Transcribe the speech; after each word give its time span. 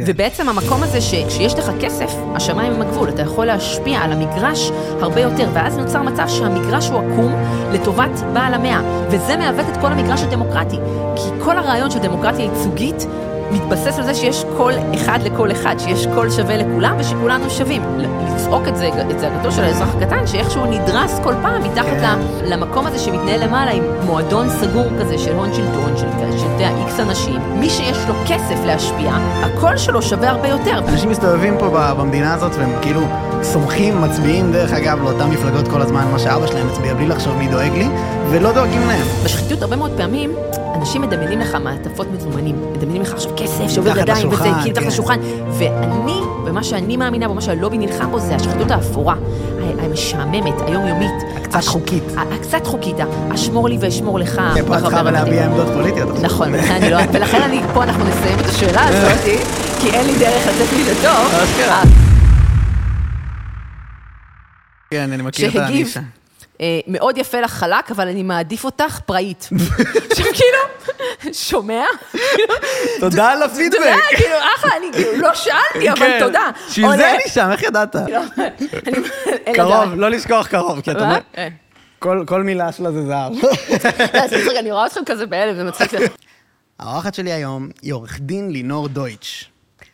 כן. 0.00 0.12
ובעצם 0.12 0.48
המקום 0.48 0.82
הזה 0.82 1.00
שכשיש 1.00 1.54
לך 1.54 1.70
כסף, 1.80 2.12
השמיים 2.34 2.72
הם 2.72 2.82
הגבול, 2.82 3.08
אתה 3.08 3.22
יכול 3.22 3.46
להשפיע 3.46 3.98
על 3.98 4.12
המגרש 4.12 4.70
הרבה 5.00 5.20
יותר, 5.20 5.48
ואז 5.54 5.76
נוצר 5.76 6.02
מצב 6.02 6.28
שהמגרש 6.28 6.88
הוא 6.88 6.98
עקום 6.98 7.34
לטובת 7.72 8.20
בעל 8.32 8.54
המאה, 8.54 9.06
וזה 9.10 9.36
מעוות 9.36 9.66
את 9.72 9.76
כל 9.80 9.86
המגרש 9.86 10.22
הדמוקרטי, 10.22 10.76
כי 11.16 11.44
כל 11.44 11.58
הרעיון 11.58 11.90
של 11.90 11.98
דמוקרטיה 11.98 12.44
ייצוגית 12.44 13.06
מתבסס 13.52 13.98
על 13.98 14.04
זה 14.04 14.14
שיש 14.14 14.44
קול 14.56 14.72
אחד 14.94 15.18
לכל 15.24 15.52
אחד, 15.52 15.74
שיש 15.78 16.06
קול 16.14 16.30
שווה 16.30 16.56
לכולם 16.56 16.96
ושכולנו 16.98 17.50
שווים. 17.50 17.82
לצעוק 17.98 18.68
את 18.68 18.76
זה, 18.76 18.88
את 19.10 19.18
זעקתו 19.18 19.52
של 19.52 19.62
האזרח 19.62 19.94
הקטן, 19.94 20.26
שאיכשהו 20.26 20.66
נדרס 20.66 21.20
כל 21.24 21.34
פעם 21.42 21.62
מתחת 21.62 21.86
כן. 21.86 22.18
למקום 22.44 22.86
הזה 22.86 22.98
שמתנהל 22.98 23.44
למעלה 23.44 23.70
עם 23.70 23.82
מועדון 24.06 24.48
סגור 24.48 24.86
כזה 25.00 25.18
של 25.18 25.36
הון 25.36 25.54
שלטון, 25.54 25.96
של 25.96 26.06
של, 26.38 26.46
יודע, 26.60 26.78
איקס 26.78 27.00
אנשים. 27.00 27.40
מי 27.60 27.70
שיש 27.70 27.98
לו 28.08 28.14
כסף 28.28 28.64
להשפיע, 28.66 29.12
הקול 29.42 29.76
שלו 29.76 30.02
שווה 30.02 30.30
הרבה 30.30 30.48
יותר. 30.48 30.78
אנשים 30.88 31.10
מסתובבים 31.10 31.54
פה 31.58 31.94
במדינה 31.94 32.34
הזאת 32.34 32.52
והם 32.54 32.70
כאילו 32.82 33.00
סומכים, 33.42 34.02
מצביעים 34.02 34.52
דרך 34.52 34.72
אגב 34.72 35.02
לאותן 35.02 35.30
מפלגות 35.30 35.68
כל 35.68 35.82
הזמן, 35.82 36.06
מה 36.12 36.18
שאבא 36.18 36.46
שלהם 36.46 36.68
מצביע 36.68 36.94
בלי 36.94 37.06
לחשוב 37.06 37.36
מי 37.36 37.48
דואג 37.48 37.72
לי, 37.72 37.88
ולא 38.30 38.52
דואגים 38.52 38.80
להם. 38.88 39.06
בשחיתות 39.24 39.62
הרבה 39.62 39.76
מאוד 39.76 39.90
פעמים, 39.96 40.32
אנשים 40.74 41.02
מדמיינים 41.02 41.40
לך 41.40 41.54
מעטפות 41.54 42.06
מזומנים, 42.12 42.56
מדמיינים 42.72 43.02
לך 43.02 43.12
עכשיו 43.12 43.32
כסף 43.36 43.68
שעובר 43.68 43.98
ידיים 43.98 44.28
וזה 44.28 44.42
כאילו 44.42 44.70
מתחת 44.70 44.82
כן. 44.82 44.88
לשולחן, 44.88 45.18
ואני, 45.58 46.20
ומה 46.44 46.64
שאני 46.64 46.96
מאמינה 46.96 47.28
בו, 47.28 47.34
מה 47.34 47.40
שהלובי 47.40 47.78
נלחם 47.78 48.10
בו, 48.10 48.18
זה 48.18 48.34
השחיתות 48.34 48.70
האפורה, 48.70 49.14
המשעממת, 49.78 50.60
היומיומית. 50.66 51.10
הקצת 51.36 51.64
חוקית. 51.64 52.04
הקצת 52.16 52.66
חוקית, 52.66 52.96
אשמור 53.34 53.68
לי 53.68 53.76
ואשמור 53.80 54.18
לך. 54.18 54.40
כן, 54.54 54.66
פה 54.66 54.78
את 54.78 54.84
אבל 54.84 55.10
להביע. 55.10 55.44
עמדות 55.44 55.66
פוליטיות. 55.74 56.08
נכון, 56.22 56.54
ולכן 56.54 56.74
אני 56.74 56.90
לא, 56.90 56.98
ולכן 57.12 57.42
אני, 57.42 57.60
פה 57.74 57.82
אנחנו 57.82 58.04
נסיים 58.04 58.38
את 58.38 58.46
השאלה 58.46 58.84
הזאת, 58.84 59.24
כי 59.80 59.90
אין 59.90 60.06
לי 60.06 60.18
דרך 60.18 60.46
לצאת 60.46 60.78
מזה 60.80 60.94
טוב. 61.02 62.09
כן, 64.90 65.12
אני 65.12 65.22
מכיר 65.22 65.50
את 65.50 65.56
הנישה. 65.56 66.00
אה, 66.60 66.80
מאוד 66.86 67.18
יפה 67.18 67.40
לך 67.40 67.50
חלק, 67.50 67.90
אבל 67.90 68.08
אני 68.08 68.22
מעדיף 68.22 68.64
אותך 68.64 69.00
פראית. 69.06 69.48
עכשיו 70.10 70.26
כאילו, 70.34 71.32
שומע? 71.34 71.84
תודה 73.00 73.30
על 73.30 73.42
הפידבק. 73.42 73.94
כאילו, 74.16 74.34
אחלה, 74.56 74.70
אני 74.76 74.86
כאילו 74.92 75.16
לא 75.22 75.34
שאלתי, 75.34 75.90
אבל 75.90 75.96
כן. 75.98 76.16
תודה. 76.20 76.50
בשביל 76.70 76.96
זה 76.96 77.14
אני 77.14 77.22
שם, 77.28 77.48
איך 77.52 77.62
ידעת? 77.62 77.94
לא, 77.94 78.20
קרוב. 79.54 79.94
לא 79.94 80.10
לשכוח 80.10 80.46
קרוב, 80.46 80.80
כי 80.80 80.90
אתה 80.90 80.98
מה? 80.98 81.04
אומר, 81.06 81.20
אה. 81.38 81.48
כל- 82.26 82.42
מילה 82.42 82.72
שלה 82.72 82.92
זה 82.92 83.06
זהב. 83.06 83.32
לא, 84.54 84.58
אני 84.58 84.72
רואה 84.72 84.86
אתכם 84.86 85.00
כזה 85.06 85.26
בהלם, 85.26 85.56
זה 85.56 85.64
מצחיק. 85.64 85.90
האורחת 86.78 87.14
שלי 87.14 87.32
היום 87.32 87.68
היא 87.82 87.92
עורך 87.92 88.20
דין 88.20 88.50
לינור 88.50 88.88
דויטש. 88.88 89.44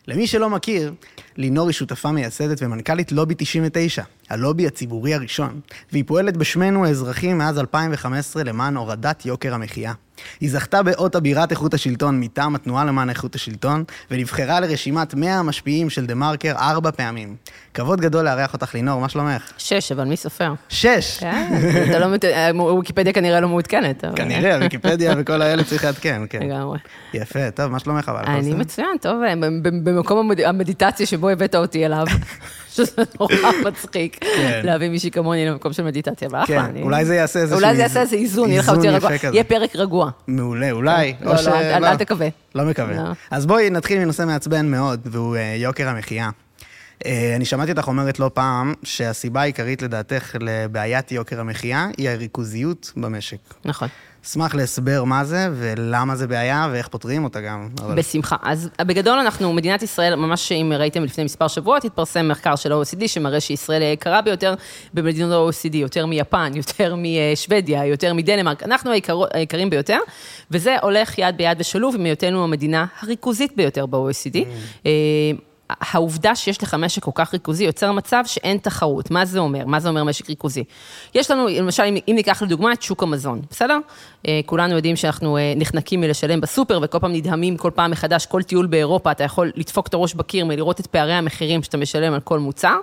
למי 0.08 0.27
שלא 0.27 0.50
מכיר, 0.50 0.92
לינור 1.37 1.67
היא 1.67 1.75
שותפה 1.75 2.12
מייסדת 2.12 2.62
ומנכ"לית 2.62 3.12
לובי 3.12 3.34
99, 3.39 4.03
הלובי 4.31 4.67
הציבורי 4.67 5.15
הראשון, 5.15 5.61
והיא 5.92 6.05
פועלת 6.06 6.37
בשמנו 6.37 6.84
האזרחים 6.87 7.39
מאז 7.39 7.59
2015 7.59 8.45
למען 8.45 8.77
הורדת 8.77 9.27
יוקר 9.27 9.55
המחיה. 9.55 9.92
היא 10.41 10.50
זכתה 10.50 10.83
באות 10.83 11.17
אבירת 11.17 11.50
איכות 11.50 11.75
השלטון 11.75 12.20
מטעם 12.20 12.55
התנועה 12.55 12.84
למען 12.84 13.11
איכות 13.11 13.34
השלטון, 13.34 13.84
ונבחרה 14.11 14.61
לרשימת 14.61 15.14
100 15.14 15.39
המשפיעים 15.39 15.91
של 15.91 16.06
דה 16.06 16.14
מרקר 16.14 16.53
ארבע 16.58 16.91
פעמים. 16.91 17.36
כבוד 17.75 18.00
גדול 18.00 18.25
לארח 18.25 18.53
אותך, 18.53 18.75
לינור, 18.75 19.00
מה 19.00 19.08
שלומך? 19.08 19.53
שש, 19.58 19.92
אבל 19.92 20.05
מי 20.05 20.17
סופר? 20.17 20.53
שש! 20.69 21.19
כן, 21.20 21.61
אתה 21.91 21.98
לא, 21.98 22.06
אה, 22.25 22.50
וויקיפדיה 22.55 23.12
כנראה 23.12 23.41
לא 23.41 23.48
מעודכנת. 23.48 24.05
כנראה, 24.17 24.58
ויקיפדיה 24.61 25.14
וכל 25.19 25.42
האלה 25.42 25.64
צריך 25.64 25.84
לעדכן, 25.84 26.23
כן. 26.30 26.42
לגמרי. 26.42 26.78
יפה, 27.14 27.51
טוב, 27.51 27.67
מה 27.73 27.78
שלומך 27.78 28.08
אבל? 28.08 28.23
אני? 28.27 28.55
מצוין, 28.55 28.97
טוב, 29.01 29.23
אה, 29.23 29.34
במקום 29.83 30.19
המד- 30.19 30.41
המדיטציה 30.45 31.06
שבו 31.06 31.28
הבאת 31.28 31.55
אותי 31.55 31.86
אליו, 31.86 32.06
שזה 32.77 33.03
נורא 33.21 33.35
מצחיק, 33.69 34.19
כן. 34.21 34.61
להביא 34.65 34.89
מישהי 34.89 35.11
כמוני 35.11 35.47
למקום 35.47 35.73
של 35.73 35.83
מדיטציה, 35.83 36.29
אבל 36.29 36.43
אחלה. 36.45 36.67
כן, 36.75 36.83
אולי 36.83 37.05
זה 37.05 37.15
יעשה 37.15 37.39
איזשהו 37.41 37.59
אולי 37.61 37.77
זה 37.77 37.83
יעשה 37.83 38.01
איזה 38.01 38.17
איזון, 38.17 38.51
יהיה 38.51 38.61
לך 38.61 38.69
יותר 38.69 38.95
רגוע. 38.95 39.11
יהיה 39.33 39.45
פרק 39.45 39.77
רגוע. 39.77 40.11
מעולה, 40.27 40.70
אולי. 40.70 41.15
לא, 41.20 41.33
לא, 41.47 41.55
אל- 41.61 41.85
אל 41.85 41.97
תקווה. 41.97 42.29
לא 42.55 42.65
מקווה. 42.65 42.97
לא. 42.97 43.03
אז 43.31 43.47
בואי 43.47 43.70
נתחיל 43.70 43.98
מנושא 43.98 44.23
מעצבן 44.23 44.67
מאוד, 44.70 45.01
והוא 45.05 45.36
אה, 45.36 45.55
יוקר 45.59 45.89
המחיה. 45.89 46.31
אה, 47.07 47.33
אני 47.36 47.45
שמעתי 47.45 47.70
אותך 47.73 47.89
אומרת 47.89 48.19
לא 48.19 48.31
פעם, 48.35 48.75
שהסיבה 48.83 49.41
העיקרית 49.41 49.83
לדעתך 49.83 50.36
לבעיית 50.41 51.13
יוקר 51.13 51.41
המחיה 51.41 51.89
היא 51.98 52.11
הריכוזיות 52.11 52.92
במשק. 52.97 53.36
נכון. 53.65 53.89
אשמח 54.27 54.55
להסבר 54.55 55.05
מה 55.05 55.25
זה, 55.25 55.48
ולמה 55.53 56.17
זה 56.17 56.27
בעיה, 56.27 56.69
ואיך 56.73 56.89
פותרים 56.89 57.25
אותה 57.25 57.41
גם. 57.41 57.69
אבל- 57.81 57.95
בשמחה. 57.95 58.37
אז 58.42 58.69
בגדול 58.87 59.19
אנחנו, 59.19 59.53
מדינת 59.53 59.83
ישראל, 59.83 60.14
ממש 60.14 60.53
אם 60.53 60.73
ראיתם 60.79 61.05
לפני 61.05 61.25
מספר 61.25 61.48
שבועות, 61.48 61.85
התפרסם 61.85 62.29
מחקר 62.29 62.57
של 62.57 62.73
ה-OECD 62.73 63.09
שמראה 63.09 63.41
שישראל 63.41 63.83
היקרה 63.83 64.23
ביותר 64.23 64.55
במדינות 64.95 65.33
ה-OECD, 65.33 65.77
יותר 65.77 66.07
מיפן, 66.07 66.53
יותר 66.55 66.95
משוודיה, 66.97 67.86
יותר 67.86 68.15
מדנמרק. 68.15 68.63
אנחנו 68.63 68.91
היקר, 68.91 69.20
היקרים 69.35 69.70
ביותר, 69.70 69.98
וזה 70.51 70.77
הולך 70.83 71.19
יד 71.19 71.36
ביד 71.36 71.57
ושלוב 71.61 71.95
עם 71.95 72.05
היותנו 72.05 72.45
המדינה 72.45 72.86
הריכוזית 73.03 73.53
ביותר 73.57 73.86
ב-OECD. 73.86 74.36
אה, 74.86 74.91
העובדה 75.71 76.37
שיש 76.37 76.63
לך 76.63 76.75
משק 76.75 77.03
כל 77.03 77.11
כך 77.15 77.33
ריכוזי 77.33 77.65
יוצר 77.65 77.93
מצב 77.93 78.23
שאין 78.27 78.59
תחרות. 78.59 79.11
מה 79.11 79.25
זה 79.25 79.39
אומר? 79.39 79.67
מה 79.67 79.81
זה 79.81 79.89
אומר 79.89 80.05
משק 80.05 80.29
ריכוזי? 80.29 80.65
יש 81.15 81.31
לנו, 81.31 81.47
למשל, 81.49 81.83
אם, 81.83 81.97
אם 82.09 82.13
ניקח 82.15 82.43
לדוגמה 82.43 82.73
את 82.73 82.83
שוק 82.83 83.03
המזון, 83.03 83.41
בסדר? 83.51 83.79
אה, 84.29 84.41
כולנו 84.47 84.75
יודעים 84.75 84.97
שאנחנו 84.97 85.37
אה, 85.37 85.53
נחנקים 85.57 86.01
מלשלם 86.01 86.41
בסופר, 86.41 86.79
וכל 86.83 86.99
פעם 86.99 87.13
נדהמים 87.13 87.57
כל 87.57 87.71
פעם 87.75 87.91
מחדש, 87.91 88.27
כל 88.27 88.43
טיול 88.43 88.67
באירופה, 88.67 89.11
אתה 89.11 89.25
יכול 89.25 89.53
לדפוק 89.57 89.87
את 89.87 89.95
הראש 89.95 90.15
בקיר 90.15 90.45
מלראות 90.45 90.81
את 90.81 90.87
פערי 90.87 91.13
המחירים 91.13 91.63
שאתה 91.63 91.77
משלם 91.77 92.15
על 92.15 92.21
כל 92.21 92.39
מוצר, 92.39 92.77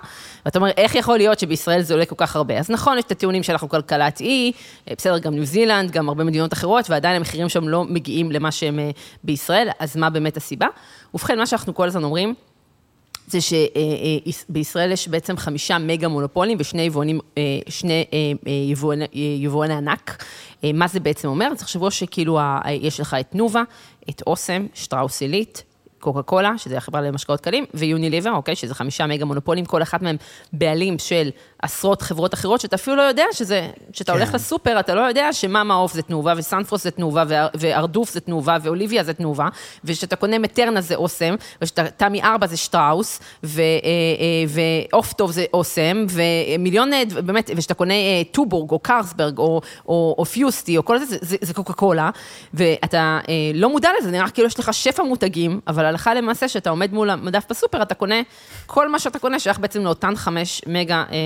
ואתה 0.44 0.58
אומר, 0.58 0.70
איך 0.76 0.94
יכול 0.94 1.16
להיות 1.16 1.38
שבישראל 1.38 1.82
זה 1.82 1.94
עולה 1.94 2.06
כל 2.06 2.16
כך 2.18 2.36
הרבה? 2.36 2.58
אז 2.58 2.70
נכון, 2.70 2.98
יש 2.98 3.04
את 3.04 3.10
הטיעונים 3.10 3.42
שאנחנו 3.42 3.68
כלכלת 3.68 4.20
אי, 4.20 4.52
אה, 4.88 4.94
בסדר, 4.98 5.18
גם 5.18 5.34
ניו 5.34 5.44
זילנד, 5.44 5.90
גם 5.90 6.08
הרבה 6.08 6.24
מדינות 6.24 6.52
אחרות, 6.52 6.90
ועדיין 6.90 7.16
המחירים 7.16 7.48
שם 7.48 7.68
לא 7.68 7.84
מגיעים 7.84 8.32
למה 8.32 8.50
שהם 8.50 8.78
אה, 8.78 8.90
בישראל, 9.24 9.68
אז 9.78 9.96
מה 9.96 10.10
באמת 10.10 10.36
הסיבה? 10.36 10.66
ובכן, 11.14 11.38
מה 11.38 11.46
שאנחנו 11.46 11.74
כל 11.74 11.86
הזמן 11.86 12.04
אומרים, 12.04 12.34
זה 13.26 13.38
שבישראל 13.40 14.92
יש 14.92 15.08
בעצם 15.08 15.36
חמישה 15.36 15.78
מגה 15.78 16.08
מונופולים 16.08 16.58
ושני 16.60 16.82
יבואנים, 16.82 17.20
אה, 17.38 17.42
שני 17.68 18.04
אה, 18.12 18.32
אה, 18.46 18.52
יבואני, 19.38 19.74
ענק. 19.74 20.24
אה, 20.64 20.70
מה 20.74 20.88
זה 20.88 21.00
בעצם 21.00 21.28
אומר? 21.28 21.48
אז 21.52 21.58
תחשבו 21.58 21.90
שכאילו 21.90 22.38
יש 22.80 23.00
לך 23.00 23.16
את 23.20 23.26
תנובה, 23.30 23.62
את 24.10 24.22
אוסם, 24.26 24.66
שטראוס 24.74 25.20
עילית, 25.20 25.62
קוקה 26.04 26.22
קולה, 26.22 26.52
שזה 26.58 26.76
החברה 26.76 27.00
למשקאות 27.00 27.40
קלים, 27.40 27.64
ויוניליבר, 27.74 28.30
אוקיי, 28.30 28.56
שזה 28.56 28.74
חמישה 28.74 29.06
מגה 29.06 29.24
מונופולים, 29.24 29.64
כל 29.64 29.82
אחת 29.82 30.02
מהם 30.02 30.16
בעלים 30.52 30.98
של 30.98 31.30
עשרות 31.62 32.02
חברות 32.02 32.34
אחרות, 32.34 32.60
שאתה 32.60 32.76
אפילו 32.76 32.96
לא 32.96 33.02
יודע 33.02 33.24
שזה, 33.32 33.68
כשאתה 33.92 34.12
כן. 34.12 34.18
הולך 34.18 34.34
לסופר, 34.34 34.80
אתה 34.80 34.94
לא 34.94 35.00
יודע 35.00 35.32
שמה 35.32 35.64
מעוף 35.64 35.92
זה 35.92 36.02
תנובה, 36.02 36.34
וסנפרוס 36.36 36.82
זה 36.84 36.90
תנובה, 36.90 37.24
וה- 37.28 37.46
והרדוף 37.54 38.10
זה 38.12 38.20
תנובה, 38.20 38.56
ואוליביה 38.62 39.04
זה 39.04 39.14
תנובה, 39.14 39.48
וכשאתה 39.84 40.16
קונה 40.16 40.38
מטרנה 40.38 40.80
זה 40.80 40.94
אוסם, 40.94 41.34
וכשאתה 41.62 41.84
תמי 41.90 42.22
ארבע 42.22 42.46
זה 42.46 42.56
שטראוס, 42.56 43.20
ו- 43.44 43.60
אה, 43.60 43.64
אה, 43.64 44.44
ועוף 44.92 45.12
טוב 45.12 45.30
זה 45.30 45.44
אוסם, 45.52 46.06
ומיליון, 46.10 46.92
אה, 46.92 47.02
באמת, 47.24 47.50
וכשאתה 47.56 47.74
קונה 47.74 47.94
אה, 47.94 48.22
טובורג, 48.32 48.70
או 48.70 48.78
קרסברג, 48.78 49.38
או, 49.38 49.60
או, 49.88 50.14
או 50.18 50.24
פיוסטי, 50.24 50.76
או 50.76 50.84
כל 50.84 50.98
זה, 50.98 51.04
זה, 51.04 51.16
זה, 51.20 51.36
זה 51.40 51.54
קוקה 51.54 51.72
קולה, 51.72 52.10
ואתה 52.54 52.98
אה, 53.28 53.34
לא 53.54 53.70
מודע 53.70 53.90
לזה, 54.00 54.10
נראה 54.10 54.30
כאילו 54.30 54.48
יש 54.48 54.58
לך 54.58 54.74
שפע 54.74 55.02
מותגים, 55.02 55.60
אבל 55.68 55.84
הלכה 55.94 56.14
למעשה, 56.14 56.46
כשאתה 56.48 56.70
עומד 56.70 56.92
מול 56.92 57.10
המדף 57.10 57.44
בסופר, 57.50 57.82
אתה 57.82 57.94
קונה, 57.94 58.14
כל 58.66 58.88
מה 58.88 58.98
שאתה 58.98 59.18
קונה 59.18 59.38
שייך 59.38 59.58
בעצם 59.58 59.84
לאותן 59.84 60.16
חמש 60.16 60.62
מגה 60.66 61.04
אה, 61.10 61.16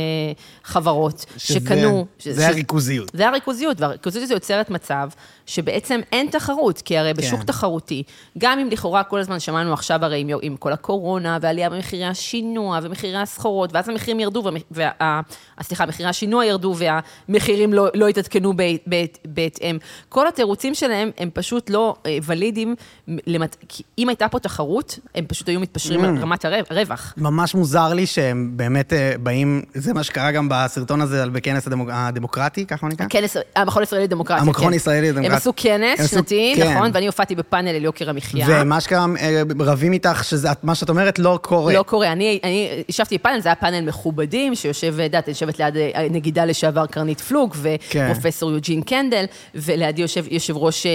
חברות, 0.65 1.25
שזה- 1.37 1.55
שקנו. 1.61 2.07
זה 2.23 2.43
ש- 2.43 2.47
הריכוזיות. 2.49 3.11
זה 3.15 3.29
הריכוזיות, 3.29 3.81
והריכוזיות 3.81 4.25
הזו 4.25 4.35
יוצרת 4.35 4.71
מצב 4.71 5.09
שבעצם 5.47 6.01
אין 6.13 6.27
תחרות, 6.31 6.83
כי 6.83 6.99
הרי 6.99 7.15
בשוק 7.15 7.41
כן. 7.41 7.47
תחרותי, 7.47 8.03
גם 8.39 8.59
אם 8.59 8.69
לכאורה 8.71 9.03
כל 9.05 9.21
הזמן 9.21 9.41
שמענו 9.41 9.73
עכשיו 9.73 10.05
הרי 10.05 10.21
עם, 10.21 10.29
עם 10.43 10.57
כל 10.57 10.73
הקורונה, 10.73 11.39
ועלייה 11.41 11.71
במחירי 11.71 12.05
השינוע, 12.05 12.79
ומחירי 12.83 13.17
הסחורות, 13.17 13.71
ואז 13.75 13.89
המחירים 13.89 14.21
ירדו, 14.21 14.43
וה, 14.45 14.51
וה, 15.01 15.21
סליחה, 15.63 15.87
מחירי 15.87 16.09
השינוע 16.09 16.45
ירדו, 16.45 16.75
והמחירים 16.77 17.73
לא, 17.73 17.87
לא 17.95 18.09
התעדכנו 18.09 18.57
בהת- 18.57 18.83
בהת- 18.87 19.19
בהתאם. 19.25 19.79
כל 20.09 20.29
התירוצים 20.29 20.75
שלהם 20.75 21.11
הם 21.19 21.31
פשוט 21.35 21.71
לא 21.71 21.95
אה, 22.07 22.19
ולידיים, 22.23 22.75
למת... 23.27 23.57
כי 23.69 23.83
אם 23.99 24.09
הייתה 24.09 24.29
פה 24.29 24.39
תחרות, 24.39 24.58
הם 25.15 25.25
פשוט 25.27 25.49
היו 25.49 25.61
מתפשרים 25.61 26.05
על 26.05 26.17
רמת 26.19 26.45
הרב- 26.45 26.65
הרווח. 26.71 27.15
ממש 27.17 27.55
מוזר 27.55 27.95
לי 27.95 28.07
שהם 28.07 28.51
באמת 28.57 28.93
אה, 28.93 29.13
באים, 29.23 29.63
זה 29.75 29.95
מה 29.95 30.03
שקרה 30.03 30.31
גם 30.33 30.49
בסרטון 30.51 31.01
הזה 31.01 31.27
בכנס 31.27 31.67
הדמוק- 31.67 31.89
הדמוקרטי, 31.93 32.67
ככה 32.67 32.87
הוא 32.87 32.93
נקרא? 32.93 33.07
כנס, 33.11 33.37
המכון 33.57 33.83
הישראלי 33.83 34.05
לדמוקרטיה. 34.05 34.43
המכון 34.43 34.67
כן. 34.67 34.73
הישראלי 34.73 35.01
לדמוקרטיה. 35.09 35.31
הם 35.31 35.37
עשו 35.37 35.53
כנס 35.57 36.11
שנתי, 36.11 36.55
כן. 36.57 36.73
נכון, 36.77 36.91
ואני 36.95 37.07
הופעתי 37.07 37.35
בפאנל 37.35 37.69
על 37.69 37.85
יוקר 37.85 38.11
המחיה. 38.11 38.47
ומה 38.51 38.81
שקרה, 38.81 39.07
אה, 39.21 39.43
רבים 39.61 39.93
איתך, 39.93 40.25
שמה 40.25 40.75
שאת 40.75 40.89
אומרת 40.89 41.19
לא 41.19 41.39
קורה. 41.43 41.73
לא 41.75 41.83
קורה. 41.83 42.13
אני, 42.13 42.41
ישבתי 42.89 43.19
בפאנל, 43.19 43.41
זה 43.41 43.49
היה 43.49 43.57
פאנל 43.57 43.81
מכובדים, 43.81 44.55
שיושב, 44.55 44.95
את 45.19 45.29
יושבת 45.29 45.59
ליד 45.59 45.77
אה, 45.77 45.91
הנגידה 45.95 46.45
לשעבר 46.45 46.87
קרנית 46.87 47.21
פלוג, 47.21 47.57
כן. 47.91 48.09
ופרופסור 48.11 48.51
יוג'ין 48.53 48.83
קנדל, 48.83 49.25
ולידי 49.55 50.03
יושב 50.03 50.25
יושב 50.31 50.57
ראש 50.57 50.87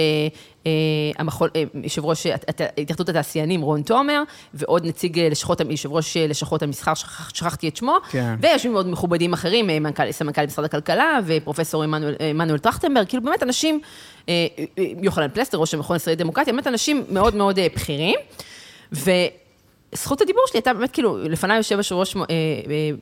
אה, 0.66 0.70
המחול, 1.18 1.50
אה, 1.56 1.62
יושב 1.82 2.04
ראש 2.04 2.26
הת- 2.26 2.44
הת- 2.48 2.78
התאחדות 2.78 3.08
התעשיינים 3.08 3.62
רון 3.62 3.82
תומר, 3.82 4.22
ועוד 4.54 4.86
נציג 4.86 5.18
אה, 5.18 5.28
לשכות, 5.28 5.60
יושב 5.70 5.92
ראש 5.92 6.16
לשכות 6.16 6.62
המסחר, 6.62 6.94
שכח- 6.94 7.30
שכחתי 7.34 7.68
את 7.68 7.76
שמו, 7.76 7.96
כן. 8.10 8.34
ויושבים 8.40 8.74
עוד 8.74 8.88
מכובדים 8.88 9.32
אחרים, 9.32 9.66
מנכ"ל, 9.66 10.12
סמנכ"ל 10.12 10.46
משרד 10.46 10.64
הכלכלה, 10.64 11.18
ופרופסור 11.26 11.82
עמנואל 12.30 12.58
טרכטנברג, 12.58 13.06
כאילו 13.08 13.22
באמת 13.22 13.42
אנשים, 13.42 13.80
יוחנן 15.02 15.28
פלסטר, 15.28 15.58
ראש 15.58 15.74
המכון 15.74 15.94
הישראלי 15.94 16.16
לדמוקרטיה, 16.16 16.52
באמת 16.52 16.66
אנשים 16.66 17.04
מאוד 17.08 17.34
מאוד 17.36 17.58
בכירים. 17.76 18.18
וזכות 19.94 20.20
הדיבור 20.20 20.42
שלי 20.46 20.58
הייתה 20.58 20.74
באמת 20.74 20.90
כאילו, 20.90 21.18
לפניי 21.18 21.56
יושב 21.56 21.76
יושב 21.76 21.94
ראש 21.94 22.16
אה, 22.16 22.22
אה, 22.22 22.26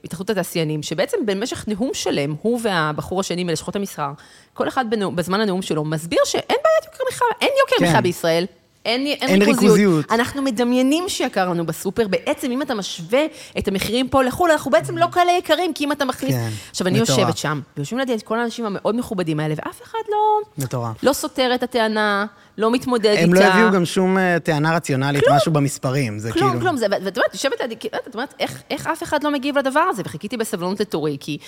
התאחדות 0.05 0.31
התעשיינים, 0.31 0.83
שבעצם 0.83 1.17
במשך 1.27 1.65
נאום 1.69 1.91
שלם, 1.95 2.35
הוא 2.43 2.61
והבחור 2.63 3.21
השני 3.21 3.45
מלשכות 3.45 3.77
המסחר, 3.77 4.13
כל 4.55 4.69
אחד 4.69 4.91
בנאום, 4.91 5.17
בזמן 5.17 5.41
הנאום 5.41 5.63
שלו 5.63 5.85
מסביר 5.85 6.21
שאין 6.25 6.45
בעיית 6.49 6.85
יוקר 6.85 7.05
מחיה, 7.09 7.29
אין 7.41 7.51
יוקר 7.61 7.77
כן. 7.79 7.85
מחיה 7.85 8.01
בישראל. 8.01 8.47
אין, 8.85 9.07
אין, 9.07 9.17
אין 9.21 9.43
ריכוזיות. 9.43 9.63
ריכוזיות. 9.63 10.13
אנחנו 10.13 10.43
מדמיינים 10.43 11.09
שיקר 11.09 11.49
לנו 11.49 11.67
בסופר, 11.67 12.09
בעצם 12.09 12.51
אם 12.51 12.63
אתה 12.63 12.75
משווה 12.75 13.21
את 13.59 13.69
המחירים 13.69 14.09
פה 14.09 14.23
לחו"ל, 14.23 14.51
אנחנו 14.51 14.71
בעצם 14.71 14.99
לא 14.99 15.07
כאלה 15.13 15.33
יקרים, 15.33 15.75
כי 15.75 15.85
אם 15.85 15.93
אתה 15.93 16.05
מכניס... 16.05 16.35
כן, 16.35 16.49
עכשיו, 16.71 16.87
אני 16.87 17.01
מטורף. 17.01 17.19
יושבת 17.19 17.37
שם, 17.37 17.61
ויושבים 17.77 17.99
לידי 17.99 18.15
את 18.15 18.23
כל 18.23 18.39
האנשים 18.39 18.65
המאוד 18.67 18.97
מכובדים 18.97 19.41
האלה, 19.41 19.55
ואף 19.57 19.83
אחד 19.83 19.99
לא... 20.09 20.41
מטורף. 20.65 21.05
לא 21.05 21.13
סותר 21.13 21.55
את 21.55 21.63
הטענה, 21.63 22.27
לא 22.59 22.71
מתמודד 22.71 23.07
איתה. 23.07 23.23
הם 23.23 23.35
לא 23.35 23.41
הביאו 23.45 23.71
גם 23.73 23.85
שום 23.85 24.19
אה, 24.19 24.39
טענה 24.41 24.77
רציונלית, 24.77 25.23
משהו 25.37 25.53
במספרים, 25.53 26.19
זה 26.19 26.33
כלום, 26.33 26.49
כאילו... 26.49 26.61
כלום, 26.61 26.77
זה- 26.77 26.87
ואת 26.91 27.17
אומרת, 27.17 27.35
יושבת 27.35 27.61
לידי, 27.61 27.75
את 28.09 28.15
אומרת, 28.15 28.35
איך, 28.41 28.63
איך 28.71 28.87
אף 28.87 29.03
אחד 29.03 29.25
לא 29.25 29.33
מגיב 29.33 29.59
לדבר 29.59 29.81
הזה? 29.81 30.03
וחיכיתי 30.05 30.37
בסבלנות 30.37 30.81
לתורי, 30.81 31.17
כי 31.21 31.39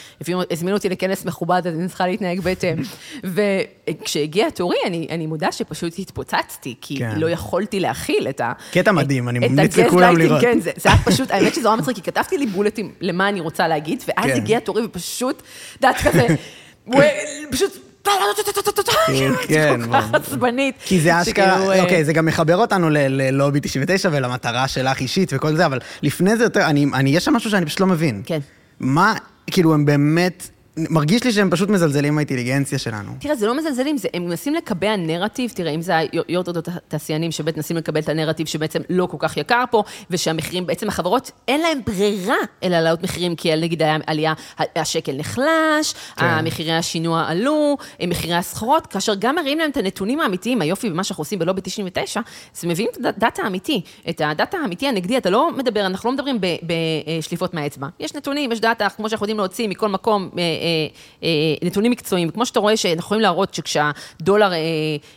הזמינו 0.51 0.77
אותי 0.77 0.89
לכנס 0.89 1.25
מכובד, 1.25 1.63
אז 1.67 1.75
אני 1.75 1.89
צריכה 1.89 2.07
להתנהג 2.07 2.41
בהתאם. 2.41 2.77
וכשהגיע 3.91 4.51
תורי, 4.51 4.77
אני, 4.87 5.07
אני 5.11 5.27
מודה 5.27 5.53
שפשוט 5.53 5.99
התפוצצתי, 5.99 6.75
כי 6.81 6.99
כן. 6.99 7.15
לא 7.17 7.31
יכולתי 7.31 7.81
להכיל 7.81 8.29
את 8.29 8.41
ה... 8.41 8.53
קטע 8.73 8.93
מדהים, 8.93 9.29
אני 9.29 9.39
ממליץ 9.39 9.77
לכולם 9.77 10.17
לראות. 10.17 10.41
כן, 10.41 10.61
זה, 10.61 10.71
זה 10.77 10.89
היה 10.89 10.99
פשוט, 11.05 11.31
האמת 11.31 11.55
שזה 11.55 11.69
היה 11.69 11.77
מצחיק, 11.77 11.97
כי 11.97 12.03
כתבתי 12.03 12.39
לי 12.39 12.47
בולטים 12.47 12.93
למה 13.01 13.29
אני 13.29 13.41
רוצה 13.41 13.69
להגיד, 13.69 14.03
ואז 14.09 14.31
כן. 14.31 14.37
הגיע 14.37 14.61
תורי 14.61 14.85
ופשוט, 14.85 15.39
את 15.39 15.83
יודעת, 15.83 15.97
כזה, 15.97 16.27
פשוט... 17.53 17.94
כן, 19.49 19.81
כל 19.85 19.93
כך 19.93 20.05
ברור. 20.05 20.17
עצבנית. 20.17 20.75
כי 20.85 21.01
זה 21.01 21.23
אשכרה, 21.23 21.73
אה, 21.73 21.83
אוקיי, 21.83 22.05
זה 22.05 22.13
גם 22.13 22.27
מחבר 22.27 22.57
אותנו 22.57 22.91
ללובי 22.91 23.61
99 23.61 24.09
ולמטרה 24.13 24.69
שלך 24.69 25.01
אישית 25.01 25.33
וכל 25.35 25.57
זה, 25.57 25.67
אבל 25.67 25.79
לפני 26.03 26.37
זה 26.37 26.45
יותר, 26.45 26.67
אני, 26.67 27.11
יש 27.11 27.25
שם 27.25 27.33
משהו 27.33 27.51
שאני 27.51 27.67
פשוט 27.67 27.81
לא 27.81 27.87
מבין. 27.87 28.23
כן. 28.27 28.39
מה, 28.81 29.15
כאילו, 29.47 29.75
הם 29.75 29.85
באמת, 29.85 30.49
מרגיש 30.77 31.25
לי 31.25 31.33
שהם 31.33 31.51
פשוט 31.51 31.69
מזלזלים 31.69 32.15
באינטליגנציה 32.15 32.79
שלנו. 32.79 33.13
תראה, 33.21 33.35
זה 33.35 33.47
לא 33.47 33.59
מזלזלים, 33.59 33.97
זה, 33.97 34.09
הם 34.15 34.25
מנסים 34.25 34.55
לקבע 34.55 34.97
נרטיב, 34.97 35.51
תראה, 35.55 35.71
אם 35.71 35.83
זה 35.83 35.97
היו"ר 35.97 36.41
התאחדות 36.41 36.69
התעשיינים, 36.69 37.33
שבאמת 37.33 37.57
מנסים 37.57 37.77
לקבל 37.77 38.01
את 38.01 38.09
הנרטיב 38.09 38.47
שבעצם 38.47 38.81
לא 38.91 39.07
כל 39.07 39.17
כך 39.21 39.37
יקר 39.37 39.65
פה, 39.71 39.83
ושהמחירים, 40.11 40.67
בעצם 40.67 40.89
החברות, 40.89 41.31
אין 41.49 41.61
להם 41.61 41.79
ברירה 41.87 42.37
אלא 42.63 42.81
להעלות 42.81 43.03
מחירים, 43.03 43.37
כי 43.37 43.57
נגיד 43.57 43.83
היה 43.83 43.97
עלייה, 44.07 44.33
השקל 44.77 45.13
נחלש, 45.13 45.95
כן. 46.17 46.27
המחירי 46.27 46.73
השינוע 46.73 47.25
עלו, 47.29 47.77
מחירי 48.07 48.35
הסחורות, 48.35 48.87
כאשר 48.87 49.15
גם 49.19 49.35
מראים 49.35 49.59
להם 49.59 49.71
את 49.71 49.77
הנתונים 49.77 50.21
האמיתיים, 50.21 50.63
היופי 50.63 50.91
במה 50.91 51.05
שאנחנו 51.05 51.23
עושים 51.23 51.39
בלובי 51.39 51.61
99, 51.61 52.21
זה 52.55 52.69
מביאים 52.69 52.91
את 52.93 53.07
הדאטה 53.07 53.43
האמיתי, 53.43 53.81
את 54.09 54.21
הדאטה 54.25 54.59
האמיתי 54.59 54.89
הנגדי, 54.89 55.17
אתה 55.17 55.31
לא 55.31 55.51
מדבר, 55.57 55.87
אנחנו 55.87 56.11
לא 56.11 56.15
מדברים 56.15 56.41
ב- 56.41 56.57
בשליפות 56.63 57.55
מהאצבע. 57.55 57.87
יש 58.01 58.15
נתונים, 58.15 58.53
יש 58.53 58.61
דאטה, 58.61 58.89
כמו 58.89 59.09
שאנחנו 59.09 59.25
יודעים 59.25 59.39
להוציא 59.39 59.69
מכל 59.69 59.89
מקום, 59.89 60.31
אה, 60.39 60.43
אה, 60.43 60.64
אה, 60.64 60.64
נתונים 61.63 61.93
מקצועיים. 61.93 62.31
כמו 62.31 62.47
שאתה 62.47 62.61
רואה 62.61 62.77
שאנחנו 62.77 63.01
יכולים 63.01 63.23
להראות 63.23 63.55
שכשהדולר, 63.55 64.53
אה, 64.53 64.59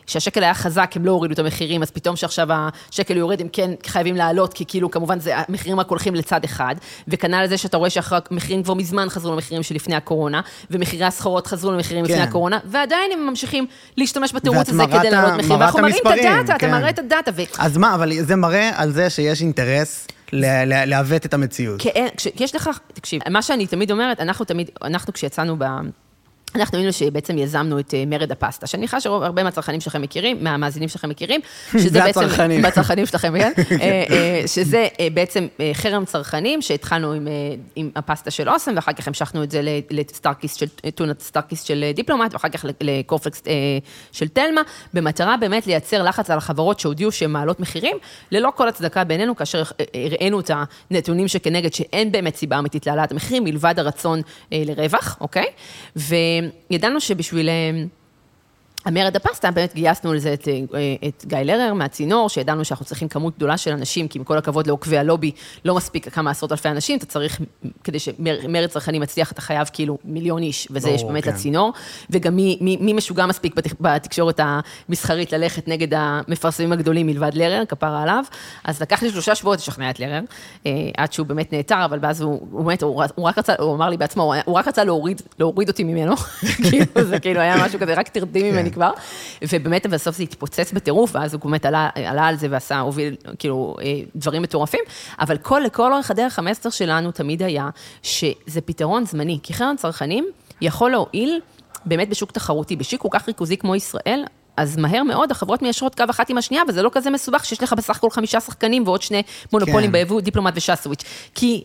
כשהשקל 0.06 0.44
היה 0.44 0.54
חזק, 0.54 0.92
הם 0.96 1.06
לא 1.06 1.12
הורידו 1.12 1.34
את 1.34 1.40
המחירים, 1.40 1.82
אז 1.82 1.92
פתאום 1.92 2.16
שעכשיו 2.16 2.48
השקל 2.52 3.18
יורד, 3.18 3.42
הם 3.42 3.48
כן 3.54 3.72
חייבים 3.88 4.16
לעלות, 4.16 4.54
כי 4.54 4.66
כאילו, 4.68 4.92
כמובן, 4.92 5.20
זה, 5.20 5.34
המחירים 5.38 5.80
רק 5.80 5.90
הולכים 5.90 6.16
לצד 6.16 6.44
אחד. 6.44 6.76
וכנ"ל 7.08 7.44
לזה 7.44 7.58
שאתה 7.58 7.78
רואה 7.78 7.90
שהמחירים 7.90 8.64
כבר 8.64 8.74
מזמן 8.74 9.10
חזרו 9.10 9.34
למחירים 9.34 9.64
שלפני 9.64 9.96
הקורונה, 9.96 10.42
ומחירי 10.72 11.06
הסחורות 11.06 11.48
חזרו 11.48 11.72
למחירים 11.72 12.06
כן. 12.06 12.12
לפני 12.12 12.24
הקורונה, 12.24 12.60
ועדיין 12.66 13.12
הם 13.12 13.28
ממשיכים 13.28 13.66
להשתמש 13.98 14.34
בתירוץ 14.34 14.70
הזה 14.70 14.84
כדי 14.88 15.10
להעלות 15.10 15.34
מחירים. 15.34 15.60
ואנחנו 15.60 15.82
מראים 15.82 15.96
את 16.02 16.06
הדאטה, 16.06 16.42
אתה 16.42 16.56
כן. 16.60 16.72
מראה 16.72 16.90
את 16.90 17.00
הדאטה. 17.00 17.32
ו... 17.36 17.42
אז 17.58 17.78
מה, 17.78 17.96
אבל 17.96 18.12
זה 18.22 18.36
מראה 18.36 18.72
על 18.76 18.92
זה 18.92 19.10
שיש 19.10 19.42
אינטרס 19.42 20.08
לעוות 20.34 21.26
את 21.26 21.34
המציאות. 21.34 21.86
אין- 21.86 22.10
כשיש 22.18 22.56
לך, 22.56 22.70
תקשיב, 22.94 23.22
מה 23.30 23.42
שאני 23.42 23.68
תמיד 23.68 23.92
אומרת, 23.92 24.20
אנחנו 24.20 24.46
תמיד, 24.46 24.70
אנחנו 24.84 25.14
כשיצאנו 25.14 25.56
ב... 25.60 25.64
אנחנו 26.56 26.78
היינו 26.78 26.94
שבעצם 26.94 27.38
יזמנו 27.38 27.80
את 27.80 27.94
אה, 27.94 28.04
מרד 28.08 28.32
הפסטה, 28.32 28.68
שאני 28.68 28.80
מניחה 28.80 29.02
שהרבה 29.02 29.44
מהצרכנים 29.44 29.82
שלכם 29.82 30.02
מכירים, 30.02 30.44
מהמאזינים 30.44 30.90
שלכם 30.90 31.10
מכירים, 31.10 31.42
שזה 31.72 31.90
בעצם... 31.90 32.20
והצרכנים. 32.20 32.64
והצרכנים 32.64 33.06
שלכם, 33.12 33.34
כן? 33.38 33.52
אה, 33.82 34.04
אה, 34.10 34.42
שזה 34.48 34.88
בעצם 35.14 35.48
חרם 35.74 36.06
צרכנים, 36.06 36.62
שהתחלנו 36.62 37.14
עם, 37.14 37.28
עם 37.76 37.90
הפסטה 37.96 38.32
של 38.32 38.50
אוסם, 38.50 38.72
ואחר 38.76 38.94
כך 38.94 39.08
המשכנו 39.08 39.44
את 39.44 39.52
זה 39.52 39.62
לסטארקיסט 39.92 40.60
של, 40.60 40.66
טונת 40.96 41.22
סטארקיסט 41.22 41.66
של 41.66 41.92
דיפלומט, 41.96 42.34
ואחר 42.34 42.50
כך 42.50 42.66
ל- 42.66 42.70
לקורפלקס 42.82 43.42
אה, 43.48 43.54
של 44.12 44.28
תלמה, 44.28 44.62
במטרה 44.94 45.38
באמת 45.38 45.68
לייצר 45.68 46.04
לחץ 46.04 46.30
על 46.30 46.38
החברות 46.38 46.80
שהודיעו 46.80 47.12
שהן 47.12 47.32
מעלות 47.32 47.60
מחירים, 47.60 47.98
ללא 48.32 48.52
כל 48.56 48.68
הצדקה 48.68 49.04
בעינינו, 49.04 49.36
כאשר 49.36 49.64
הראינו 49.94 50.40
את 50.40 50.52
הנתונים 50.92 51.28
שכנגד, 51.28 51.74
שאין 51.74 52.12
באמת 52.12 52.36
סיבה 52.36 52.60
אמיתית 52.60 52.88
להעלאת 52.88 53.12
המחירים, 53.12 53.44
מלבד 53.44 53.76
הרצון 53.78 54.22
לרווח, 54.52 55.18
אוקיי? 55.22 55.46
וידענו 56.72 57.00
שבשביל... 57.02 57.50
המרד 58.88 59.16
הפסטה, 59.16 59.52
באמת 59.52 59.76
גייסנו 59.76 60.14
לזה 60.14 60.34
את, 60.34 60.48
אה, 60.48 61.08
את 61.08 61.26
גיא 61.28 61.38
לרר 61.38 61.74
מהצינור, 61.74 62.30
שידענו 62.30 62.66
שאנחנו 62.66 62.86
צריכים 62.86 63.08
כמות 63.08 63.36
גדולה 63.36 63.58
של 63.58 63.72
אנשים, 63.72 64.08
כי 64.08 64.20
עם 64.20 64.24
כל 64.24 64.38
הכבוד 64.38 64.68
לעוקבי 64.68 64.98
הלובי, 64.98 65.32
לא 65.66 65.76
מספיק 65.76 66.10
כמה 66.10 66.32
עשרות 66.32 66.52
אלפי 66.52 66.70
אנשים, 66.70 66.98
אתה 66.98 67.06
צריך, 67.06 67.42
כדי 67.84 68.00
שמרד 68.00 68.68
צרכני 68.68 69.00
מצליח, 69.00 69.32
אתה 69.32 69.42
חייב 69.42 69.70
כאילו 69.74 69.98
מיליון 70.06 70.44
איש, 70.44 70.68
וזה 70.72 70.90
יש 70.90 71.04
באמת 71.04 71.24
כן. 71.24 71.34
לצינור, 71.34 71.74
וגם 72.10 72.36
מי, 72.36 72.58
מי, 72.62 72.78
מי 72.82 72.94
משוגע 72.94 73.26
מספיק 73.26 73.56
בת, 73.56 73.82
בתקשורת 73.82 74.40
המסחרית 74.90 75.34
ללכת 75.34 75.68
נגד 75.68 75.94
המפרסמים 75.94 76.72
הגדולים 76.72 77.08
מלבד 77.08 77.32
לרר, 77.34 77.66
כפרה 77.66 78.04
עליו, 78.04 78.24
אז 78.64 78.82
לקח 78.82 79.04
לי 79.04 79.10
שלושה 79.10 79.36
שבועות 79.36 79.60
לשכנע 79.60 79.90
את 79.90 80.00
לרר, 80.00 80.22
אה, 80.66 80.72
עד 80.98 81.14
שהוא 81.14 81.28
באמת 81.28 81.54
נעתר, 81.54 81.86
אבל 81.86 82.00
ואז 82.02 82.22
הוא, 82.22 82.48
הוא 82.52 82.66
באמת, 82.66 82.84
הוא, 82.84 83.04
הוא 83.16 83.28
רק 83.28 83.38
רצה, 83.38 83.54
הוא 83.60 83.76
אמר 83.76 83.90
לי 83.90 83.98
בעצמו, 83.98 84.34
הוא, 84.46 84.58
רק 84.58 84.68
רצה 84.68 84.84
להוריד, 84.84 85.22
להוריד 85.40 85.68
אותי 85.68 85.84
ממנו, 85.84 86.16
כאילו, 86.70 86.86
זה 87.04 87.20
כאילו 87.20 87.40
היה 87.40 87.66
משהו 87.66 87.80
כזה, 87.80 87.94
רק 87.94 88.08
תרדי 88.08 88.52
ממני 88.52 88.72
כבר, 88.78 88.92
ובאמת 89.52 89.88
בסוף 89.88 90.18
זה 90.18 90.24
התפוצץ 90.24 90.72
בטירוף, 90.74 91.16
ואז 91.16 91.34
הוא 91.34 91.42
באמת 91.42 91.66
עלה, 91.66 91.90
עלה 91.96 92.28
על 92.28 92.36
זה 92.36 92.48
ועשה, 92.50 92.80
הוביל, 92.80 93.16
כאילו, 93.40 93.76
אה, 93.82 93.86
דברים 94.16 94.42
מטורפים, 94.42 94.80
אבל 95.20 95.38
כל, 95.38 95.62
לכל 95.66 95.94
אורך 95.94 96.12
הדרך 96.12 96.40
המסר 96.40 96.70
שלנו 96.70 97.12
תמיד 97.12 97.44
היה, 97.44 97.70
שזה 98.04 98.62
פתרון 98.66 99.06
זמני, 99.06 99.40
כי 99.44 99.54
חרם 99.54 99.76
צרכנים 99.78 100.28
יכול 100.62 100.92
להועיל 100.92 101.40
באמת 101.86 102.10
בשוק 102.10 102.32
תחרותי, 102.32 102.76
בשוק 102.76 103.02
כל 103.02 103.10
כך 103.12 103.28
ריכוזי 103.28 103.58
כמו 103.58 103.76
ישראל, 103.76 104.24
אז 104.58 104.78
מהר 104.78 105.04
מאוד 105.04 105.32
החברות 105.32 105.62
מיישרות 105.62 105.96
קו 105.96 106.04
אחת 106.10 106.30
עם 106.30 106.38
השנייה, 106.38 106.64
וזה 106.68 106.82
לא 106.82 106.90
כזה 106.94 107.10
מסובך 107.10 107.46
שיש 107.46 107.64
לך 107.64 107.74
בסך 107.74 107.98
הכל 107.98 108.10
חמישה 108.10 108.40
שחקנים 108.40 108.84
ועוד 108.86 109.02
שני 109.02 109.24
מונופולים 109.54 109.88
כן. 109.88 109.92
ביבוא, 109.92 110.22
דיפלומט 110.22 110.54
ושסוויץ'. 110.58 111.04
כי 111.36 111.64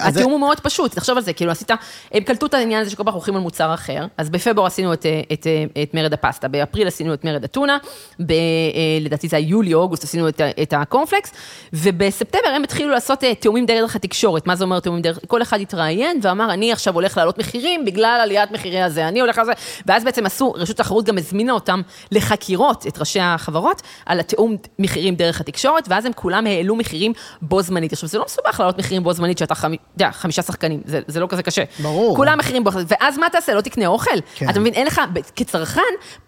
התיאום 0.00 0.32
הוא 0.32 0.40
מאוד 0.40 0.60
פשוט, 0.60 0.94
תחשוב 0.94 1.16
על 1.16 1.22
זה, 1.22 1.32
כאילו 1.32 1.50
עשית, 1.50 1.70
הם 2.12 2.22
קלטו 2.22 2.46
את 2.46 2.54
העניין 2.54 2.80
הזה 2.80 2.90
שכל 2.90 3.04
פעם 3.04 3.14
הולכים 3.14 3.36
על 3.36 3.40
מוצר 3.40 3.74
אחר, 3.74 4.06
אז 4.16 4.30
בפברואר 4.30 4.66
עשינו 4.66 4.92
את, 4.92 5.06
אה, 5.06 5.20
את, 5.32 5.46
אה, 5.46 5.82
את 5.82 5.94
מרד 5.94 6.12
הפסטה, 6.12 6.48
באפריל 6.48 6.88
עשינו 6.88 7.14
את 7.14 7.24
מרד 7.24 7.44
הטונה, 7.44 7.78
ב, 8.20 8.32
אה, 8.32 8.36
לדעתי 9.00 9.28
זה 9.28 9.36
היה 9.36 9.46
יולי-אוגוסט 9.48 10.04
עשינו 10.04 10.28
את, 10.28 10.40
את 10.62 10.72
הקורנפלקס, 10.76 11.32
ובספטמבר 11.72 12.48
הם 12.56 12.62
התחילו 12.62 12.90
לעשות 12.90 13.24
תיאומים 13.40 13.66
דרך 13.66 13.96
התקשורת, 13.96 14.46
מה 14.46 14.56
זה 14.56 14.64
אומר 14.64 14.80
תיאומים 14.80 15.02
דרך, 15.02 15.18
כל 15.26 15.42
אחד 15.42 15.60
התראיין 15.60 16.20
ואמר, 16.22 16.52
אני 16.52 16.72
עכשיו 16.72 16.94
הולך 16.94 17.16
להעלות 17.16 17.38
מחירים 17.38 17.84
בגלל 17.84 18.20
עליית 18.22 18.50
מחירי 18.50 18.82
הזה, 18.82 19.08
אני 19.08 19.20
הולך 19.20 19.38
לזה, 19.38 19.52
ואז 19.86 20.04
בעצם 20.04 20.26
עשו, 20.26 20.52
רשות 20.52 20.80
התחרות 20.80 21.04
גם 21.04 21.18
הזמינה 21.18 21.52
אותם 21.52 21.80
לחקירות, 22.20 22.86
את 22.86 22.98
ראשי 22.98 23.20
החברות, 23.20 23.82
על 24.06 24.20
התיאום 24.20 24.56
מחירים 24.78 25.14
דרך 25.14 25.40
התקשורת, 25.40 25.84
ואז 25.88 26.04
הם 26.04 26.12
כולם 26.14 26.46
העלו 26.46 26.76
מחירים 26.76 27.12
בו 27.42 27.62
זמנית. 27.62 27.92
עכשיו, 27.92 28.08
זה 28.08 28.18
לא 28.18 28.24
מסובך 28.26 28.60
להעלות 28.60 28.78
מחירים 28.78 29.02
בו 29.02 29.12
זמנית 29.12 29.38
שאתה 29.38 29.54
חמ... 29.54 29.72
יודע, 29.94 30.10
חמישה 30.12 30.42
שחקנים, 30.42 30.80
זה, 30.84 31.00
זה 31.06 31.20
לא 31.20 31.26
כזה 31.30 31.42
קשה. 31.42 31.62
ברור. 31.82 32.16
כולם 32.16 32.38
מחירים 32.38 32.64
בו 32.64 32.70
זמנית, 32.70 32.88
ואז 32.90 33.18
מה 33.18 33.26
תעשה? 33.32 33.54
לא 33.54 33.60
תקנה 33.60 33.86
אוכל? 33.86 34.10
כן. 34.34 34.48
אתה 34.50 34.60
מבין, 34.60 34.72
אין 34.74 34.86
לך, 34.86 35.00
כצרכן, 35.36 35.80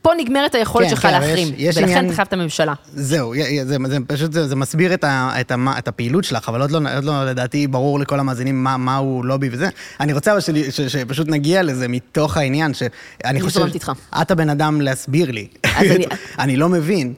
פה 0.02 0.10
נגמרת 0.18 0.54
היכולת 0.54 0.84
כן, 0.88 0.90
שלך 0.90 1.02
כן, 1.02 1.10
להחרים, 1.12 1.48
יש- 1.48 1.54
יש 1.58 1.76
ולכן 1.76 1.88
עניין- 1.88 2.06
אתה 2.06 2.14
חייב 2.14 2.26
את 2.28 2.32
הממשלה. 2.32 2.74
זהו, 2.94 3.34
י- 3.34 3.64
זה, 3.64 3.76
זה 3.88 3.96
פשוט, 4.06 4.32
זה, 4.32 4.48
זה 4.48 4.56
מסביר 4.56 4.94
את, 4.94 5.04
ה, 5.04 5.30
את, 5.40 5.50
ה, 5.50 5.56
את 5.78 5.88
הפעילות 5.88 6.24
שלך, 6.24 6.48
אבל 6.48 6.60
עוד 6.60 6.70
לא, 6.70 6.80
עוד 6.96 7.04
לא 7.04 7.24
לדעתי 7.26 7.66
ברור 7.66 7.98
לכל 8.00 8.20
המאזינים 8.20 8.64
מה, 8.64 8.76
מהו 8.76 9.22
לובי 9.22 9.48
וזה. 9.52 9.68
אני 10.00 10.12
רוצה 10.12 10.32
אבל 10.32 10.40
שלי- 10.40 10.72
ש, 10.72 10.80
שפשוט 10.80 11.28
נגיע 11.28 11.62
לזה 11.62 11.88
מתוך 11.88 12.36
העניין, 12.36 12.74
שאני 12.74 12.88
אני 13.24 13.40
חושב, 13.40 13.54
זורמת 13.58 13.74
איתך. 13.74 13.92
את 14.22 14.30
הבן 14.30 14.48
אדם 14.50 14.80
להסביר 14.80 15.30
לי. 15.30 15.46
אז 15.84 15.96
אני- 15.96 16.06
אני 16.38 16.56
לא 16.56 16.68
מבין 16.68 17.14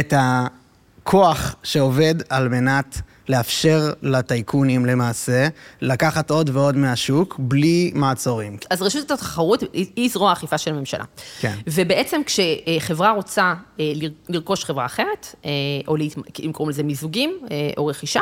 את 0.00 0.14
הכוח 0.16 1.54
שעובד 1.62 2.14
על 2.28 2.48
מנת 2.48 2.98
לאפשר 3.28 3.92
לטייקונים 4.02 4.86
למעשה 4.86 5.48
לקחת 5.80 6.30
עוד 6.30 6.50
ועוד 6.52 6.76
מהשוק 6.76 7.36
בלי 7.38 7.90
מעצורים. 7.94 8.56
אז 8.70 8.82
רשות 8.82 9.10
התחרות 9.10 9.62
היא, 9.72 10.10
זרוע 10.10 10.30
האכיפה 10.30 10.58
של 10.58 10.70
הממשלה. 10.70 11.04
כן. 11.40 11.54
ובעצם 11.66 12.20
כשחברה 12.26 13.12
רוצה 13.12 13.54
אה, 13.80 13.92
לרכוש 14.28 14.64
חברה 14.64 14.86
אחרת, 14.86 15.34
אה, 15.44 15.50
או 15.88 15.96
להת- 15.96 16.14
אם 16.44 16.52
קוראים 16.52 16.70
לזה 16.70 16.82
מיזוגים 16.82 17.38
אה, 17.50 17.70
או 17.78 17.86
רכישה, 17.86 18.20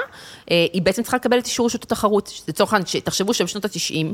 היא 0.48 0.82
בעצם 0.82 1.02
צריכה 1.02 1.16
לקבל 1.16 1.38
את 1.38 1.46
אישור 1.46 1.66
רשות 1.66 1.84
התחרות. 1.84 2.32
לצורך 2.48 2.72
העניין, 2.72 2.86
תחשבו 3.04 3.34
שבשנות 3.34 3.64
ה-90, 3.64 4.06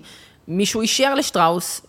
מישהו 0.48 0.80
אישר 0.80 1.14
לשטראוס 1.14 1.80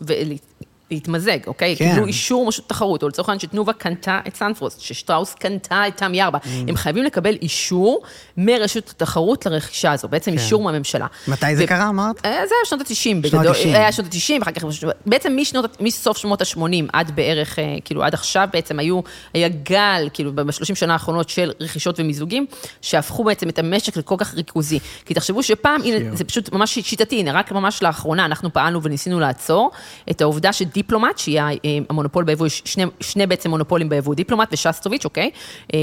להתמזג, 0.91 1.37
אוקיי? 1.47 1.75
כן. 1.75 1.89
קיבלו 1.89 2.05
אישור 2.05 2.45
מרשות 2.45 2.65
התחרות, 2.65 3.03
או 3.03 3.07
לצורך 3.07 3.29
העניין 3.29 3.39
שתנובה 3.39 3.73
קנתה 3.73 4.19
את 4.27 4.35
סנפרוסט, 4.35 4.81
ששטראוס 4.81 5.33
קנתה 5.33 5.87
את 5.87 5.97
תמי 5.97 6.21
4. 6.21 6.37
Mm. 6.37 6.47
הם 6.67 6.75
חייבים 6.75 7.03
לקבל 7.03 7.35
אישור 7.41 8.03
מרשות 8.37 8.89
התחרות 8.89 9.45
לרכישה 9.45 9.91
הזו, 9.91 10.07
בעצם 10.07 10.31
אישור 10.31 10.63
מהממשלה. 10.63 11.07
כן. 11.07 11.31
מתי 11.31 11.55
זה 11.55 11.63
ו- 11.63 11.67
קרה, 11.67 11.89
אמרת? 11.89 12.25
אה, 12.25 12.31
זה 12.31 12.55
היה 12.55 12.65
שנות 12.65 12.81
ה-90, 12.81 12.95
שנות 12.95 13.21
בגדול, 13.21 13.47
ה-90. 13.47 13.67
היה 13.67 13.91
שנות 13.91 14.07
ה-90, 14.13 14.39
ואחר 14.39 14.51
כך, 14.51 14.63
בעצם 15.05 15.37
משנות, 15.41 15.81
מסוף 15.81 16.17
שנות 16.17 16.41
ה-80 16.41 16.85
עד 16.93 17.11
בערך, 17.15 17.59
אה, 17.59 17.75
כאילו 17.85 18.03
עד 18.03 18.13
עכשיו 18.13 18.47
בעצם 18.53 18.79
היו, 18.79 18.99
היה 19.33 19.47
גל, 19.47 20.09
כאילו 20.13 20.31
ב-30 20.35 20.75
שנה 20.75 20.93
האחרונות 20.93 21.29
של 21.29 21.51
רכישות 21.59 21.99
ומיזוגים, 21.99 22.45
שהפכו 22.81 23.23
בעצם 23.23 23.49
את 23.49 23.59
המשק 23.59 23.97
לכל 23.97 24.15
כך 24.17 24.33
ריכוזי. 24.33 24.79
כי 25.05 25.13
תחשבו 25.13 25.43
שפעם, 25.43 25.81
הנה. 25.81 26.15
זה 26.15 26.23
פשוט 26.23 26.53
ממש 26.53 26.79
שיטתי, 26.79 27.19
הנה, 27.19 27.31
רק 27.31 27.51
ממש 27.51 27.83
לאחרונה 27.83 28.25
אנחנו 28.25 28.53
פעלנו 28.53 28.83
וניסינו 28.83 29.19
לעצור 29.19 29.71
את 30.11 30.21
העובדה 30.21 30.53
שדיפלומט, 30.75 31.17
שהיא 31.17 31.39
אה, 31.39 31.53
המונופול 31.89 32.24
ביבוא, 32.24 32.48
יש 32.48 32.62
שני, 32.65 32.84
שני 33.00 33.27
בעצם 33.27 33.50
מונופולים 33.50 33.89
ביבוא, 33.89 34.15
דיפלומט 34.15 34.53
ושסטוביץ', 34.53 35.05
אוקיי? 35.05 35.29
אה, 35.74 35.79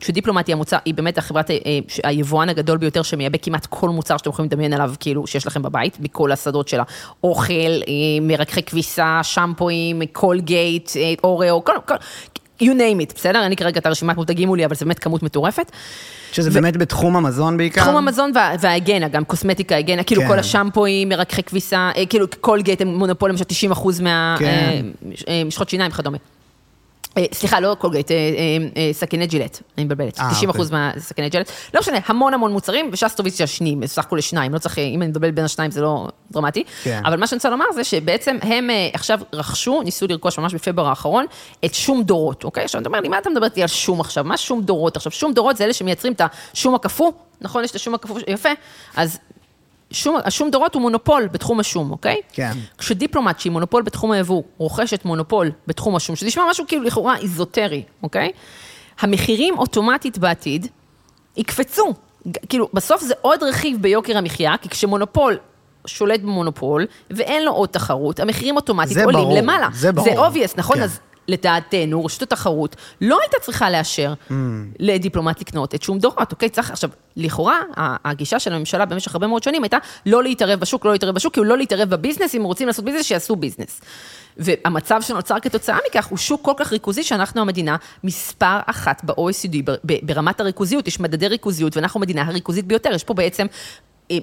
שדיפלומט 0.00 0.48
היא 0.48 0.54
המוצר, 0.54 0.76
היא 0.84 0.94
באמת 0.94 1.18
החברת, 1.18 1.50
אה, 1.50 1.56
היבואן 2.04 2.48
הגדול 2.48 2.78
ביותר 2.78 3.02
שמייבא 3.02 3.38
כמעט 3.42 3.66
כל 3.66 3.88
מוצר 3.88 4.16
שאתם 4.16 4.30
יכולים 4.30 4.50
לדמיין 4.50 4.72
עליו, 4.72 4.94
כאילו, 5.00 5.26
שיש 5.26 5.46
לכם 5.46 5.62
בבית, 5.62 5.96
מכל 6.00 6.32
השדות 6.32 6.68
שלה. 6.68 6.82
אוכל, 7.24 7.52
מרככי 8.22 8.62
כביסה, 8.62 9.20
שמפואים, 9.22 10.02
קולגייט, 10.12 10.90
אוראו, 11.24 11.64
כל, 11.64 11.72
כל, 11.86 11.94
you 12.60 12.72
name 12.74 13.10
it, 13.10 13.14
בסדר? 13.14 13.42
אין 13.42 13.50
לי 13.50 13.56
כרגע 13.56 13.80
את 13.80 13.86
הרשימת 13.86 14.16
מותגים 14.16 14.48
מולי, 14.48 14.64
אבל 14.64 14.74
זו 14.74 14.84
באמת 14.84 14.98
כמות 14.98 15.22
מטורפת. 15.22 15.72
שזה 16.32 16.50
באמת 16.50 16.76
בתחום 16.76 17.16
המזון 17.16 17.56
בעיקר? 17.56 17.80
תחום 17.82 17.96
המזון 17.96 18.32
וה- 18.34 18.54
וההיגיינה, 18.60 19.08
גם 19.08 19.24
קוסמטיקה, 19.24 19.76
היגיינה, 19.76 20.02
כאילו 20.02 20.22
כן. 20.22 20.28
כל 20.28 20.38
השמפואים, 20.38 21.08
מרככי 21.08 21.42
כביסה, 21.42 21.90
אה, 21.96 22.06
כאילו 22.06 22.26
קולגייט 22.40 22.80
הם 22.80 22.88
מונופול 22.88 23.30
למשל 23.30 23.44
90 23.44 23.72
אחוז 23.72 24.02
כן. 24.38 24.86
מהמשחות 25.28 25.68
שיניים 25.68 25.90
וכדומה. 25.92 26.18
אה, 27.18 27.24
סליחה, 27.32 27.60
לא 27.60 27.76
קולגייט, 27.78 28.10
אה, 28.10 28.16
אה, 28.76 28.92
סכיני 28.92 29.26
ג'ילט, 29.26 29.58
אני 29.78 29.84
מבלבלת, 29.84 30.20
אה, 30.20 30.30
90 30.30 30.50
אחוז 30.50 30.66
אוקיי. 30.66 30.92
מהסכיני 30.94 31.28
ג'ילט, 31.28 31.50
לא 31.74 31.80
משנה, 31.80 31.98
המון 32.06 32.34
המון 32.34 32.52
מוצרים, 32.52 32.90
ושסטוביץ' 32.92 33.40
השניים, 33.40 33.80
בסך 33.80 34.04
הכול 34.04 34.18
לשניים, 34.18 34.54
לא 34.54 34.58
צריך, 34.58 34.78
אם 34.78 35.02
אני 35.02 35.10
מבלבלת 35.10 35.34
בין 35.34 35.44
השניים 35.44 35.70
זה 35.70 35.82
לא 35.82 36.08
דרמטי, 36.30 36.64
כן. 36.82 37.02
אבל 37.04 37.20
מה 37.20 37.26
שאני 37.26 37.36
רוצה 37.36 37.50
לומר 37.50 37.64
זה 37.74 37.84
שבעצם 37.84 38.36
הם 38.42 38.70
עכשיו 38.92 39.20
רכשו, 39.32 39.82
ניסו 39.82 40.06
לרכוש 40.06 40.38
ממש 40.38 40.54
בפברואר 40.54 40.88
האחרון, 40.88 41.26
את 41.64 41.74
שום 41.74 42.02
דורות, 42.02 42.44
אוקיי? 42.44 42.64
עכשיו 42.64 42.80
אתה 42.80 42.88
אומר 42.88 43.00
לי, 43.00 43.08
מה 43.08 43.18
אתה 43.18 43.30
מדבר 43.30 43.44
איתי 43.44 43.62
על 43.62 43.68
שום 43.68 44.00
עכשיו? 44.00 44.24
מה 44.24 44.36
שום 44.36 44.62
דורות? 44.62 44.96
עכשיו, 44.96 45.12
שום 45.12 45.32
דורות 45.32 45.56
זה 45.56 45.64
אלה 45.64 45.72
שמייצרים 45.72 46.12
את 46.12 46.20
השום 46.54 46.74
הקפוא, 46.74 47.12
נכון? 47.40 47.64
יש 47.64 47.70
את 47.70 47.76
השום 47.76 47.94
הקפוא, 47.94 48.20
יפה, 48.28 48.48
אז 48.96 49.18
שום, 49.90 50.16
השום 50.24 50.50
דורות 50.50 50.74
הוא 50.74 50.82
מונופול 50.82 51.28
בתחום 51.32 51.60
השום, 51.60 51.90
אוקיי? 51.90 52.16
כן. 52.32 52.52
כשדיפלומט, 52.78 53.40
שהיא 53.40 53.52
מונופול 53.52 53.82
בתחום 53.82 54.10
היבוא, 54.10 54.42
רוכשת 54.58 55.04
מונופול 55.04 55.50
בתחום 55.66 55.96
השום, 55.96 56.16
שזה 56.16 56.26
נשמע 56.26 56.42
משהו 56.50 56.64
כאילו 56.68 56.82
לכאורה 56.82 57.16
איזוטרי, 57.16 57.82
אוקיי? 58.02 58.30
המחירים 59.00 59.58
אוטומטית 59.58 60.18
בעתיד 60.18 60.66
יקפצו. 61.36 61.94
כאילו, 62.48 62.68
בסוף 62.74 63.02
זה 63.02 63.14
עוד 63.20 63.42
רכיב 63.42 63.82
ביוקר 63.82 64.18
המחיה, 64.18 64.54
כי 64.62 64.68
כשמונופול 64.68 65.38
שולט 65.86 66.20
במונופול, 66.20 66.86
ואין 67.10 67.44
לו 67.44 67.52
עוד 67.52 67.68
תחרות, 67.68 68.20
המחירים 68.20 68.56
אוטומטית 68.56 68.96
עולים 68.96 69.20
ברור, 69.20 69.36
למעלה. 69.36 69.68
זה 69.72 69.92
ברור. 69.92 70.08
זה 70.08 70.14
obvious, 70.14 70.52
נכון? 70.56 70.76
כן. 70.76 70.82
אז 70.82 71.00
לדעתנו, 71.30 72.04
רשות 72.04 72.22
התחרות 72.22 72.76
לא 73.00 73.18
הייתה 73.20 73.36
צריכה 73.40 73.70
לאשר 73.70 74.14
Mm. 74.30 74.32
לדיפלומט 74.78 75.40
לקנות 75.40 75.74
את 75.74 75.82
שום 75.82 75.98
דורות, 75.98 76.32
אוקיי? 76.32 76.48
צריך, 76.48 76.70
עכשיו, 76.70 76.90
לכאורה, 77.16 77.60
הגישה 78.04 78.38
של 78.38 78.52
הממשלה 78.52 78.84
במשך 78.84 79.14
הרבה 79.14 79.26
מאוד 79.26 79.42
שנים 79.42 79.62
הייתה 79.62 79.76
לא 80.06 80.22
להתערב 80.22 80.60
בשוק, 80.60 80.84
לא 80.84 80.92
להתערב 80.92 81.14
בשוק, 81.14 81.32
כאילו 81.32 81.46
לא 81.46 81.58
להתערב 81.58 81.90
בביזנס, 81.90 82.34
אם 82.34 82.42
רוצים 82.42 82.66
לעשות 82.66 82.84
ביזנס, 82.84 83.06
שיעשו 83.06 83.36
ביזנס. 83.36 83.80
והמצב 84.36 85.02
שנוצר 85.02 85.40
כתוצאה 85.40 85.78
מכך 85.90 86.06
הוא 86.06 86.18
שוק 86.18 86.44
כל 86.44 86.52
כך 86.56 86.72
ריכוזי, 86.72 87.02
שאנחנו 87.02 87.40
המדינה 87.40 87.76
מספר 88.04 88.58
אחת 88.66 89.04
ב-OECD, 89.04 89.56
ברמת 90.02 90.40
הריכוזיות, 90.40 90.88
יש 90.88 91.00
מדדי 91.00 91.28
ריכוזיות, 91.28 91.76
ואנחנו 91.76 92.00
המדינה 92.00 92.22
הריכוזית 92.22 92.66
ביותר, 92.66 92.90
יש 92.94 93.04
פה 93.04 93.14
בעצם... 93.14 93.46
אה, 94.10 94.16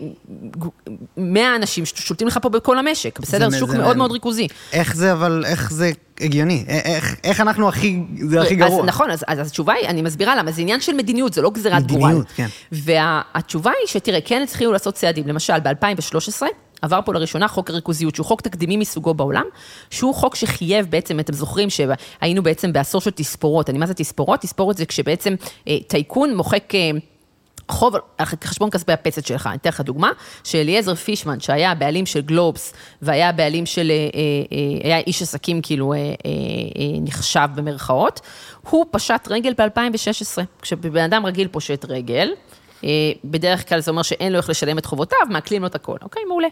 100 1.18 1.56
אנשים 1.56 1.86
ששולטים 1.86 2.28
לך 2.28 2.40
פה 2.42 2.50
בכל 2.50 2.78
המשק, 2.80 3.20
בסדר? 3.20 3.50
זה- 3.50 3.60
שוק 3.60 3.70
זה- 3.70 3.78
מאוד 3.78 3.98
מאוד 3.98 4.12
ריכוזי. 4.12 4.48
איך 4.74 4.96
זה, 4.96 5.12
אבל, 5.12 5.44
איך 5.46 5.72
זה 5.74 5.92
הגיוני? 6.22 6.66
איך, 6.68 7.16
איך 7.24 7.42
אנחנו 7.42 7.70
הכי, 7.70 8.00
זה 8.30 8.42
הכי 8.42 8.56
גרוע? 8.56 8.80
אז 8.82 8.86
נכון, 8.86 9.12
אז, 9.12 9.24
אז 9.28 9.48
התשובה 9.48 9.74
היא, 9.74 9.88
אני 9.88 10.02
מסבירה 10.02 10.36
למה, 10.36 10.52
זה 10.52 10.62
עניין 10.62 10.82
של 10.82 10.94
מדיניות, 10.94 11.34
זה 11.34 11.42
לא 11.42 11.50
גזירת 11.52 11.88
גורל. 11.88 12.04
מדיניות, 12.04 12.28
כן. 12.36 12.48
והתשובה 12.72 13.72
היא 13.82 13.88
שתראה, 13.88 14.22
כן 14.22 14.42
התחילו 14.44 14.72
לעשות 14.72 14.94
צעדים, 14.96 15.28
למשל 15.28 15.60
ב-2013, 15.60 16.42
עבר 16.82 17.00
פה 17.06 17.14
לראשונה 17.14 17.48
חוק 17.48 17.70
הריכוזיות, 17.70 18.16
שהוא 18.16 18.26
חוק 18.26 18.42
תקדימי 18.42 18.78
מסוגו 18.78 19.14
בעולם, 19.14 19.44
שהוא 19.90 20.16
חוק 20.16 20.36
שחייב 20.36 20.86
בעצם, 20.90 21.20
אתם 21.20 21.34
זוכרים 21.34 21.70
שהיינו 21.70 22.44
בעצם 22.44 22.74
בעשור 22.74 23.02
של 23.02 23.12
תספורות, 23.12 23.70
אני 23.70 23.78
מה 23.78 23.86
זה 23.86 23.94
תספורות? 23.94 24.40
תספורת 24.40 24.78
זה 24.78 24.86
כשבעצם 24.86 25.36
אה, 25.68 25.78
טייקון 25.88 26.36
מוחק... 26.36 26.76
אה, 26.76 26.92
חוב 27.72 27.96
על 28.18 28.26
חשבון 28.26 28.70
כספי 28.70 28.92
הפצת 28.92 29.26
שלך. 29.26 29.48
אני 29.48 29.56
אתן 29.56 29.70
לך 29.70 29.82
דוגמה, 29.82 30.12
שאליעזר 30.44 30.96
פישמן, 30.96 31.40
שהיה 31.40 31.72
הבעלים 31.72 32.06
של 32.06 32.22
גלובס, 32.22 32.74
והיה 33.02 33.30
הבעלים 33.30 33.66
של, 33.66 33.92
אה, 33.92 33.96
אה, 33.96 34.20
אה, 34.52 34.88
היה 34.88 34.98
איש 34.98 35.22
עסקים 35.22 35.62
כאילו 35.62 35.94
נחשב 37.02 37.48
במרכאות, 37.56 38.22
הוא 38.70 38.86
פשט 38.92 39.28
רגל 39.30 39.54
ב-2016. 39.58 40.44
כשבן 40.62 41.04
אדם 41.04 41.26
רגיל 41.26 41.48
פושט 41.48 41.86
רגל, 41.90 42.30
בדרך 43.26 43.70
כלל 43.70 43.80
זה 43.80 43.92
אומר 43.92 44.02
שאין 44.02 44.32
לו 44.32 44.38
איך 44.38 44.50
לשלם 44.50 44.78
את 44.78 44.86
חובותיו, 44.86 45.20
מעקלים 45.30 45.62
לו 45.62 45.68
את 45.68 45.76
הכל, 45.76 45.98
אוקיי? 46.02 46.24
מעולה. 46.28 46.48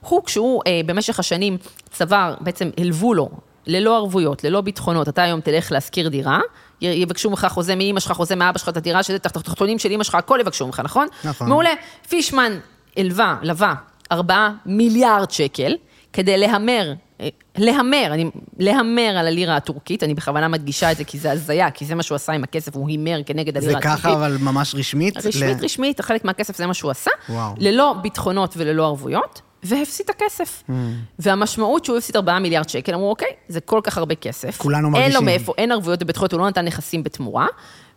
הוא, 0.00 0.24
כשהוא 0.24 0.62
במשך 0.86 1.18
השנים 1.18 1.56
צבר, 1.90 2.34
בעצם 2.40 2.70
הלוו 2.78 3.14
לו, 3.14 3.30
ללא 3.66 3.96
ערבויות, 3.96 4.44
ללא 4.44 4.60
ביטחונות, 4.60 5.08
אתה 5.08 5.22
היום 5.22 5.40
תלך 5.40 5.72
להשכיר 5.72 6.08
דירה, 6.08 6.40
יבקשו 6.88 7.30
ממך 7.30 7.46
חוזה 7.50 7.74
מאמא 7.76 8.00
שלך, 8.00 8.12
חוזה 8.12 8.36
מאבא 8.36 8.58
שלך, 8.58 8.68
את 8.68 8.76
הדירה, 8.76 9.02
שזה 9.02 9.18
תחת 9.18 9.36
התחתונים 9.36 9.78
של 9.78 9.92
אמא 9.92 10.04
שלך, 10.04 10.14
הכל 10.14 10.38
יבקשו 10.40 10.66
ממך, 10.66 10.80
נכון? 10.84 11.06
נכון. 11.24 11.48
מעולה. 11.48 11.70
פישמן 12.08 12.52
הלווה, 12.96 13.36
לווה, 13.42 13.74
4 14.12 14.48
מיליארד 14.66 15.30
שקל, 15.30 15.74
כדי 16.12 16.38
להמר, 16.38 16.92
אה, 17.20 17.28
להמר, 17.56 18.06
אני, 18.10 18.30
להמר 18.58 19.16
על 19.18 19.26
הלירה 19.26 19.56
הטורקית, 19.56 20.02
אני 20.02 20.14
בכוונה 20.14 20.48
מדגישה 20.48 20.92
את 20.92 20.96
זה 20.96 21.04
כי 21.04 21.18
זה 21.18 21.32
הזיה, 21.32 21.70
כי 21.70 21.84
זה 21.84 21.94
מה 21.94 22.02
שהוא 22.02 22.16
עשה 22.16 22.32
עם 22.32 22.44
הכסף, 22.44 22.76
הוא 22.76 22.88
הימר 22.88 23.20
כנגד 23.26 23.56
הלירה 23.56 23.72
זה 23.72 23.78
הטורקית. 23.78 24.00
ככה, 24.00 24.12
אבל 24.12 24.36
ממש 24.40 24.74
רשמית? 24.74 25.16
רשמית, 25.26 25.60
ל- 25.60 25.64
רשמית, 25.64 26.00
חלק 26.00 26.24
מהכסף 26.24 26.56
זה 26.56 26.66
מה 26.66 26.74
שהוא 26.74 26.90
עשה, 26.90 27.10
וואו. 27.28 27.54
ללא 27.58 27.94
ביטחונות 28.02 28.54
וללא 28.56 28.84
ערבויות, 28.86 29.40
והפסיד 29.64 30.06
את 30.10 30.10
הכסף. 30.10 30.62
Mm. 30.68 30.72
והמשמעות 31.18 31.84
שהוא 31.84 31.96
הפסיד 31.96 32.16
4 32.16 32.38
מיליארד 32.38 32.68
שקל, 32.68 32.94
אמרו, 32.94 33.10
אוקיי, 33.10 33.28
זה 33.48 33.60
כל 33.60 33.80
כך 33.84 33.98
הרבה 33.98 34.14
כסף. 34.14 34.58
כולנו 34.58 34.86
אין 34.86 34.92
מרגישים. 34.92 35.14
לו 35.14 35.22
מאיפה, 35.22 35.52
אין 35.58 35.72
ערבויות 35.72 36.02
בבטחויות, 36.02 36.32
הוא 36.32 36.40
לא 36.40 36.48
נתן 36.48 36.64
נכסים 36.64 37.02
בתמורה, 37.02 37.46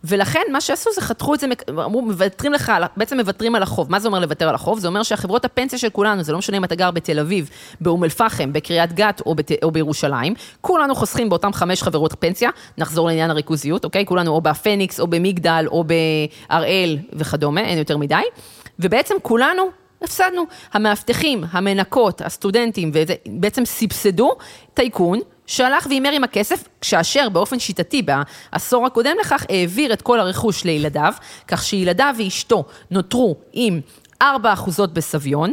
ולכן 0.04 0.40
מה 0.52 0.60
שעשו 0.60 0.90
זה 0.94 1.00
חתכו 1.00 1.34
את 1.34 1.40
זה, 1.40 1.46
אמרו, 1.70 2.02
מוותרים 2.02 2.52
לך, 2.52 2.72
בעצם 2.96 3.16
מוותרים 3.20 3.54
על 3.54 3.62
החוב. 3.62 3.90
מה 3.90 4.00
זה 4.00 4.08
אומר 4.08 4.18
לוותר 4.18 4.48
על 4.48 4.54
החוב? 4.54 4.78
זה 4.78 4.88
אומר 4.88 5.02
שהחברות 5.02 5.44
הפנסיה 5.44 5.78
של 5.78 5.88
כולנו, 5.90 6.22
זה 6.22 6.32
לא 6.32 6.38
משנה 6.38 6.56
אם 6.56 6.64
אתה 6.64 6.74
גר 6.74 6.90
בתל 6.90 7.18
אביב, 7.18 7.50
באום 7.80 8.04
אל-פחם, 8.04 8.52
בקריית 8.52 8.92
גת 8.92 9.22
או, 9.26 9.34
בת, 9.34 9.50
או 9.62 9.70
בירושלים, 9.70 10.34
כולנו 10.60 10.94
חוסכים 10.94 11.28
באותם 11.28 11.52
חמש 11.52 11.82
חברות 11.82 12.14
פנסיה, 12.18 12.50
נחזור 12.78 13.06
לעניין 13.06 13.30
הריכוזיות, 13.30 13.84
אוקיי? 13.84 14.06
כולנו 14.06 14.30
או 14.30 14.40
בפניקס, 14.40 15.00
או 15.00 15.06
במגדל, 15.06 15.64
או 15.68 15.84
בהראל 15.84 16.98
וכדומה, 17.12 17.60
אין 17.60 17.78
יותר 17.78 17.96
מדי. 17.96 18.22
ובעצם 18.78 19.14
כולנו 19.22 19.70
הפסדנו. 20.02 20.42
המאבטחים, 20.72 21.44
המנקות, 21.50 22.20
הסטודנטים, 22.20 22.90
וזה, 22.94 23.14
בעצם 23.26 23.64
סבסדו 23.64 24.36
טייקון 24.74 25.20
שהלך 25.46 25.86
והימר 25.86 26.10
עם 26.12 26.24
הכסף, 26.24 26.68
כאשר 26.80 27.28
באופן 27.28 27.58
שיטתי 27.58 28.02
בעשור 28.02 28.86
הקודם 28.86 29.16
לכך 29.20 29.46
העביר 29.48 29.92
את 29.92 30.02
כל 30.02 30.20
הרכוש 30.20 30.64
לילדיו, 30.64 31.12
כך 31.48 31.64
שילדיו 31.64 32.14
ואשתו 32.18 32.64
נותרו 32.90 33.36
עם 33.52 33.80
4 34.22 34.52
אחוזות 34.52 34.94
בסביון, 34.94 35.52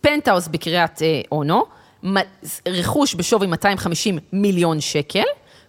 פנטהאוס 0.00 0.48
בקריית 0.48 1.02
אה, 1.02 1.20
אונו, 1.32 1.64
רכוש 2.68 3.14
בשווי 3.14 3.46
250 3.46 4.18
מיליון 4.32 4.80
שקל, 4.80 5.24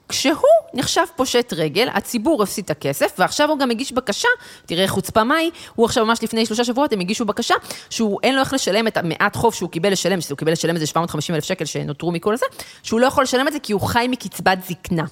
כשהוא 0.09 0.33
נחשב 0.73 1.01
פושט 1.15 1.53
רגל, 1.57 1.87
הציבור 1.93 2.43
הפסיד 2.43 2.65
את 2.65 2.69
הכסף, 2.69 3.15
ועכשיו 3.19 3.49
הוא 3.49 3.59
גם 3.59 3.71
הגיש 3.71 3.91
בקשה, 3.91 4.27
תראה 4.65 4.87
חוצפה 4.87 5.23
מהי, 5.23 5.49
הוא 5.75 5.85
עכשיו 5.85 6.05
ממש 6.05 6.23
לפני 6.23 6.45
שלושה 6.45 6.63
שבועות, 6.63 6.93
הם 6.93 6.99
הגישו 6.99 7.25
בקשה, 7.25 7.55
שהוא 7.89 8.19
אין 8.23 8.35
לו 8.35 8.41
איך 8.41 8.53
לשלם 8.53 8.87
את 8.87 8.97
המעט 8.97 9.35
חוב 9.35 9.53
שהוא 9.53 9.69
קיבל 9.69 9.91
לשלם, 9.91 10.21
שהוא 10.21 10.37
קיבל 10.37 10.51
לשלם 10.51 10.75
איזה 10.75 10.85
750 10.85 11.35
אלף 11.35 11.43
שקל 11.43 11.65
שנותרו 11.65 12.11
מכל 12.11 12.37
זה, 12.37 12.45
שהוא 12.83 12.99
לא 12.99 13.05
יכול 13.05 13.23
לשלם 13.23 13.47
את 13.47 13.53
זה 13.53 13.59
כי 13.59 13.73
הוא 13.73 13.81
חי 13.81 14.07
מקצבת 14.09 14.57
זקנה. 14.69 15.03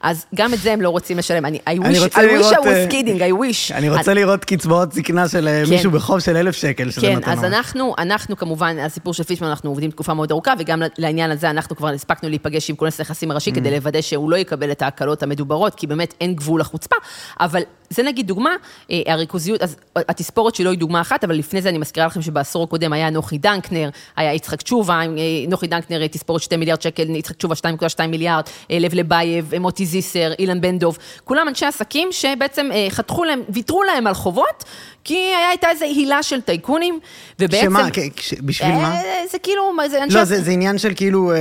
אז 0.00 0.26
גם 0.34 0.54
את 0.54 0.58
זה 0.58 0.72
הם 0.72 0.80
לא 0.80 0.88
רוצים 0.88 1.18
לשלם. 1.18 1.44
אני, 1.44 1.58
I 1.58 1.70
אני 1.70 1.98
wish, 1.98 2.02
רוצה 2.02 2.20
I 2.20 2.24
wish 2.24 2.32
לראות, 2.32 2.52
I 2.52 2.66
אה, 2.66 2.86
was 2.86 2.92
kidding, 2.92 3.18
I 3.18 3.42
wish. 3.42 3.74
אני 3.74 3.90
רוצה 3.90 4.14
לראות 4.14 4.44
קצבאות 4.44 4.92
זקנה 4.92 5.28
של 5.28 5.48
אה, 5.48 5.62
כן. 5.64 5.70
מישהו 5.70 5.90
בחוב 5.90 6.20
של 6.20 6.36
אלף 6.36 6.56
שקל, 6.56 6.90
שזה 6.90 7.00
כן, 7.00 7.16
מתנות. 7.16 7.38
אז 7.38 7.44
אנחנו, 7.44 7.94
אנחנו 7.98 8.36
כמובן, 8.36 8.78
הסיפור 8.78 9.14
של 9.14 9.22
פישמן, 9.22 9.48
אנחנו 9.48 9.70
עובדים 9.70 9.90
תקופה 9.90 10.14
מאוד 10.14 10.30
ארוכה, 10.30 10.52
וגם 10.58 10.82
לעניין 10.98 11.30
הזה 11.30 11.50
אנחנו 11.50 11.76
כבר 11.76 11.88
הספקנו 11.88 12.28
להיפגש 12.28 12.70
עם 12.70 12.76
כונס 12.76 13.00
נכסים 13.00 13.30
הראשי 13.30 13.50
Mm. 13.50 13.54
כדי 13.54 13.70
לוודא 13.70 14.00
שהוא 14.00 14.30
לא 14.30 14.36
יקבל 14.36 14.72
את 14.72 14.82
ההקלות 14.82 15.22
המדוברות, 15.22 15.74
כי 15.74 15.86
באמת 15.86 16.14
אין 16.20 16.34
גבול 16.34 16.60
לחוצפה. 16.60 16.96
אבל 17.40 17.62
זה 17.90 18.02
נגיד 18.02 18.26
דוגמה, 18.26 18.50
אה, 18.90 19.02
הריכוזיות, 19.06 19.62
אז 19.62 19.76
התספורת 19.96 20.54
שלו 20.54 20.70
היא 20.70 20.78
דוגמה 20.78 21.00
אחת, 21.00 21.24
אבל 21.24 21.34
לפני 21.34 21.62
זה 21.62 21.68
אני 21.68 21.78
מזכירה 21.78 22.06
לכם 22.06 22.22
שבעשור 22.22 22.64
הקודם 22.64 22.92
היה 22.92 23.10
נוחי 23.10 23.38
דנקנר, 23.38 23.90
היה 24.16 24.34
יצחק 24.34 24.62
תשובה, 24.62 25.00
אה, 25.00 25.04
נוחי 25.48 25.66
דנקנר, 25.66 26.02
אה, 26.02 26.08
תספורת 26.08 26.42
2 26.42 26.60
מיליארד 26.60 26.82
שקל, 26.82 27.10
יצחק 27.10 27.36
תשובה 27.36 27.54
2.2 27.54 28.06
מיליארד, 28.10 28.44
אה, 28.70 28.78
לב 28.78 28.94
לבייב, 28.94 29.49
אה, 29.49 29.49
מוטי 29.58 29.86
זיסר, 29.86 30.32
אילן 30.38 30.60
בן 30.60 30.78
דב, 30.78 30.92
כולם 31.24 31.48
אנשי 31.48 31.66
עסקים 31.66 32.08
שבעצם 32.10 32.68
אה, 32.72 32.86
חתכו 32.90 33.24
להם, 33.24 33.42
ויתרו 33.48 33.82
להם 33.82 34.06
על 34.06 34.14
חובות, 34.14 34.64
כי 35.04 35.18
הייתה 35.50 35.70
איזו 35.70 35.84
הילה 35.84 36.22
של 36.22 36.40
טייקונים, 36.40 36.98
ובעצם... 37.38 37.64
שמה, 37.64 37.88
כש- 38.16 38.34
בשביל 38.34 38.72
מה? 38.72 38.94
אה, 38.94 39.22
זה 39.32 39.38
כאילו, 39.38 39.72
מה, 39.72 39.88
זה 39.88 40.02
אנשי... 40.04 40.16
לא, 40.16 40.24
זה 40.24 40.42
זה 40.42 40.50
עניין 40.50 40.78
של 40.78 40.92
כאילו, 40.96 41.32
אה, 41.32 41.36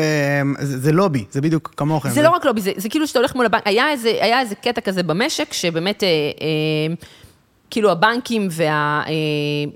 זה 0.60 0.80
זה 0.80 0.92
לובי, 0.92 1.26
זה 1.32 1.42
בדיוק 1.42 1.74
כמוכם. 1.78 2.10
זה 2.10 2.22
לא 2.22 2.30
רק 2.30 2.46
לובי, 2.46 2.62
זה, 2.62 2.72
זה 2.78 2.90
כאילו 2.90 3.08
שאתה 3.08 3.20
הולך 3.20 3.36
מול 3.36 3.46
הבנק, 3.46 3.62
היה 3.66 3.92
איזה, 3.92 4.10
היה 4.22 4.40
איזה 4.40 4.56
קטע 4.56 4.82
כזה 4.82 5.04
במשק, 5.04 5.54
שבאמת, 5.54 6.04
אה, 6.04 6.08
אה, 6.42 6.94
כאילו 7.72 7.92
הבנקים 7.92 8.48
וה... 8.52 8.66
אה, 9.08 9.12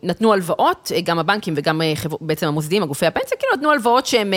נתנו 0.03 0.33
הלוואות, 0.33 0.91
אה, 0.95 1.01
גם 1.01 1.19
הבנקים 1.19 1.53
וגם 1.57 1.81
אה, 1.81 1.93
בעצם 2.21 2.47
המוסדיים, 2.47 2.83
הגופי 2.83 3.05
הפנסיה, 3.05 3.37
כאילו 3.37 3.53
נתנו 3.57 3.71
הלוואות 3.71 4.05
שהם 4.05 4.33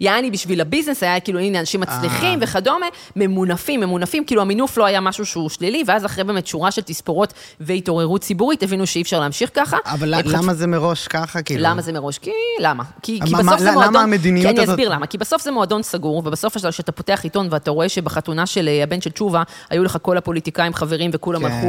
יעני 0.00 0.30
בשביל 0.30 0.60
הביזנס, 0.60 1.02
היה 1.02 1.20
כאילו, 1.20 1.38
הנה, 1.38 1.60
אנשים 1.60 1.80
מצליחים. 1.80 2.38
וכדומה, 2.42 2.86
ממונפים, 3.16 3.80
ממונפים, 3.80 4.24
כאילו 4.24 4.42
המינוף 4.42 4.76
לא 4.78 4.84
היה 4.84 5.00
משהו 5.00 5.26
שהוא 5.26 5.48
שלילי, 5.48 5.82
ואז 5.86 6.06
אחרי 6.06 6.24
באמת 6.24 6.46
שורה 6.46 6.70
של 6.70 6.82
תספורות 6.82 7.32
והתעוררות 7.60 8.20
ציבורית, 8.20 8.62
הבינו 8.62 8.86
שאי 8.86 9.02
אפשר 9.02 9.20
להמשיך 9.20 9.50
ככה. 9.54 9.76
אבל 9.86 10.14
הם 10.14 10.20
ל- 10.20 10.22
חטפו- 10.32 10.36
למה 10.42 10.54
זה 10.54 10.66
מראש 10.66 11.08
ככה, 11.08 11.42
כאילו? 11.42 11.62
למה 11.64 11.82
זה 11.82 11.92
מראש? 11.92 12.18
כי 12.18 12.30
למה? 12.60 12.84
כי, 13.02 13.20
כי 13.24 13.32
בסוף 13.32 13.44
מה- 13.44 13.58
זה 13.58 13.64
למה 13.64 13.74
מועדון... 13.74 13.96
המדיניות 13.96 14.46
כי 14.46 14.52
אני 14.52 14.62
הזאת- 14.62 14.72
אסביר 14.74 14.88
למה. 14.88 15.06
כי 15.06 15.18
בסוף 15.18 15.42
זה 15.42 15.50
מועדון 15.50 15.82
סגור, 15.82 16.16
ובסוף 16.24 16.56
כשאתה 16.70 16.92
פותח 16.92 17.20
עיתון 17.24 17.48
ואתה 17.50 17.70
רואה 17.70 17.88
שבחתונה 17.88 18.46
של 18.46 18.68
הבן 18.82 19.00
של 19.00 19.10
תשובה, 19.10 19.42
היו 19.70 19.84
לך 19.84 19.98
כל 20.02 20.16
הפוליטיקאים 20.18 20.74
חברים 20.74 21.10
וכולם 21.14 21.40
כן. 21.40 21.54
הלכו, 21.54 21.66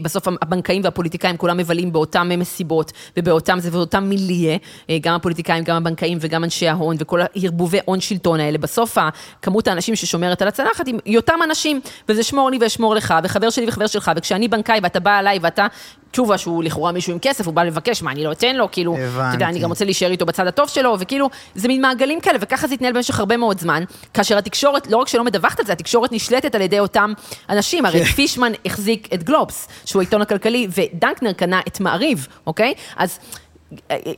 ובסוף 0.00 0.28
הבנקאים 0.50 0.82
והפוליטיקאים 0.84 1.36
כולם 1.36 1.56
מבלים 1.56 1.92
באותם 1.92 2.28
מסיבות, 2.36 2.92
ובאותם 3.16 3.60
זה 3.60 3.68
ואותם 3.72 4.04
מיליה, 4.04 4.56
אה, 4.90 4.98
גם 5.00 5.14
הפוליטיקאים, 5.14 5.64
גם 5.64 5.76
הבנקאים 5.76 6.18
וגם 6.20 6.44
אנשי 6.44 6.68
ההון, 6.68 6.96
וכל 6.98 7.20
הערבובי 7.22 7.78
הון 7.84 8.00
שלטון 8.00 8.40
האלה. 8.40 8.58
בסוף 8.58 8.98
כמות 9.42 9.68
האנשים 9.68 9.96
ששומרת 9.96 10.42
על 10.42 10.48
הצלחת 10.48 10.86
היא 11.04 11.16
אותם 11.16 11.38
אנשים, 11.44 11.80
וזה 12.08 12.22
שמור 12.22 12.50
לי 12.50 12.58
ואשמור 12.60 12.94
לך, 12.94 13.14
וחבר 13.24 13.50
שלי 13.50 13.68
וחבר 13.68 13.86
שלך, 13.86 14.10
וכשאני 14.16 14.48
בנקאי 14.48 14.80
ואתה 14.82 15.00
בא 15.00 15.18
אליי 15.18 15.38
ואתה... 15.42 15.66
תשובה 16.10 16.38
שהוא 16.38 16.64
לכאורה 16.64 16.92
מישהו 16.92 17.12
עם 17.12 17.18
כסף, 17.18 17.46
הוא 17.46 17.54
בא 17.54 17.62
לבקש, 17.62 18.02
מה, 18.02 18.10
אני 18.10 18.24
לא 18.24 18.32
אתן 18.32 18.56
לו, 18.56 18.68
כאילו, 18.72 18.94
אתה 18.94 19.02
יודע, 19.02 19.28
אני 19.34 19.44
הבנתי. 19.44 19.58
גם 19.58 19.68
רוצה 19.68 19.84
להישאר 19.84 20.10
איתו 20.10 20.26
בצד 20.26 20.46
הטוב 20.46 20.68
שלו, 20.68 20.96
וכאילו, 20.98 21.30
זה 21.54 21.68
מין 21.68 21.82
מעגלים 21.82 22.20
כאלה, 22.20 22.38
וככה 22.40 22.66
זה 22.66 22.74
התנהל 22.74 22.92
במשך 22.92 23.18
הרבה 23.18 23.36
מאוד 23.36 23.60
זמן, 23.60 23.84
כאשר 24.14 24.38
התקשורת, 24.38 24.86
לא 24.86 24.96
רק 24.96 25.08
שלא 25.08 25.24
מדווחת 25.24 25.60
על 25.60 25.66
זה, 25.66 25.72
התקשורת 25.72 26.12
נשלטת 26.12 26.54
על 26.54 26.60
ידי 26.60 26.80
אותם 26.80 27.12
אנשים, 27.48 27.86
הרי 27.86 28.04
פישמן 28.04 28.52
החזיק 28.66 29.08
את 29.14 29.22
גלובס, 29.22 29.68
שהוא 29.84 30.02
העיתון 30.02 30.22
הכלכלי, 30.22 30.68
ודנקנר 30.70 31.32
קנה 31.32 31.60
את 31.68 31.80
מעריב, 31.80 32.26
אוקיי? 32.46 32.74
אז... 32.96 33.18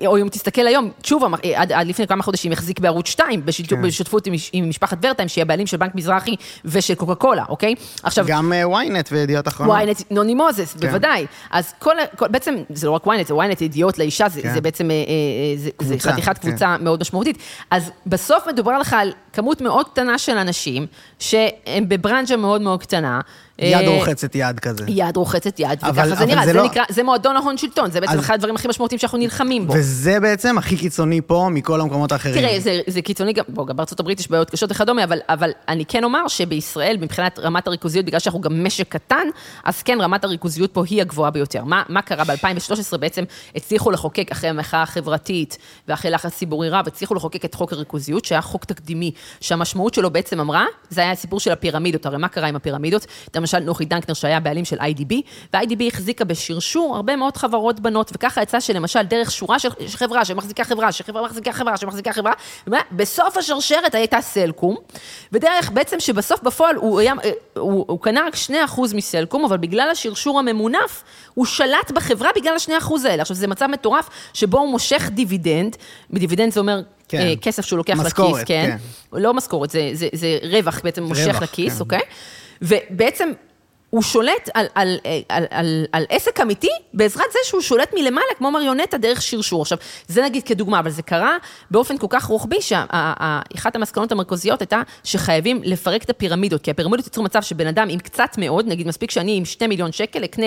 או 0.06 0.18
אם 0.18 0.28
תסתכל 0.28 0.66
היום, 0.66 0.90
תשובה, 1.02 1.26
עד, 1.54 1.72
עד 1.72 1.86
לפני 1.86 2.06
כמה 2.06 2.22
חודשים 2.22 2.52
החזיק 2.52 2.80
בערוץ 2.80 3.06
2, 3.06 3.46
בשיתוף, 3.46 3.78
כן. 3.78 3.82
בשותפות 3.86 4.26
עם, 4.26 4.34
עם 4.52 4.68
משפחת 4.68 4.98
ורטיים, 5.02 5.28
שהיא 5.28 5.42
הבעלים 5.42 5.66
של 5.66 5.76
בנק 5.76 5.94
מזרחי 5.94 6.36
ושל 6.64 6.94
קוקה 6.94 7.14
קולה, 7.14 7.44
אוקיי? 7.48 7.74
עכשיו, 8.02 8.24
גם 8.28 8.52
אה, 8.52 8.64
ynet 8.64 9.08
וידיעות 9.12 9.48
אחרונות. 9.48 9.76
ynet, 9.76 10.02
נוני 10.10 10.34
מוזס, 10.34 10.76
כן. 10.80 10.86
בוודאי. 10.86 11.26
אז 11.50 11.72
כל, 11.78 11.96
כל, 12.16 12.28
בעצם, 12.28 12.54
זה 12.70 12.86
לא 12.86 12.92
רק 12.92 13.06
ynet, 13.06 13.26
זה 13.26 13.34
ynet 13.34 13.64
ידיעות 13.64 13.98
לאישה, 13.98 14.28
זה, 14.28 14.42
כן. 14.42 14.54
זה 14.54 14.60
בעצם, 14.60 14.90
אה, 14.90 14.96
אה, 14.96 15.02
זה, 15.56 15.64
זה 15.64 15.70
קבוצה, 15.76 16.12
חתיכת 16.12 16.38
כן. 16.38 16.50
קבוצה 16.50 16.76
מאוד 16.80 17.00
משמעותית. 17.00 17.38
אז 17.70 17.90
בסוף 18.06 18.46
מדובר 18.46 18.78
לך 18.78 18.92
על 18.92 19.12
כמות 19.32 19.60
מאוד 19.60 19.88
קטנה 19.88 20.18
של 20.18 20.38
אנשים, 20.38 20.86
שהם 21.18 21.88
בברנז'ה 21.88 22.36
מאוד 22.36 22.60
מאוד 22.60 22.82
קטנה. 22.82 23.20
יד 23.62 23.88
אה, 23.88 23.94
רוחצת 23.94 24.34
יד 24.34 24.60
כזה. 24.60 24.84
יד 24.88 25.16
רוחצת 25.16 25.60
יד, 25.60 25.78
אבל- 25.82 25.90
וככה 25.92 26.14
זה 26.14 26.26
נראה, 26.26 26.40
זה 26.46 26.52
זה 26.52 26.58
לא- 26.58 26.64
נקרא, 26.64 26.82
זה 26.88 27.02
מועדון 27.02 27.36
ההון 27.36 27.56
שלטון, 27.56 27.90
זה 27.90 28.00
בעצם 28.00 28.12
אז- 28.12 28.18
אחד 28.20 28.34
הדברים 28.34 28.54
הכי 28.54 28.68
משמעותיים 28.68 28.98
שאנחנו 28.98 29.18
נלחמים 29.18 29.66
בו. 29.66 29.72
וזה 29.76 30.20
בעצם 30.20 30.58
הכי 30.58 30.76
קיצוני 30.76 31.20
פה 31.26 31.48
מכל 31.50 31.80
המקומות 31.80 32.12
האחרים. 32.12 32.34
תראה, 32.34 32.60
זה, 32.60 32.80
זה 32.86 33.02
קיצוני 33.02 33.32
גם, 33.32 33.44
בוא, 33.48 33.66
גם 33.66 33.76
בארצות 33.76 34.00
הברית 34.00 34.20
יש 34.20 34.28
בעיות 34.30 34.50
קשות 34.50 34.70
וכדומה, 34.70 35.04
אבל, 35.04 35.18
אבל 35.28 35.50
אני 35.68 35.84
כן 35.84 36.04
אומר 36.04 36.28
שבישראל, 36.28 36.96
מבחינת 37.00 37.38
רמת 37.38 37.66
הריכוזיות, 37.66 38.06
בגלל 38.06 38.20
שאנחנו 38.20 38.40
גם 38.40 38.64
משק 38.64 38.88
קטן, 38.88 39.26
אז 39.64 39.82
כן, 39.82 39.98
רמת 40.00 40.24
הריכוזיות 40.24 40.74
פה 40.74 40.84
היא 40.90 41.00
הגבוהה 41.00 41.30
ביותר. 41.30 41.64
מה, 41.64 41.82
מה 41.88 42.02
קרה? 42.02 42.24
ב-2013 42.24 42.96
בעצם 42.98 43.24
הצליחו 43.56 43.90
לחוקק, 43.90 44.28
אחרי 44.32 44.50
המחאה 44.50 44.82
החברתית 44.82 45.58
ואחרי 45.88 46.10
לחץ 46.10 46.34
ציבורי 46.34 46.68
רב, 46.68 46.84
הצליחו 46.86 47.14
לחוקק 47.14 47.44
את 47.44 47.54
חוק 47.54 47.72
הריכוזיות, 47.72 48.24
שהיה 48.24 48.40
חוק 48.42 48.64
תקדימי, 48.64 49.10
שהמשמעות 49.40 49.94
שלו 49.94 50.10
בעצם 50.10 50.40
אמרה, 50.40 50.64
זה 50.90 51.00
היה 51.00 51.10
הסיפור 51.12 51.40
של 51.40 51.52
הפירמידות, 51.52 52.06
הרי 52.06 52.18
מה 52.18 52.28
קרה 52.28 52.48
עם 52.48 52.56
הפירמידות? 52.56 53.06
למשל, 53.54 53.66
נוחי 53.66 53.84
דנקנר 53.84 54.14
שהיה 54.14 54.40
בעלים 54.40 54.64
של 54.64 54.76
IDB, 54.76 55.14
ו-IDB 55.54 55.82
החזיקה 55.86 56.24
בשרשור 56.24 56.96
הרבה 56.96 57.16
מאוד 57.16 57.36
חברות 57.36 57.80
בנות, 57.80 58.10
וככה 58.14 58.42
יצא 58.42 58.60
שלמשל, 58.60 59.02
דרך 59.02 59.30
שורה 59.30 59.58
של 59.58 59.68
חברה 59.86 60.24
שמחזיקה 60.24 60.64
חברה, 60.64 60.92
שחברה 60.92 61.22
מחזיקה 61.22 61.52
חברה, 61.52 61.76
שמחזיקה 61.76 62.12
חברה, 62.12 62.32
בסוף 62.92 63.36
השרשרת 63.36 63.94
הייתה 63.94 64.20
סלקום, 64.20 64.76
ודרך 65.32 65.70
בעצם 65.70 66.00
שבסוף 66.00 66.42
בפועל 66.42 66.76
הוא, 66.76 67.00
היה, 67.00 67.12
הוא, 67.56 67.84
הוא 67.88 68.00
קנה 68.00 68.20
רק 68.26 68.34
2% 68.34 68.80
מסלקום, 68.94 69.44
אבל 69.44 69.56
בגלל 69.56 69.88
השרשור 69.90 70.38
הממונף, 70.38 71.04
הוא 71.34 71.46
שלט 71.46 71.90
בחברה 71.94 72.28
בגלל 72.36 72.54
ה-2% 72.54 72.92
האלה. 73.04 73.22
עכשיו, 73.22 73.36
זה 73.36 73.46
מצב 73.46 73.66
מטורף 73.66 74.08
שבו 74.34 74.58
הוא 74.58 74.70
מושך 74.70 75.10
דיבידנד, 75.12 75.76
דיבידנד 76.10 76.52
זה 76.52 76.60
אומר 76.60 76.80
כן. 77.08 77.18
אה, 77.18 77.34
כסף 77.42 77.66
שהוא 77.66 77.76
לוקח 77.76 77.94
משכורת, 77.94 78.32
לכיס, 78.32 78.44
כן? 78.44 78.76
לא 79.12 79.34
משכורת, 79.34 79.70
זה, 79.70 79.90
זה, 79.92 80.08
זה 80.12 80.38
רווח 80.42 80.80
בעצם 80.84 81.02
מושך 81.02 81.26
רווח, 81.26 81.42
לכיס, 81.42 81.74
כן. 81.74 81.80
אוקיי? 81.80 82.00
ובעצם 82.62 83.32
הוא 83.92 84.02
שולט 84.02 84.48
על, 84.54 84.66
על, 84.74 84.98
על, 85.28 85.44
על, 85.50 85.84
על 85.92 86.04
עסק 86.08 86.40
אמיתי 86.40 86.70
בעזרת 86.94 87.32
זה 87.32 87.38
שהוא 87.44 87.60
שולט 87.60 87.94
מלמעלה 87.94 88.34
כמו 88.38 88.50
מריונטה 88.50 88.98
דרך 88.98 89.22
שרשור. 89.22 89.62
עכשיו, 89.62 89.78
זה 90.08 90.22
נגיד 90.22 90.42
כדוגמה, 90.42 90.78
אבל 90.78 90.90
זה 90.90 91.02
קרה 91.02 91.36
באופן 91.70 91.98
כל 91.98 92.06
כך 92.10 92.24
רוחבי, 92.24 92.60
שאחת 92.60 93.76
המסקנות 93.76 94.12
המרכזיות 94.12 94.60
הייתה 94.60 94.82
שחייבים 95.04 95.60
לפרק 95.64 96.04
את 96.04 96.10
הפירמידות, 96.10 96.62
כי 96.62 96.70
הפירמידות 96.70 97.06
יצרו 97.06 97.24
מצב 97.24 97.42
שבן 97.42 97.66
אדם 97.66 97.88
עם 97.90 97.98
קצת 97.98 98.30
מאוד, 98.38 98.66
נגיד 98.68 98.86
מספיק 98.86 99.10
שאני 99.10 99.36
עם 99.36 99.44
שתי 99.44 99.66
מיליון 99.66 99.92
שקל 99.92 100.24
אקנה... 100.24 100.46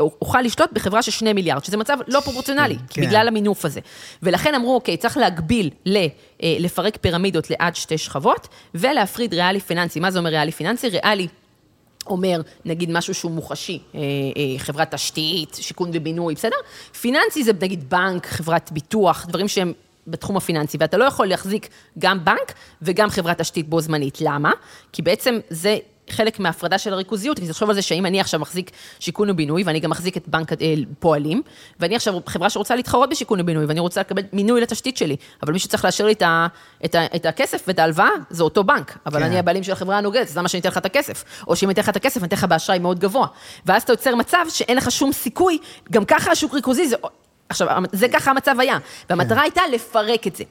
אוכל 0.00 0.40
לשלוט 0.40 0.72
בחברה 0.72 1.02
של 1.02 1.10
שני 1.10 1.32
מיליארד, 1.32 1.64
שזה 1.64 1.76
מצב 1.76 1.98
לא 2.08 2.20
פרופורציונלי, 2.20 2.76
כן. 2.88 3.02
בגלל 3.02 3.28
המינוף 3.28 3.64
הזה. 3.64 3.80
ולכן 4.22 4.54
אמרו, 4.54 4.74
אוקיי, 4.74 4.96
צריך 4.96 5.16
להגביל, 5.16 5.70
ל, 5.86 5.96
אה, 5.96 6.56
לפרק 6.58 6.96
פירמידות 7.00 7.50
לעד 7.50 7.76
שתי 7.76 7.98
שכבות, 7.98 8.48
ולהפריד 8.74 9.34
ריאלי 9.34 9.60
פיננסי. 9.60 10.00
מה 10.00 10.10
זה 10.10 10.18
אומר 10.18 10.30
ריאלי 10.30 10.52
פיננסי? 10.52 10.88
ריאלי 10.88 11.28
אומר, 12.06 12.40
נגיד, 12.64 12.90
משהו 12.90 13.14
שהוא 13.14 13.32
מוחשי, 13.32 13.78
אה, 13.94 14.00
אה, 14.00 14.58
חברת 14.58 14.94
תשתית, 14.94 15.58
שיכון 15.60 15.90
ובינוי, 15.92 16.34
בסדר? 16.34 16.56
פיננסי 17.00 17.44
זה 17.44 17.52
נגיד 17.62 17.90
בנק, 17.90 18.26
חברת 18.26 18.72
ביטוח, 18.72 19.26
דברים 19.28 19.48
שהם 19.48 19.72
בתחום 20.06 20.36
הפיננסי, 20.36 20.76
ואתה 20.80 20.96
לא 20.96 21.04
יכול 21.04 21.26
להחזיק 21.26 21.68
גם 21.98 22.24
בנק 22.24 22.52
וגם 22.82 23.10
חברת 23.10 23.40
תשתית 23.40 23.68
בו 23.68 23.80
זמנית. 23.80 24.18
למה? 24.20 24.52
כי 24.92 25.02
בעצם 25.02 25.38
זה... 25.50 25.76
חלק 26.10 26.40
מההפרדה 26.40 26.78
של 26.78 26.92
הריכוזיות, 26.92 27.38
כי 27.38 27.48
תחשוב 27.48 27.68
על 27.68 27.74
זה 27.74 27.82
שאם 27.82 28.06
אני 28.06 28.20
עכשיו 28.20 28.40
מחזיק 28.40 28.70
שיכון 29.00 29.30
ובינוי, 29.30 29.62
ואני 29.62 29.80
גם 29.80 29.90
מחזיק 29.90 30.16
את 30.16 30.28
בנק 30.28 30.52
אה, 30.52 30.74
פועלים, 30.98 31.42
ואני 31.80 31.96
עכשיו 31.96 32.14
חברה 32.26 32.50
שרוצה 32.50 32.76
להתחרות 32.76 33.10
בשיכון 33.10 33.40
ובינוי, 33.40 33.64
ואני 33.64 33.80
רוצה 33.80 34.00
לקבל 34.00 34.22
מינוי 34.32 34.60
לתשתית 34.60 34.96
שלי, 34.96 35.16
אבל 35.42 35.52
מי 35.52 35.58
שצריך 35.58 35.84
לאשר 35.84 36.06
לי 36.06 36.12
את, 36.12 36.22
ה, 36.22 36.46
את, 36.84 36.94
ה, 36.94 37.06
את 37.16 37.26
הכסף 37.26 37.64
ואת 37.68 37.78
ההלוואה, 37.78 38.08
זה 38.30 38.42
אותו 38.42 38.64
בנק, 38.64 38.98
אבל 39.06 39.18
כן. 39.18 39.26
אני 39.26 39.38
הבעלים 39.38 39.62
של 39.62 39.72
החברה 39.72 39.98
הנוגדת, 39.98 40.28
אז 40.28 40.38
למה 40.38 40.48
שאני 40.48 40.60
אתן 40.60 40.68
לך 40.68 40.78
את 40.78 40.86
הכסף? 40.86 41.24
או 41.48 41.56
שאם 41.56 41.68
אני 41.68 41.72
אתן 41.72 41.82
לך 41.82 41.88
את 41.88 41.96
הכסף, 41.96 42.20
אני 42.20 42.28
אתן 42.28 42.36
לך 42.36 42.44
באשראי 42.44 42.78
מאוד 42.78 42.98
גבוה. 42.98 43.26
ואז 43.66 43.82
אתה 43.82 43.92
יוצר 43.92 44.14
מצב 44.14 44.46
שאין 44.48 44.76
לך 44.76 44.90
שום 44.90 45.12
סיכוי, 45.12 45.58
גם 45.92 46.04
ככה 46.04 46.30
השוק 46.30 46.54
ריכוזי, 46.54 46.88
זה... 46.88 46.96
עכשיו, 47.48 47.68
זה 47.92 48.08
ככה 48.08 48.30
המצב 48.30 48.60
היה, 48.60 48.78
והמטרה 49.10 49.42
הייתה 49.42 49.62
לפרק 49.72 50.26
את 50.26 50.36
זה. 50.36 50.44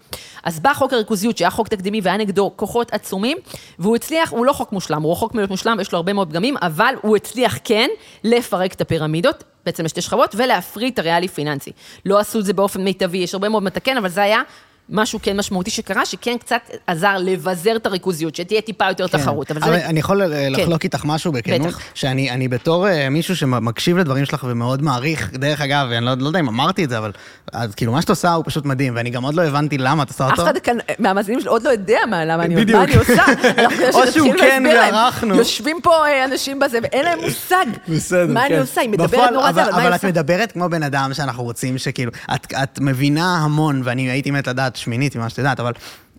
אז 0.44 0.60
בא 0.60 0.74
חוק 0.74 0.94
הריכוזיות, 0.94 1.38
שהיה 1.38 1.50
חוק 1.50 1.68
תקדימי 1.68 2.02
והיה 2.04 2.18
נגדו 2.18 2.52
כוחות 2.56 2.94
עצומים, 2.94 3.38
והוא 3.80 3.96
הצליח, 3.96 4.32
הוא 4.32 4.46
לא 4.46 4.54
חוק 4.54 4.72
מושלם, 4.72 5.02
הוא 5.02 5.12
רחוק 5.12 5.34
מלהיות 5.34 5.50
מושלם, 5.50 5.80
יש 5.80 5.92
לו 5.92 5.98
הרבה 5.98 6.14
מאוד 6.14 6.30
פגמים, 6.30 6.58
אבל 6.62 6.96
הוא 7.02 7.16
הצליח 7.16 7.58
כן 7.64 7.90
לפרק 8.24 8.74
את 8.74 8.82
הפירמידות, 8.82 9.44
בעצם 9.66 9.86
לשתי 9.86 10.02
שכבות, 10.02 10.36
ולהפריד 10.38 10.94
את 10.94 11.00
הריאלי 11.00 11.28
פיננסי. 11.28 11.72
לא 12.06 12.20
עשו 12.20 12.40
את 12.40 12.46
זה 12.46 12.54
באופן 12.54 12.84
מיטבי, 12.84 13.18
יש 13.18 13.34
הרבה 13.34 13.50
מאוד 13.50 13.64
מתקן, 13.64 13.98
אבל 13.98 14.10
זה 14.10 14.22
היה 14.22 14.42
משהו 14.90 15.20
כן 15.22 15.38
משמעותי 15.38 15.70
שקרה, 15.70 16.06
שכן 16.06 16.38
קצת 16.38 16.62
עזר 16.88 17.18
לבזר 17.20 17.76
את 17.76 17.86
הריכוזיות, 17.86 18.36
שתהיה 18.36 18.62
טיפה 18.62 18.88
יותר 18.88 19.08
כן. 19.08 19.18
תחרות. 19.18 19.52
אבל 19.52 19.64
אבל 19.64 19.74
זה... 19.74 19.80
כן. 19.80 19.86
אני 19.86 20.00
יכול 20.00 20.22
אה, 20.22 20.50
לחלוק 20.50 20.84
איתך 20.84 21.06
משהו 21.06 21.32
בכנות, 21.32 21.68
בטח. 21.68 21.80
שאני 21.94 22.32
אני 22.32 22.48
בתור 22.48 22.88
אה, 22.88 23.10
מישהו 23.10 23.36
שמקשיב 23.36 23.98
לדברים 23.98 24.26
שלך 24.26 24.46
ומאוד 24.50 24.82
מעריך, 24.82 25.34
דרך 25.34 25.62
אגב, 25.62 25.88
אני 25.92 26.06
לא, 26.06 26.12
לא 26.18 26.28
יודע 26.28 26.40
אם 26.40 26.48
אמרתי 26.48 26.84
את 26.84 26.90
זה, 26.90 26.98
אבל 26.98 27.12
אז 27.54 27.76
כאילו 27.76 27.92
מה 27.92 28.02
שאת 28.02 28.10
עושה 28.10 28.34
הוא 28.34 28.44
פשוט 28.48 28.66
מדהים, 28.66 28.96
ואני 28.96 29.10
גם 29.10 29.24
עוד 29.24 29.34
לא 29.34 29.42
הבנתי 29.42 29.78
למה 29.78 30.04
את 30.04 30.08
עושה 30.08 30.28
אף 30.28 30.32
אותו. 30.32 30.44
אחד 30.44 30.58
כאן 30.58 30.78
מהמאזינים 31.00 31.42
שלו 31.42 31.52
עוד 31.52 31.64
לא 31.64 31.70
יודע 31.70 32.00
מה, 32.10 32.26
למה 32.26 32.44
אני. 32.44 32.66
מה 32.66 32.84
אני 32.84 32.96
עושה. 32.96 33.24
או 33.94 34.12
שהוא 34.12 34.34
כן. 34.40 34.64
וערכנו. 34.68 35.36
יושבים 35.36 35.80
פה 35.84 36.08
אה, 36.08 36.26
אנשים 36.26 36.60
בזה, 36.60 36.80
ואין 36.84 37.06
להם 37.06 37.20
מושג 37.20 37.66
בסדר, 37.88 38.34
מה 38.34 38.46
אני 38.46 38.56
כן. 38.56 38.62
עושה. 38.62 38.82
היא 38.82 38.90
מדברת 38.90 39.32
נורא 39.32 39.52
זה, 39.52 39.64
אבל 39.64 39.72
מה 39.72 39.78
היא 39.78 39.88
אבל 39.88 39.96
את 39.96 40.00
עושה? 40.00 40.08
מדברת 40.08 40.52
כמו 40.52 40.70
בן 40.70 40.84
אדם 40.84 41.14
שאנחנו 41.14 41.44
רוצים 41.44 41.78
שכאילו, 41.78 42.12
את, 42.36 42.54
את 42.64 42.80
מבינה 42.80 43.38
המון, 43.38 43.82
ואני 43.84 44.10
הייתי 44.10 44.32
מת 44.32 44.48
לדעת 44.48 44.73
שמינית 44.76 45.16
ממה 45.16 45.30
שאת 45.30 45.38
יודעת, 45.38 45.60
אבל 45.60 45.72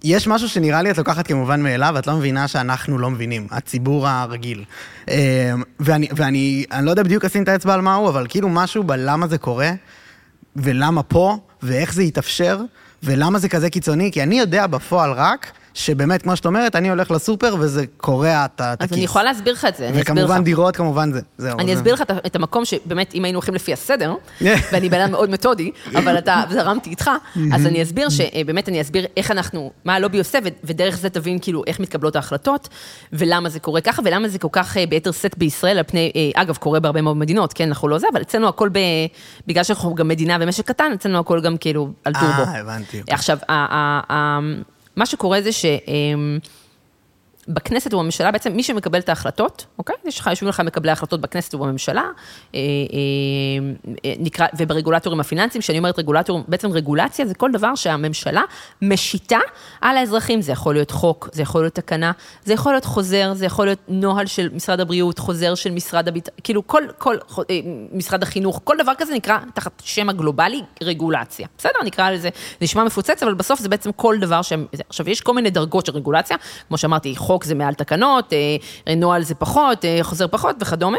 יש 0.05 0.27
משהו 0.27 0.49
שנראה 0.49 0.83
לי 0.83 0.90
את 0.90 0.99
לוקחת 0.99 1.27
כמובן 1.27 1.62
מאליו, 1.62 1.93
ואת 1.95 2.07
לא 2.07 2.17
מבינה 2.17 2.49
שאנחנו 2.49 2.99
לא 2.99 3.11
מבינים, 3.11 3.47
הציבור 3.51 4.09
הרגיל. 4.09 4.64
אה, 5.09 5.53
ואני, 5.81 6.09
ואני 6.17 6.64
אני 6.73 6.87
לא 6.87 6.90
יודע 6.90 7.03
בדיוק 7.03 7.25
לשים 7.25 7.43
את 7.43 7.49
האצבע 7.49 7.75
על 7.75 7.81
מה 7.81 7.95
הוא, 7.95 8.09
אבל 8.09 8.27
כאילו 8.29 8.49
משהו 8.49 8.83
בלמה 8.83 9.27
זה 9.27 9.38
קורה, 9.38 9.71
ולמה 10.57 11.03
פה, 11.03 11.37
ואיך 11.62 11.95
זה 11.95 12.03
יתאפשר, 12.03 12.61
ולמה 13.03 13.38
זה 13.38 13.49
כזה 13.49 13.71
קיצוני, 13.71 14.12
כי 14.12 14.23
אני 14.23 14.38
יודע 14.38 14.67
בפועל 14.67 15.12
רק, 15.12 15.53
שבאמת, 15.75 16.23
כמו 16.23 16.37
שאת 16.37 16.47
אומרת, 16.47 16.77
אני 16.77 16.89
הולך 16.91 17.11
לסופר 17.11 17.55
וזה 17.59 17.85
קורע 17.97 18.45
את 18.45 18.61
ה- 18.61 18.73
את 18.73 18.81
אז 18.83 18.85
הכיס. 18.85 18.93
אני 18.97 19.05
יכולה 19.05 19.25
להסביר 19.25 19.53
לך 19.53 19.65
את 19.65 19.77
זה, 19.77 19.89
אני 19.89 20.01
אסביר 20.03 20.15
לך. 20.15 20.21
וכמובן 20.21 20.45
דירות, 20.45 20.77
כמובן 20.77 21.13
זה. 21.13 21.21
זהו. 21.39 21.59
אני 21.59 21.75
אסביר 21.75 21.95
לך 21.95 22.03
את- 22.27 22.37
המקום 22.37 22.65
שבאמת, 22.65 23.15
אם 23.15 23.25
היינו 23.25 23.37
הולכים 23.37 23.55
לפי 23.55 23.73
הסדר, 23.73 24.15
ואני 24.73 24.89
בן 24.89 25.01
אדם 25.01 25.11
מאוד 25.11 25.31
מתודי, 25.31 25.71
אבל 25.95 26.19
אתה 26.19 26.43
זרמתי 26.55 26.91
איתך, 26.91 27.11
אז 27.55 27.67
אני 27.67 27.83
אסביר 27.83 28.09
שבאמת 28.09 28.69
אני 28.69 28.81
אסביר 28.81 29.07
איך 29.17 29.31
אנחנו, 29.31 29.71
מה 29.85 29.95
הלובי 29.95 30.19
עושה, 30.19 30.39
ודרך 30.65 30.97
זה 30.97 31.11
תבין 31.11 31.39
כאילו 31.39 31.63
איך 31.67 31.81
מתקבלות 31.81 32.17
ההחלטות, 32.17 32.69
ולמה 33.13 33.49
זה 33.49 33.61
קורה 33.61 33.81
ככה, 33.81 34.03
ולמה 34.05 34.29
זה 34.29 34.39
כל 34.39 34.49
כך 34.53 34.77
אה, 34.77 34.87
ביתר 34.87 35.13
שאת 35.13 35.39
בישראל, 35.39 35.79
על 35.79 35.85
פני, 35.85 36.13
אה, 36.17 36.43
אגב, 36.43 36.57
קורה 36.57 36.81
בהרבה 36.81 37.03
מאוד 37.03 37.17
מדינות, 37.17 37.53
כן, 37.53 37.69
אנחנו 37.69 37.89
לא 37.89 37.99
זה, 37.99 38.07
אבל 38.13 38.21
אצלנו 38.23 38.49
הכל, 38.49 38.69
ב, 38.73 38.79
בגלל 39.47 39.65
שאנחנו 39.65 39.95
גם 39.95 40.09
מדינה 40.09 40.37
ומשק 40.41 40.67
קטן, 40.69 40.93
אצלנו 40.95 41.19
הכל 41.19 41.41
גם 41.41 41.57
כאילו 41.57 41.89
על 42.05 42.13
טורבו. 42.13 42.43
אה, 42.43 42.61
הבנתי. 42.61 43.01
אוקיי. 43.01 43.15
עכשיו, 43.15 43.39
מה 44.96 45.07
שקורה 45.07 45.42
זה 45.42 45.52
ש... 45.52 45.64
בכנסת 47.48 47.94
ובממשלה, 47.94 48.30
בעצם 48.30 48.52
מי 48.52 48.62
שמקבל 48.62 48.98
את 48.98 49.09
ההחלטות, 49.09 49.66
אוקיי? 49.78 49.96
יש 50.04 50.20
לך, 50.20 50.26
יושבים 50.26 50.48
לך 50.48 50.61
מקבלי 50.61 50.90
ההחלטות 50.90 51.20
בכנסת 51.20 51.54
ובממשלה, 51.54 52.02
אה, 52.54 52.61
אה, 52.61 52.61
אה, 54.04 54.12
נקרא, 54.18 54.46
וברגולטורים 54.59 55.20
הפיננסיים, 55.20 55.62
כשאני 55.62 55.78
אומרת 55.78 55.98
רגולטורים, 55.98 56.44
בעצם 56.48 56.72
רגולציה 56.72 57.26
זה 57.26 57.35
כל 57.35 57.50
דבר 57.52 57.74
שהממשלה 57.74 58.42
משיתה 58.83 59.38
על 59.80 59.96
האזרחים. 59.96 60.42
זה 60.42 60.52
יכול 60.52 60.74
להיות 60.74 60.90
חוק, 60.90 61.28
זה 61.33 61.42
יכול 61.42 61.62
להיות 61.62 61.74
תקנה, 61.74 62.12
זה 62.44 62.52
יכול 62.52 62.72
להיות 62.72 62.85
חוזר, 62.85 63.33
זה 63.35 63.46
יכול 63.46 63.66
להיות 63.66 63.78
נוהל 63.88 64.26
של 64.26 64.48
משרד 64.52 64.80
הבריאות, 64.80 65.18
חוזר 65.18 65.54
של 65.54 65.70
משרד 65.70 66.09
הביט... 66.09 66.28
כאילו 66.44 66.66
כל, 66.66 66.83
כל, 66.98 67.16
אה, 67.50 67.61
משרד 67.92 68.22
החינוך, 68.22 68.61
כל 68.64 68.76
דבר 68.78 68.92
כזה 68.98 69.14
נקרא 69.14 69.38
תחת 69.54 69.83
שם 69.85 70.09
הגלובלי 70.09 70.62
רגולציה. 70.83 71.46
בסדר, 71.59 71.78
נקרא 71.85 72.11
לזה, 72.11 72.28
זה 72.33 72.59
נשמע 72.61 72.85
מפוצץ, 72.85 73.22
אבל 73.22 73.35
בסוף 73.35 73.61
זה 73.61 73.68
בעצם 73.68 73.92
כל 73.92 74.16
דבר 74.20 74.42
שהם... 74.42 74.66
עכשיו, 74.88 75.11
יש 75.11 75.20
כל 75.20 75.35
מיני 75.35 75.50
דרגות 75.50 75.87
של 75.87 75.92
רגולציה, 75.92 76.37
כמו 76.68 76.78
שאמרתי, 76.78 77.16
חוק 77.16 77.34
זה 77.42 77.55
מעל 77.55 77.75
תקנות, 77.75 78.33
אה, 78.33 78.94
נוהל 78.94 79.23
זה 79.23 79.35
פחות, 79.35 79.85
אה, 79.85 79.99
חוזר 80.03 80.29
פחות 80.29 80.57
וכדומה. 80.61 80.99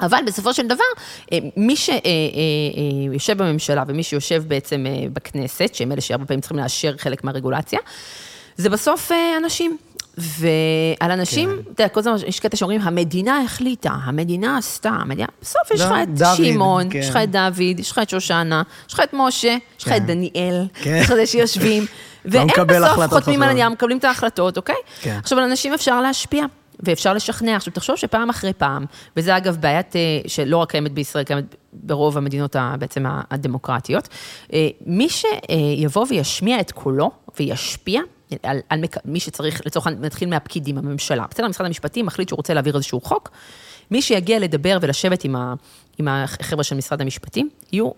אבל 0.00 0.18
בסופו 0.26 0.54
של 0.54 0.66
דבר, 0.66 0.84
אה, 1.32 1.38
מי 1.56 1.74
שיושב 1.76 3.38
בממשלה 3.38 3.84
ומי 3.86 4.02
שיושב 4.02 4.44
בעצם 4.48 4.86
אה, 4.86 5.06
בכנסת, 5.12 5.74
שהם 5.74 5.92
אלה 5.92 6.00
שהרבה 6.00 6.26
פעמים 6.26 6.40
צריכים 6.40 6.58
לאשר 6.58 6.96
חלק 6.98 7.24
מהרגולציה, 7.24 7.78
זה 8.56 8.70
בסוף 8.70 9.12
אה, 9.12 9.36
אנשים. 9.36 9.76
ועל 10.18 11.10
אנשים, 11.10 11.50
כן. 11.50 11.72
אתה 11.72 11.82
יודע, 11.82 11.88
כל 11.88 12.00
הזמן 12.00 12.14
יש 12.26 12.40
קטע 12.40 12.56
שאומרים, 12.56 12.80
המדינה 12.80 13.42
החליטה, 13.42 13.90
המדינה 13.90 14.58
עשתה, 14.58 14.88
המדינה... 14.88 15.26
בסוף 15.42 15.70
יש 15.74 15.80
לא, 15.80 15.86
לך 15.86 15.92
את 16.02 16.36
שמעון, 16.36 16.90
כן. 16.90 16.98
יש 16.98 17.10
לך 17.10 17.16
את 17.16 17.30
דוד, 17.30 17.80
יש 17.80 17.90
לך 17.90 17.98
את 17.98 18.10
שושנה, 18.10 18.62
יש 18.88 18.94
לך 18.94 19.00
את 19.00 19.10
משה, 19.12 19.56
יש 19.78 19.86
לך. 19.86 19.92
את 19.92 20.06
דניאל, 20.06 20.66
כן. 20.74 20.96
יש 21.00 21.04
לך 21.04 21.10
את 21.10 21.16
זה 21.16 21.26
שיושבים, 21.26 21.86
והם 22.24 22.46
מקבל 22.46 22.84
בסוף 22.84 23.06
חותמים 23.08 23.42
על. 23.42 23.48
הנייר, 23.48 23.68
מקבלים 23.68 23.98
את 23.98 24.04
ההחלטות, 24.04 24.56
אוקיי? 24.56 24.76
עכשיו, 25.04 25.38
על 25.38 25.44
אנשים 25.44 25.74
אפשר 25.74 26.00
להשפיע. 26.00 26.44
ואפשר 26.80 27.12
לשכנע. 27.12 27.56
עכשיו, 27.56 27.72
תחשוב 27.72 27.96
שפעם 27.96 28.30
אחרי 28.30 28.52
פעם, 28.52 28.84
וזה 29.16 29.36
אגב 29.36 29.56
בעיית 29.60 29.96
אה, 29.96 30.00
שלא 30.26 30.56
רק 30.56 30.70
קיימת 30.70 30.92
בישראל, 30.92 31.24
קיימת 31.24 31.54
ברוב 31.72 32.18
המדינות 32.18 32.56
בעצם 32.78 33.04
הדמוקרטיות, 33.30 34.08
אה, 34.52 34.68
מי 34.86 35.08
שיבוא 35.08 36.06
וישמיע 36.08 36.60
את 36.60 36.72
קולו 36.72 37.10
וישפיע, 37.38 38.00
על, 38.42 38.58
על 38.68 38.80
מק... 38.80 38.96
מי 39.04 39.20
שצריך, 39.20 39.60
לצורך 39.66 39.86
העניין, 39.86 40.04
נתחיל 40.04 40.28
מהפקידים, 40.28 40.78
הממשלה. 40.78 41.24
בסדר, 41.30 41.48
משרד 41.48 41.66
המשפטים 41.66 42.06
מחליט 42.06 42.28
שהוא 42.28 42.36
רוצה 42.36 42.54
להעביר 42.54 42.76
איזשהו 42.76 43.00
חוק. 43.00 43.30
מי 43.90 44.02
שיגיע 44.02 44.38
לדבר 44.38 44.78
ולשבת 44.80 45.24
עם, 45.24 45.36
ה, 45.36 45.54
עם 45.98 46.08
החבר'ה 46.08 46.64
של 46.64 46.76
משרד 46.76 47.00
המשפטים, 47.00 47.48
יהיו 47.72 47.90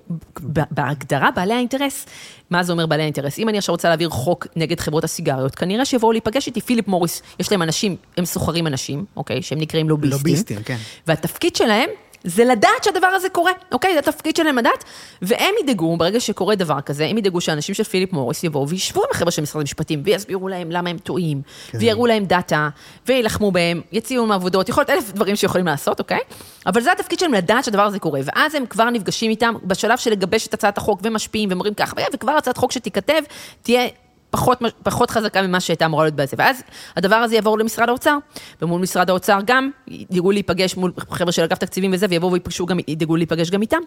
בהגדרה 0.71 1.31
בעלי 1.31 1.55
האינטרס. 1.55 2.07
מה 2.51 2.63
זה 2.63 2.73
אומר 2.73 2.87
בעלי 2.87 3.03
האינטרס? 3.03 3.39
אם 3.39 3.49
אני 3.49 3.59
עכשיו 3.59 3.73
רוצה 3.73 3.89
להעביר 3.89 4.11
חוק 4.11 4.47
נגד 4.57 4.81
חברות 4.81 5.05
הסיגריות, 5.05 5.55
כנראה 5.55 5.85
שיבואו 5.85 6.13
להיפגש 6.13 6.47
איתי 6.47 6.61
פיליפ 6.61 6.89
מוריס, 6.89 7.23
יש 7.41 7.53
להם 7.53 7.63
אנשים, 7.63 7.97
הם 8.17 8.25
סוחרים 8.25 8.67
אנשים, 8.67 9.05
אוקיי? 9.17 9.43
שהם 9.43 9.59
נקראים 9.59 9.89
לוביסטים. 9.89 10.19
לוביסטים, 10.19 10.63
כן. 10.63 10.77
והתפקיד 11.07 11.57
שלהם 11.57 11.91
זה 12.25 12.45
לדעת 12.45 12.85
שהדבר 12.85 13.07
הזה 13.07 13.29
קורה, 13.29 13.53
אוקיי? 13.73 13.93
זה 13.93 13.99
התפקיד 13.99 14.37
שלהם 14.37 14.59
לדעת, 14.59 14.85
והם 15.23 15.55
ידאגו, 15.63 15.97
ברגע 15.97 16.21
שקורה 16.21 16.55
דבר 16.55 16.81
כזה, 16.81 17.07
הם 17.07 17.19
ידאגו 17.19 17.41
שאנשים 17.41 17.75
של 17.75 17.85
פיליפ 17.85 18.13
מוריס 18.13 18.45
יבואו 18.45 18.69
וישבו 18.69 19.01
עם 19.01 19.09
החבר'ה 19.13 19.31
של 19.31 19.43
משרד 19.43 19.61
המשפטים, 19.61 20.03
ויסבירו 20.05 20.49
להם 20.49 20.71
למה 20.71 20.91
הם 20.91 20.99
טועים, 20.99 21.43
כן. 21.71 21.79
ויראו 21.81 22.07
להם 22.07 22.25
דאטה, 22.25 22.69
ויילחמו 23.07 23.53
בהם, 23.53 23.81
יציעו 23.93 24.25
להם 24.25 24.33
עבודות, 24.33 24.69
יכול 24.69 24.81
להיות 24.81 24.91
אלף 24.91 25.13
דברים 25.13 25.37
שיכולים 25.37 25.67
לעשות, 25.67 25.99
אוקיי? 25.99 26.21
אבל 26.67 26.81
זה 26.81 26.93
התפקיד 26.93 27.19
שלהם 27.19 27.35
לדעת 27.35 27.65
שהדבר 27.65 27.83
הזה 27.83 27.99
קורה, 27.99 28.21
ואז 28.25 28.55
הם 28.55 28.67
כבר 28.67 28.91
נפגשים 28.91 29.31
איתם 29.31 29.55
בשלב 29.65 29.99
של 29.99 30.11
לגבש 30.11 30.47
את 30.47 30.55
הצעת 30.55 30.79
החוק, 30.79 31.01
ומשפיעים, 31.03 31.49
ואומרים 31.49 31.75
ככה, 31.75 31.97
וכבר 32.15 32.33
הצעת 32.33 32.57
חוק 32.57 32.73
שתיכתב, 32.73 33.23
תהיה... 33.63 33.89
פחות, 34.31 34.59
פחות 34.83 35.11
חזקה 35.11 35.43
ממה 35.43 35.61
שהייתה 35.61 35.87
אמורה 35.87 36.05
להיות 36.05 36.15
בזה. 36.15 36.37
ואז 36.39 36.63
הדבר 36.97 37.17
הזה 37.17 37.35
יעבור 37.35 37.59
למשרד 37.59 37.89
האוצר, 37.89 38.17
ומול 38.63 38.81
משרד 38.81 39.11
האוצר 39.11 39.39
גם 39.45 39.71
ידאגו 39.89 40.33
להיפגש 40.33 40.77
מול 40.77 40.93
חבר'ה 41.11 41.33
של 41.33 41.43
אגף 41.43 41.59
תקציבים 41.59 41.91
וזה, 41.95 42.07
ויבואו 42.11 42.33
ויפגשו 42.33 42.67
גם, 42.67 42.79
ידאגו 42.89 43.17
להיפגש 43.17 43.51
גם 43.51 43.63
איתם, 43.63 43.81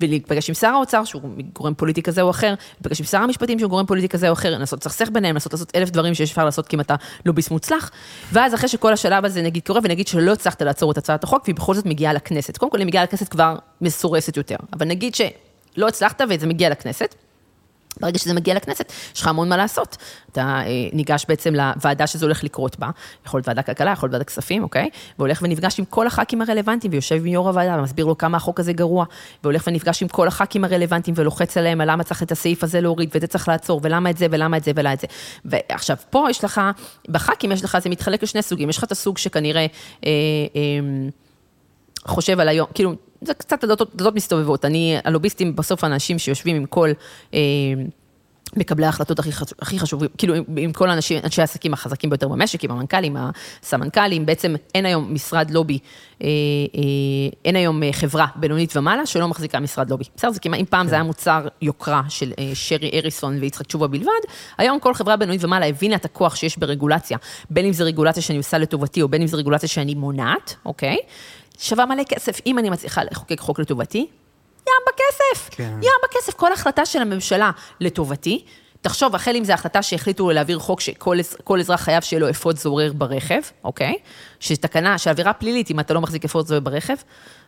ולהיפגש 0.00 0.48
עם 0.48 0.54
שר 0.54 0.68
האוצר, 0.68 1.04
שהוא 1.04 1.22
גורם 1.52 1.74
פוליטי 1.74 2.02
כזה 2.02 2.22
או 2.22 2.30
אחר, 2.30 2.54
להיפגש 2.74 3.00
עם 3.00 3.06
שר 3.06 3.18
המשפטים, 3.18 3.58
שהוא 3.58 3.70
גורם 3.70 3.86
פוליטי 3.86 4.08
כזה 4.08 4.28
או 4.28 4.32
אחר, 4.32 4.50
לנסות 4.50 4.86
לסכסך 4.86 5.08
ביניהם, 5.12 5.34
לנסות 5.34 5.52
לעשות 5.52 5.76
אלף 5.76 5.90
דברים 5.90 6.14
שאפשר 6.14 6.44
לעשות 6.44 6.68
כי 6.68 6.76
אם 6.76 6.80
אתה 6.80 6.94
לוביסט 7.26 7.50
מוצלח. 7.50 7.90
ואז 8.32 8.54
אחרי 8.54 8.68
שכל 8.68 8.92
השלב 8.92 9.24
הזה 9.24 9.42
נגיד 9.42 9.62
קורה, 9.66 9.80
ונגיד 9.84 10.06
שלא 10.06 10.32
הצלחת 10.32 10.62
לעצור 10.62 10.92
את 10.92 10.98
הצעת 10.98 11.24
החוק, 11.24 11.42
והיא 11.44 11.54
בכל 11.54 11.74
זאת 11.74 11.86
מגיעה 11.86 12.12
לכנסת. 12.12 12.56
קודם 12.56 12.70
כל, 12.72 12.78
היא 12.78 12.86
מגיעה 12.86 13.04
לכנסת 13.04 13.28
כבר 13.28 13.56
מסורסת 13.80 14.36
יותר, 14.36 14.56
אבל 14.72 14.86
נגיד 14.86 15.14
שלא 15.14 15.88
הצלחת 15.88 16.20
וזה 16.28 16.46
מגיע 16.46 16.70
לכנסת. 16.70 17.14
ברגע 18.00 18.18
שזה 18.18 18.34
מגיע 18.34 18.54
לכנסת, 18.54 18.92
יש 19.14 19.20
לך 19.20 19.28
המון 19.28 19.48
מה 19.48 19.56
לעשות. 19.56 19.96
אתה 20.32 20.40
אה, 20.40 20.64
ניגש 20.92 21.24
בעצם 21.28 21.54
לוועדה 21.54 22.06
שזה 22.06 22.26
הולך 22.26 22.44
לקרות 22.44 22.78
בה, 22.78 22.90
יכול 23.26 23.38
להיות 23.38 23.48
ועדה 23.48 23.62
כלכלה, 23.62 23.90
יכול 23.90 24.06
להיות 24.06 24.14
ועדת 24.14 24.26
כספים, 24.26 24.62
אוקיי? 24.62 24.88
והולך 25.18 25.42
ונפגש 25.42 25.78
עם 25.78 25.84
כל 25.84 26.06
הח"כים 26.06 26.42
הרלוונטיים, 26.42 26.92
ויושב 26.92 27.16
עם 27.16 27.26
יו"ר 27.26 27.48
הוועדה 27.48 27.78
ומסביר 27.78 28.06
לו 28.06 28.18
כמה 28.18 28.36
החוק 28.36 28.60
הזה 28.60 28.72
גרוע, 28.72 29.04
והולך 29.42 29.64
ונפגש 29.66 30.02
עם 30.02 30.08
כל 30.08 30.28
הח"כים 30.28 30.64
הרלוונטיים 30.64 31.14
ולוחץ 31.18 31.56
עליהם 31.56 31.80
על 31.80 31.90
למה 31.90 32.04
צריך 32.04 32.22
את 32.22 32.32
הסעיף 32.32 32.64
הזה 32.64 32.80
להוריד, 32.80 33.10
ואת 33.12 33.20
זה 33.20 33.26
צריך 33.26 33.48
לעצור, 33.48 33.80
ולמה 33.82 34.10
את 34.10 34.16
זה, 34.16 34.26
ולמה 34.30 34.56
את 34.56 34.64
זה, 34.64 34.72
ולמה 34.74 34.92
את 34.92 35.00
זה. 35.00 35.06
ועכשיו, 35.44 35.96
פה 36.10 36.26
יש 36.30 36.44
לך, 36.44 36.60
בח"כים 37.08 37.52
יש 37.52 37.64
לך, 37.64 37.78
זה 37.82 37.90
מתחלק 37.90 38.22
לשני 38.22 38.42
סוגים, 38.42 38.70
יש 38.70 38.78
לך 38.78 38.84
את 38.84 38.92
הסוג 38.92 39.18
שכנראה... 39.18 39.66
אה, 40.06 40.10
אה, 40.56 41.08
חושב 42.06 42.40
על 42.40 42.48
היום, 42.48 42.66
כאילו, 42.74 42.94
זה 43.22 43.34
קצת 43.34 43.64
הדלתות 43.64 43.96
דלתות 43.96 44.14
מסתובבות. 44.14 44.64
אני, 44.64 44.96
הלוביסטים 45.04 45.56
בסוף 45.56 45.84
האנשים 45.84 46.18
שיושבים 46.18 46.56
עם 46.56 46.66
כל 46.66 46.90
אה, 47.34 47.40
מקבלי 48.56 48.86
ההחלטות 48.86 49.18
הכי, 49.18 49.32
חשוב, 49.32 49.58
הכי 49.60 49.78
חשובים, 49.78 50.08
כאילו 50.18 50.34
עם, 50.34 50.44
עם 50.56 50.72
כל 50.72 50.90
האנשים, 50.90 51.20
אנשי 51.24 51.40
העסקים 51.40 51.72
החזקים 51.72 52.10
ביותר 52.10 52.28
במשק, 52.28 52.64
עם 52.64 52.70
המנכ"לים, 52.70 53.16
הסמנכ"לים, 53.62 54.26
בעצם 54.26 54.54
אין 54.74 54.86
היום 54.86 55.14
משרד 55.14 55.50
לובי, 55.50 55.78
אה, 56.22 56.28
אה, 56.28 56.80
אין 57.44 57.56
היום 57.56 57.82
אה, 57.82 57.92
חברה 57.92 58.26
בינונית 58.36 58.76
ומעלה 58.76 59.06
שלא 59.06 59.28
מחזיקה 59.28 59.60
משרד 59.60 59.90
לובי. 59.90 60.04
בסדר, 60.16 60.30
זה 60.30 60.40
כמעט, 60.40 60.60
אם 60.60 60.64
פעם 60.64 60.88
זה 60.88 60.94
היה 60.94 61.04
מוצר 61.04 61.48
יוקרה 61.62 62.02
של 62.08 62.32
אה, 62.38 62.50
שרי 62.54 62.90
אריסון 62.94 63.38
ויצחק 63.40 63.66
תשובה 63.66 63.86
בלבד, 63.86 64.22
היום 64.58 64.80
כל 64.80 64.94
חברה 64.94 65.16
בינונית 65.16 65.44
ומעלה 65.44 65.66
הבינה 65.66 65.96
את 65.96 66.04
הכוח 66.04 66.36
שיש 66.36 66.58
ברגולציה, 66.58 67.18
בין 67.50 67.66
אם 67.66 67.72
זה 67.72 67.84
רגולציה 67.84 68.22
שאני 68.22 68.38
עושה 68.38 68.58
לטובתי, 68.58 69.02
או 69.02 69.08
בין 69.08 69.22
אם 69.22 69.28
זה 69.28 69.36
רגולציה 69.36 69.68
שאני 69.68 69.94
מונעת, 69.94 70.54
אוקיי? 70.64 70.96
שווה 71.58 71.86
מלא 71.86 72.02
כסף. 72.04 72.38
אם 72.46 72.58
אני 72.58 72.70
מצליחה 72.70 73.04
לחוקק 73.04 73.40
חוק 73.40 73.58
לטובתי, 73.58 74.06
ים 74.66 74.72
בכסף. 74.88 75.48
כן. 75.54 75.78
ים 75.82 75.90
בכסף. 76.04 76.34
כל 76.34 76.52
החלטה 76.52 76.86
של 76.86 77.02
הממשלה 77.02 77.50
לטובתי, 77.80 78.44
תחשוב, 78.80 79.14
החל 79.14 79.36
אם 79.36 79.44
זו 79.44 79.52
החלטה 79.52 79.82
שהחליטו 79.82 80.30
להעביר 80.30 80.58
חוק 80.58 80.80
שכל 80.80 81.18
אז- 81.18 81.36
כל 81.44 81.60
אזרח 81.60 81.80
חייב 81.80 82.02
שיהיה 82.02 82.20
לו 82.20 82.30
אפוד 82.30 82.58
זורר 82.58 82.92
ברכב, 82.92 83.40
אוקיי? 83.64 83.94
שתקנה, 84.40 84.98
שעבירה 84.98 85.32
פלילית 85.32 85.70
אם 85.70 85.80
אתה 85.80 85.94
לא 85.94 86.00
מחזיק 86.00 86.24
אפוד 86.24 86.46
זורר 86.46 86.60
ברכב. 86.60 86.94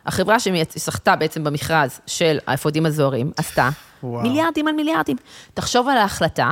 החברה 0.05 0.37
שזכתה 0.39 1.15
בעצם 1.15 1.43
במכרז 1.43 1.99
של 2.07 2.37
האפודים 2.47 2.85
הזוהרים, 2.85 3.31
עשתה 3.37 3.69
וואו. 4.03 4.21
מיליארדים 4.23 4.67
על 4.67 4.73
מיליארדים. 4.73 5.17
תחשוב 5.53 5.87
על 5.87 5.97
ההחלטה 5.97 6.51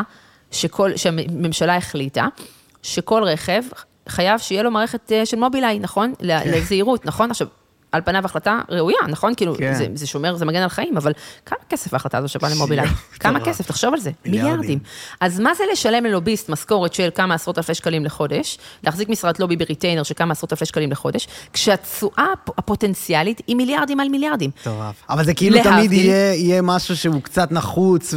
שכל, 0.51 0.97
שהממשלה 0.97 1.75
החליטה, 1.77 2.27
שכל 2.83 3.23
רכב 3.23 3.61
חייב 4.09 4.39
שיהיה 4.39 4.63
לו 4.63 4.71
מערכת 4.71 5.11
אה, 5.11 5.25
של 5.25 5.37
מובילאיי, 5.39 5.79
נכון? 5.79 6.13
כן. 6.19 6.25
לזהירות, 6.45 7.05
נכון? 7.05 7.31
עכשיו, 7.31 7.47
על 7.93 8.01
פניו 8.05 8.25
החלטה 8.25 8.59
ראויה, 8.69 8.97
נכון? 9.09 9.35
כאילו, 9.35 9.55
כן. 9.57 9.73
זה, 9.73 9.87
זה 9.93 10.07
שומר, 10.07 10.35
זה 10.35 10.45
מגן 10.45 10.61
על 10.61 10.69
חיים, 10.69 10.97
אבל 10.97 11.11
כמה 11.45 11.57
כסף 11.69 11.93
ההחלטה 11.93 12.17
הזו 12.17 12.27
שווה 12.29 12.49
למובילאיי? 12.49 12.87
כמה. 13.19 13.39
כסף? 13.39 13.67
תחשוב 13.67 13.93
על 13.93 13.99
זה, 13.99 14.11
מיליארדים. 14.25 14.51
מיליארדים. 14.51 14.79
אז 15.21 15.39
מה 15.39 15.53
זה 15.53 15.63
לשלם 15.71 16.05
ללוביסט 16.05 16.49
משכורת 16.49 16.93
של 16.93 17.09
כמה 17.15 17.33
עשרות 17.35 17.57
אלפי 17.57 17.73
שקלים 17.73 18.05
לחודש, 18.05 18.57
להחזיק 18.83 19.09
משרת 19.09 19.39
לובי 19.39 19.55
בריטיינר 19.55 20.03
של 20.03 20.13
כמה 20.13 20.31
עשרות 20.31 20.53
אלפי 20.53 20.65
שקלים 20.65 20.91
לחודש, 20.91 21.27
כשהתשואה 21.53 22.25
הפ- 22.33 22.49
הפוטנציאלית 22.59 23.41
היא 23.47 23.55
מיליארדים 23.55 23.99
על 23.99 24.09
מיליארדים. 24.09 24.49
מטורף. 24.61 24.95
אבל 25.09 25.25
זה 25.25 25.33
כאילו 25.33 25.55
להבדיל. 25.55 25.73
תמיד 25.75 25.91
יהיה, 25.91 26.33
יהיה 26.35 26.61
משהו 26.61 26.97
שהוא 26.97 27.21
קצת 27.21 27.51
נחוץ 27.51 28.13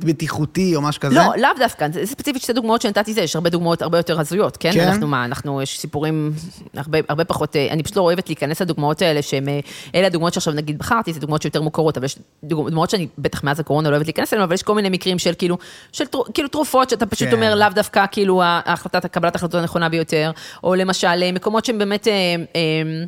ובטיחותי 0.00 0.76
או 0.76 0.82
משהו 0.82 1.00
כזה? 1.00 1.14
לא, 1.14 1.22
לאו 1.36 1.50
דווקא, 1.58 1.86
זה 1.92 2.06
ספציפית 2.06 2.42
שתי 2.42 2.52
דוגמאות 2.52 2.82
שנתתי 2.82 3.12
זה, 3.14 3.20
יש 3.20 3.36
הרבה 3.36 3.50
דוגמאות 3.50 3.82
הרבה 3.82 3.98
יותר 3.98 4.20
הזויות, 4.20 4.56
כן? 4.56 4.72
כן? 4.72 4.88
אנחנו 4.88 5.06
מה, 5.08 5.24
אנחנו, 5.24 5.62
יש 5.62 5.78
סיפורים 5.80 6.32
הרבה, 6.76 6.98
הרבה 7.08 7.24
פחות, 7.24 7.56
אה, 7.56 7.68
אני 7.70 7.82
פשוט 7.82 7.96
לא 7.96 8.02
אוהבת 8.02 8.28
להיכנס 8.28 8.62
לדוגמאות 8.82 9.02
האלה, 9.02 9.22
שהן, 9.22 9.48
אה, 9.48 9.60
אלה 9.94 10.06
הדוגמאות 10.06 10.34
שעכשיו 10.34 10.52
נגיד 10.54 10.78
בחרתי, 10.78 11.12
זה 11.12 11.20
דוגמאות 11.20 11.42
שיותר 11.42 11.62
מוכרות, 11.62 11.96
אבל 11.96 12.04
יש 12.06 12.16
דוג- 12.44 12.68
דוגמאות 12.68 12.90
שאני 12.90 13.06
בטח 13.18 13.44
מאז 13.44 13.60
הקורונה 13.60 13.88
לא 13.90 13.94
אוהבת 13.94 14.06
להיכנס 14.06 14.32
אליהן, 14.32 14.44
אבל 14.44 14.54
יש 14.54 14.62
כל 14.62 14.74
מיני 14.74 14.88
מקרים 14.88 15.18
של 15.18 15.32
כאילו, 15.38 15.58
של 15.92 16.04
כאילו 16.34 16.48
תרופות, 16.48 16.90
שאתה 16.90 17.06
פשוט 17.06 17.28
כן. 17.28 17.34
אומר 17.34 17.54
לאו 17.54 17.68
דווקא 17.74 18.04
כאילו 18.12 18.42
ההחלטת, 18.44 19.06
קבלת 19.06 19.34
ההחלטות 19.34 19.60
הנכונה 19.60 19.88
ביותר, 19.88 20.30
או 20.64 20.74
למשל 20.74 21.22
אה, 21.22 21.32
מקומות 21.32 21.64
שהם 21.64 21.78
באמת... 21.78 22.08
אה, 22.08 22.12
אה, 22.56 23.04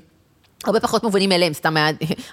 הרבה 0.69 0.81
פחות 0.81 1.03
מובנים 1.05 1.29
מאליהם, 1.29 1.53
סתם 1.53 1.77
היה, 1.77 1.89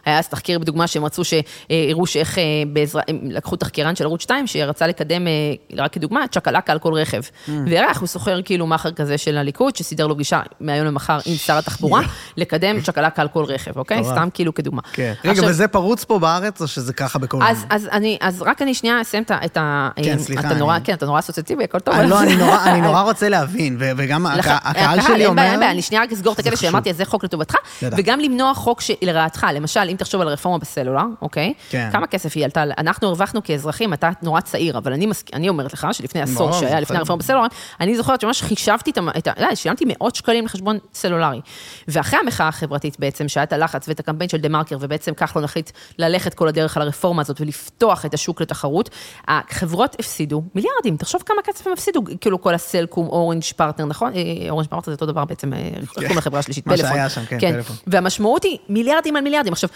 היה 0.06 0.20
אז 0.20 0.28
תחקיר 0.28 0.60
בדוגמה 0.60 0.88
שהם 0.88 1.06
רצו 1.06 1.22
שהראו 1.24 2.06
שאיך 2.06 2.38
אה, 2.38 2.44
בעזרה, 2.74 3.02
הם 3.08 3.20
לקחו 3.24 3.56
תחקירן 3.56 3.96
של 3.96 4.04
ערוץ 4.04 4.22
2 4.22 4.48
שרצה 4.48 4.88
לקדם, 4.88 5.28
אה, 5.28 5.32
רק 5.78 5.94
כדוגמה, 5.94 6.28
צ'קלקה 6.32 6.72
על 6.74 6.80
כל 6.80 6.94
רכב. 6.94 7.22
Mm. 7.22 7.52
והראה 7.67 7.91
הוא 8.00 8.08
סוחר 8.08 8.41
כאילו 8.41 8.67
מאכר 8.67 8.91
כזה 8.91 9.17
של 9.17 9.38
הליכוד, 9.38 9.76
שסידר 9.76 10.08
לו 10.08 10.15
פגישה 10.15 10.41
מהיום 10.60 10.88
למחר 10.88 11.17
עם 11.26 11.36
שר 11.36 11.58
התחבורה, 11.58 12.02
לקדם 12.38 12.82
צ'קלקה 12.82 13.22
על 13.22 13.28
כל 13.28 13.44
רכב, 13.44 13.78
אוקיי? 13.78 14.04
סתם 14.04 14.28
כאילו 14.34 14.54
כדוגמה. 14.54 14.82
כן. 14.94 15.13
רגע, 15.24 15.32
עכשיו, 15.32 15.46
וזה 15.50 15.67
פרוץ 15.67 16.04
פה 16.04 16.20
בארץ, 16.20 16.62
או 16.62 16.67
שזה 16.67 16.94
ככה 16.94 17.20
בכל... 17.20 17.38
אז, 17.44 17.65
אז, 17.70 17.89
אני, 17.91 18.17
אז 18.22 18.41
רק 18.41 18.62
אני 18.62 18.74
שנייה 18.74 19.02
אסיים 19.02 19.24
את 19.24 19.58
ה... 19.58 19.89
כן, 19.96 20.17
אה, 20.17 20.24
סליחה, 20.24 20.48
אתה 20.48 20.56
נורא, 20.56 20.78
כן, 20.84 20.94
אתה 20.94 21.06
נורא 21.06 21.20
אסוציאטיבי, 21.20 21.63
הכל 21.63 21.80
טוב. 21.80 21.96
לא, 21.96 22.22
אני 22.22 22.36
נורא- 22.36 22.65
אני 22.65 22.82
נורא 22.82 23.02
רוצה 23.12 23.30
להבין, 23.30 23.78
וגם 23.80 24.26
הקהל 24.26 25.02
שלי 25.02 25.26
אומר... 25.26 25.44
אין 25.44 25.60
בעיה, 25.60 25.72
אני 25.72 25.82
שנייה 25.82 26.04
רק 26.04 26.12
אסגור 26.12 26.34
את 26.34 26.39
הקטע. 26.39 26.56
שאמרתי, 26.56 26.89
אז 26.89 26.98
זה 26.98 27.06
חוק 27.06 27.24
לטובתך. 27.24 27.56
וגם 27.84 28.20
למנוע 28.21 28.53
חוק 28.53 28.81
שלרעתך, 28.81 29.47
למשל, 29.53 29.79
אם 29.89 29.95
תחשוב 29.95 30.21
על 30.21 30.27
הרפורמה 30.27 30.57
בסלולר, 30.57 31.01
אוקיי? 31.21 31.53
כן. 31.69 31.89
כמה 31.91 32.07
כסף 32.07 32.31
היא 32.36 32.45
עלתה, 32.45 32.63
אנחנו 32.77 33.07
הרווחנו 33.07 33.43
כאזרחים, 33.43 33.93
אתה 33.93 34.10
נורא 34.21 34.41
צעיר, 34.41 34.77
אבל 34.77 34.93
אני 34.93 35.05
מסכ- 35.07 35.29
אני 35.34 35.49
אומרת 35.49 35.73
לך 35.73 35.88
שלפני 35.91 36.21
עשור 36.21 36.36
ברור, 36.36 36.51
שהיה. 36.60 36.79
לפני 36.79 36.97
הרפורמה 36.97 37.19
בסלולר, 37.19 37.45
אני 37.79 37.95
זוכרת 37.97 38.21
שממש 38.21 38.41
חישבתי 38.41 38.91
את 39.17 39.27
ה... 39.27 39.31
לא, 39.41 39.55
שילמתי 39.55 39.84
מאות 39.88 40.15
שקלים 40.15 40.45
לחשבון 40.45 40.77
סלולרי. 40.93 41.41
ואחרי 41.88 42.19
המחאה 42.19 42.47
החברתית 42.47 42.99
בעצם, 42.99 43.27
שהיה 43.27 43.43
את 43.43 43.53
הלחץ 43.53 43.88
ואת 43.88 43.99
הקמפיין 43.99 44.29
של 44.29 44.38
דה 44.38 44.49
מרקר, 44.49 44.77
ובעצם 44.79 45.13
כחלון 45.13 45.45
החליט 45.45 45.69
ללכת 45.97 46.34
כל 46.34 46.47
הדרך 46.47 46.77
על 46.77 46.84
הרפורמה 46.84 47.21
הזאת 47.21 47.41
ולפתוח 47.41 48.05
את 48.05 48.13
השוק 48.13 48.41
לתחרות, 48.41 48.89
החברות 49.27 49.95
הפסידו 49.99 50.43
מיליארדים, 50.55 50.97
תחשוב 50.97 51.21
כמה 51.25 51.38
כסף 51.43 51.67
הם 51.67 51.73
הפסידו, 51.73 52.01
כאילו 52.21 52.41
כל 52.41 52.53
הסלקום, 52.53 53.07
אורנג' 53.07 53.43
פרטנר, 53.55 53.86
נכון? 53.86 54.12
אה, 54.15 54.21
אורנג' 54.49 54.67
פרטנר 54.67 54.86
זה 54.86 54.91
אותו 54.91 55.05
דבר 55.05 55.25
בעצם, 55.25 55.53
אה, 55.53 55.60
איך 55.81 55.89
קוראים 55.93 56.17
לחברה 56.17 56.39
השלישית, 56.39 56.67
מה 56.67 56.73
פלאפון. 56.75 56.91
שהיה 56.93 57.10
שם, 57.10 57.21
כן, 57.25 57.53
פלאפון. 57.53 57.75
והמשמעות 58.12 58.43
היא 58.43 58.58
מיליארדים 58.69 59.15
על 59.15 59.24
מיליארדים. 59.24 59.54
עכשיו, 59.54 59.69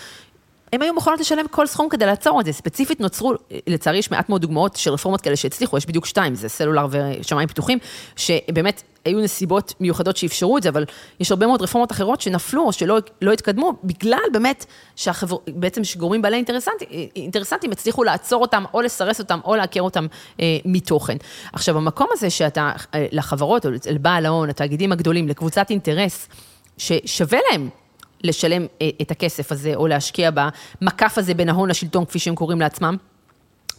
הם 0.74 0.82
היו 0.82 0.93
מוכנות 0.93 1.19
לשלם 1.19 1.48
כל 1.48 1.67
סכום 1.67 1.89
כדי 1.89 2.06
לעצור 2.06 2.41
את 2.41 2.45
זה. 2.45 2.54
ספציפית 2.54 3.00
נוצרו, 3.00 3.34
לצערי 3.67 3.98
יש 3.98 4.12
מעט 4.12 4.30
מאוד 4.30 4.41
דוגמאות 4.41 4.76
של 4.76 4.91
רפורמות 4.91 5.21
כאלה 5.21 5.36
שהצליחו, 5.36 5.78
יש 5.78 5.86
בדיוק 5.86 6.06
שתיים, 6.06 6.36
זה 6.36 6.50
סלולר 6.50 6.88
ושמיים 6.89 7.48
פתוחים, 7.48 7.78
שבאמת 8.15 8.84
היו 9.06 9.19
נסיבות 9.19 9.74
מיוחדות 9.80 10.17
שאפשרו 10.17 10.58
את 10.58 10.63
זה, 10.63 10.69
אבל 10.69 10.86
יש 11.19 11.32
הרבה 11.32 11.48
מאוד 11.48 11.62
רפורמות 11.62 11.91
אחרות 11.91 12.21
שנפלו 12.21 12.63
או 12.63 12.74
שלא 12.74 12.98
לא 13.21 13.32
התקדמו, 13.32 13.74
בגלל 13.84 14.19
באמת 14.34 14.65
שהחבר... 14.95 15.38
בעצם 15.48 15.84
שגורמים 15.84 16.21
בעלי 16.21 16.38
אינטרסנטים, 16.38 16.88
אינטרסנטים 17.15 17.71
הצליחו 17.71 18.04
לעצור 18.04 18.41
אותם, 18.41 18.63
או 18.74 18.82
לסרס 18.82 19.19
אותם, 19.19 19.39
או 19.45 19.56
לעקר 19.56 19.82
אותם 19.82 20.08
אה, 20.39 20.58
מתוכן. 20.65 21.17
עכשיו, 21.54 21.78
המקום 21.78 22.08
הזה 22.12 22.30
שאתה, 22.30 22.71
אה, 22.95 23.06
לחברות, 23.12 23.65
או 23.65 23.71
לבעל 23.91 24.26
ההון, 24.26 24.50
התאגידים 24.50 24.91
הגדולים, 24.91 25.28
לקבוצת 25.28 25.69
אינטרס, 25.69 26.28
ששווה 26.78 27.39
להם 27.52 27.69
לשלם 28.23 28.65
אה, 28.82 28.89
את 29.01 29.12
הכסף 29.12 29.51
הזה, 29.51 29.75
או 29.75 29.88
להשקיע 29.88 30.30
במקף 30.82 31.17
הזה 31.17 31.34
בין 31.34 31.49
ההון 31.49 31.69
לשלטון, 31.69 32.06
כפי 32.06 32.19
שהם 32.19 32.36
קוראים 32.36 32.60
לעצמם. 32.60 32.97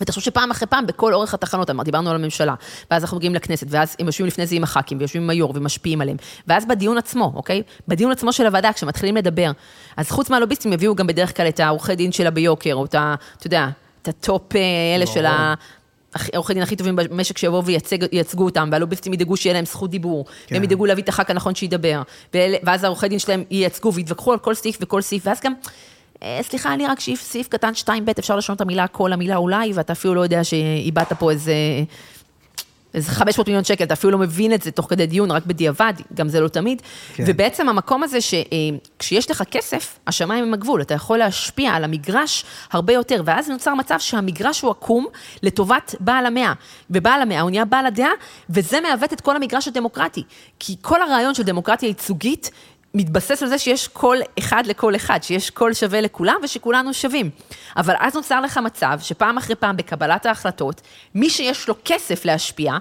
ותחשוב 0.01 0.22
שפעם 0.22 0.51
אחרי 0.51 0.66
פעם, 0.66 0.87
בכל 0.87 1.14
אורך 1.14 1.35
התחנות, 1.35 1.70
אמר, 1.70 1.85
דיברנו 1.85 2.11
על 2.11 2.16
הממשלה, 2.16 2.55
ואז 2.90 3.03
אנחנו 3.03 3.16
מגיעים 3.16 3.35
לכנסת, 3.35 3.66
ואז 3.70 3.96
הם 3.99 4.07
יושבים 4.07 4.27
לפני 4.27 4.46
זה 4.46 4.57
עם 4.57 4.62
הח"כים, 4.62 4.99
ויושבים 4.99 5.22
עם 5.22 5.31
היו"ר, 5.31 5.53
ומשפיעים 5.55 6.01
עליהם. 6.01 6.16
ואז 6.46 6.66
בדיון 6.66 6.99
עצמו, 6.99 7.33
אוקיי? 7.35 7.62
בדיון 7.88 8.12
עצמו 8.12 8.33
של 8.33 8.46
הוועדה, 8.46 8.72
כשמתחילים 8.72 9.16
לדבר, 9.16 9.53
אז 9.96 10.11
חוץ 10.11 10.31
מהלוביסטים, 10.31 10.72
יביאו 10.72 10.94
גם 10.94 11.07
בדרך 11.07 11.37
כלל 11.37 11.49
את 11.49 11.61
העורכי 11.61 11.94
דין 11.94 12.12
שלה 12.12 12.31
ביוקר, 12.31 12.75
או 12.75 12.85
את 12.85 12.94
ה... 12.94 13.14
אתה 13.37 13.46
יודע, 13.46 13.68
את 14.03 14.09
ה 14.09 14.21
top 14.21 14.57
אה, 14.57 14.61
אלה 14.96 15.07
של 15.07 15.27
ה... 15.27 15.55
העורכי 16.33 16.55
דין 16.55 16.62
הכי 16.62 16.76
טובים 16.76 16.96
במשק 16.96 17.38
שיבואו 17.38 17.64
וייצגו 17.64 18.44
אותם, 18.44 18.68
והלוביסטים 18.72 19.12
ידאגו 19.12 19.37
שיהיה 19.37 19.55
להם 19.55 19.64
זכות 19.64 19.90
דיבור, 19.90 20.24
כן. 20.24 20.55
והם 20.55 20.64
ידאגו 20.64 20.87
להביא 20.87 21.02
את 21.02 21.09
הח"כ 21.09 21.31
הנכון 21.31 21.55
שידבר, 21.55 22.02
ואז 22.35 22.85
העורכי 22.85 23.09
דין 23.09 23.18
שלהם 23.18 23.44
ייצגו 23.50 23.92
ויתווכחו 23.92 24.33
על 24.33 24.38
כל 24.38 24.55
סעיף 24.55 24.79
וכל 24.81 25.02
סעיף, 25.02 25.26
ואז 25.26 25.40
גם, 25.44 25.52
אה, 26.22 26.40
סליחה, 26.42 26.74
אני 26.74 26.87
רק 26.87 27.00
סעיף, 27.00 27.22
סעיף 27.22 27.48
קטן 27.48 27.72
2ב', 27.85 28.11
אפשר 28.18 28.37
לשנות 28.37 28.57
את 28.57 28.61
המילה 28.61 28.87
כל, 28.87 29.12
המילה 29.12 29.37
אולי, 29.37 29.72
ואתה 29.74 29.92
אפילו 29.92 30.14
לא 30.14 30.20
יודע 30.20 30.44
שאיבדת 30.44 31.12
פה 31.12 31.31
איזה... 31.31 31.52
איזה 32.97 33.13
500 33.13 33.47
מיליון 33.47 33.65
שקל, 33.65 33.85
אתה 33.85 33.95
אפילו 33.95 34.13
לא 34.13 34.19
מבין 34.19 34.53
את 34.53 34.63
זה 34.63 34.71
תוך 34.71 34.87
כדי 34.91 35.07
דיון, 35.07 35.31
רק 35.31 35.47
בדיעבד, 35.47 35.93
גם 36.15 36.29
זה 36.29 36.41
לא 36.41 36.49
תמיד. 36.49 36.81
כן. 36.81 37.25
כן. 37.27 37.33
ובעצם 37.33 37.69
המקום 37.69 38.03
הזה 38.03 38.19
שכשיש 38.21 39.31
לך 39.31 39.43
כסף, 39.51 39.99
השמיים 40.07 40.45
הם 40.45 40.55
הגבול, 40.55 40.81
אתה 40.81 40.95
יכול 40.95 41.19
להשפיע 41.19 41.73
על 41.73 41.85
המגרש 41.85 42.45
הרבה 42.73 42.93
יותר, 42.93 43.23
ואז 43.25 43.49
נוצר 43.49 43.75
מצב 43.75 43.99
שהמגרש 43.99 44.61
הוא 44.61 44.71
עקום 44.71 45.07
לטובת 45.43 45.95
בעל 46.01 46.27
המאה. 46.27 46.53
ובעל 46.91 47.23
המאה 47.23 47.41
הוא 47.41 47.51
נהיה 47.51 47.65
בעל 47.65 47.87
הדעה, 47.87 48.11
וזה 48.51 48.81
מעוות 48.81 49.13
את 49.13 49.21
כל 49.21 49.37
המגרש 49.37 49.69
הדמוקרטי. 49.69 50.23
כי 50.59 50.77
כל 50.83 51.03
הרעיון 51.03 51.35
של 51.35 51.43
דמוקרטיה 51.43 51.87
ייצוגית, 51.87 52.51
מתבסס 52.97 53.43
על 53.43 53.49
זה 53.49 53.59
שיש 53.59 53.89
קול 53.89 54.19
אחד 54.39 54.67
לכל 54.67 54.97
אחד, 54.97 55.23
שיש 55.23 55.51
קול 55.51 55.73
שווה 55.75 56.01
לכולם 56.01 56.37
ושכולנו 56.43 56.95
שווים. 56.95 57.31
אבל 57.77 57.95
אז 57.99 58.15
נוצר 58.15 58.41
לך 58.41 58.59
מצב 58.59 58.99
שפעם 59.03 59.39
אחרי 59.39 59.57
פעם 59.57 59.77
בקבלת 59.77 60.27
ההחלטות, 60.27 60.81
מי 61.15 61.31
שיש 61.31 61.69
לו 61.69 61.75
כסף 61.85 62.25
להשפיע, 62.25 62.73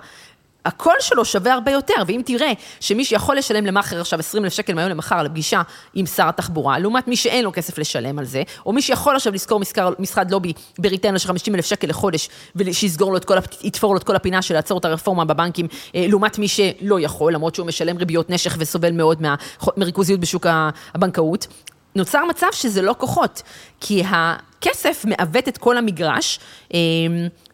הקול 0.66 0.96
שלו 1.00 1.26
שווה 1.26 1.54
הרבה 1.54 1.72
יותר, 1.72 1.94
ואם 2.08 2.22
תראה 2.26 2.52
שמי 2.80 3.06
שיכול 3.06 3.38
לשלם 3.38 3.66
למאכער 3.66 4.02
עכשיו 4.02 4.20
20 4.20 4.44
אלף 4.46 4.54
שקל 4.54 4.74
מהיום 4.74 4.90
למחר 4.90 5.24
לפגישה 5.24 5.62
עם 5.94 6.06
שר 6.06 6.30
התחבורה, 6.30 6.80
לעומת 6.80 7.08
מי 7.08 7.16
שאין 7.16 7.44
לו 7.44 7.52
כסף 7.54 7.78
לשלם 7.78 8.20
על 8.20 8.26
זה, 8.26 8.44
או 8.66 8.74
מי 8.74 8.82
שיכול 8.82 9.16
עכשיו 9.16 9.34
לשכור 9.34 9.62
משרד 10.00 10.32
לובי 10.32 10.54
בריטניה 10.80 11.20
של 11.20 11.28
50 11.28 11.56
אלף 11.56 11.66
שקל 11.66 11.88
לחודש, 11.88 12.30
ושיסגור 12.56 13.12
לו 13.12 13.18
את 13.18 13.26
כל, 13.26 13.38
יתפור 13.64 13.94
לו 13.94 13.98
את 14.00 14.04
כל 14.04 14.16
הפינה 14.16 14.42
של 14.42 14.54
לעצור 14.54 14.78
את 14.78 14.86
הרפורמה 14.86 15.26
בבנקים, 15.26 15.68
אה, 15.96 16.06
לעומת 16.08 16.40
מי 16.40 16.48
שלא 16.48 17.00
יכול, 17.00 17.34
למרות 17.34 17.56
שהוא 17.56 17.68
משלם 17.68 17.98
ריביות 17.98 18.30
נשך 18.30 18.56
וסובל 18.60 18.92
מאוד 18.92 19.22
מה- 19.22 19.36
מריכוזיות 19.78 20.20
בשוק 20.20 20.46
הבנקאות. 20.94 21.48
נוצר 21.96 22.26
מצב 22.26 22.48
שזה 22.52 22.82
לא 22.82 22.96
כוחות, 22.98 23.42
כי 23.80 24.04
הכסף 24.06 25.06
מעוות 25.06 25.48
את 25.48 25.58
כל 25.58 25.78
המגרש, 25.78 26.40
אה, 26.74 26.80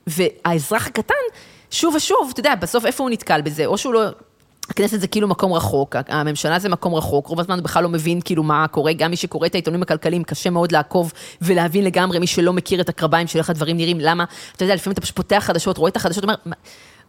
והאזרח 0.08 0.88
הקטן, 0.88 1.14
שוב 1.72 1.96
ושוב, 1.96 2.30
אתה 2.32 2.40
יודע, 2.40 2.56
בסוף 2.56 2.86
איפה 2.86 3.04
הוא 3.04 3.10
נתקל 3.10 3.42
בזה, 3.42 3.66
או 3.66 3.78
שהוא 3.78 3.94
לא... 3.94 4.02
הכנסת 4.70 5.00
זה 5.00 5.08
כאילו 5.08 5.28
מקום 5.28 5.54
רחוק, 5.54 5.96
הממשלה 6.08 6.60
זה 6.60 6.70
מקום 6.70 6.96
רחוק, 6.96 7.28
רוב 7.28 7.40
הזמן 7.40 7.64
בכלל 7.64 7.84
לא 7.84 7.90
מבין 7.90 8.22
כאילו 8.22 8.44
מה 8.44 8.68
קורה, 8.68 8.94
גם 8.94 9.10
מי 9.10 9.16
שקורא 9.16 9.48
את 9.48 9.56
העיתונים 9.56 9.82
הכלכליים, 9.82 10.24
קשה 10.24 10.50
מאוד 10.50 10.72
לעקוב 10.72 11.14
ולהבין 11.42 11.84
לגמרי, 11.84 12.20
מי 12.20 12.28
שלא 12.28 12.54
מכיר 12.54 12.82
את 12.82 12.90
הקרביים 12.90 13.28
של 13.28 13.40
איך 13.40 13.50
הדברים 13.50 13.78
נראים, 13.78 14.00
למה, 14.00 14.26
אתה 14.56 14.64
יודע, 14.64 14.76
לפעמים 14.76 14.94
אתה 14.94 15.02
פשוט 15.02 15.16
פותח 15.16 15.44
חדשות, 15.48 15.78
רואה 15.78 15.90
את 15.90 15.96
החדשות, 15.96 16.24
אומר, 16.24 16.36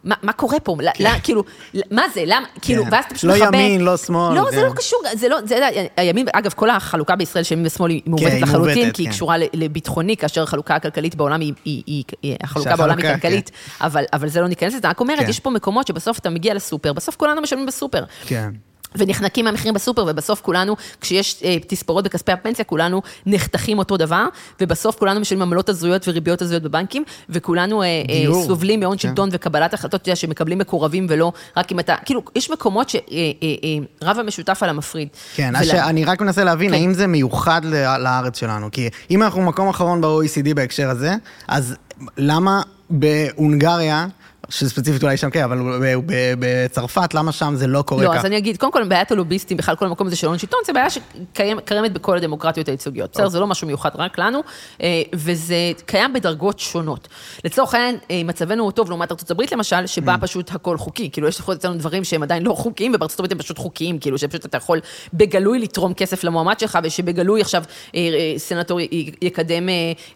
"מה- 0.05 0.15
מה, 0.23 0.33
קורה 0.33 0.61
פה? 0.61 0.77
כן. 0.95 1.11
כאילו, 1.23 1.45
מה 1.91 2.03
זה? 2.15 2.23
למה? 2.27 2.47
כאילו, 2.61 2.85
ואז 2.91 3.05
אתה 3.05 3.15
פשוט 3.15 3.31
לא 3.31 3.37
מחבר... 3.37 3.59
ימין, 3.59 3.81
לא 3.81 3.97
שמאל, 3.97 4.35
לא, 4.35 4.45
זה 4.51 4.57
כן. 4.57 4.63
לא 4.63 4.73
קשור, 4.77 4.99
זה 5.15 5.29
לא, 5.29 5.37
זה, 5.45 5.59
הימין, 5.97 6.27
אגב, 6.33 6.53
כל 6.57 6.71
החלוקה 6.71 7.17
בישראל 7.17 7.45
של 7.45 7.55
ימין 7.55 7.67
ושמאל 7.67 7.91
היא 7.91 8.03
מעוותת 8.07 8.33
היא 8.33 8.43
לחלוטין, 8.43 8.79
מעוותת, 8.79 8.97
כי 8.97 9.03
היא 9.03 9.09
כן. 9.09 9.13
קשורה 9.15 9.37
לביטחוני, 9.53 10.17
כאשר 10.17 10.43
החלוקה 10.43 10.75
הכלכלית 10.75 11.15
בעולם 11.15 11.41
היא, 11.41 11.53
היא, 11.65 11.83
היא, 11.87 12.05
היא 12.23 12.37
החלוקה 12.43 12.77
בעולם 12.77 12.99
היא 12.99 13.03
שהחלוקה, 13.07 13.21
כלכלית, 13.29 13.51
אבל, 13.81 14.05
אבל 14.13 14.29
זה 14.29 14.41
לא 14.41 14.49
ניכנס 14.49 14.75
לזה, 14.75 14.89
רק 14.89 15.01
אומרת, 15.01 15.19
כן. 15.21 15.29
יש 15.31 15.41
פה 15.41 15.51
מקומות 15.51 15.87
שבסוף 15.87 16.19
אתה 16.19 16.31
מגיע 16.31 16.55
לסופר, 16.55 16.93
בסוף 16.93 17.17
כולנו 17.17 17.41
משלמים 17.41 17.67
בסופר. 17.67 18.05
כן. 18.27 18.51
ונחנקים 18.97 19.45
מהמחירים 19.45 19.75
בסופר, 19.75 20.05
ובסוף 20.09 20.41
כולנו, 20.41 20.77
כשיש 21.01 21.43
אה, 21.45 21.57
תספורות 21.67 22.05
בכספי 22.05 22.33
הפנסיה, 22.33 22.65
כולנו 22.65 23.03
נחתכים 23.27 23.79
אותו 23.79 23.97
דבר, 23.97 24.25
ובסוף 24.61 24.99
כולנו 24.99 25.21
משלמים 25.21 25.43
עמלות 25.43 25.69
הזויות 25.69 26.09
וריביות 26.09 26.43
הזויות 26.43 26.63
בבנקים, 26.63 27.05
וכולנו 27.29 27.83
אה, 27.83 27.87
אה. 27.87 28.45
סובלים 28.47 28.81
מהון 28.81 28.97
כן. 28.97 29.09
שלטון 29.09 29.29
וקבלת 29.33 29.75
החלטות, 29.75 30.01
אתה 30.01 30.09
יודע, 30.09 30.17
שמקבלים 30.17 30.59
מקורבים 30.59 31.07
ולא 31.11 31.33
רק 31.57 31.73
אם 31.73 31.81
אתה, 31.81 31.95
כאילו, 32.05 32.23
יש 32.37 32.51
מקומות 32.51 32.89
שרב 32.89 34.19
המשותף 34.19 34.63
על 34.63 34.69
המפריד. 34.69 35.09
כן, 35.35 35.53
ולה- 35.63 35.89
אני 35.89 36.05
רק 36.05 36.21
מנסה 36.21 36.45
להבין, 36.45 36.69
כן. 36.69 36.75
האם 36.75 36.95
זה 36.95 37.07
מיוחד 37.07 37.61
לארץ 37.99 38.39
שלנו? 38.39 38.69
כי 38.73 38.89
אם 39.11 39.23
אנחנו 39.23 39.43
מקום 39.43 39.69
אחרון 39.69 40.01
ב-OECD 40.01 40.55
בהקשר 40.55 40.91
הזה, 40.91 41.15
אז 41.49 41.75
למה 42.19 42.63
בהונגריה, 42.91 44.07
שספציפית 44.53 45.03
אולי 45.03 45.17
שם 45.17 45.31
כן, 45.31 45.43
אבל 45.43 45.59
בצרפת, 46.39 47.15
למה 47.15 47.33
שם 47.33 47.55
זה 47.57 47.67
לא 47.67 47.83
קורה 47.83 48.05
לא, 48.05 48.11
כך? 48.13 48.17
אז 48.17 48.25
אני 48.25 48.39
אגיד, 48.39 48.57
קודם 48.57 48.73
כל, 48.73 48.85
בעיית 48.85 49.13
הלוביסטים, 49.13 49.57
בכלל 49.57 49.77
כל 49.77 49.87
המקום 49.87 50.07
הזה 50.07 50.17
של 50.17 50.27
הון 50.27 50.39
שלטון, 50.39 50.61
זה 50.67 50.73
בעיה 50.73 50.91
שקיימת 50.91 51.93
בכל 51.93 52.17
הדמוקרטיות 52.17 52.69
הייצוגיות. 52.69 53.11
בסדר, 53.11 53.29
זה 53.29 53.41
לא 53.41 53.47
משהו 53.47 53.67
מיוחד 53.67 53.91
רק 53.95 54.19
לנו, 54.19 54.41
אה, 54.83 55.03
וזה 55.15 55.73
קיים 55.87 56.13
בדרגות 56.13 56.59
שונות. 56.59 57.09
לצורך 57.45 57.75
העניין, 57.75 57.97
אה, 58.11 58.21
מצבנו 58.25 58.65
הוא 58.65 58.73
טוב 58.73 58.89
לעומת 58.89 59.13
ארצות 59.13 59.31
הברית 59.31 59.53
למשל, 59.53 59.87
שבה 59.87 60.15
פשוט 60.21 60.51
הכל 60.55 60.79
חוקי. 60.79 61.11
כאילו, 61.13 61.29
יש 61.29 61.39
לפחות 61.39 61.59
אצלנו 61.59 61.75
דברים 61.75 62.05
שהם 62.05 62.23
עדיין 62.23 62.43
לא 62.43 62.53
חוקיים, 62.55 62.93
ובארצות 62.95 63.21
הברית 63.21 63.33
הם 63.33 63.39
פשוט 63.39 63.59
חוקיים, 63.59 63.99
כאילו, 63.99 64.19
שפשוט 64.19 64.45
אתה 64.47 64.57
יכול 64.57 64.81
בגלוי 65.15 65.59
לתרום 65.59 65.95
כסף 65.95 66.25
למועמד 66.25 66.61
שלך, 66.61 66.79
ושבגלוי 66.83 67.41
עכשיו 67.41 67.63
אה, 67.95 68.01
סנטור 68.37 68.81
יקדם 69.23 69.69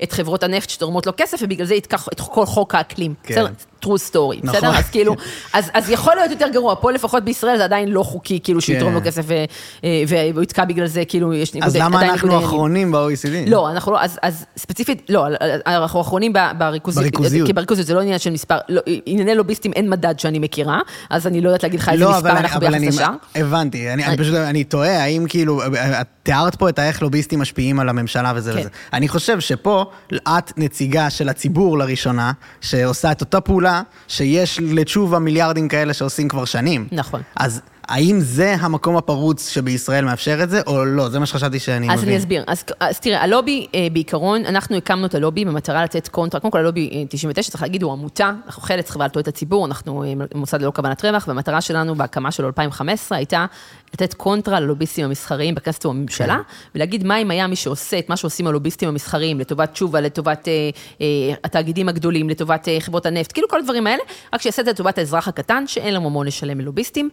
את 0.03 0.12
חברות 0.12 0.42
הנפט 0.42 0.70
שתורמות 0.70 1.07
לו 1.07 1.12
כסף, 1.16 1.38
ובגלל 1.42 1.66
זה 1.66 1.75
יתקח 1.75 2.09
את 2.12 2.20
כל 2.20 2.46
חוק 2.46 2.75
האקלים. 2.75 3.14
כן. 3.22 3.44
True 3.84 3.88
story, 4.10 4.36
נכון. 4.42 4.56
בסדר? 4.56 4.78
אז 4.78 4.84
כאילו, 4.90 5.16
אז, 5.52 5.70
אז 5.74 5.90
יכול 5.90 6.14
להיות 6.16 6.30
יותר 6.30 6.48
גרוע, 6.52 6.74
פה 6.80 6.92
לפחות 6.92 7.24
בישראל 7.24 7.56
זה 7.56 7.64
עדיין 7.64 7.88
לא 7.88 8.02
חוקי, 8.02 8.40
כאילו 8.44 8.60
שהוא 8.60 8.72
כן. 8.74 8.76
יתרום 8.78 8.94
לו 8.94 9.00
כסף 9.04 9.22
ו- 9.26 9.44
אה, 9.84 10.02
והוא 10.08 10.42
יתקע 10.42 10.64
בגלל 10.64 10.86
זה, 10.86 11.04
כאילו 11.04 11.34
יש 11.34 11.54
ניגוד, 11.54 11.66
אז 11.68 11.76
למה 11.76 12.02
אנחנו. 12.02 12.38
אחרונים 12.38 12.92
ב-OECD? 12.92 13.50
לא, 13.50 13.70
אנחנו 13.70 13.92
לא, 13.92 14.00
אז, 14.00 14.18
אז 14.22 14.44
ספציפית, 14.56 15.02
לא, 15.08 15.26
אנחנו 15.66 16.00
אחרונים 16.00 16.32
בריכוזיות. 16.58 17.04
בריכוזיות. 17.12 17.46
כי 17.46 17.52
בריכוזיות 17.52 17.86
זה 17.86 17.94
לא 17.94 18.00
עניין 18.00 18.18
של 18.18 18.30
מספר, 18.30 18.56
לא, 18.68 18.80
ענייני 19.06 19.34
לוביסטים 19.34 19.72
אין 19.72 19.90
מדד 19.90 20.18
שאני 20.18 20.38
מכירה, 20.38 20.80
אז 21.10 21.26
אני 21.26 21.40
לא 21.40 21.48
יודעת 21.48 21.62
להגיד 21.62 21.80
לך 21.80 21.88
איזה 21.88 22.04
לא, 22.04 22.10
מספר 22.10 22.30
אנחנו 22.30 22.58
אבל 22.66 22.78
ביחס 22.78 22.94
לשאר. 22.94 23.10
הבנתי, 23.34 23.84
אני, 23.92 23.94
אני 23.94 24.04
אני- 24.06 24.16
פשוט, 24.16 24.34
אני 24.34 24.64
תוהה, 24.64 25.02
האם 25.04 25.24
כאילו, 25.28 25.60
את 26.00 26.06
תיארת 26.22 26.54
פה 26.54 26.68
את 26.68 26.78
האיך 26.78 27.02
לוביסטים 27.02 27.40
משפיעים 27.40 27.80
על 27.80 27.88
הממשלה 27.88 28.32
וזה 28.36 28.52
כן. 28.52 28.58
וזה. 28.58 28.68
אני 28.92 29.08
חושב 29.08 29.40
שפה, 29.40 29.84
את 30.14 30.52
נציגה 30.56 31.10
של 31.10 31.28
הציבור 31.28 31.78
לראשונה, 31.78 32.32
שעושה 32.60 33.12
את 33.12 33.20
אותה 33.20 33.40
פעולה, 33.40 33.75
שיש 34.08 34.60
לתשובה 34.62 35.18
מיליארדים 35.18 35.68
כאלה 35.68 35.94
שעושים 35.94 36.28
כבר 36.28 36.44
שנים. 36.44 36.88
נכון. 36.92 37.20
אז 37.36 37.60
האם 37.88 38.20
זה 38.20 38.57
המקום 38.61 38.96
הפרוץ 38.96 39.49
שבישראל 39.49 40.05
מאפשר 40.05 40.42
את 40.42 40.51
זה, 40.51 40.61
או 40.66 40.85
לא? 40.85 41.09
זה 41.09 41.18
מה 41.18 41.27
שחשבתי 41.27 41.59
שאני 41.59 41.90
אז 41.90 41.99
מבין. 41.99 42.09
אני 42.09 42.18
אסביר. 42.18 42.44
אז, 42.46 42.64
אז 42.81 43.01
תראה, 43.01 43.22
הלובי, 43.22 43.66
אה, 43.75 43.87
בעיקרון, 43.92 44.44
אנחנו 44.44 44.77
הקמנו 44.77 45.07
את 45.07 45.14
הלובי 45.14 45.44
במטרה 45.44 45.85
לתת 45.85 46.09
קונטרה. 46.09 46.40
קודם 46.40 46.53
כל, 46.53 46.59
הלובי 46.59 46.90
אה, 46.92 47.03
99, 47.09 47.51
צריך 47.51 47.62
להגיד, 47.62 47.83
הוא 47.83 47.92
עמותה, 47.92 48.33
אנחנו 48.46 48.62
חלק 48.62 48.88
חברה 48.88 49.07
לתועלת 49.07 49.29
הציבור, 49.29 49.66
אנחנו 49.66 50.05
אה, 50.05 50.12
מוסד 50.35 50.62
ללא 50.62 50.72
כוונת 50.75 51.05
רווח, 51.05 51.29
והמטרה 51.29 51.61
שלנו 51.61 51.94
בהקמה 51.94 52.31
של 52.31 52.44
2015 52.44 53.18
הייתה 53.18 53.46
לתת 53.94 54.14
קונטרה 54.14 54.61
ללוביסטים 54.61 55.05
המסחריים 55.05 55.55
בכנסת 55.55 55.87
ובממשלה, 55.87 56.37
כן. 56.37 56.42
ולהגיד 56.75 57.05
מה 57.05 57.16
אם 57.16 57.31
היה 57.31 57.46
מי 57.46 57.57
שעושה 57.57 57.99
את 57.99 58.09
מה 58.09 58.16
שעושים 58.16 58.46
הלוביסטים 58.46 58.88
המסחריים, 58.88 59.40
לטובת 59.40 59.72
תשובה, 59.72 60.01
לטובת 60.01 60.49
אה, 60.49 60.70
אה, 61.01 61.35
התאגידים 61.44 61.88
הגדולים, 61.88 62.29
לטובת 62.29 62.68
אה, 62.68 62.81
חברות 62.81 63.07
הנפט, 63.07 63.33
כאילו 63.33 63.49
כל 63.49 63.59
הדברים 63.59 63.87
האלה, 63.87 64.03
רק 64.35 64.42
שיעשה 64.42 64.61
את 64.61 64.66
זה 64.66 64.72
לטובת 64.72 64.99
האזרח 64.99 65.29
הקטן, 65.29 65.66
שאין 65.66 65.94
לו 65.94 66.01
ממון 66.01 66.27
לשלם 66.27 66.61
ללוביסטים. 66.61 67.11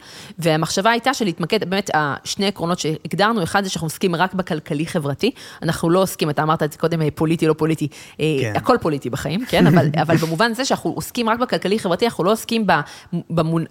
והמחשבה 0.64 0.92
הייתה 0.92 1.14
של 1.14 1.26
להתמקד, 1.26 1.70
באמת, 1.70 1.90
השני 1.94 2.48
עקרונות 2.48 2.80
שהגדרנו, 2.80 3.44
אחד 3.44 3.64
זה 3.64 3.70
שאנחנו 3.70 3.86
עוסקים 3.86 4.16
רק 4.16 4.34
בכלכלי-חברתי, 4.34 5.32
אנחנו 5.62 5.90
לא 5.90 6.02
עוסקים, 6.02 6.30
אתה 6.30 6.44
אמרת 6.44 6.64
את 6.64 6.72
זה 6.72 6.78
קודם, 6.78 7.02
אה, 7.02 7.08
פוליטי, 7.16 7.48
לא 7.48 7.54
פוליטי, 7.54 7.88
אה, 8.20 8.26
כן. 8.42 8.54
הכל 8.56 8.78
פוליטי 8.82 9.10
בחיים, 9.10 9.46
כן? 9.46 9.68
אבל, 9.68 9.88
אבל 10.04 10.18
במובן 10.18 10.54
זה 10.54 10.66
שאנחנו 10.66 10.92
עוסקים 10.92 11.30
רק 11.30 11.40
בכלכלי-חברתי, 11.40 12.06
אנחנו 12.06 12.24
לא 12.24 12.32
עוסקים 12.32 12.68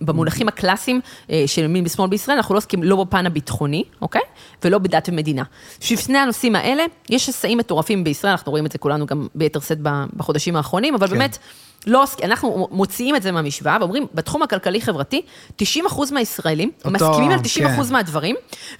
במונחים 0.00 0.48
הקלאסיים 0.48 1.00
אה, 1.30 1.44
של 1.46 1.64
ימין 1.64 1.84
ושמאל 1.86 2.08
בישראל, 2.08 2.36
אנחנו 2.36 2.54
לא 2.54 2.58
עוסקים 2.58 2.82
לא 2.82 3.04
בפן 3.04 3.26
הביטחוני, 3.26 3.84
אוקיי? 4.02 4.22
ולא 4.64 4.78
בדת 4.78 5.08
ומדינה. 5.12 5.42
בשביל 5.80 5.98
שני 5.98 6.18
הנושאים 6.18 6.56
האלה, 6.56 6.84
יש 7.10 7.26
שסעים 7.26 7.58
מטורפים 7.58 8.04
בישראל, 8.04 8.30
אנחנו 8.30 8.50
רואים 8.50 8.66
את 8.66 8.72
זה 8.72 8.78
כולנו 8.78 9.06
גם 9.06 9.26
ביתר 9.34 9.60
שאת 9.60 9.78
בחודשים 10.16 10.56
האחרונים, 10.56 10.94
אבל 10.94 11.06
כן. 11.06 11.12
באמת, 11.12 11.38
לא, 11.86 12.04
אנחנו 12.24 12.68
מוציאים 12.70 13.16
את 13.16 13.22
זה 13.22 13.32
מהמשוואה, 13.32 13.76
ואומרים, 13.80 14.06
בתחום 14.14 14.42
הכלכלי-חברתי, 14.42 15.22
90% 15.62 15.64
מהישראלים 16.12 16.70
אותו, 16.84 16.90
מסכימים 16.90 17.30
על 17.30 17.38
90% 17.38 17.42
כן. 17.86 17.92
מהדברים, 17.92 18.36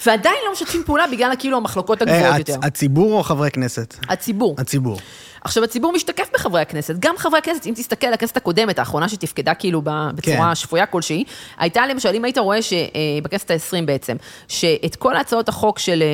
ועדיין 0.07 0.37
לא 0.47 0.53
משתפים 0.53 0.83
פעולה 0.87 1.05
בגלל 1.13 1.33
כאילו 1.39 1.57
המחלוקות 1.57 2.03
אה, 2.03 2.07
הגבוהות 2.17 2.35
הצ- 2.35 2.39
יותר. 2.39 2.67
הציבור 2.67 3.19
או 3.19 3.23
חברי 3.23 3.51
כנסת? 3.51 3.95
הציבור. 4.09 4.55
הציבור. 4.59 4.99
עכשיו, 5.45 5.65
הציבור 5.65 5.93
משתקף 5.93 6.29
בחברי 6.35 6.61
הכנסת. 6.61 6.95
גם 6.99 7.15
חברי 7.19 7.39
הכנסת, 7.39 7.67
אם 7.67 7.73
תסתכל 7.77 8.07
על 8.07 8.15
הכנסת 8.15 8.37
הקודמת, 8.37 8.79
האחרונה 8.79 9.09
שתפקדה 9.09 9.55
כאילו 9.55 9.83
ב- 9.85 10.11
בצורה 10.15 10.49
כן. 10.49 10.55
שפויה 10.55 10.87
כלשהי, 10.87 11.25
הייתה 11.59 11.87
למשל, 11.87 12.09
אם 12.15 12.25
היית 12.25 12.39
רואה 12.39 12.59
שבכנסת 12.63 13.51
העשרים 13.51 13.87
בעצם, 13.87 14.17
שאת 14.49 14.97
כל 14.97 15.17
הצעות 15.17 15.49
החוק 15.49 15.79
של 15.79 16.03
אה, 16.03 16.07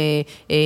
אה, 0.51 0.57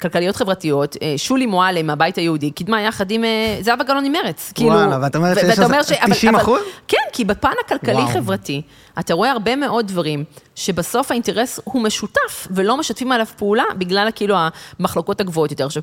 כלכליות 0.00 0.36
חברתיות, 0.36 0.96
אה, 1.02 1.14
שולי 1.16 1.46
מועלם 1.46 1.86
מהבית 1.86 2.16
היהודי, 2.18 2.50
קידמה 2.50 2.82
יחד 2.82 3.10
עם 3.10 3.24
אה, 3.24 3.58
זהבה 3.60 3.84
גלאון 3.84 4.04
ממרץ. 4.04 4.52
כאילו, 4.54 4.70
וואלה, 4.70 4.98
ואת 5.02 5.16
אומרת 5.16 5.34
שיש 5.34 5.44
ואתה 5.44 5.52
לזה 5.52 5.64
אומר 5.64 5.82
ש- 5.82 5.92
אבל- 5.92 6.12
90%? 6.12 6.40
אבל- 6.52 6.58
כן, 6.88 6.96
כי 7.12 7.24
בפן. 7.24 7.50
הכלכלי-חברתי, 7.66 8.62
אתה 9.00 9.14
רואה 9.14 9.30
הרבה 9.30 9.56
מאוד 9.56 9.88
דברים 9.88 10.24
שבסוף 10.54 11.10
האינטרס 11.10 11.60
הוא 11.64 11.82
משותף, 11.82 12.48
ולא 12.50 12.76
משתפים 12.76 13.12
עליו 13.12 13.26
פעולה 13.36 13.64
בגלל 13.78 14.08
כאילו 14.14 14.36
המחלוקות 14.78 15.20
הגבוהות 15.20 15.50
יותר. 15.50 15.66
עכשיו, 15.66 15.82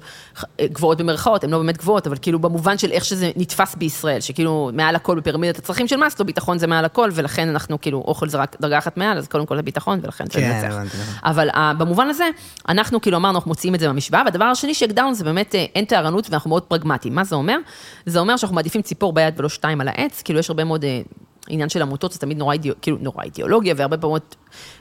גבוהות 0.62 0.98
במרכאות, 0.98 1.44
הן 1.44 1.50
לא 1.50 1.58
באמת 1.58 1.78
גבוהות, 1.78 2.08
אבל 2.08 2.18
כאילו 2.22 2.40
במובן 2.40 2.78
של 2.78 2.92
איך 2.92 3.06
שזה 3.06 3.32
נתפס 3.36 3.76
בישראל, 3.76 4.22
שכאילו 4.22 4.70
מעל 4.74 4.96
הכל 4.96 5.20
בפירמידת 5.20 5.58
הצרכים 5.58 5.88
של 5.88 5.96
מאסלו, 5.96 6.26
ביטחון 6.26 6.58
זה 6.58 6.68
מעל 6.68 6.86
הכל, 6.86 7.10
ולכן 7.14 7.50
אנחנו 7.50 7.82
כאילו, 7.82 8.04
אוכל 8.08 8.30
זה 8.30 8.38
רק 8.38 8.56
דרגה 8.62 8.78
אחת 8.78 8.98
מעל, 8.98 9.18
אז 9.18 9.28
קודם 9.28 9.46
כל 9.46 9.56
זה 9.56 9.62
ביטחון, 9.62 10.00
ולכן 10.04 10.26
זה 10.26 10.34
כן, 10.34 10.52
מנצח. 10.52 10.76
הבנתי, 10.76 10.98
הבנתי. 10.98 10.98
אבל 11.24 11.50
uh, 11.50 11.58
במובן 11.78 12.08
הזה, 12.08 12.30
אנחנו 12.70 13.02
כאילו 13.02 13.18
אמרנו, 13.18 13.38
אנחנו 13.38 13.50
מוציאים 13.50 13.76
את 13.76 13.80
זה 13.80 13.88
מהמשוואה, 13.88 14.22
והדבר 14.26 14.46
השני 14.46 14.74
שהגדרנו 14.74 15.14
זה 15.14 15.24
באמת 15.24 15.56
אה, 15.56 15.66
אין 15.76 15.86
טהרנות 15.86 16.30
ואנחנו 16.30 16.50
מאוד 16.50 16.64
פרגמטיים. 16.64 17.16
מה 17.16 17.24
זה 17.24 17.36
אומר? 17.36 17.58
זה 18.06 18.20
אומר 18.20 18.38
שאנחנו 18.38 18.56
מעדיפים 18.56 18.82
ציפור 18.82 19.14
ביד 19.14 19.34
ולא 19.38 19.50
שתיים 19.50 19.82
על 19.82 19.88
העץ, 19.88 20.22
כאילו 20.22 20.40
יש 20.40 20.50
הרבה 20.50 20.64
מאוד... 20.64 20.86
אה, 21.50 21.54
עניין 21.54 21.70
של 21.70 21.82
עמותות 21.82 22.12
זה 22.12 22.20
תמיד 22.20 22.38
נורא, 22.38 22.54
אידיאו, 22.54 22.76
כאילו, 22.82 22.98
נורא 23.02 23.24
אידיאולוגיה 23.24 23.74
והרבה 23.78 23.98
פעמות... 23.98 24.36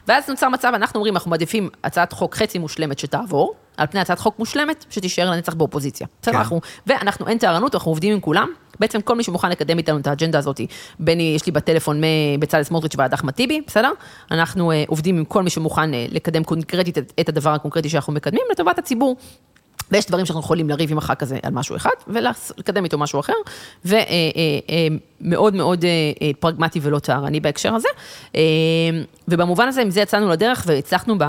ואז 0.09 0.29
נוצר 0.29 0.49
מצב, 0.49 0.73
אנחנו 0.75 0.99
אומרים, 0.99 1.15
אנחנו 1.15 1.31
מעדיפים 1.31 1.69
הצעת 1.85 2.13
חוק 2.13 2.35
חצי 2.35 2.59
מושלמת 2.59 2.99
שתעבור, 2.99 3.55
על 3.77 3.87
פני 3.87 4.01
הצעת 4.01 4.19
חוק 4.19 4.39
מושלמת 4.39 4.85
שתישאר 4.91 5.31
לנצח 5.31 5.55
באופוזיציה. 5.55 6.07
בסדר, 6.23 6.33
כן. 6.33 6.39
אנחנו, 6.39 6.61
ואנחנו, 6.87 7.29
אין 7.29 7.39
טהרנות, 7.39 7.75
אנחנו 7.75 7.91
עובדים 7.91 8.13
עם 8.13 8.21
כולם. 8.21 8.49
בעצם 8.81 9.01
כל 9.01 9.17
מי 9.17 9.23
שמוכן 9.23 9.51
לקדם 9.51 9.79
איתנו 9.79 9.99
את 9.99 10.07
האג'נדה 10.07 10.39
הזאת, 10.39 10.61
בין 10.99 11.21
אם 11.21 11.27
יש 11.37 11.47
לי 11.47 11.53
בטלפון 11.53 12.01
מבצלאל 12.39 12.63
סמוטריץ' 12.63 12.95
ועד 12.99 13.13
אחמד 13.13 13.33
טיבי, 13.33 13.61
בסדר? 13.67 13.91
אנחנו 14.31 14.73
אה, 14.73 14.85
עובדים 14.89 15.19
עם 15.19 15.25
כל 15.25 15.43
מי 15.43 15.51
שמוכן 15.51 15.95
אה, 15.95 16.07
לקדם 16.11 16.45
קונקרטית 16.45 16.99
את 17.21 17.29
הדבר 17.29 17.51
הקונקרטי 17.51 17.89
שאנחנו 17.89 18.13
מקדמים 18.13 18.43
לטובת 18.53 18.79
הציבור. 18.79 19.17
ויש 19.93 20.07
דברים 20.07 20.27
שאנחנו 20.27 20.41
יכולים 20.41 20.69
לריב 20.69 20.93
עם 20.93 20.99
הח"כ 20.99 21.23
הזה 21.23 21.39
על 21.43 21.53
משהו 21.53 21.77
אחד, 21.77 21.91
ולקדם 22.09 22.85
איתו 22.85 22.99
משהו 22.99 23.21
אחר, 23.21 23.33
ומאוד 23.85 25.55
מאוד 25.55 25.85
אה, 25.85 25.91
אה, 26.23 26.31
פרגמטי 26.41 26.81
ולא 26.83 26.99
טהרני 26.99 27.41
בהקשר 27.41 27.75
הזה. 27.75 27.89
ובמובן 29.33 29.69
הזה, 29.69 29.83
עם 29.83 29.91
זה 29.91 30.01
יצאנו 30.01 30.29
לדרך 30.29 30.65
והצלחנו 30.67 31.19
ב... 31.19 31.23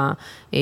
אה, 0.53 0.59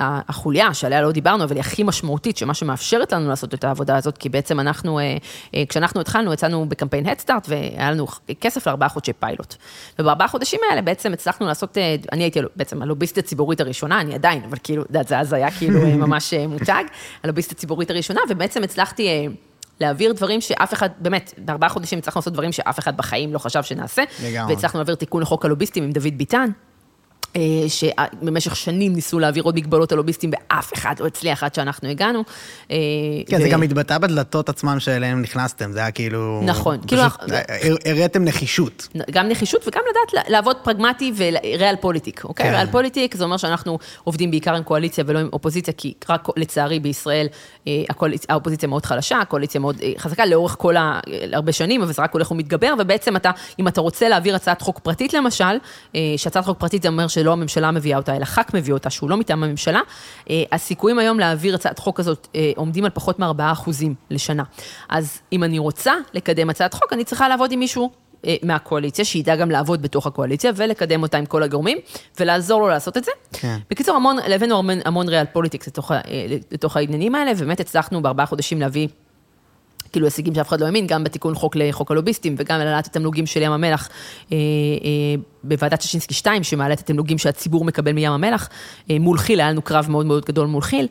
החוליה 0.00 0.74
שעליה 0.74 1.02
לא 1.02 1.12
דיברנו, 1.12 1.44
אבל 1.44 1.56
היא 1.56 1.60
הכי 1.60 1.82
משמעותית, 1.82 2.36
שמה 2.36 2.54
שמאפשרת 2.54 3.12
לנו 3.12 3.28
לעשות 3.28 3.54
את 3.54 3.64
העבודה 3.64 3.96
הזאת, 3.96 4.18
כי 4.18 4.28
בעצם 4.28 4.60
אנחנו, 4.60 4.98
אה, 4.98 5.16
אה, 5.54 5.62
כשאנחנו 5.68 6.00
התחלנו, 6.00 6.32
יצאנו 6.32 6.66
בקמפיין 6.68 7.06
הדסטארט, 7.06 7.46
והיה 7.48 7.90
לנו 7.90 8.06
כסף 8.40 8.66
לארבעה 8.66 8.88
חודשי 8.88 9.12
פיילוט. 9.12 9.54
ובארבעה 9.98 10.28
חודשים 10.28 10.60
האלה 10.70 10.82
בעצם 10.82 11.12
הצלחנו 11.12 11.46
לעשות, 11.46 11.78
אני 12.12 12.22
הייתי 12.22 12.40
בעצם 12.56 12.82
הלוביסטית 12.82 13.24
הציבורית 13.24 13.60
הראשונה, 13.60 14.00
אני 14.00 14.14
עדיין, 14.14 14.44
אבל 14.44 14.56
כאילו, 14.62 14.84
זה 15.08 15.18
אז 15.18 15.32
היה 15.32 15.50
כאילו 15.50 15.80
ממש 16.06 16.34
מותג, 16.34 16.84
הלוביסטית 17.22 17.58
הציבורית 17.58 17.90
הראשונה, 17.90 18.20
ובעצם 18.28 18.62
הצלחתי... 18.62 19.28
להעביר 19.82 20.12
דברים 20.12 20.40
שאף 20.40 20.74
אחד, 20.74 20.88
באמת, 20.98 21.34
בארבעה 21.38 21.68
חודשים 21.68 21.98
הצלחנו 21.98 22.18
לעשות 22.18 22.32
דברים 22.32 22.52
שאף 22.52 22.78
אחד 22.78 22.96
בחיים 22.96 23.32
לא 23.32 23.38
חשב 23.38 23.62
שנעשה. 23.62 24.02
לגמרי. 24.24 24.54
והצלחנו 24.54 24.78
להעביר 24.78 24.94
תיקון 24.94 25.22
לחוק 25.22 25.44
הלוביסטים 25.44 25.84
עם 25.84 25.92
דוד 25.92 26.12
ביטן. 26.16 26.50
אה, 27.36 27.40
שבמשך 27.68 28.56
שנים 28.56 28.92
ניסו 28.94 29.18
להעביר 29.18 29.42
עוד 29.42 29.56
מגבלות 29.56 29.92
על 29.92 29.98
לוביסטים 29.98 30.30
ואף 30.32 30.72
אחד 30.74 30.94
לא 31.00 31.06
הצליח 31.06 31.42
עד 31.42 31.54
שאנחנו 31.54 31.88
הגענו. 31.88 32.24
אה, 32.70 32.76
כן, 33.26 33.36
ו- 33.36 33.42
זה 33.42 33.48
גם 33.48 33.62
התבטא 33.62 33.98
בדלתות 33.98 34.48
עצמן 34.48 34.80
שאליהן 34.80 35.22
נכנסתם, 35.22 35.72
זה 35.72 35.78
היה 35.80 35.90
כאילו... 35.90 36.40
נכון, 36.44 36.78
כאילו- 36.86 37.02
הר- 37.02 37.76
הראיתם 37.84 38.24
נחישות. 38.24 38.88
גם 39.10 39.28
נחישות 39.28 39.68
וגם 39.68 39.82
לדעת 39.90 40.24
לעבוד 40.28 40.56
פרגמטי 40.62 41.12
וריאל 41.16 41.76
פוליטיק, 41.80 42.24
אוקיי? 42.24 42.46
כן. 42.46 42.54
ריאל 42.54 42.66
פוליטיק 42.66 43.14
זה 43.14 43.24
אומר 43.24 43.36
שאנחנו 43.36 43.78
עובדים 44.04 44.30
בעיקר 44.30 44.54
עם 44.54 44.62
קואליציה 44.62 45.04
ולא 45.06 45.18
עם 45.18 45.28
אופוזיציה, 45.32 45.74
כי 45.76 45.94
רק 46.08 46.28
לצערי 46.36 46.80
בישראל 46.80 47.26
אה, 47.66 47.72
האופוזיציה 48.28 48.68
מאוד 48.68 48.86
חלשה, 48.86 49.18
הקואליציה 49.18 49.60
מאוד 49.60 49.76
חזקה 49.98 50.26
לאורך 50.26 50.56
כל 50.58 50.76
ה... 50.76 51.00
הרבה 51.32 51.52
שנים, 51.52 51.82
אבל 51.82 51.92
זה 51.92 52.02
רק 52.02 52.12
הולך 52.12 52.30
ומתגבר, 52.30 52.74
ובעצם 52.78 53.16
אתה, 53.16 53.30
אם 53.58 53.68
אתה 53.68 53.80
רוצה 53.80 54.08
להעביר 54.08 54.36
הצעת 54.36 54.62
חוק 54.62 54.78
פרטית 54.78 55.14
למשל, 55.14 55.56
שהצעת 56.16 56.44
חוק 56.44 56.58
פרטית 56.58 56.82
זה 56.82 56.88
אומר 56.88 57.08
ש... 57.08 57.18
שלא 57.22 57.32
הממשלה 57.32 57.70
מביאה 57.70 57.98
אותה, 57.98 58.16
אלא 58.16 58.24
ח"כ 58.24 58.54
מביא 58.54 58.72
אותה, 58.72 58.90
שהוא 58.90 59.10
לא 59.10 59.16
מטעם 59.16 59.44
הממשלה, 59.44 59.80
אה, 60.30 60.42
הסיכויים 60.52 60.98
היום 60.98 61.18
להעביר 61.18 61.54
הצעת 61.54 61.78
חוק 61.78 61.96
כזאת 61.96 62.28
אה, 62.34 62.52
עומדים 62.56 62.84
על 62.84 62.90
פחות 62.94 63.18
מ-4% 63.18 63.70
לשנה. 64.10 64.42
אז 64.88 65.18
אם 65.32 65.44
אני 65.44 65.58
רוצה 65.58 65.94
לקדם 66.14 66.50
הצעת 66.50 66.74
חוק, 66.74 66.92
אני 66.92 67.04
צריכה 67.04 67.28
לעבוד 67.28 67.52
עם 67.52 67.58
מישהו 67.58 67.90
אה, 68.26 68.36
מהקואליציה, 68.42 69.04
שידע 69.04 69.36
גם 69.36 69.50
לעבוד 69.50 69.82
בתוך 69.82 70.06
הקואליציה 70.06 70.52
ולקדם 70.56 71.02
אותה 71.02 71.18
עם 71.18 71.26
כל 71.26 71.42
הגורמים, 71.42 71.78
ולעזור 72.20 72.60
לו 72.60 72.68
לעשות 72.68 72.96
את 72.96 73.04
זה. 73.04 73.10
כן. 73.32 73.58
בקיצור, 73.70 73.96
המון, 73.96 74.16
הבאנו 74.34 74.58
המון, 74.58 74.78
המון 74.84 75.08
real 75.08 75.26
politics 75.32 75.66
לתוך, 75.66 75.92
לתוך 76.52 76.76
העניינים 76.76 77.14
האלה, 77.14 77.32
ובאמת 77.36 77.60
הצלחנו 77.60 78.02
בארבעה 78.02 78.26
חודשים 78.26 78.60
להביא 78.60 78.88
כאילו 79.92 80.06
הישגים 80.06 80.34
שאף 80.34 80.48
אחד 80.48 80.60
לא 80.60 80.66
האמין, 80.66 80.86
גם 80.86 81.04
בתיקון 81.04 81.34
חוק 81.34 81.56
לחוק 81.56 81.90
הלוביסטים 81.90 82.34
וגם 82.38 82.60
על 82.60 82.66
העלאת 82.66 82.86
התמלוגים 82.86 83.26
של 83.26 83.42
ים 83.42 83.52
המלח 83.52 83.88
אה, 84.32 84.36
אה, 84.36 85.22
בוועדת 85.44 85.82
ששינסקי 85.82 86.14
2, 86.14 86.42
שמעלה 86.44 86.74
את 86.74 86.78
התמלוגים 86.78 87.18
שהציבור 87.18 87.64
מקבל 87.64 87.92
מים 87.92 88.12
המלח. 88.12 88.48
אה, 88.90 88.98
מול 88.98 89.18
כי"ל, 89.18 89.40
היה 89.40 89.50
לנו 89.50 89.62
קרב 89.62 89.86
מאוד 89.90 90.06
מאוד 90.06 90.24
גדול 90.24 90.46
מול 90.46 90.62
כי"ל. 90.62 90.86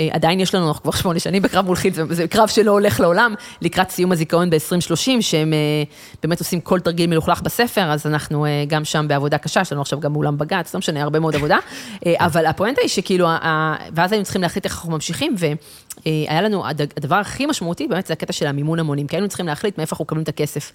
אה, 0.00 0.08
עדיין 0.12 0.40
יש 0.40 0.54
לנו, 0.54 0.68
אנחנו 0.68 0.82
כבר 0.82 0.92
שמונה 0.92 1.18
שנים 1.18 1.42
בקרב 1.42 1.66
מול 1.66 1.76
כי"ל, 1.76 1.92
זה, 2.10 2.28
קרב 2.28 2.48
שלא 2.48 2.70
הולך 2.70 3.00
לעולם, 3.00 3.34
לקראת 3.62 3.90
סיום 3.90 4.12
הזיכיון 4.12 4.50
ב-2030, 4.50 5.10
שהם 5.20 5.52
אה, 5.52 5.58
באמת 6.22 6.40
עושים 6.40 6.60
כל 6.60 6.80
תרגיל 6.80 7.10
מלוכלך 7.10 7.42
בספר, 7.42 7.92
אז 7.92 8.06
אנחנו 8.06 8.46
גם 8.68 8.84
שם 8.84 9.08
בעבודה 9.08 9.38
קשה, 9.38 9.60
יש 9.60 9.72
לנו 9.72 9.80
עכשיו 9.80 10.00
גם 10.00 10.16
אולם 10.16 10.38
בג"ץ, 10.38 10.74
לא 10.74 10.78
משנה, 10.78 11.02
הרבה 11.02 11.20
מאוד 11.20 11.34
עבודה. 11.36 11.58
אבל 12.16 12.46
הפואנטה 12.46 12.80
היא 12.80 12.88
שכאילו, 12.88 13.28
ואז 13.94 14.12
היינו 14.12 14.24
צריכים 14.24 14.42
להחליט 14.42 14.64
איך 14.64 14.74
אנחנו 14.74 14.90
ממשיכים, 14.90 15.34
והיה 16.06 16.42
לנו, 16.42 16.66
הד- 16.66 16.92
הדבר 16.96 17.16
הכי 17.16 17.46
משמעותי 17.46 17.86
באמת 17.88 18.06
זה 18.06 18.12
הקטע 18.12 18.32
של 18.32 18.46
המימון 18.46 18.78
המונים, 18.78 19.06
כי 19.06 19.16
היינו 19.16 19.28
צריכים 19.28 19.46
להחליט 19.46 19.78
מאיפה 19.78 19.94
אנחנו 19.94 20.04
מקבלים 20.04 20.22
את 20.22 20.28
הכסף. 20.28 20.72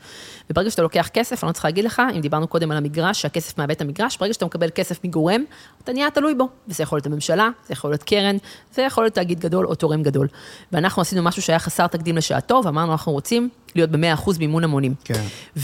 וברגע 0.50 0.72
שאתה 0.72 0.82
לוקח 0.82 1.10
כסף, 1.14 1.44
אני 1.44 1.48
לא 1.48 1.54
צריכה 1.54 1.68
להגיד 1.68 1.86
לך, 1.86 2.02
אם 2.16 2.22
דיברנו 2.22 2.48
קודם 2.48 2.72
על 2.72 2.78
המגרש, 2.78 3.15
שהכסף 3.16 3.58
מאבד 3.58 3.72
את 3.72 3.82
המגרש, 3.82 4.18
ברגע 4.18 4.34
שאתה 4.34 4.46
מקבל 4.46 4.70
כסף 4.76 5.04
מגורם, 5.04 5.44
אתה 5.84 5.94
נהיה 5.94 6.12
תלוי 6.12 6.36
בו. 6.36 6.50
וזה 6.68 6.84
יכול 6.84 6.98
להיות 6.98 7.06
הממשלה, 7.06 7.50
זה 7.68 7.74
יכול 7.74 7.92
להיות 7.92 8.04
קרן, 8.04 8.36
זה 8.74 8.82
יכול 8.82 9.04
להיות 9.04 9.14
תאגיד 9.14 9.40
גדול 9.40 9.68
או 9.68 9.76
תורם 9.76 10.04
גדול. 10.04 10.28
ואנחנו 10.72 11.02
עשינו 11.02 11.24
משהו 11.24 11.42
שהיה 11.42 11.60
חסר 11.60 11.88
תקדים 11.88 12.18
לשעתו, 12.18 12.62
ואמרנו, 12.66 12.92
אנחנו 12.92 13.12
רוצים 13.12 13.50
להיות 13.76 13.90
ב-100% 13.90 14.30
מימון 14.40 14.64
המונים. 14.64 14.94
כן. 15.04 15.22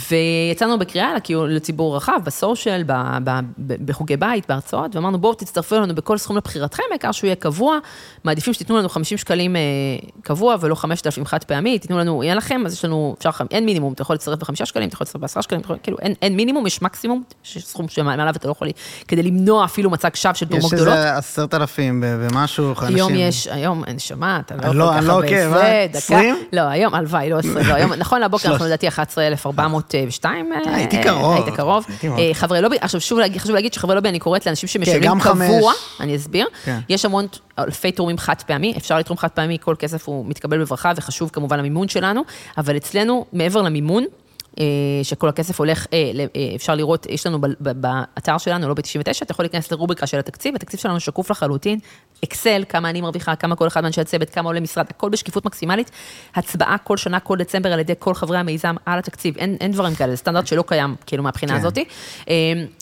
ויצאנו 0.10 0.80
בקריאה 0.80 1.14
לציבור 1.48 1.96
רחב, 1.98 2.20
בסושיאל, 2.24 2.84
ב- 2.86 2.92
ב- 3.24 3.40
ב- 3.58 3.86
בחוגי 3.86 4.18
בית, 4.18 4.46
בהרצאות, 4.50 4.96
ואמרנו, 4.96 5.18
בואו 5.22 5.34
תצטרפו 5.34 5.76
אלינו 5.76 5.96
בכל 5.96 6.18
סכום 6.18 6.38
לבחירתכם, 6.38 6.84
העיקר 6.92 7.12
שהוא 7.12 7.28
יהיה 7.28 7.36
קבוע. 7.36 7.78
מעדיפים 8.24 8.54
שתיתנו 8.54 8.78
לנו 8.78 8.90
50 8.90 9.18
שקלים 9.18 9.56
אה, 9.56 9.62
קבוע 10.24 10.56
ולא 10.62 10.76
5,000 10.76 11.26
חד 11.26 11.44
פעמי, 11.44 11.80
תיתנו 11.80 12.00
לנו, 12.00 12.24
יהיה 12.24 12.36
לכם, 12.36 12.62
אז 12.66 12.74
יש 12.74 12.86
לנו, 12.86 13.16
אפשר, 13.18 13.30
אין 13.52 13.66
מינימום, 13.66 13.94
אתה 13.94 14.02
יכול 14.02 14.14
להצטרף 14.14 14.40
בחמישה 14.40 14.66
שקלים, 14.66 14.88
אתה 14.88 14.96
יכול 14.96 15.06
להצטרף 15.06 15.22
בעשרה 15.22 15.44
שקלים, 15.44 15.62
אתה 15.62 15.68
יכול- 15.68 15.78
כאילו, 15.84 15.98
אין, 16.02 16.14
אין 16.22 16.36
מינימום, 16.36 16.68
יש 16.68 16.82
מקסימום, 16.82 17.24
יש 17.46 17.58
סכום 17.66 17.88
שמעליו 17.88 18.34
אתה 18.36 18.48
לא 18.48 18.52
יכול, 18.52 18.68
כדי 19.08 19.24
למנוע 19.24 19.66
אפילו 19.66 19.90
מצג 19.90 20.16
שווא 20.16 20.34
של 20.34 20.46
תרומות 20.48 20.74
יש 20.74 20.80
גדולות. 20.80 20.96
איזה 20.98 21.16
עשרת 21.18 21.54
אלפים 21.54 22.04
ומשהו 22.08 22.72
אנשים. 22.82 22.96
היום 22.96 23.12
יש, 23.16 23.48
היום, 23.48 23.84
שומע, 23.98 24.40
אתה 24.40 24.56
לא 24.56 24.62
יכול 24.62 24.76
לא- 24.76 24.92
ככה 24.92 25.02
לא 25.02 25.22
בזה, 25.22 25.56
אה? 25.64 25.86
דקה. 25.90 25.98
20? 25.98 26.36
לא, 26.54 26.62
היום, 26.62 26.94
הלוואי, 26.94 27.30
לא 27.30 27.38
20, 27.40 27.58
לא, 27.68 27.74
היום, 27.74 27.92
נכון 28.02 28.22
לבוקר 28.22 28.52
אנחנו 28.52 28.66
לדעתי 28.66 28.88
11,402. 28.88 30.54
אה, 30.54 30.76
הייתי 30.76 30.98
אה, 30.98 31.04
קרוב. 31.04 31.34
היית 31.36 31.56
קרוב. 31.56 31.86
הייתי. 31.90 32.08
אה, 32.08 32.34
חברי 32.34 32.62
לובי, 32.62 32.78
עכשיו 32.82 33.02
שוב 33.02 33.20
חשוב 33.38 33.56
להגיד 33.56 33.74
שחברי 33.74 33.96
לובי, 33.96 34.10
אני 34.10 34.20
קוראת 34.20 34.46
לאנשים 34.46 34.70
שמשלמים 34.70 35.20
חמש. 35.20 35.48
קבוע, 35.48 35.74
אני 36.00 36.16
אסביר. 36.16 36.48
כן. 36.64 36.80
יש 36.90 37.06
המון, 37.06 37.28
אלפי 37.60 37.92
תורמים 37.92 38.18
חד 38.18 38.42
פעמי, 38.48 38.74
אפשר 38.78 38.98
לתרום 38.98 39.18
חד 39.18 39.28
פעמי, 39.28 39.58
כל 39.62 39.76
כסף 39.80 40.08
הוא 40.08 40.26
מתקבל 40.26 40.60
בברכה 40.60 40.92
וחשוב 40.96 41.30
כמובן 41.34 41.60
המימון 41.60 41.88
שלנו, 41.88 42.22
אבל 42.58 42.78
אצלנו, 42.78 43.26
מעבר 43.34 43.62
למימון, 43.62 44.04
אה, 44.04 44.08
שכל 45.04 45.30
הכסף 45.30 45.60
הולך, 45.60 45.88
אה, 45.94 46.12
אה, 46.36 46.56
אפשר 46.56 46.76
לראות, 46.76 47.06
יש 47.10 47.28
לנו 47.28 47.40
באתר 47.60 48.38
שלנו, 48.38 48.68
לא 48.68 48.74
ב-99, 48.74 49.24
אתה 49.24 49.32
יכול 49.32 49.46
להיכנס 49.46 49.72
לרובריקה 49.72 50.08
של 50.08 50.20
התקציב, 50.20 50.56
התקציב 50.56 50.80
שלנו 50.80 51.00
שקוף 51.00 51.32
לחלוטין, 51.32 51.80
אקסל, 52.24 52.64
כמה 52.70 52.90
אני 52.90 53.02
מרוויחה, 53.02 53.36
כמה 53.36 53.56
כל 53.56 53.68
אחד 53.68 53.84
מאנשי 53.84 54.02
הצוות, 54.02 54.30
כמה 54.30 54.50
עולה 54.50 54.60
משרד, 54.60 54.86
הכל 54.90 55.10
בשקיפות 55.10 55.46
מקסימלית, 55.46 55.92
הצבעה 56.36 56.78
כל 56.78 56.98
שנה, 56.98 57.20
כל 57.20 57.38
דצמבר 57.38 57.74
על 57.74 57.80
ידי 57.80 57.94
כל 58.00 58.14
חברי 58.14 58.38
המיזם 58.38 58.76
על 58.86 59.00
התקציב, 59.00 59.38
אין, 59.38 59.58
אין 59.62 59.72
דברים 59.72 59.96
כאלה, 59.96 60.12
זה 60.12 60.18
סטנדרט 60.18 60.48
שלא 60.48 60.64
קיים, 60.68 60.96
כאילו, 61.06 61.24
מהבחינה 61.24 61.54
כן. 61.54 61.60
הזאת. 61.60 61.78
אה, 62.30 62.34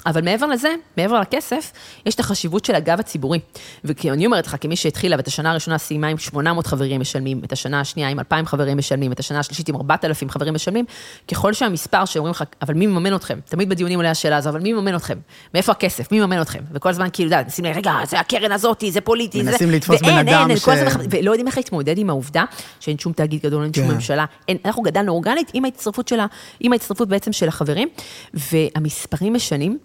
אבל 0.06 0.22
מעבר 0.22 0.48
לזה, 0.48 0.70
מעבר 0.98 1.20
לכסף, 1.20 1.72
יש 2.06 2.16
את 2.16 2.20
החשיבות 2.20 2.66
של 2.66 2.76
הגב 2.76 3.00
הציבורי. 3.00 3.40
ואני 3.84 4.26
אומרת 4.26 4.48
לך, 4.48 4.56
כמי 4.62 4.76
שהתחילה 4.76 5.18
ואת 5.18 5.28
השנה 5.28 5.52
הראשונה 5.52 5.78
סיימה 5.78 6.08
עם 6.08 6.18
800 6.18 6.68
חברים 6.68 7.02
משלמים, 7.02 7.42
את 7.44 7.52
השנה 7.52 7.80
השנייה 7.80 8.10
עם 8.10 8.20
2,000 8.20 8.46
חברים 8.46 8.78
משלמים, 8.78 9.12
את 9.12 9.20
השנה 9.20 9.40
השלישית 9.40 9.70
עם 9.70 9.76
4,000 9.76 10.30
חברים 10.30 10.54
משלמים, 10.54 10.86
ככל 11.32 11.54
שהמספר 11.60 12.06
שאומרים 12.06 12.32
לך, 12.32 12.44
אבל 12.62 12.74
מי 12.74 12.88
מממן 12.88 13.16
אתכם? 13.16 13.40
תמיד 13.46 13.70
בדיונים 13.70 14.00
עולה 14.00 14.12
השאלה 14.12 14.38
הזו, 14.38 14.50
אבל 14.50 14.60
מי 14.60 14.74
מממן 14.74 14.96
אתכם? 14.96 15.18
מאיפה 15.54 15.72
הכסף? 15.72 16.12
מי 16.12 16.20
מממן 16.20 16.42
אתכם? 16.42 16.60
וכל 16.74 16.90
הזמן 16.90 17.08
כאילו, 17.14 17.32
נשים 17.48 17.66
לי, 17.66 17.74
רגע, 17.74 17.94
זה 18.08 18.20
הקרן 18.20 18.52
הזאתי, 18.52 18.92
זה 18.92 19.02
פוליטי, 19.02 19.44
זה... 19.44 19.52
מנסים 19.52 19.72
לתפוס 19.72 20.02
בן 20.02 20.18
אדם 20.18 20.50
ש- 20.58 20.68
ולא 21.10 21.32
יודעים 21.32 21.48
איך 21.48 21.58
להתמודד 21.58 21.98
עם 21.98 22.10
העובדה 22.10 22.44
שאין 22.80 23.00
שום 23.00 23.14
תאגיד 23.14 23.42
גדול, 23.42 23.64
אין 23.64 23.74
שום 23.74 23.88
כן. 23.88 23.94
ממשלה, 23.94 24.26
אנחנו 24.66 24.82
גדלנו 24.84 25.12
אורגנית 25.12 25.52
עם 25.54 25.66
ההצטרפות 25.66 26.08
של 26.08 26.20
ה- 26.20 26.26
עם 26.60 26.74
ההצטרפות 26.74 27.08
בעצם 27.08 27.32
של 27.34 27.48
החברים, 27.48 27.88
והמספרים 28.34 29.34
משנים. 29.34 29.78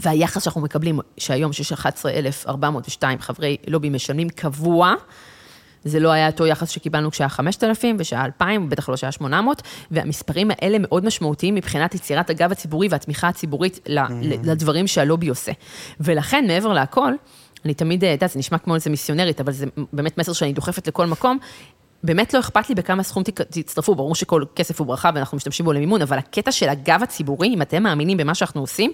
והיחס 0.00 0.42
שאנחנו 0.44 0.60
מקבלים, 0.60 0.98
שהיום 1.18 1.52
שיש 1.52 1.72
11,402 1.72 3.18
חברי 3.20 3.56
לובי 3.66 3.90
משלמים 3.90 4.28
קבוע, 4.28 4.94
זה 5.84 6.00
לא 6.00 6.08
היה 6.08 6.26
אותו 6.26 6.46
יחס 6.46 6.68
שקיבלנו 6.70 7.10
כשהיה 7.10 7.28
5,000 7.28 7.96
ושהיה 7.98 8.24
2,000, 8.24 8.68
בטח 8.68 8.88
לא 8.88 8.96
שהיה 8.96 9.12
800, 9.12 9.62
והמספרים 9.90 10.50
האלה 10.50 10.78
מאוד 10.80 11.04
משמעותיים 11.04 11.54
מבחינת 11.54 11.94
יצירת 11.94 12.30
הגב 12.30 12.52
הציבורי 12.52 12.88
והתמיכה 12.90 13.28
הציבורית 13.28 13.80
ל- 13.88 13.98
לדברים 14.50 14.86
שהלובי 14.86 15.28
עושה. 15.28 15.52
ולכן, 16.00 16.44
מעבר 16.48 16.72
להכל, 16.72 17.12
אני 17.64 17.74
תמיד, 17.74 18.04
את 18.04 18.10
יודעת, 18.12 18.30
זה 18.30 18.38
נשמע 18.38 18.58
כמו 18.58 18.74
איזה 18.74 18.90
מיסיונרית, 18.90 19.40
אבל 19.40 19.52
זה 19.52 19.66
באמת 19.92 20.18
מסר 20.18 20.32
שאני 20.32 20.52
דוחפת 20.52 20.88
לכל 20.88 21.06
מקום. 21.06 21.38
באמת 22.02 22.34
לא 22.34 22.40
אכפת 22.40 22.68
לי 22.68 22.74
בכמה 22.74 23.02
סכום 23.02 23.22
תצטרפו, 23.50 23.94
ברור 23.94 24.14
שכל 24.14 24.44
כסף 24.56 24.78
הוא 24.80 24.86
ברכה 24.86 25.10
ואנחנו 25.14 25.36
משתמשים 25.36 25.64
בו 25.66 25.72
למימון, 25.72 26.02
אבל 26.02 26.18
הקטע 26.18 26.52
של 26.52 26.68
הגב 26.68 27.00
הציבורי, 27.02 27.48
אם 27.48 27.62
אתם 27.62 27.82
מאמינים 27.82 28.16
במה 28.16 28.34
שאנחנו 28.34 28.60
עושים, 28.60 28.92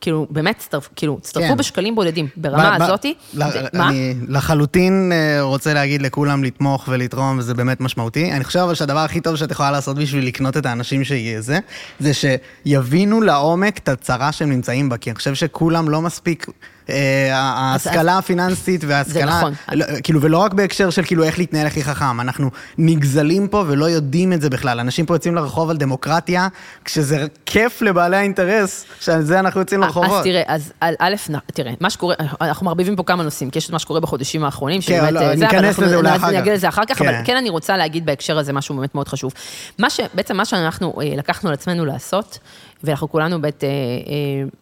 כאילו, 0.00 0.26
באמת, 0.30 0.58
תצטרפ, 0.58 0.88
כאילו, 0.96 1.18
כן. 1.34 1.56
בשקלים 1.56 1.94
בודדים, 1.94 2.28
ברמה 2.36 2.76
ב- 2.76 2.78
ב- 2.78 2.82
הזאתי. 2.82 3.14
ל- 3.34 3.44
מה? 3.72 3.88
אני 3.88 4.14
לחלוטין 4.28 5.12
אה, 5.14 5.42
רוצה 5.42 5.74
להגיד 5.74 6.02
לכולם 6.02 6.44
לתמוך 6.44 6.84
ולתרום, 6.88 7.38
וזה 7.38 7.54
באמת 7.54 7.80
משמעותי. 7.80 8.32
אני 8.32 8.44
חושב 8.44 8.58
אבל 8.58 8.74
שהדבר 8.74 8.98
הכי 8.98 9.20
טוב 9.20 9.36
שאת 9.36 9.50
יכולה 9.50 9.70
לעשות 9.70 9.96
בשביל 9.98 10.26
לקנות 10.26 10.56
את 10.56 10.66
האנשים 10.66 11.04
שיהיה 11.04 11.40
זה, 11.40 11.58
זה 12.00 12.10
שיבינו 12.14 13.20
לעומק 13.20 13.78
את 13.78 13.88
הצרה 13.88 14.32
שהם 14.32 14.50
נמצאים 14.50 14.88
בה, 14.88 14.96
כי 14.96 15.10
אני 15.10 15.16
חושב 15.16 15.34
שכולם 15.34 15.88
לא 15.88 16.00
מספיק... 16.02 16.46
אה, 16.90 17.36
ההשכלה 17.38 18.18
הפיננסית 18.18 18.84
וההשכלה, 18.86 19.24
נכון. 19.38 19.52
לא, 19.72 19.84
כאילו, 20.02 20.20
ולא 20.22 20.38
רק 20.38 20.54
בהקשר 20.54 20.90
של 20.90 21.02
כאילו 21.04 21.24
איך 21.24 21.38
להתנהל 21.38 21.66
הכי 21.66 21.84
חכם, 21.84 22.20
אנחנו 22.20 22.50
נגזלים 22.78 23.48
פה 23.48 23.64
ולא 23.68 23.84
יודעים 23.84 24.32
את 24.32 24.40
זה 24.40 24.50
בכלל. 24.50 24.80
אנשים 24.80 25.06
פה 25.06 25.14
יוצאים 25.14 25.34
לרחוב 25.34 25.70
על 25.70 25.76
דמוקרטיה, 25.76 26.48
כשזה 26.84 27.26
כיף 27.46 27.82
לבעלי 27.82 28.16
האינטרס, 28.16 28.84
שעל 29.00 29.22
זה 29.22 29.40
אנחנו 29.40 29.60
יוצאים 29.60 29.80
לרחובות. 29.96 30.18
אז 30.18 30.24
תראה, 30.24 30.42
אז 30.46 30.72
א', 30.80 31.14
תראה, 31.46 31.72
מה 31.80 31.90
שקורה, 31.90 32.14
אנחנו 32.40 32.64
מערבבים 32.64 32.96
פה 32.96 33.02
כמה 33.02 33.22
נושאים, 33.22 33.50
כי 33.50 33.58
יש 33.58 33.66
את 33.66 33.70
מה 33.70 33.78
שקורה 33.78 34.00
בחודשים 34.00 34.44
האחרונים, 34.44 34.80
שבאמת, 34.80 35.12
לא, 35.12 35.20
אה, 35.20 35.30
אני 35.30 35.36
זה, 35.36 35.50
אבל 35.50 35.58
אכנס 35.58 35.78
לזה 35.78 35.96
אולי 35.96 36.16
אחר 36.16 36.32
כך. 36.32 36.38
נגיע 36.38 36.54
לזה 36.54 36.68
אחר 36.68 36.82
כך, 36.88 36.98
כן. 36.98 37.08
אבל 37.08 37.24
כן 37.24 37.36
אני 37.36 37.50
רוצה 37.50 37.76
להגיד 37.76 38.06
בהקשר 38.06 38.38
הזה 38.38 38.52
משהו 38.52 38.74
באמת 38.76 38.94
מאוד 38.94 39.08
חשוב. 39.08 39.32
מה 39.78 39.90
ש... 39.90 40.00
בעצם 40.14 40.36
מה 40.36 40.44
שאנחנו 40.44 41.00
אה, 41.00 41.16
לקחנו 41.16 41.48
על 41.48 41.54
עצמנו 41.54 41.84
לעשות, 41.84 42.38
ואנחנו 42.84 43.10
כולנו 43.10 43.42
בית 43.42 43.64
אה, 43.64 43.68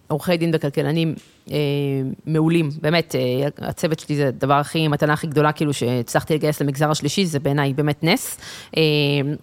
עורכי 0.08 0.36
דין 0.36 0.50
וכלכלנים 0.54 1.14
מעולים, 2.26 2.70
באמת, 2.80 3.14
הצוות 3.58 3.98
שלי 3.98 4.16
זה 4.16 4.28
הדבר 4.28 4.54
הכי, 4.54 4.88
מתנה 4.88 5.12
הכי 5.12 5.26
גדולה, 5.26 5.52
כאילו 5.52 5.72
שהצלחתי 5.72 6.34
לגייס 6.34 6.60
למגזר 6.60 6.90
השלישי, 6.90 7.26
זה 7.26 7.38
בעיניי 7.38 7.74
באמת 7.74 8.04
נס. 8.04 8.38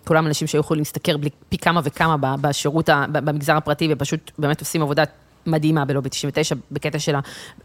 כולם 0.08 0.28
אנשים 0.28 0.48
שהיו 0.48 0.60
יכולים 0.60 0.82
להשתכר 0.82 1.16
פי 1.50 1.58
כמה 1.58 1.82
וכמה 1.84 2.36
בשירות, 2.42 2.90
במגזר 3.12 3.58
הפרטי, 3.58 3.88
ופשוט 3.92 4.32
באמת 4.38 4.60
עושים 4.60 4.82
עבודה 4.82 5.04
מדהימה 5.46 5.86
בלובי 5.86 6.10
99, 6.10 6.56
בקטע 6.72 7.00
של 7.00 7.16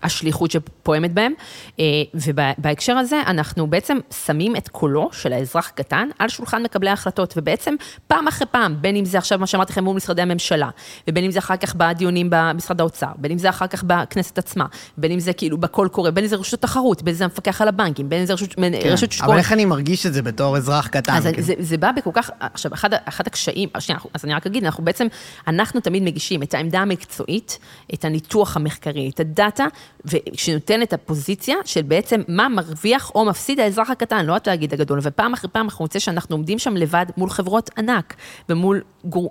השליחות 0.02 0.50
שפועמת 0.50 1.12
בהם. 1.12 1.32
אה, 1.78 1.84
ובהקשר 2.14 2.92
הזה, 2.92 3.22
אנחנו 3.26 3.66
בעצם 3.66 3.98
שמים 4.24 4.56
את 4.56 4.68
קולו 4.68 5.08
של 5.12 5.32
האזרח 5.32 5.68
הקטן 5.68 6.08
על 6.18 6.28
שולחן 6.28 6.62
מקבלי 6.62 6.90
ההחלטות, 6.90 7.34
ובעצם 7.36 7.74
פעם 8.06 8.28
אחרי 8.28 8.46
פעם, 8.50 8.76
בין 8.80 8.96
אם 8.96 9.04
זה 9.04 9.18
עכשיו 9.18 9.38
מה 9.38 9.46
שאמרתי 9.46 9.72
לכם 9.72 9.84
מול 9.84 9.96
משרדי 9.96 10.22
הממשלה, 10.22 10.68
ובין 11.08 11.24
אם 11.24 11.30
זה 11.30 11.38
אחר 11.38 11.56
כך 11.56 11.74
בדיונים 11.74 12.26
במשרד 12.30 12.80
האוצר, 12.80 13.06
בין 13.16 13.32
אם 13.32 13.38
זה 13.38 13.48
אחר 13.48 13.66
כך 13.66 13.84
בכנסת 13.86 14.38
עצמה, 14.38 14.66
בין 14.96 15.12
אם 15.12 15.20
זה 15.20 15.32
כאילו 15.32 15.58
בקול 15.58 15.88
קורא, 15.88 16.10
בין 16.10 16.24
אם 16.24 16.30
זה 16.30 16.36
רשות 16.36 16.64
התחרות, 16.64 17.02
בין 17.02 17.14
אם 17.14 17.18
זה 17.18 17.24
המפקח 17.24 17.60
על 17.60 17.68
הבנקים, 17.68 18.08
בין 18.08 18.20
אם 18.20 18.26
זה 18.26 18.32
רשות, 18.32 18.54
כן. 18.54 18.72
רשות 18.84 19.12
שוק 19.12 19.24
אבל. 19.24 19.38
איך 19.38 19.52
אני 19.52 19.64
מרגיש 19.64 20.06
את 20.06 20.14
זה 20.14 20.22
בתור 20.22 20.56
אזרח 20.56 20.86
קטן? 20.86 21.12
אז 21.12 21.26
כאילו? 21.26 21.42
זה, 21.42 21.54
זה 21.58 21.76
בא 21.76 21.90
בכל 21.96 22.10
כך, 22.14 22.30
עכשיו, 22.40 22.74
אחד, 22.74 22.90
אחד 23.04 23.26
הקשיים, 23.26 23.68
שנייה, 23.78 24.00
אז 24.14 24.24
אני 24.24 24.34
רק 24.34 24.46
אגיד, 24.46 24.64
אנחנו 24.64 24.84
בעצם, 24.84 25.06
אנחנו 25.48 25.80
תמיד 25.80 26.02
מגישים 26.02 26.42
את 26.42 26.54
העמדה 26.54 26.80
המקצועית, 26.80 27.58
את 27.94 28.04
הניתוח 28.04 28.56
המחקרי, 28.56 29.10
את 29.14 29.20
הדאטה, 29.20 29.66
ושנותן 30.04 30.82
את 30.82 30.92
הפוזיציה 30.92 31.56
של 31.64 31.82
בעצם 31.82 32.22
מה 32.28 32.48
מרוויח 32.48 33.10
או 33.14 33.24
מפסיד 33.24 33.60
האזרח 33.60 33.90
הקטן, 33.90 34.26
לא 34.26 34.36
התאגיד 34.36 34.74
הגדול. 34.74 34.98
ופעם 35.02 35.32
אחרי 35.32 35.50
פעם 35.50 35.64
אנחנו 35.64 35.84
נמצא 35.84 35.98
שאנחנו 35.98 36.36
עומדים 36.36 36.58
שם 36.58 36.76
לבד 36.76 37.06
מול 37.16 37.30
חברות 37.30 37.70
ענק, 37.78 38.14
ומול 38.48 38.82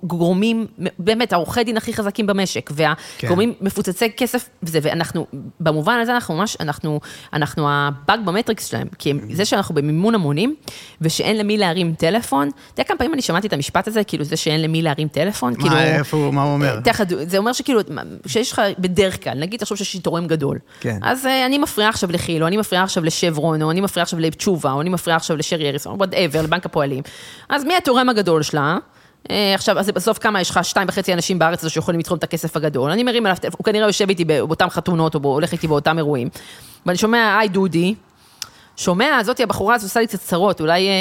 גורמים, 0.04 0.68
באמת, 1.00 1.34
העורכי 1.34 1.64
דין 1.64 1.78
הכי 1.78 1.94
חזקים 1.94 2.28
במשק, 2.28 2.72
והגורמים 2.74 3.54
כן. 3.54 3.66
מפוצצי 3.66 4.12
כסף 4.18 4.50
וזה, 4.64 4.80
ואנחנו, 4.82 5.28
במובן 5.60 6.00
הזה 6.02 6.14
אנחנו 6.14 6.36
ממש, 6.36 6.58
אנחנו, 6.60 7.00
אנחנו 7.34 7.68
הבאג 7.70 8.20
במטריקס 8.26 8.66
שלהם, 8.66 8.88
כי 9.00 9.14
זה 9.34 9.46
שאנחנו 9.46 9.76
במימון 9.76 10.16
המונים, 10.16 10.56
ושאין 11.02 11.38
למי 11.38 11.58
להרים 11.58 11.94
טלפון, 11.98 12.48
אתה 12.48 12.82
יודע 12.82 12.88
כמה 12.88 12.98
פעמים 12.98 13.14
אני 13.14 13.22
שמעתי 13.22 13.48
את 13.48 13.54
המשפט 13.54 13.88
הזה, 13.88 14.04
כאילו 14.04 14.24
זה 14.24 14.38
שאין 14.38 14.62
למי 14.62 14.82
להרים 14.82 15.08
טלפון, 15.08 15.54
מה, 15.54 15.60
כאילו... 15.60 15.78
איפה, 15.78 16.30
מה 16.34 16.44
הוא 16.44 16.54
אומר? 16.54 16.80
תכף, 16.80 17.06
זה 17.28 17.38
אומר 17.38 17.54
שכאילו, 17.54 17.80
שיש 18.30 18.52
לך 18.52 18.62
בדרך 18.80 19.24
כלל, 19.24 19.40
נגיד 19.40 19.60
תחשוב 19.60 19.78
שיש 19.78 19.94
לי 19.94 20.00
תורם 20.00 20.28
גדול, 20.28 20.58
כן. 20.80 21.00
אז 21.02 21.26
אה, 21.26 21.30
אני 21.46 21.58
מפריעה 21.58 21.90
עכשיו 21.90 22.12
לכי"ל, 22.12 22.42
או 22.42 22.48
אני 22.48 22.58
מפריעה 22.58 22.84
עכשיו 22.84 23.04
לשברון, 23.04 23.62
או 23.62 23.72
אני 23.72 23.82
מפריעה 23.82 24.04
עכשיו 24.04 24.20
לתשובה, 24.20 24.72
או 24.72 24.82
אני 24.82 24.90
מפריעה 24.90 25.18
עכשיו 25.18 25.38
לשרי 25.38 25.70
אריסון, 25.70 25.94
או 25.94 25.98
whatever, 25.98 26.42
לבנק 26.42 26.66
הפועלים. 26.66 27.04
אז 27.50 27.64
מי 27.64 27.76
התורם 27.76 28.10
הגדול 28.10 28.44
שלה? 28.44 28.78
אה, 29.32 29.54
עכשיו, 29.56 29.80
אז 29.80 29.90
בסוף 29.90 30.18
כמה 30.18 30.42
יש 30.42 30.50
לך 30.50 30.60
שתיים 30.64 30.88
וחצי 30.88 31.14
אנשים 31.14 31.40
בארץ 31.40 31.64
הזו 31.64 31.74
שיכולים 31.74 32.00
לתרום 32.00 32.18
את 32.18 32.24
הכסף 32.24 32.56
הגדול, 32.56 32.92
אני 32.92 33.04
מרים 33.04 33.26
עליו 33.26 33.38
הוא 33.58 33.66
כנראה 33.66 33.88
יושב 33.88 34.10
איתי 34.10 34.26
באותם 34.26 34.70
חתונות, 34.70 35.16
או 35.16 35.20
הולך 35.24 35.52
איתי 35.52 35.68
באותם 35.68 35.98
אירועים, 35.98 36.30
ואני 36.86 36.98
שומע, 36.98 37.38
היי 37.40 37.50
דודי, 37.50 37.96
שומע, 38.80 39.24
זאתי 39.24 39.44
הבחורה 39.44 39.76
הזו 39.76 39.86
עושה 39.86 40.00
לי 40.00 40.08
קצת 40.08 40.20
צרות, 40.20 40.62
אולי, 40.62 40.88
אה, 40.88 40.94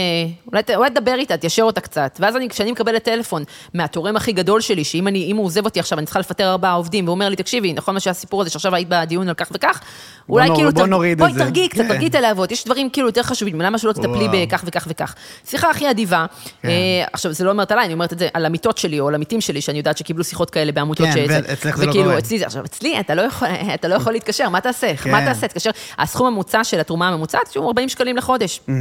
אולי, 0.52 0.62
אולי 0.76 0.90
תדבר 0.90 1.14
איתה, 1.14 1.36
תיישר 1.36 1.62
אותה 1.62 1.80
קצת. 1.80 2.16
ואז 2.20 2.36
אני, 2.36 2.48
כשאני 2.48 2.72
מקבלת 2.72 3.04
טלפון 3.04 3.44
מהתורם 3.74 4.16
הכי 4.16 4.32
גדול 4.32 4.60
שלי, 4.60 4.84
שאם 4.84 5.08
אני, 5.08 5.32
הוא 5.32 5.44
עוזב 5.44 5.64
אותי 5.64 5.80
עכשיו, 5.80 5.98
אני 5.98 6.06
צריכה 6.06 6.20
לפטר 6.20 6.50
ארבעה 6.50 6.72
עובדים, 6.72 7.04
והוא 7.04 7.14
אומר 7.14 7.28
לי, 7.28 7.36
תקשיבי, 7.36 7.72
נכון 7.72 7.94
מה 7.94 8.00
שהסיפור 8.00 8.40
הזה, 8.40 8.50
שעכשיו 8.50 8.74
היית 8.74 8.88
בדיון 8.88 9.28
על 9.28 9.34
כך 9.34 9.48
וכך, 9.52 9.80
אולי 10.28 10.48
נור, 10.48 10.56
כאילו, 10.56 10.72
בוא 10.72 10.86
נוריד 10.86 11.18
בואי. 11.18 11.32
תרגיעי 11.38 11.68
קצת, 11.68 11.82
כן. 11.82 11.88
תרגיעי 11.88 12.08
את 12.08 12.14
הלהבות, 12.14 12.52
יש 12.52 12.64
דברים 12.64 12.90
כאילו 12.90 13.08
יותר 13.08 13.22
חשובים, 13.22 13.60
למה 13.60 13.78
שלא 13.78 13.92
תטפלי. 13.92 14.28
בכך 14.32 14.62
וכך 14.66 14.84
וכך. 14.90 15.14
שיחה 15.48 15.70
הכי 15.70 15.90
אדיבה, 15.90 16.26
כן. 16.62 16.68
אה, 16.68 16.74
עכשיו, 17.12 17.32
זה 17.32 17.44
לא 17.44 17.50
אומרת 17.50 17.72
עליי, 17.72 17.84
אני 17.84 17.94
אומרת 17.94 18.12
את 18.12 18.18
זה 18.18 18.28
על 18.34 18.46
עמיתות 18.46 18.78
שלי, 18.78 19.00
או 19.00 19.08
על 19.08 19.14
עמיתים 19.14 19.40
שלי, 19.40 19.60
שאני 19.60 19.78
יודעת 19.78 19.98
שקיבלו 19.98 20.24
שיחות 20.24 20.50
כאלה 20.50 20.72
בעמותות 20.72 21.06
כן, 21.06 21.12
שזה- 21.12 21.40
ואצלך 21.48 21.76
זה 21.76 21.84
לא 21.86 21.90
וכאילו, 21.90 22.04
קורה. 22.04 22.18
אצלי 22.18 22.38
זה, 22.38 22.46
עכשיו, 22.46 22.64
אצלי 22.64 23.00
אתה 23.00 23.14
לא 23.14 23.22
יכול, 23.22 23.48
אתה 23.74 23.88
לא 23.88 23.94
יכול 23.94 24.12
להתקשר, 24.12 24.48
מה 24.48 24.60
תעשה? 24.60 24.96
כן. 24.96 25.10
מה 25.10 25.24
תעשה? 25.24 25.48
תתקשר, 25.48 25.70
הסכום 25.98 26.26
הממוצע 26.26 26.64
של 26.64 26.80
התרומה 26.80 27.08
הממוצעת 27.08 27.56
הוא 27.56 27.67
40 27.68 27.88
שקלים 27.88 28.16
לחודש. 28.16 28.60
אה, 28.68 28.74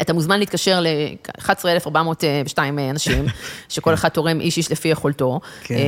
אתה 0.00 0.12
מוזמן 0.12 0.38
להתקשר 0.38 0.80
ל-11,402 0.80 2.58
אנשים, 2.90 3.24
שכל 3.68 3.94
אחד 3.94 4.08
תורם 4.08 4.40
איש 4.40 4.56
איש 4.56 4.70
לפי 4.72 4.88
יכולתו, 4.88 5.40
כן. 5.64 5.74
אה, 5.74 5.80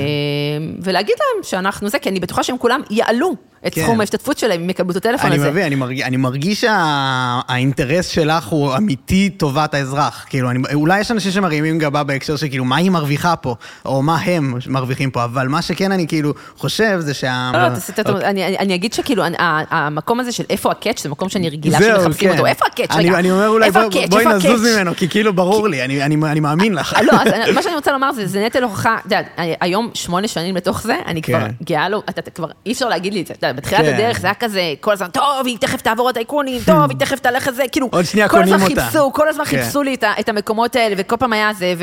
ולהגיד 0.82 1.14
להם 1.18 1.42
שאנחנו 1.42 1.88
זה, 1.88 1.98
כי 1.98 2.08
אני 2.08 2.20
בטוחה 2.20 2.42
שהם 2.42 2.58
כולם 2.58 2.80
יעלו 2.90 3.34
את 3.66 3.74
כן. 3.74 3.82
סכום 3.82 4.00
ההשתתפות 4.00 4.38
שלהם 4.38 4.60
אם 4.62 4.70
יקבלו 4.70 4.90
את 4.90 4.96
הטלפון 4.96 5.26
אני 5.32 5.40
הזה. 5.40 5.50
מבין, 5.50 5.64
אני 5.64 5.74
מרגיש, 5.74 6.02
אני 6.04 6.16
מרגיש 6.16 6.60
שהאינטרס 6.60 8.08
שלך 8.08 8.46
הוא 8.46 8.76
אמיתי 8.76 9.30
טובת 9.30 9.74
האזרח. 9.74 10.24
כאילו, 10.28 10.50
אני, 10.50 10.58
אולי 10.74 11.00
יש 11.00 11.10
אנשים 11.10 11.32
שמרימים 11.32 11.78
גבה 11.78 12.02
בהקשר 12.02 12.36
של 12.36 12.48
כאילו, 12.48 12.64
מה 12.64 12.76
היא 12.76 12.90
מרוויחה 12.90 13.36
פה, 13.36 13.54
או 13.84 14.02
מה 14.02 14.16
הם 14.18 14.54
מרוויחים 14.66 15.10
פה, 15.10 15.24
אבל 15.24 15.48
מה 15.48 15.62
שכן 15.62 15.92
אני 15.92 16.06
כאילו 16.06 16.32
חושב 16.56 16.96
זה 17.00 17.14
שה... 17.14 17.50
לא, 17.52 17.58
לא, 17.62 17.66
את 18.00 18.06
זה, 18.06 18.28
אני- 18.28 18.58
אני 18.58 18.74
אגיד 18.74 18.92
שכאילו, 18.92 19.22
המקום 19.38 20.20
הזה 20.20 20.32
של 20.32 20.44
איפה 20.50 20.70
ה 20.70 20.76
catch 20.76 21.02
זה 21.02 21.08
מקום 21.08 21.28
שאני 21.28 21.48
רגילה 21.48 21.78
שמחפשים 21.78 22.28
כן. 22.28 22.34
אותו. 22.34 22.46
איפה 22.46 22.66
ה 22.66 22.70
catch? 22.70 22.90
רגע. 22.96 23.18
אני 23.18 23.30
אומר 23.30 23.48
אולי 23.48 23.70
ה 23.80 23.85
catch? 23.85 24.10
בואי 24.10 24.24
נזוז? 24.26 24.66
ממנו, 24.76 24.92
כי 24.96 25.08
כאילו 25.08 25.32
ברור 25.32 25.68
לי, 25.68 25.82
אני, 25.84 26.16
מאמין 26.40 26.74
לך. 26.74 26.96
לא, 27.02 27.12
אז 27.12 27.26
אני- 27.26 27.52
מה 27.56 27.62
שאני 27.62 27.74
רוצה 27.74 27.92
לומר 27.92 28.12
זה, 28.12 28.26
זה 28.26 28.44
נטל 28.46 28.62
הוכחה, 28.62 28.96
אתה 29.06 29.14
יודע, 29.16 29.28
היום 29.60 29.90
שמונה 29.94 30.28
שנים 30.28 30.56
לתוך 30.56 30.82
זה, 30.82 30.96
אני 31.06 31.22
כבר 31.22 31.40
כן. 31.40 31.50
גאה 31.64 31.88
לו, 31.88 32.02
אתה 32.08 32.30
כבר, 32.30 32.48
אי 32.66 32.72
אפשר 32.72 32.88
להגיד 32.88 33.14
לי 33.14 33.20
את 33.20 33.26
זה, 33.26 33.34
אתה 33.38 33.46
יודע, 33.46 33.56
בתחילת 33.60 33.80
כן. 33.80 33.94
הדרך 33.94 34.20
זה 34.20 34.26
היה 34.26 34.34
כזה, 34.34 34.74
כל 34.80 34.92
הזמן, 34.92 35.08
טוב, 35.08 35.46
היא 35.46 35.58
תכף 35.58 35.80
תעבור 35.82 36.10
את 36.10 36.16
האיכונים, 36.16 36.60
טוב, 36.66 36.90
היא 36.90 36.98
תכף 36.98 37.18
תלך 37.20 37.46
לזה, 37.48 37.62
כאילו, 37.72 37.90
כל 37.90 38.42
הזמן. 38.42 38.58
חיפשו, 38.58 39.12
כל 39.12 39.28
הזמן 39.28 39.44
כן. 39.44 39.62
חיפשו 39.62 39.82
לי 39.82 39.96
את 40.20 40.28
המקומות 40.28 40.76
האלה, 40.76 40.94
וכל 40.98 41.16
פעם 41.16 41.32
היה 41.32 41.50
זה. 41.58 41.74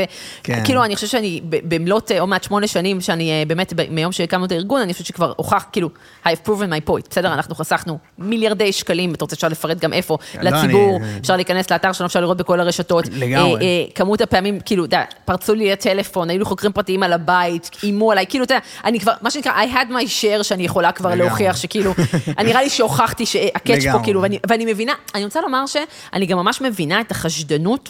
וכאילו, 0.47 0.83
אני 0.83 0.95
חושבת 0.95 1.09
שאני, 1.09 1.41
במלאת 1.49 2.11
אה, 2.11 2.19
עוד 2.19 2.29
מעט 2.29 2.43
שמונה 2.43 2.67
שנים, 2.67 3.01
שאני 3.01 3.31
אה, 3.31 3.43
באמת, 3.47 3.73
מיום 3.89 4.11
שהקמנו 4.11 4.45
את 4.45 4.51
הארגון, 4.51 4.81
אני 4.81 4.93
חושבת 4.93 5.07
שכבר 5.07 5.33
הוכח, 5.37 5.65
כאילו, 5.71 5.89
I've 6.25 6.47
proven 6.47 6.49
my 6.49 6.89
point, 6.89 7.09
בסדר? 7.09 7.33
אנחנו 7.33 7.55
חסכנו 7.55 7.97
מיליארדי 8.19 8.71
שקלים, 8.71 9.13
אתה 9.13 9.23
רוצה 9.23 9.35
אפשר 9.35 9.47
לפרט 9.47 9.79
גם 9.79 9.93
איפה, 9.93 10.17
לא, 10.41 10.49
לציבור, 10.49 10.99
אפשר 11.21 11.35
להיכנס 11.35 11.71
לאתר 11.84 11.93
שלנו, 11.93 12.07
אפשר 12.07 12.21
לראות 12.21 12.38
בכל 12.38 12.59
הרשתות. 12.59 13.05
לגמרי. 13.11 13.55
אה, 13.55 13.61
אה, 13.61 13.86
כמות 13.95 14.21
הפעמים, 14.21 14.59
כאילו, 14.65 14.86
אתה 14.86 14.95
יודע, 14.95 15.05
פרצו 15.25 15.53
לי 15.53 15.71
לטלפון, 15.71 16.29
היו 16.29 16.39
לי 16.39 16.45
חוקרים 16.45 16.71
פרטיים 16.71 17.03
על 17.03 17.13
הבית, 17.13 17.69
איימו 17.84 18.11
עליי, 18.11 18.25
כאילו, 18.29 18.45
אתה 18.45 18.53
יודע, 18.53 18.65
אני 18.86 18.99
כבר, 18.99 19.11
מה 19.21 19.31
שנקרא, 19.31 19.51
I 19.63 19.75
had 19.75 19.91
my 19.91 20.05
share 20.21 20.43
שאני 20.43 20.63
יכולה 20.63 20.91
כבר 20.91 21.09
לגמרי. 21.09 21.27
להוכיח 21.27 21.57
שכאילו, 21.57 21.93
אני 22.38 22.49
נראה 22.49 22.63
לי 22.63 22.69
שהוכחתי 22.69 23.25
שה 23.26 23.47
catch 23.47 23.84
פה. 23.91 23.99
כאילו, 24.03 24.21
ואני, 24.21 24.39
ואני 24.47 24.65
מבינה, 24.65 24.93
אני 25.15 25.25
רוצה 25.25 25.41
לומר 25.41 25.65
שאני 25.65 26.25
גם 26.25 26.38
ממש 26.38 26.61
מבינה 26.61 27.01
את 27.01 27.11
החשדנות 27.11 27.89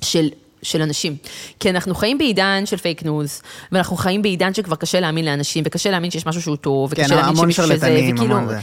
של... 0.00 0.28
של 0.62 0.82
אנשים. 0.82 1.16
כי 1.60 1.70
אנחנו 1.70 1.94
חיים 1.94 2.18
בעידן 2.18 2.62
של 2.66 2.76
פייק 2.76 3.02
ניוז, 3.02 3.42
ואנחנו 3.72 3.96
חיים 3.96 4.22
בעידן 4.22 4.54
שכבר 4.54 4.76
קשה 4.76 5.00
להאמין 5.00 5.24
לאנשים, 5.24 5.64
וקשה 5.66 5.90
להאמין 5.90 6.10
שיש 6.10 6.26
משהו 6.26 6.42
שהוא 6.42 6.56
טוב, 6.56 6.90
וקשה 6.92 7.08
כן, 7.08 7.14
להאמין 7.14 7.36
שמישהו 7.36 7.64
שזה, 7.66 7.76
וכאילו... 7.76 8.22
המון 8.36 8.48
זה. 8.48 8.58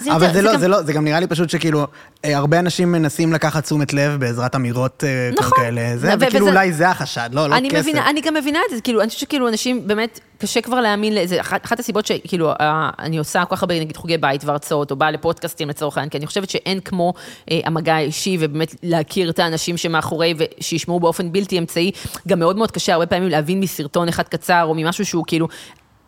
זה 0.00 0.12
אבל 0.12 0.22
יותר- 0.22 0.32
זה 0.34 0.42
לא, 0.42 0.52
גם- 0.52 0.60
זה 0.60 0.68
לא, 0.68 0.82
זה 0.82 0.92
גם 0.92 1.04
נראה 1.04 1.20
לי 1.20 1.26
פשוט 1.26 1.50
שכאילו, 1.50 1.86
אה, 2.24 2.36
הרבה 2.36 2.58
אנשים 2.58 2.92
מנסים 2.92 3.32
לקחת 3.32 3.64
תשומת 3.64 3.92
לב 3.92 4.20
בעזרת 4.20 4.54
אמירות 4.56 5.04
אה, 5.06 5.30
נכון. 5.38 5.58
כאלה, 5.58 5.96
זה, 5.96 6.14
וכאילו 6.20 6.46
וזה- 6.46 6.50
אולי 6.50 6.72
זה 6.72 6.88
החשד, 6.88 7.30
לא, 7.32 7.46
לא 7.48 7.56
אני 7.56 7.70
כסף. 7.70 7.80
מבינה, 7.80 8.10
אני 8.10 8.20
גם 8.20 8.34
מבינה 8.34 8.58
את 8.70 8.76
זה, 8.76 8.82
כאילו, 8.82 9.00
אני 9.00 9.08
חושבת 9.08 9.20
שכאילו 9.20 9.48
אנשים 9.48 9.86
באמת, 9.88 10.20
קשה 10.40 10.60
כבר 10.60 10.80
להאמין 10.80 11.14
לזה. 11.14 11.40
אחת, 11.40 11.64
אחת 11.64 11.80
הסיבות 11.80 12.06
שכאילו, 12.06 12.50
אה, 12.50 12.90
אני 12.98 13.18
עושה 13.18 13.44
כל 13.44 13.56
כך 13.56 13.62
הרבה, 13.62 13.80
נגיד, 13.80 13.96
חוגי 13.96 14.18
בית 14.18 14.44
והרצאות, 14.44 14.90
או 14.90 14.96
באה 14.96 15.10
לפודקאסטים 15.10 15.68
לצורך 15.68 15.96
העניין, 15.96 16.10
כי 16.10 16.18
אני 16.18 16.26
חושבת 16.26 16.50
שאין 16.50 16.80
כמו 16.80 17.12
אה, 17.50 17.60
המגע 17.64 17.94
האישי, 17.94 18.36
ובאמת 18.40 18.74
להכיר 18.82 19.30
את 19.30 19.38
האנשים 19.38 19.76
שמאחורי, 19.76 20.34
ושישמעו 20.38 21.00
באופן 21.00 21.32
בלתי 21.32 21.58
אמצעי. 21.58 21.90
גם 22.28 22.38
מאוד 22.38 22.56
מאוד 22.56 22.70
קשה 22.70 22.92
הרבה 22.92 23.06
פעמים 23.06 23.28
להבין 23.28 23.60
מסרטון 23.60 24.08
אחד 24.08 24.22
קצר, 24.22 24.64
או 24.64 24.74
ממשהו 24.74 25.06
שהוא 25.06 25.24
כאילו... 25.26 25.48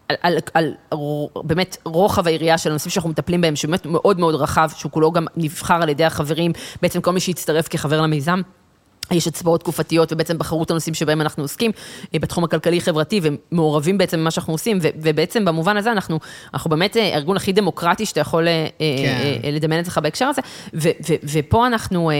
על, 0.09 0.17
על, 0.23 0.39
על 0.55 0.75
באמת 1.45 1.77
רוחב 1.85 2.27
היריעה 2.27 2.59
של 2.59 2.71
הנושאים 2.71 2.91
שאנחנו 2.91 3.11
מטפלים 3.11 3.41
בהם, 3.41 3.57
שהוא 3.57 3.69
באמת 3.69 3.87
מאוד 3.87 4.21
מאוד 4.21 4.35
רחב, 4.35 4.71
שהוא 4.77 4.93
כולו 4.93 5.13
גם 5.13 5.27
נבחר 5.37 5.83
על 5.83 5.89
ידי 5.89 6.05
החברים, 6.05 6.53
בעצם 6.83 7.01
כל 7.01 7.13
מי 7.13 7.21
שהצטרף 7.21 7.69
כחבר 7.69 8.01
למיזם. 8.01 8.41
יש 9.17 9.27
הצבעות 9.27 9.61
תקופתיות 9.61 10.13
ובעצם 10.13 10.39
בחרו 10.39 10.63
את 10.63 10.71
הנושאים 10.71 10.95
שבהם 10.95 11.21
אנחנו 11.21 11.45
עוסקים 11.45 11.71
אה, 12.15 12.19
בתחום 12.19 12.45
הכלכלי-חברתי 12.45 13.21
ומעורבים 13.23 13.99
בעצם 13.99 14.17
במה 14.21 14.31
שאנחנו 14.31 14.55
עושים 14.55 14.79
ו- 14.83 14.89
ובעצם 15.03 15.45
במובן 15.45 15.77
הזה 15.77 15.93
אנחנו, 15.93 16.19
אנחנו 16.55 16.71
באמת 16.71 16.97
אה, 16.97 17.03
הארגון 17.15 17.37
הכי 17.37 17.53
דמוקרטי 17.53 18.07
שאתה 18.07 18.21
יכול 18.21 18.49
אה, 18.49 18.67
כן. 18.81 19.53
לדמיין 19.53 19.81
את 19.81 19.91
זה 19.91 20.01
בהקשר 20.01 20.27
הזה 20.27 20.41
ו- 20.75 20.89
ו- 21.09 21.15
ופה 21.33 21.67
אנחנו, 21.67 22.11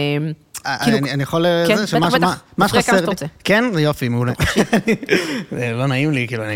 כאילו, 0.83 0.97
אני, 0.97 1.11
אני 1.11 1.23
יכול... 1.23 1.45
כן, 1.67 1.75
זה, 1.75 1.83
בטח, 1.83 1.91
שמה- 1.91 2.09
בטח. 2.09 2.41
מה- 2.57 2.67
שחסר 2.67 3.09
לי... 3.09 3.15
כן? 3.43 3.63
יופי, 3.79 4.09
מעולה. 4.09 4.33
זה 5.51 5.71
לא 5.71 5.85
נעים 5.87 6.11
לי, 6.11 6.27
כאילו, 6.27 6.43
אני 6.43 6.55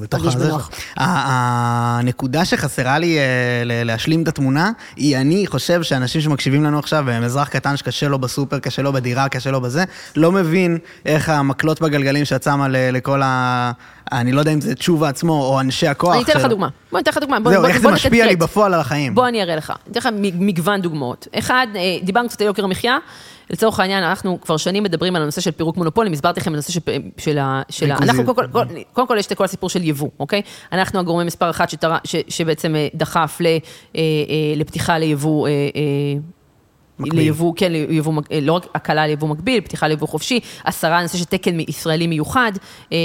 בתוך 0.00 0.24
הזה. 0.26 0.50
הנקודה 0.96 2.44
שחסרה 2.44 2.98
לי 2.98 3.18
להשלים 3.64 4.22
את 4.22 4.28
התמונה, 4.28 4.70
היא 4.96 5.16
אני 5.16 5.46
חושב 5.46 5.82
שאנשים 5.82 6.20
שמקשיבים 6.20 6.64
לנו 6.64 6.78
עכשיו, 6.78 7.02
והם 7.06 7.22
אזרח 7.22 7.48
קטן 7.48 7.76
שקשה 7.76 8.08
לו 8.08 8.18
בסופר, 8.18 8.58
קשה 8.58 8.82
לו 8.82 8.92
בדירה, 8.92 9.28
קשה 9.28 9.47
לו 9.50 9.60
בזה, 9.60 9.84
לא 10.16 10.32
מבין 10.32 10.78
איך 11.06 11.28
המקלות 11.28 11.80
בגלגלים 11.80 12.24
שאת 12.24 12.42
שמה 12.42 12.66
לכל 12.68 13.22
ה... 13.24 13.72
אני 14.12 14.32
לא 14.32 14.40
יודע 14.40 14.52
אם 14.52 14.60
זה 14.60 14.74
תשובה 14.74 15.08
עצמו, 15.08 15.32
או 15.32 15.60
אנשי 15.60 15.88
הכוח. 15.88 16.14
אני 16.14 16.22
אתן 16.22 16.32
לך 16.32 16.40
שלו. 16.40 16.48
דוגמה, 16.48 16.68
בוא 16.90 16.98
ניתן 16.98 17.10
לך 17.10 17.18
דוגמה, 17.18 17.38
זהו, 17.50 17.66
איך 17.66 17.78
זה 17.78 17.88
משפיע 17.88 18.26
לי. 18.26 18.36
בפועל 18.36 18.74
על 18.74 18.80
החיים. 18.80 19.14
בוא 19.14 19.28
אני 19.28 19.42
אראה 19.42 19.56
לך, 19.56 19.70
אני 19.70 19.92
אתן 19.92 20.00
לך 20.00 20.08
מגוון 20.38 20.80
דוגמאות. 20.80 21.28
אחד, 21.38 21.66
אה, 21.74 21.80
דיברנו 22.02 22.28
קצת 22.28 22.40
על 22.40 22.46
יוקר 22.46 22.64
המחיה, 22.64 22.98
לצורך 23.50 23.80
העניין, 23.80 24.04
אנחנו 24.04 24.38
כבר 24.40 24.56
שנים 24.56 24.82
מדברים 24.82 25.16
על 25.16 25.22
הנושא 25.22 25.40
של 25.40 25.50
פירוק 25.50 25.76
מונופולים, 25.76 26.12
הסברתי 26.12 26.40
לכם 26.40 26.52
הנושא 26.52 26.72
של, 26.72 26.80
של, 27.18 27.38
ה- 27.38 27.62
של 27.68 27.90
ה... 27.90 27.96
אנחנו 28.02 28.24
קודם 28.24 28.36
כל, 28.36 28.46
קודם, 28.52 28.74
קודם 28.92 29.06
כל 29.06 29.16
יש 29.18 29.26
את 29.26 29.32
כל 29.32 29.44
הסיפור 29.44 29.70
של 29.70 29.84
יבוא, 29.84 30.08
אוקיי? 30.20 30.42
אנחנו 30.72 30.98
הגורם 30.98 31.26
מספר 31.26 31.50
אחת 31.50 31.70
שתר, 31.70 31.92
ש, 32.04 32.16
שבעצם 32.28 32.76
אה, 32.76 32.88
דחף 32.94 33.36
ל, 33.40 33.46
אה, 33.96 34.02
לפתיחה 34.56 34.98
ליבוא... 34.98 35.48
אה, 37.00 37.04
אה, 37.04 37.06
מקביל. 37.06 37.24
ליבוא, 37.24 37.52
כן, 37.56 37.72
ליבוא, 37.72 38.12
מק- 38.12 38.28
לא 38.42 38.52
רק 38.52 38.66
הקלה 38.74 39.06
ליבוא 39.06 39.28
מקביל, 39.28 39.60
פתיחה 39.60 39.88
ליבוא 39.88 40.08
חופשי, 40.08 40.40
הסרה, 40.64 41.02
נושא 41.02 41.18
של 41.18 41.24
תקן 41.24 41.60
ישראלי 41.60 42.06
מיוחד, 42.06 42.52
אה, 42.92 42.96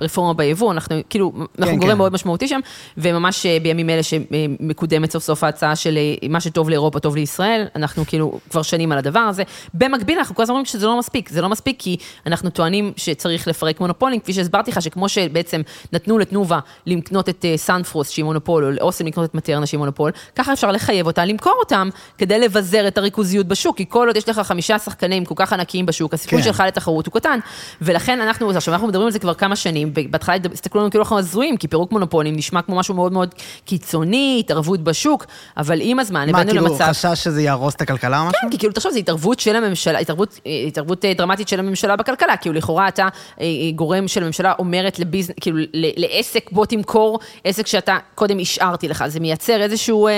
רפורמה 0.00 0.34
ביבוא, 0.34 0.72
אנחנו 0.72 0.96
כאילו, 1.10 1.32
אנחנו 1.58 1.74
כן, 1.74 1.78
גורם 1.80 1.92
כן. 1.92 1.98
מאוד 1.98 2.12
משמעותי 2.12 2.48
שם, 2.48 2.60
וממש 2.98 3.46
אה, 3.46 3.58
בימים 3.62 3.90
אלה 3.90 4.02
שמקודמת 4.02 5.10
סוף 5.12 5.22
סוף 5.24 5.44
ההצעה 5.44 5.76
של 5.76 5.96
אה, 5.96 6.28
מה 6.28 6.40
שטוב 6.40 6.70
לאירופה 6.70 7.00
טוב 7.00 7.16
לישראל, 7.16 7.64
אנחנו 7.76 8.04
כאילו 8.06 8.38
כבר 8.50 8.62
שנים 8.62 8.92
על 8.92 8.98
הדבר 8.98 9.18
הזה. 9.18 9.42
במקביל, 9.74 10.18
אנחנו 10.18 10.34
כל 10.34 10.42
הזמן 10.42 10.52
אומרים 10.52 10.66
שזה 10.66 10.86
לא 10.86 10.98
מספיק, 10.98 11.28
זה 11.28 11.42
לא 11.42 11.48
מספיק 11.48 11.76
כי 11.78 11.96
אנחנו 12.26 12.50
טוענים 12.50 12.92
שצריך 12.96 13.48
לפרק 13.48 13.80
מונופולים, 13.80 14.20
כפי 14.20 14.32
שהסברתי 14.32 14.70
לך, 14.70 14.82
שכמו 14.82 15.08
שבעצם 15.08 15.60
נתנו 15.92 16.18
לתנובה 16.18 16.58
לקנות 16.86 17.28
את 17.28 17.44
אה, 17.44 17.56
סנפרוס 17.56 18.10
שהיא 18.10 18.24
מונופול, 18.24 18.64
או 18.64 18.70
לאוסם 18.70 19.06
לקנות 19.06 19.30
את 19.30 19.34
מטרנה 19.34 19.66
שהיא 19.66 19.78
מונופול, 19.78 20.10
ככה 20.36 20.52
אפשר 20.52 20.70
לחייב 20.70 21.06
אותה 21.06 21.24
למכור 21.24 21.54
אותם, 21.58 21.88
כדי 22.18 22.38
לבזר 22.38 22.88
את 22.88 22.98
הריכוזיות 22.98 23.23
ריכוזיות 23.24 23.46
בשוק, 23.46 23.76
כי 23.76 23.84
כל 23.88 24.06
עוד 24.06 24.16
יש 24.16 24.28
לך 24.28 24.38
חמישה 24.38 24.78
שחקנים 24.78 25.24
כל 25.24 25.34
כך 25.36 25.52
ענקיים 25.52 25.86
בשוק, 25.86 26.14
הסיכוי 26.14 26.38
כן. 26.38 26.44
שלך 26.44 26.62
לתחרות 26.66 27.06
הוא 27.06 27.12
קטן. 27.12 27.38
ולכן 27.82 28.20
אנחנו, 28.20 28.50
עכשיו 28.50 28.74
אנחנו 28.74 28.88
מדברים 28.88 29.06
על 29.06 29.12
זה 29.12 29.18
כבר 29.18 29.34
כמה 29.34 29.56
שנים, 29.56 29.92
בהתחלה 30.10 30.36
הסתכלו 30.52 30.80
עלינו 30.80 30.90
כאילו 30.90 31.04
אנחנו 31.04 31.18
הזויים, 31.18 31.56
כי 31.56 31.68
פירוק 31.68 31.92
מונופולים 31.92 32.36
נשמע 32.36 32.62
כמו 32.62 32.76
משהו 32.76 32.94
מאוד 32.94 33.12
מאוד 33.12 33.34
קיצוני, 33.64 34.36
התערבות 34.40 34.80
בשוק, 34.80 35.26
אבל 35.56 35.78
עם 35.82 35.98
הזמן 35.98 36.30
מה, 36.30 36.38
הבאנו 36.38 36.50
כאילו, 36.50 36.66
למצב... 36.66 36.84
חשש 36.84 37.24
שזה 37.24 37.42
יהרוס 37.42 37.74
את 37.74 37.80
הכלכלה 37.80 38.20
או 38.20 38.24
משהו? 38.24 38.40
כן, 38.42 38.50
כי 38.50 38.58
כאילו, 38.58 38.72
תחשוב, 38.72 38.92
זו 38.92 38.98
התערבות 38.98 39.40
של 39.40 39.56
הממשלה, 39.56 39.98
התערבות, 39.98 40.40
אה, 40.46 40.52
התערבות 40.68 41.04
אה, 41.04 41.12
דרמטית 41.14 41.48
של 41.48 41.58
הממשלה 41.58 41.96
בכלכלה, 41.96 42.36
כאילו 42.36 42.54
לכאורה 42.54 42.88
אתה 42.88 43.08
אה, 43.40 43.46
גורם 43.74 44.08
של 44.08 44.22
הממשלה 44.22 44.52
אומרת 44.58 44.98
לביזנס, 44.98 45.36
כאילו 45.40 45.58
לעסק, 45.74 46.50
בוא 46.52 46.66
תמכור 46.66 47.18
עסק 47.44 47.66
שאתה 47.66 47.96
קודם 48.14 48.38
השארתי 48.38 48.88
לך, 48.88 49.04
זה 49.06 49.20
מייצר 49.20 49.62
איזשהו, 49.62 50.08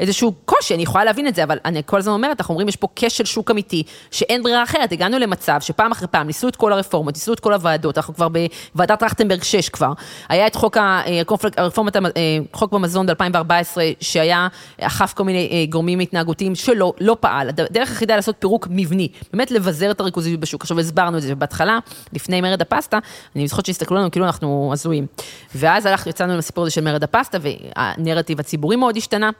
איזשהו 0.00 0.32
קושי, 0.44 0.74
אני 0.74 0.82
יכולה 0.82 1.04
להבין 1.04 1.26
את 1.26 1.34
זה, 1.34 1.44
אבל 1.44 1.58
אני 1.64 1.82
כל 1.86 1.98
הזמן 1.98 2.12
אומרת, 2.12 2.40
אנחנו 2.44 2.52
אומרים, 2.52 2.68
יש 2.68 2.76
פה 2.76 2.88
כשל 2.96 3.24
שוק 3.24 3.50
אמיתי, 3.50 3.82
שאין 4.10 4.42
ברירה 4.42 4.62
אחרת, 4.62 4.92
הגענו 4.92 5.18
למצב 5.18 5.56
שפעם 5.60 5.92
אחרי 5.92 6.08
פעם 6.08 6.26
ניסו 6.26 6.48
את 6.48 6.56
כל 6.56 6.72
הרפורמות, 6.72 7.14
ניסו 7.14 7.32
את 7.32 7.40
כל 7.40 7.52
הוועדות, 7.52 7.98
אנחנו 7.98 8.14
כבר 8.14 8.28
בוועדת 8.74 8.98
טרכטנברג 8.98 9.42
6 9.42 9.68
כבר, 9.68 9.92
היה 10.28 10.46
את 10.46 10.54
חוק, 10.54 10.76
אה, 10.76 11.22
הרפורמת, 11.56 11.96
אה, 11.96 12.02
חוק 12.52 12.72
במזון 12.72 13.06
ב-2014, 13.06 13.76
שהיה, 14.00 14.48
אכף 14.80 15.12
כל 15.16 15.24
מיני 15.24 15.48
אה, 15.52 15.64
גורמים 15.70 16.00
התנהגותיים 16.00 16.54
שלא 16.54 16.92
לא 17.00 17.16
פעל. 17.20 17.48
הדרך 17.48 17.90
היחידה 17.90 18.16
לעשות 18.16 18.36
פירוק 18.38 18.68
מבני, 18.70 19.08
באמת 19.32 19.50
לבזר 19.50 19.90
את 19.90 20.00
הריכוזיות 20.00 20.40
בשוק. 20.40 20.62
עכשיו 20.62 20.80
הסברנו 20.80 21.16
את 21.16 21.22
זה 21.22 21.34
בהתחלה, 21.34 21.78
לפני 22.12 22.40
מרד 22.40 22.62
הפסטה, 22.62 22.98
אני 23.36 23.48
זוכרת 23.48 23.66
שהסתכלו 23.66 23.96
עלינו 23.96 24.10
כאילו 24.10 24.26
אנחנו 24.26 24.70
הזויים. 24.72 25.06
ואז 25.54 25.86
הלכנו, 25.86 26.10
יצאנו 26.10 26.32
עם 26.32 26.38
הסיפור 26.38 26.64
הזה 26.64 26.70
של 26.70 26.80
מרד 26.80 27.04
הפסטה, 27.04 27.38
והנרטיב 27.40 28.40
הציבורי 28.40 28.76
מאוד 28.76 28.96
השתנה. 28.96 29.30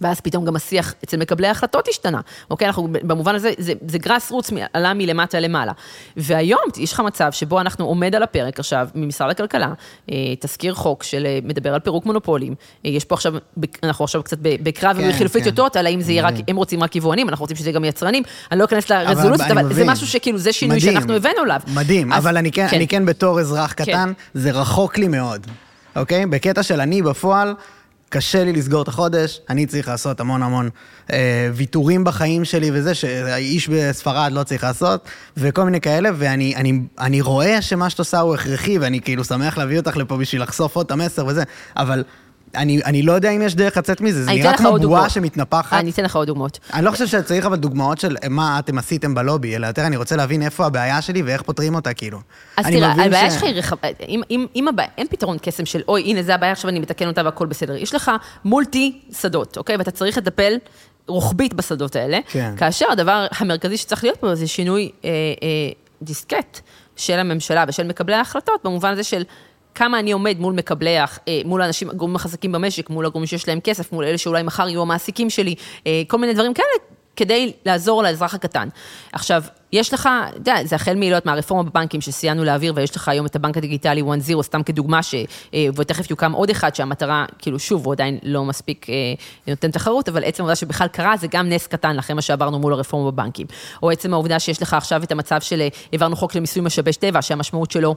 ואז 0.00 0.20
פתאום 0.20 0.44
גם 0.44 0.56
השיח 0.56 0.94
אצל 1.04 1.16
מקבלי 1.16 1.46
ההחלטות 1.46 1.88
השתנה, 1.88 2.20
אוקיי? 2.50 2.66
אנחנו 2.66 2.88
במובן 3.02 3.34
הזה, 3.34 3.50
זה, 3.58 3.72
זה 3.88 3.98
גראס 3.98 4.30
רוץ 4.30 4.50
עלה 4.72 4.94
מלמטה 4.94 5.40
למעלה. 5.40 5.72
והיום 6.16 6.60
יש 6.76 6.92
לך 6.92 7.00
מצב 7.00 7.32
שבו 7.32 7.60
אנחנו 7.60 7.84
עומד 7.84 8.14
על 8.14 8.22
הפרק 8.22 8.58
עכשיו 8.58 8.88
ממשרד 8.94 9.30
הכלכלה, 9.30 9.72
אה, 10.10 10.16
תזכיר 10.40 10.74
חוק 10.74 11.02
של 11.02 11.26
אה, 11.66 11.72
על 11.74 11.80
פירוק 11.80 12.06
מונופולים. 12.06 12.54
אה, 12.86 12.90
יש 12.90 13.04
פה 13.04 13.14
עכשיו, 13.14 13.34
אנחנו 13.82 14.04
עכשיו 14.04 14.22
קצת 14.22 14.38
בקרב 14.40 14.96
כן, 14.96 15.08
ובחילופי 15.08 15.38
כן. 15.38 15.44
טיוטות, 15.44 15.76
על 15.76 15.86
האם 15.86 16.00
זה 16.00 16.12
יהיה 16.12 16.26
רק. 16.26 16.34
הם 16.48 16.56
רוצים 16.56 16.82
רק 16.82 16.96
יבואנים, 16.96 17.28
אנחנו 17.28 17.42
רוצים 17.42 17.56
שזה 17.56 17.72
גם 17.72 17.84
יצרנים. 17.84 18.22
אני 18.52 18.58
לא 18.58 18.64
אכנס 18.64 18.90
לרזולוציות, 18.90 19.50
אני 19.50 19.60
אבל, 19.60 19.74
זה. 19.74 19.84
משהו 19.84 20.06
שכאילו, 20.06 20.38
זה 20.38 20.52
שינוי 20.52 20.76
מדהים, 20.76 20.92
שאנחנו 20.92 21.14
הבאנו 21.14 21.44
אליו. 21.44 21.60
מדהים, 21.74 22.12
אז- 22.12 22.22
אבל 22.22 22.36
אני 22.36 22.52
כן, 22.52 22.66
אני 22.72 22.88
כן 22.88 23.06
בתור 23.06 23.40
אזרח 23.40 23.74
כן. 23.76 23.84
קטן, 23.84 24.12
זה 24.34 24.50
רחוק 24.50 24.98
לי 24.98 25.08
מאוד, 25.08 25.46
אוקיי? 25.96 26.26
בקטע 26.26 26.62
של 26.62 26.80
אני 26.80 27.02
בפועל, 27.02 27.54
קשה 28.12 28.44
לי 28.44 28.52
לסגור 28.52 28.82
את 28.82 28.88
החודש, 28.88 29.40
אני 29.48 29.66
צריך 29.66 29.88
לעשות 29.88 30.20
המון 30.20 30.42
המון 30.42 30.68
אה, 31.12 31.50
ויתורים 31.54 32.04
בחיים 32.04 32.44
שלי 32.44 32.70
וזה, 32.72 32.94
שהאיש 32.94 33.68
בספרד 33.68 34.32
לא 34.32 34.42
צריך 34.42 34.64
לעשות, 34.64 35.08
וכל 35.36 35.64
מיני 35.64 35.80
כאלה, 35.80 36.10
ואני 36.14 36.56
אני, 36.56 36.80
אני 36.98 37.20
רואה 37.20 37.62
שמה 37.62 37.90
שאת 37.90 37.98
עושה 37.98 38.20
הוא 38.20 38.34
הכרחי, 38.34 38.78
ואני 38.78 39.00
כאילו 39.00 39.24
שמח 39.24 39.58
להביא 39.58 39.78
אותך 39.78 39.96
לפה 39.96 40.16
בשביל 40.16 40.42
לחשוף 40.42 40.76
עוד 40.76 40.86
את 40.86 40.90
המסר 40.90 41.26
וזה, 41.26 41.42
אבל... 41.76 42.04
אני, 42.54 42.80
אני 42.84 43.02
לא 43.02 43.12
יודע 43.12 43.30
אם 43.30 43.42
יש 43.42 43.54
דרך 43.54 43.76
לצאת 43.76 44.00
מזה, 44.00 44.24
זה 44.24 44.30
נראה 44.30 44.56
כמו 44.56 44.78
בועה. 44.78 45.10
שמתנפחת. 45.10 45.72
אני 45.72 45.90
אתן 45.90 46.04
לך 46.04 46.16
עוד 46.16 46.26
דוגמאות. 46.26 46.58
אני 46.74 46.84
לא 46.84 46.90
חושב 46.90 47.06
שצריך 47.06 47.46
אבל 47.46 47.56
דוגמאות 47.56 48.00
של 48.00 48.16
מה 48.30 48.58
אתם 48.58 48.78
עשיתם 48.78 49.14
בלובי, 49.14 49.56
אלא 49.56 49.66
יותר 49.66 49.86
אני 49.86 49.96
רוצה 49.96 50.16
להבין 50.16 50.42
איפה 50.42 50.66
הבעיה 50.66 51.02
שלי 51.02 51.22
ואיך 51.22 51.42
פותרים 51.42 51.74
אותה, 51.74 51.94
כאילו. 51.94 52.20
אז 52.56 52.66
תראה, 52.66 52.92
הבעיה 52.92 53.30
ש- 53.30 53.34
שלך 53.34 53.42
היא 53.42 53.54
רחבה, 53.54 53.88
אם, 54.08 54.20
אם, 54.30 54.46
אם 54.56 54.68
הבעיה, 54.68 54.88
אין 54.98 55.06
פתרון 55.10 55.36
קסם 55.42 55.66
של, 55.66 55.80
אוי, 55.88 56.02
הנה, 56.02 56.22
זה 56.22 56.34
הבעיה, 56.34 56.52
עכשיו 56.52 56.70
אני 56.70 56.78
מתקן 56.80 57.06
אותה 57.08 57.22
והכל 57.24 57.46
בסדר. 57.46 57.76
יש 57.76 57.94
לך 57.94 58.10
מולטי 58.44 59.00
שדות, 59.20 59.56
אוקיי? 59.56 59.76
ואתה 59.76 59.90
צריך 59.90 60.18
לטפל 60.18 60.54
רוחבית 61.06 61.54
בשדות 61.54 61.96
האלה, 61.96 62.18
כן. 62.30 62.54
כאשר 62.56 62.86
הדבר 62.92 63.26
המרכזי 63.38 63.76
שצריך 63.76 64.04
להיות 64.04 64.16
פה 64.18 64.34
זה 64.34 64.46
שינוי 64.46 64.90
אה, 65.04 65.10
אה, 65.42 65.46
דיסקט 66.02 66.60
של 66.96 67.18
הממשלה 67.18 67.64
ושל 67.68 67.86
מקבלי 67.86 68.14
ההחלטות, 68.16 68.60
במובן 68.64 68.92
הזה 68.92 69.04
של... 69.04 69.22
כמה 69.80 69.98
אני 69.98 70.12
עומד 70.12 70.36
מול 70.38 70.54
מקבלי, 70.54 70.98
אה, 70.98 71.04
מול 71.44 71.62
האנשים, 71.62 71.90
הגורמים 71.90 72.16
החזקים 72.16 72.52
במשק, 72.52 72.90
מול 72.90 73.06
הגורמים 73.06 73.26
שיש 73.26 73.48
להם 73.48 73.60
כסף, 73.60 73.92
מול 73.92 74.04
אלה 74.04 74.18
שאולי 74.18 74.42
מחר 74.42 74.68
יהיו 74.68 74.82
המעסיקים 74.82 75.30
שלי, 75.30 75.54
אה, 75.86 76.02
כל 76.08 76.18
מיני 76.18 76.34
דברים 76.34 76.54
כאלה, 76.54 76.68
כדי 77.16 77.52
לעזור 77.66 78.02
לאזרח 78.02 78.34
הקטן. 78.34 78.68
עכשיו, 79.12 79.42
יש 79.72 79.94
לך, 79.94 80.08
אתה 80.28 80.36
יודע, 80.36 80.64
זה 80.64 80.76
החל 80.76 80.94
מלא 80.94 81.04
יודעת, 81.04 81.26
מהרפורמה 81.26 81.62
בבנקים 81.62 82.00
שסייענו 82.00 82.44
להעביר, 82.44 82.72
ויש 82.76 82.96
לך 82.96 83.08
היום 83.08 83.26
את 83.26 83.36
הבנק 83.36 83.56
הדיגיטלי 83.56 84.02
1-0, 84.02 84.42
סתם 84.42 84.62
כדוגמה, 84.62 85.02
ש, 85.02 85.14
אה, 85.54 85.66
ותכף 85.76 86.10
יוקם 86.10 86.32
עוד 86.32 86.50
אחד, 86.50 86.74
שהמטרה, 86.74 87.24
כאילו, 87.38 87.58
שוב, 87.58 87.86
הוא 87.86 87.92
עדיין 87.92 88.18
לא 88.22 88.44
מספיק 88.44 88.86
נותן 89.46 89.70
תחרות, 89.70 90.08
אבל 90.08 90.24
עצם 90.24 90.42
העובדה 90.42 90.56
שבכלל 90.56 90.88
קרה, 90.88 91.16
זה 91.16 91.26
גם 91.30 91.48
נס 91.48 91.66
קטן 91.66 91.96
לכם 91.96 92.16
מה 92.16 92.22
שעברנו 92.22 92.58
מול 92.58 92.72
הרפורמה 92.72 93.10
בבנקים. 93.10 93.46
או 93.82 93.90
עצם 93.90 94.12
העובדה 94.12 94.38
שיש 94.38 94.62
לך 94.62 94.74
עכשיו 94.74 95.02
את 95.02 95.12
המצב 95.12 95.40
של, 95.40 95.68
העברנו 95.92 96.16
חוק 96.16 96.34
למיסוי 96.34 96.62
משאבי 96.62 96.92
טבע, 96.92 97.22
שהמשמעות 97.22 97.70
שלו... 97.70 97.94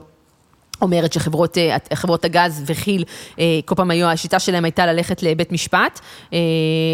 אומרת 0.82 1.12
שחברות 1.12 1.58
אה, 1.58 1.76
חברות 1.94 2.24
הגז 2.24 2.62
וכי"ל, 2.66 3.02
אה, 3.38 3.44
כל 3.64 3.74
פעם 3.74 3.90
היו, 3.90 4.06
השיטה 4.06 4.38
שלהם 4.38 4.64
הייתה 4.64 4.86
ללכת 4.86 5.22
לבית 5.22 5.52
משפט, 5.52 6.00
אה, 6.32 6.38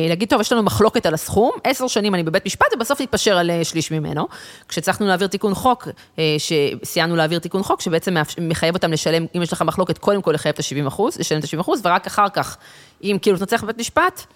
להגיד, 0.08 0.28
טוב, 0.28 0.40
יש 0.40 0.52
לנו 0.52 0.62
מחלוקת 0.62 1.06
על 1.06 1.14
הסכום, 1.14 1.50
עשר 1.64 1.88
שנים 1.88 2.14
אני 2.14 2.22
בבית 2.22 2.46
משפט, 2.46 2.66
ובסוף 2.74 3.00
להתפשר 3.00 3.36
על 3.36 3.50
שליש 3.62 3.90
ממנו. 3.90 4.28
כשהצלחנו 4.68 5.06
להעביר 5.06 5.28
תיקון 5.28 5.54
חוק, 5.54 5.88
שסייענו 6.38 7.16
להעביר 7.16 7.38
תיקון 7.38 7.62
חוק, 7.62 7.80
שבעצם 7.80 8.16
מחייב 8.40 8.74
אותם 8.74 8.92
לשלם, 8.92 9.26
אם 9.36 9.42
יש 9.42 9.52
לך 9.52 9.62
מחלוקת, 9.62 9.98
קודם 9.98 10.22
כל 10.22 10.32
לחייב 10.32 10.54
את 10.54 10.58
ה-70 10.58 10.88
אחוז, 10.88 11.18
לשלם 11.18 11.38
את 11.38 11.44
ה-70 11.44 11.60
אחוז, 11.60 11.80
ורק 11.84 12.06
אחר 12.06 12.28
כך, 12.28 12.56
אם 13.02 13.18
כאילו 13.22 13.38
תנצח 13.38 13.64
בבית 13.64 13.78
משפט, 13.78 14.26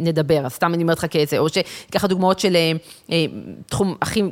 נדבר, 0.00 0.46
אז 0.46 0.52
סתם 0.52 0.74
אני 0.74 0.82
אומרת 0.82 0.98
לך 0.98 1.06
כאיזה, 1.10 1.38
או 1.38 1.46
שככה 1.48 2.06
דוגמאות 2.06 2.38
של 2.38 2.56
אה, 2.56 2.72
אה, 3.12 3.24
תחום 3.66 3.94
הכי, 4.02 4.22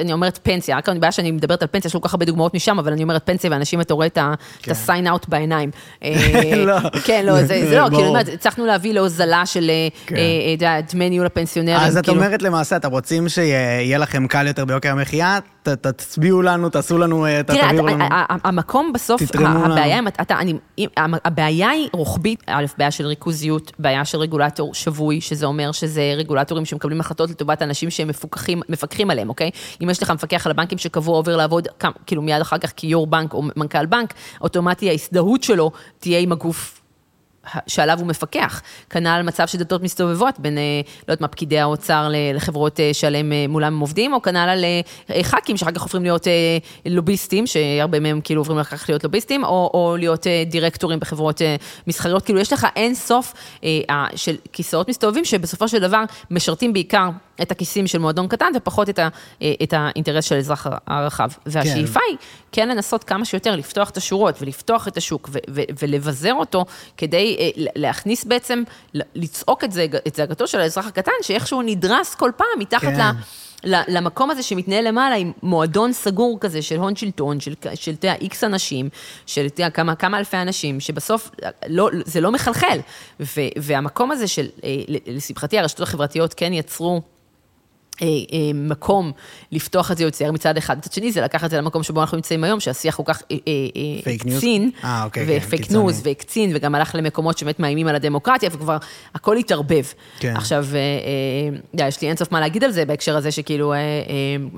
אני 0.00 0.12
אומרת 0.12 0.38
פנסיה, 0.42 0.76
רק 0.76 0.88
הבעיה 0.88 1.12
שאני 1.12 1.30
מדברת 1.30 1.62
על 1.62 1.68
פנסיה, 1.70 1.88
יש 1.88 1.94
לו 1.94 2.00
כל 2.00 2.08
כך 2.08 2.14
הרבה 2.14 2.26
דוגמאות 2.26 2.54
משם, 2.54 2.78
אבל 2.78 2.92
אני 2.92 3.02
אומרת 3.02 3.26
פנסיה, 3.26 3.50
ואנשים, 3.50 3.80
אתה 3.80 3.94
רואה 3.94 4.06
את 4.06 4.18
את 4.60 4.68
ה-sign 4.68 5.06
out 5.06 5.26
בעיניים. 5.28 5.70
אה, 6.04 6.56
לא. 6.66 6.90
כן, 7.04 7.26
לא, 7.26 7.42
זה 7.42 7.76
לא. 7.76 7.88
כאילו, 7.96 8.16
הצלחנו 8.18 8.66
להביא 8.66 8.94
להוזלה 8.94 9.46
של 9.46 9.70
אה, 9.70 9.88
כן. 10.06 10.16
אה, 10.16 10.66
אה, 10.66 10.80
דמי 10.92 11.10
ניהול 11.10 11.26
הפנסיונרים. 11.26 11.76
אז 11.76 11.96
את 11.96 12.04
כאילו. 12.04 12.16
אומרת 12.16 12.42
למעשה, 12.42 12.76
אתם 12.76 12.90
רוצים 12.90 13.28
שיהיה 13.28 13.98
לכם 13.98 14.26
קל 14.26 14.46
יותר 14.46 14.64
ביוקר 14.64 14.90
המחיה, 14.90 15.38
ת- 15.62 15.86
תצביעו 15.86 16.42
לנו, 16.42 16.68
תעשו 16.70 16.98
לנו, 16.98 17.26
אה, 17.26 17.42
ת- 17.42 17.46
תראה, 17.46 17.68
תביאו 17.68 17.86
אתה- 17.88 17.94
לנו. 17.94 18.04
ה- 18.04 18.08
ה- 18.32 18.48
המקום 18.48 18.92
בסוף, 18.92 19.22
לנו. 19.34 19.64
הבעיה, 19.64 19.98
אם 19.98 20.08
אתה- 20.08 20.38
אני- 20.38 20.54
הבעיה 21.24 21.68
היא 21.70 21.88
רוחבית, 21.92 22.42
א', 22.46 22.64
בעיה 22.78 22.90
של 22.90 23.06
ריכוזיות, 23.06 23.72
בעיה 23.78 24.04
של 24.04 24.18
רגולטור 24.18 24.74
שבוי, 24.74 25.20
שזה 25.20 25.46
אומר 25.46 25.72
שזה 25.72 26.14
רגולטורים 26.16 26.64
שמקבלים 26.64 27.00
החלטות 27.00 27.30
לטובת 27.30 27.62
אנשים 27.62 27.90
שהם 27.90 28.08
מפוקחים, 28.08 28.62
מפקחים 28.68 29.10
עליהם, 29.10 29.28
אוקיי? 29.28 29.50
אם 29.82 29.90
יש 29.90 30.02
לך 30.02 30.10
מפקח 30.10 30.46
על 30.46 30.50
הבנקים 30.50 30.78
שקבוע 30.78 31.16
עובר 31.16 31.36
לעבוד, 31.36 31.68
כאילו 32.06 32.22
מיד 32.22 32.40
אחר 32.40 32.58
כך 32.58 32.72
כיו"ר 32.76 33.06
בנק 33.06 33.34
או 33.34 33.42
מנכ"ל 33.56 33.86
בנק, 33.86 34.14
אוטומטי 34.40 34.90
ההזדהות 34.90 35.42
שלו 35.42 35.70
תהיה 35.98 36.18
עם 36.18 36.32
הגוף 36.32 36.81
שעליו 37.66 37.98
הוא 37.98 38.06
מפקח. 38.06 38.62
כנ"ל 38.90 39.22
מצב 39.24 39.46
של 39.46 39.58
דלתות 39.58 39.82
מסתובבות 39.82 40.40
בין, 40.40 40.58
אה, 40.58 40.80
לא 40.84 41.12
יודעת 41.12 41.20
מה, 41.20 41.28
פקידי 41.28 41.58
האוצר 41.58 42.08
לחברות 42.34 42.80
אה, 42.80 42.90
שעליהם 42.92 43.32
אה, 43.32 43.44
מולם 43.48 43.74
הם 43.74 43.80
עובדים, 43.80 44.12
או 44.12 44.22
כנ"ל 44.22 44.36
על 44.36 44.64
ח"כים 45.22 45.56
שאחר 45.56 45.70
כך 45.70 45.82
הופכים 45.82 46.02
להיות 46.02 46.26
לוביסטים, 46.86 47.46
שהרבה 47.46 48.00
מהם 48.00 48.20
כאילו 48.24 48.40
עוברים 48.40 48.58
אחר 48.58 48.76
כך 48.76 48.88
להיות 48.88 49.04
לוביסטים, 49.04 49.44
או, 49.44 49.70
או 49.74 49.96
להיות 49.98 50.26
דירקטורים 50.46 51.00
בחברות 51.00 51.42
מסחריות. 51.86 52.24
כאילו, 52.24 52.40
יש 52.40 52.52
לך 52.52 52.66
אין 52.76 52.94
סוף 52.94 53.34
של 54.16 54.36
כיסאות 54.52 54.88
מסתובבים, 54.88 55.24
שבסופו 55.24 55.68
של 55.68 55.78
דבר 55.78 56.02
משרתים 56.30 56.72
בעיקר 56.72 57.08
את 57.42 57.50
הכיסים 57.50 57.86
של 57.86 57.98
מועדון 57.98 58.28
קטן, 58.28 58.52
ופחות 58.56 58.88
את, 58.88 58.98
ה, 58.98 59.08
את 59.62 59.74
האינטרס 59.76 60.24
של 60.24 60.34
האזרח 60.34 60.66
הרחב. 60.86 61.30
והשאיפה 61.46 62.00
היא 62.08 62.16
כן 62.52 62.68
לנסות 62.68 63.04
כמה 63.04 63.24
שיותר 63.24 63.56
לפתוח 63.56 63.90
את 63.90 63.96
השורות 63.96 64.42
ולפתוח 64.42 64.88
את 64.88 64.96
השוק 64.96 65.28
ו- 65.32 65.38
ו- 65.50 65.62
ולבזר 65.82 66.34
אותו 66.34 66.64
כדי 66.96 67.31
אה, 67.38 67.50
להכניס 67.76 68.24
בעצם, 68.24 68.62
לצעוק 68.94 69.64
את, 69.64 69.72
זה, 69.72 69.86
את 70.06 70.14
זעקתו 70.14 70.46
של 70.46 70.60
האזרח 70.60 70.86
הקטן, 70.86 71.12
שאיכשהו 71.22 71.62
נדרס 71.62 72.14
כל 72.14 72.30
פעם 72.36 72.46
מתחת 72.58 72.82
כן. 72.82 73.00
ל... 73.64 73.74
למקום 73.88 74.30
הזה 74.30 74.42
שמתנהל 74.42 74.88
למעלה 74.88 75.14
עם 75.14 75.32
מועדון 75.42 75.92
סגור 75.92 76.38
כזה 76.40 76.62
של 76.62 76.76
הון 76.76 76.96
שלטון, 76.96 77.40
של, 77.40 77.54
של 77.74 77.90
יודע, 77.90 78.14
איקס 78.20 78.44
אנשים, 78.44 78.88
של 79.26 79.44
יודע, 79.44 79.70
כמה, 79.70 79.94
כמה 79.94 80.18
אלפי 80.18 80.36
אנשים, 80.36 80.80
שבסוף 80.80 81.30
לא, 81.66 81.90
זה 82.04 82.20
לא 82.20 82.32
מחלחל. 82.32 82.78
ו, 83.20 83.40
והמקום 83.58 84.10
הזה 84.10 84.28
של, 84.28 84.46
אה, 84.64 84.70
לשמחתי, 85.06 85.58
הרשתות 85.58 85.88
החברתיות 85.88 86.34
כן 86.34 86.52
יצרו 86.52 86.92
אה, 86.94 86.98
אה, 86.98 87.11
מקום 88.54 89.12
לפתוח 89.52 89.90
את 89.90 89.98
זה 89.98 90.04
יותר 90.04 90.32
מצד 90.32 90.56
אחד. 90.56 90.78
מצד 90.78 90.92
שני, 90.92 91.12
זה 91.12 91.20
לקחת 91.20 91.44
את 91.44 91.50
זה 91.50 91.58
למקום 91.58 91.82
שבו 91.82 92.00
אנחנו 92.00 92.16
נמצאים 92.16 92.44
היום, 92.44 92.60
שהשיח 92.60 92.94
כל 92.96 93.02
כך 93.06 93.22
אה, 93.32 93.36
אה, 93.48 93.52
אה? 94.06 94.12
הקצין, 94.12 94.70
אה, 94.84 95.04
אוקיי, 95.04 95.26
כן, 95.26 95.38
ופייק 95.46 95.70
ניוז, 95.70 96.00
והקצין, 96.04 96.52
וגם 96.54 96.74
הלך 96.74 96.94
למקומות 96.94 97.38
שבאמת 97.38 97.60
מאיימים 97.60 97.88
על 97.88 97.94
הדמוקרטיה, 97.94 98.50
וכבר 98.52 98.76
הכל 99.14 99.36
התערבב. 99.36 99.84
כן. 100.18 100.36
עכשיו, 100.36 100.66
אה, 100.74 100.78
אה, 101.80 101.88
יש 101.88 102.00
לי 102.02 102.08
אינסוף 102.08 102.32
מה 102.32 102.40
להגיד 102.40 102.64
על 102.64 102.70
זה, 102.70 102.84
בהקשר 102.84 103.16
הזה 103.16 103.30
שכאילו, 103.30 103.72
אה, 103.72 103.76
אה, 103.78 103.82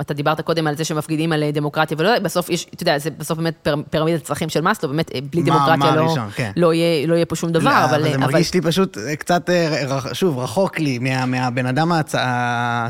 אתה 0.01 0.15
דיברת 0.15 0.41
קודם 0.41 0.67
על 0.67 0.77
זה 0.77 0.85
שמפגינים 0.85 1.33
על 1.33 1.43
אה, 1.43 1.51
דמוקרטיה, 1.53 1.97
ולא, 2.01 2.19
בסוף 2.19 2.51
יש, 2.51 2.67
אתה 2.75 2.83
יודע, 2.83 2.99
זה 2.99 3.11
בסוף 3.11 3.39
באמת 3.39 3.55
פיר- 3.63 3.77
פירמידת 3.91 4.21
הצרכים 4.23 4.49
של 4.49 4.61
מאסלו, 4.61 4.89
באמת, 4.89 5.11
אה, 5.15 5.21
בלי 5.31 5.43
דמוקרטיה 5.43 5.97
לא, 5.97 6.15
כן. 6.35 6.51
לא, 6.57 6.75
יהיה, 6.75 7.07
לא 7.07 7.15
יהיה 7.15 7.27
פה 7.27 7.37
שום 7.37 7.53
דבר, 7.53 7.65
לא, 7.71 7.85
אבל... 7.85 8.03
זה 8.13 8.19
מרגיש 8.19 8.55
לי 8.55 8.61
פשוט 8.61 8.99
אה, 8.99 9.17
קצת, 9.17 9.51
אה, 9.51 9.75
שוב, 10.13 10.39
רחוק 10.39 10.79
לי 10.79 10.99
מה- 10.99 11.27
מהבן 11.27 11.67
אדם 11.67 11.93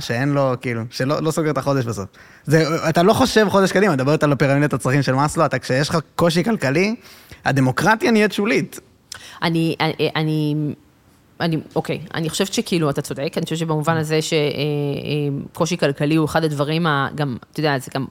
שאין 0.01 0.29
לו, 0.29 0.44
כאילו, 0.61 0.83
שלא 0.91 1.23
לא 1.23 1.31
סוגר 1.31 1.51
את 1.51 1.59
החודש 1.59 1.85
בסוף. 1.85 2.07
זה, 2.45 2.65
אתה 2.89 3.03
לא 3.03 3.13
חושב 3.13 3.47
חודש 3.49 3.73
קדימה, 3.73 3.93
מדברת 3.93 4.23
על 4.23 4.35
פירמידת 4.35 4.73
הצרכים 4.73 5.03
של 5.03 5.13
מאסלו, 5.13 5.47
אתה, 5.47 5.59
כשיש 5.59 5.89
לך 5.89 5.99
קושי 6.17 6.45
כלכלי, 6.45 6.95
הדמוקרטיה 7.45 8.11
נהיית 8.11 8.33
שולית. 8.33 8.81
אני, 9.43 9.77
אני, 9.81 10.11
אני, 10.17 10.55
אני, 11.41 11.57
אוקיי, 11.77 12.01
אני 12.15 12.29
חושבת 12.29 12.53
שכאילו, 12.53 12.91
אתה 12.91 13.03
צודק, 13.03 13.33
אני 13.37 13.45
חושבת 13.45 13.59
שבמובן 13.59 13.97
הזה 13.97 14.19
שקושי 14.23 15.77
כלכלי 15.77 16.15
הוא 16.15 16.27
אחד 16.27 16.45
הדברים, 16.45 16.87
גם, 17.15 17.37
אתה 17.53 17.61
יודע, 17.61 17.79
זה 17.79 17.91
גם... 17.95 18.07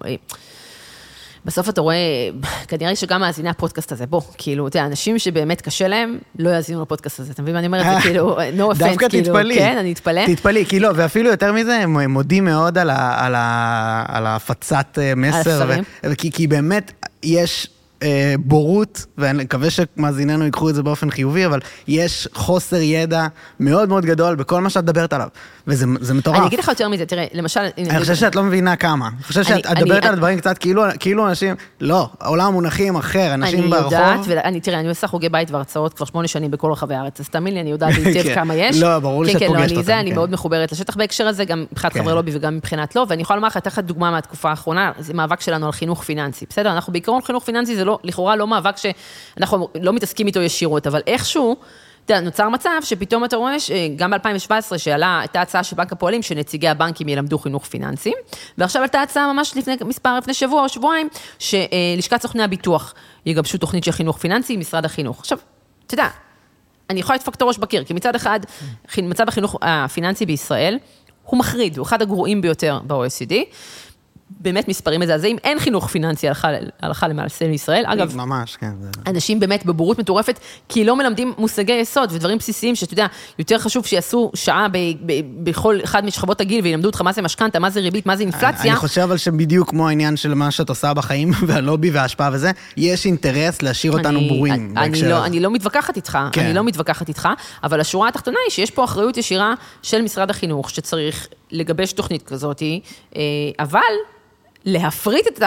בסוף 1.45 1.69
אתה 1.69 1.81
רואה, 1.81 1.95
כנראה 2.69 2.95
שגם 2.95 3.21
מאזיני 3.21 3.49
הפודקאסט 3.49 3.91
הזה, 3.91 4.05
בוא, 4.05 4.21
כאילו, 4.37 4.67
אתה 4.67 4.77
יודע, 4.77 4.87
אנשים 4.87 5.19
שבאמת 5.19 5.61
קשה 5.61 5.87
להם, 5.87 6.17
לא 6.39 6.49
יאזינו 6.49 6.81
לפודקאסט 6.81 7.19
הזה, 7.19 7.31
אתה 7.31 7.41
מבין 7.41 7.53
מה 7.53 7.59
אני 7.59 7.67
אומרת? 7.67 7.85
זה 7.85 8.01
כאילו, 8.07 8.37
no 8.37 8.75
offense, 8.75 8.79
דווקא 8.79 9.09
כאילו, 9.09 9.25
תתפלאי. 9.25 9.55
כן, 9.55 9.77
אני 9.77 9.91
אתפלא. 9.91 10.25
תתפלאי, 10.25 10.65
כאילו, 10.65 10.89
ואפילו 10.95 11.29
יותר 11.29 11.51
מזה, 11.53 11.75
הם 11.75 12.11
מודים 12.11 12.45
מאוד 12.45 12.77
על, 12.77 12.89
ה, 12.89 13.25
על, 13.25 13.35
ה, 13.35 14.03
על 14.07 14.25
ההפצת 14.25 14.99
אה, 15.01 15.15
מסר. 15.15 15.69
ו- 16.03 16.15
כי, 16.17 16.31
כי 16.31 16.47
באמת 16.47 16.91
יש 17.23 17.67
אה, 18.03 18.35
בורות, 18.39 19.05
ואני 19.17 19.43
מקווה 19.43 19.69
שמאזיננו 19.69 20.45
ייקחו 20.45 20.69
את 20.69 20.75
זה 20.75 20.83
באופן 20.83 21.09
חיובי, 21.09 21.45
אבל 21.45 21.59
יש 21.87 22.27
חוסר 22.33 22.81
ידע 22.81 23.27
מאוד 23.59 23.89
מאוד 23.89 24.05
גדול 24.05 24.35
בכל 24.35 24.61
מה 24.61 24.69
שאת 24.69 24.83
מדברת 24.83 25.13
עליו, 25.13 25.27
וזה 25.67 25.85
זה 26.01 26.13
מטורף. 26.13 26.37
אני 26.37 26.47
אגיד 26.47 26.59
לך 26.59 26.67
יותר 26.67 26.89
מזה, 26.89 27.05
תראה, 27.05 27.25
למשל... 27.33 27.59
אני 27.77 27.99
חושב 27.99 28.15
שאת 28.15 28.35
לא 28.35 28.43
מבינה 28.43 28.75
כמה. 28.75 29.07
אני 29.15 29.23
חושב 29.23 29.43
שאת 29.43 29.51
אני- 29.51 29.61
את 29.61 29.83
מדברת 29.83 29.97
אני- 29.97 30.07
על 30.07 30.13
הדברים 30.13 30.39
קצת 30.39 30.57
כאילו, 30.57 30.83
כאילו 30.99 31.27
אנשים, 31.29 31.55
לא, 31.81 32.07
העולם 32.21 32.47
המונחים 32.47 32.95
אחר, 32.95 33.33
אנשים 33.33 33.59
אני 33.59 33.67
ברחוב. 33.69 33.93
יודעת, 33.93 34.19
ואני, 34.27 34.59
תראה, 34.59 34.79
אני 34.79 34.89
עושה 34.89 35.07
חוגי 35.07 35.29
בית 35.29 35.51
והרצאות 35.51 35.93
כבר 35.93 36.05
שמונה 36.05 36.27
שנים 36.27 36.51
בכל 36.51 36.71
רחבי 36.71 36.95
הארץ, 36.95 37.19
אז 37.19 37.29
תאמין 37.29 37.53
לי, 37.53 37.61
אני 37.61 37.69
יודעת 37.71 37.93
היטב 38.05 38.23
כן. 38.23 38.35
כמה 38.35 38.55
יש. 38.55 38.81
לא, 38.81 38.99
ברור 38.99 39.23
לי 39.25 39.33
כן, 39.33 39.39
שאת 39.39 39.47
כן, 39.47 39.47
פוגשת 39.47 39.59
לא, 39.61 39.65
אני 39.65 39.75
אותם, 39.75 39.85
זה, 39.85 39.99
אני 39.99 40.09
כן. 40.09 40.15
מאוד 40.15 40.31
מחוברת 40.31 40.71
לשטח 40.71 40.95
בהקשר 40.95 41.27
הזה, 41.27 41.45
גם 41.45 41.65
מבחינת 41.71 41.93
כן. 41.93 41.99
חברי 42.01 42.13
לובי 42.13 42.31
וגם 42.33 42.55
מבחינת 42.57 42.95
לא, 42.95 43.05
ואני 43.09 43.21
יכולה 43.21 43.37
לומר 43.37 43.47
לך, 43.47 43.57
אתן 43.57 43.69
לך 43.69 43.79
דוגמה 43.79 44.11
מהתקופה 44.11 44.49
האחרונה, 44.49 44.91
זה 44.99 45.13
מאבק 45.13 45.41
שלנו 45.41 45.65
על 45.65 45.71
חינוך 45.71 46.03
פיננסי, 46.03 46.45
בסדר? 46.49 46.71
אנחנו 46.71 46.93
בעיקרון 46.93 47.21
חינוך 47.21 47.43
פיננסי 47.43 47.75
זה 47.75 47.85
לא, 47.85 47.99
לכאורה 48.03 48.35
לא 48.35 48.47
מאבק 48.47 48.75
שאנחנו 48.77 49.67
לא 49.81 49.93
מתעסקים 49.93 50.27
איתו 50.27 50.39
ישירות, 50.41 50.87
אבל 50.87 51.01
איכשהו... 51.07 51.55
אתה 52.05 52.13
יודע, 52.13 52.25
נוצר 52.25 52.49
מצב 52.49 52.69
שפתאום 52.81 53.25
אתה 53.25 53.35
רואה 53.35 53.59
שגם 53.59 54.11
ב-2017 54.11 54.77
שעלה, 54.77 55.19
הייתה 55.19 55.41
הצעה 55.41 55.63
של 55.63 55.75
בנק 55.75 55.91
הפועלים 55.91 56.21
שנציגי 56.21 56.67
הבנקים 56.67 57.09
ילמדו 57.09 57.37
חינוך 57.37 57.65
פיננסי, 57.65 58.13
ועכשיו 58.57 58.81
עלתה 58.81 59.01
הצעה 59.01 59.33
ממש 59.33 59.57
לפני 59.57 59.75
מספר, 59.85 60.17
לפני 60.17 60.33
שבוע 60.33 60.63
או 60.63 60.69
שבועיים, 60.69 61.07
שלשכת 61.39 62.21
סוכני 62.21 62.43
הביטוח 62.43 62.93
יגבשו 63.25 63.57
תוכנית 63.57 63.83
של 63.83 63.91
חינוך 63.91 64.17
פיננסי 64.17 64.53
עם 64.53 64.59
משרד 64.59 64.85
החינוך. 64.85 65.19
עכשיו, 65.19 65.37
אתה 65.85 65.93
יודע, 65.93 66.07
אני 66.89 66.99
יכולה 66.99 67.17
לדפוק 67.17 67.35
את 67.35 67.41
הראש 67.41 67.57
בקיר, 67.57 67.83
כי 67.83 67.93
מצד 67.93 68.15
אחד, 68.15 68.39
מצב 68.97 69.27
החינוך 69.27 69.55
הפיננסי 69.61 70.25
בישראל 70.25 70.77
הוא 71.23 71.39
מחריד, 71.39 71.77
הוא 71.77 71.85
אחד 71.85 72.01
הגרועים 72.01 72.41
ביותר 72.41 72.79
ב-OECD. 72.87 73.33
באמת 74.39 74.67
מספרים 74.67 75.01
מזעזעים, 75.01 75.37
אין 75.43 75.59
חינוך 75.59 75.87
פיננסי 75.87 76.27
הלכה, 76.27 76.47
הלכה 76.81 77.07
למעשה 77.07 77.47
לישראל. 77.47 77.83
אגב, 77.87 78.15
ממש, 78.17 78.55
כן. 78.55 78.71
זה- 78.81 78.89
אנשים 79.07 79.39
באמת 79.39 79.65
בבורות 79.65 79.99
מטורפת, 79.99 80.39
כי 80.69 80.83
לא 80.85 80.95
מלמדים 80.95 81.33
מושגי 81.37 81.73
יסוד 81.73 82.09
ודברים 82.11 82.37
בסיסיים 82.37 82.75
שאתה 82.75 82.93
יודע, 82.93 83.05
יותר 83.39 83.59
חשוב 83.59 83.85
שיעשו 83.85 84.31
שעה 84.35 84.67
ב, 84.71 84.77
ב, 85.05 85.13
בכל 85.43 85.79
אחד 85.83 86.05
משכבות 86.05 86.41
הגיל 86.41 86.63
וילמדו 86.63 86.87
אותך 86.87 87.01
מה 87.01 87.11
זה 87.13 87.21
משכנתה, 87.21 87.59
מה 87.59 87.69
זה 87.69 87.79
ריבית, 87.79 88.05
מה 88.05 88.15
זה 88.15 88.23
אינפלציה. 88.23 88.71
אני 88.71 88.79
חושב 88.79 89.01
אבל 89.01 89.17
שבדיוק 89.17 89.69
כמו 89.69 89.87
העניין 89.87 90.17
של 90.17 90.33
מה 90.33 90.51
שאת 90.51 90.69
עושה 90.69 90.93
בחיים 90.93 91.31
והלובי 91.47 91.89
וההשפעה 91.91 92.29
וזה, 92.33 92.51
יש 92.77 93.05
אינטרס 93.05 93.61
להשאיר 93.61 93.93
אותנו 93.93 94.19
אני- 94.19 94.29
בורים 94.29 94.53
אני 94.77 94.89
בהקשר 94.89 95.09
לא. 95.09 95.25
אני 95.25 95.39
לא 95.39 95.51
מתווכחת 95.51 95.95
איתך, 95.95 96.17
כן. 96.31 96.45
אני 96.45 96.53
לא 96.53 96.63
מתווכחת 96.63 97.07
איתך, 97.09 97.29
אבל 97.63 97.79
השורה 97.81 98.07
התחתונה 98.09 98.37
היא 98.47 98.51
שיש 98.51 98.71
פה 98.71 98.83
אחריות 98.83 99.17
ישירה 99.17 99.53
של 99.81 100.01
משרד 100.01 100.29
החינוך, 100.29 100.69
שצריך 100.69 101.27
לגבש 101.51 101.93
תוכנית 101.93 102.23
כזאת, 102.23 102.61
אה, 103.15 103.21
אבל 103.59 103.79
להפריט 104.65 105.27
את 105.27 105.43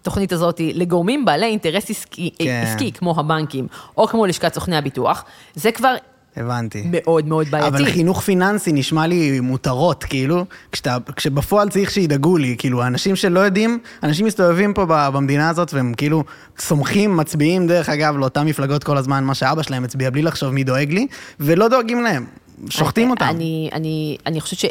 התוכנית 0.00 0.32
הזאת 0.32 0.60
לגורמים 0.60 1.24
בעלי 1.24 1.46
אינטרס 1.46 1.90
עסקי, 1.90 2.30
כן. 2.38 2.64
עסקי, 2.66 2.92
כמו 2.92 3.14
הבנקים, 3.20 3.66
או 3.96 4.06
כמו 4.08 4.26
לשכת 4.26 4.54
סוכני 4.54 4.76
הביטוח, 4.76 5.24
זה 5.54 5.72
כבר 5.72 5.94
הבנתי. 6.36 6.82
מאוד 6.90 7.26
מאוד 7.26 7.48
בעייתי. 7.50 7.68
אבל 7.68 7.84
חינוך 7.84 8.20
פיננסי 8.20 8.72
נשמע 8.72 9.06
לי 9.06 9.40
מותרות, 9.40 10.04
כאילו, 10.04 10.44
כשאתה, 10.72 10.96
כשבפועל 11.16 11.68
צריך 11.68 11.90
שידאגו 11.90 12.36
לי, 12.36 12.54
כאילו, 12.58 12.82
האנשים 12.82 13.16
שלא 13.16 13.40
יודעים, 13.40 13.78
אנשים 14.02 14.26
מסתובבים 14.26 14.74
פה 14.74 14.86
במדינה 14.88 15.48
הזאת, 15.48 15.74
והם 15.74 15.94
כאילו 15.96 16.24
סומכים, 16.58 17.16
מצביעים, 17.16 17.66
דרך 17.66 17.88
אגב, 17.88 18.16
לאותן 18.16 18.46
מפלגות 18.46 18.84
כל 18.84 18.96
הזמן, 18.96 19.24
מה 19.24 19.34
שאבא 19.34 19.62
שלהם 19.62 19.84
הצביע, 19.84 20.10
בלי 20.10 20.22
לחשוב 20.22 20.50
מי 20.50 20.64
דואג 20.64 20.92
לי, 20.92 21.06
ולא 21.40 21.68
דואגים 21.68 22.02
להם, 22.02 22.26
שוחטים 22.70 23.10
אותם. 23.10 23.24
אני, 23.24 23.70
אני, 23.72 24.16
אני 24.26 24.40
חושבת 24.40 24.58
ש... 24.58 24.64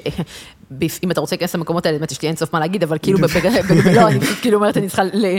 אם 1.03 1.11
אתה 1.11 1.21
רוצה 1.21 1.35
להיכנס 1.35 1.55
למקומות 1.55 1.85
האלה, 1.85 1.97
באמת 1.97 2.11
יש 2.11 2.21
לי 2.21 2.27
אין 2.27 2.35
סוף 2.35 2.53
מה 2.53 2.59
להגיד, 2.59 2.83
אבל 2.83 2.97
כאילו, 3.01 3.19
לא, 3.95 4.07
אני 4.07 4.19
פשוט 4.19 4.37
כאילו 4.41 4.57
אומרת, 4.57 4.77
אני 4.77 4.87
צריכה 4.87 5.03
ל- 5.03 5.37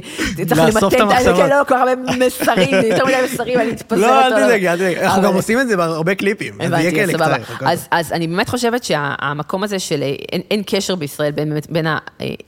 צריך 0.49 0.61
לאסוף 0.61 0.95
את 0.95 1.01
למתן, 1.01 1.01
המחשבות. 1.01 1.37
כן, 1.37 1.49
לא, 1.49 1.64
כל 1.68 1.74
כך 1.74 1.80
הרבה 1.80 2.16
מסרים, 2.26 2.74
יותר 2.91 3.05
מדי 3.05 3.16
מסרים, 3.24 3.61
אני 3.61 3.70
אתפזר 3.70 4.01
לא. 4.01 4.26
אל 4.26 4.30
תדאגי, 4.47 4.68
אל 4.68 4.76
תדאגי, 4.76 5.01
אנחנו 5.01 5.22
גם 5.22 5.35
עושים 5.35 5.61
את 5.61 5.68
זה 5.68 5.76
בהרבה 5.76 6.14
קליפים, 6.14 6.61
הבנתי, 6.61 7.07
סבבה. 7.12 7.37
אז, 7.91 8.12
אני 8.12 8.26
באמת 8.26 8.49
חושבת 8.49 8.85
שהמקום 8.85 9.62
הזה 9.62 9.78
של 9.78 10.03
אה, 10.03 10.14
אין, 10.51 10.62
קשר 10.66 10.95
בישראל 10.95 11.30
בין, 11.68 11.87
אה, 11.87 11.99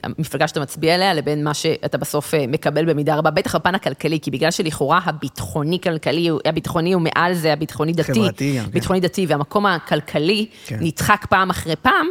המפלגה 0.03 0.47
שאתה 0.47 0.59
מצביע 0.59 0.95
עליה 0.95 1.13
לבין 1.13 1.43
מה 1.43 1.53
שאתה 1.53 1.97
בסוף 1.97 2.33
אה, 2.33 2.45
מקבל 2.47 2.85
במידה 2.85 3.15
רבה, 3.15 3.31
בטח 3.31 3.55
בפן 3.55 3.75
הכלכלי, 3.75 4.19
כי 4.19 4.31
בגלל 4.31 4.51
שלכאורה 4.51 4.99
הביטחוני-כלכלי, 5.05 6.29
הביטחוני 6.45 6.93
הוא 6.93 7.01
מעל 7.01 7.33
זה, 7.33 7.53
הביטחוני-דתי, 7.53 8.13
חברתי 8.13 8.57
גם, 8.57 8.65
כן. 8.65 8.71
ביטחוני-דתי, 8.71 9.25
והמקום 9.29 9.65
הכלכלי 9.65 10.45
כן. 10.65 10.77
נדחק 10.81 11.25
פעם 11.29 11.49
אחרי 11.49 11.75
פעם, 11.75 12.07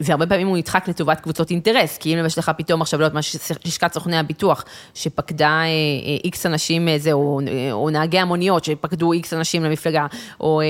והרבה 0.00 0.26
פעמים 0.26 0.46
הוא 0.48 0.56
נדחק 0.58 0.88
לטובת 0.88 1.20
קבוצות 1.20 1.50
אינטרס, 1.50 1.98
כי 1.98 2.14
אם 2.20 2.26
יש 2.26 2.38
לך 2.38 2.50
פתאום 2.58 2.82
עכשיו, 2.82 3.00
לא 3.00 3.04
יודעת 3.04 3.14
מה, 3.14 3.20
לשכת 3.64 3.92
סוכני 3.94 4.16
הביטוח, 4.18 4.64
שפקדה 4.94 5.62
איקס 6.24 6.46
אנשים, 6.46 6.88
אה, 6.88 6.98
זה, 6.98 7.12
או, 7.12 7.40
אה, 7.48 7.72
או 7.72 7.90
נהגי 7.90 8.18
המוניות, 8.18 8.64
שפקדו 8.64 9.12
איקס 9.12 9.32
אנשים 9.32 9.64
למפלגה, 9.64 10.06
או 10.40 10.60
אה, 10.60 10.66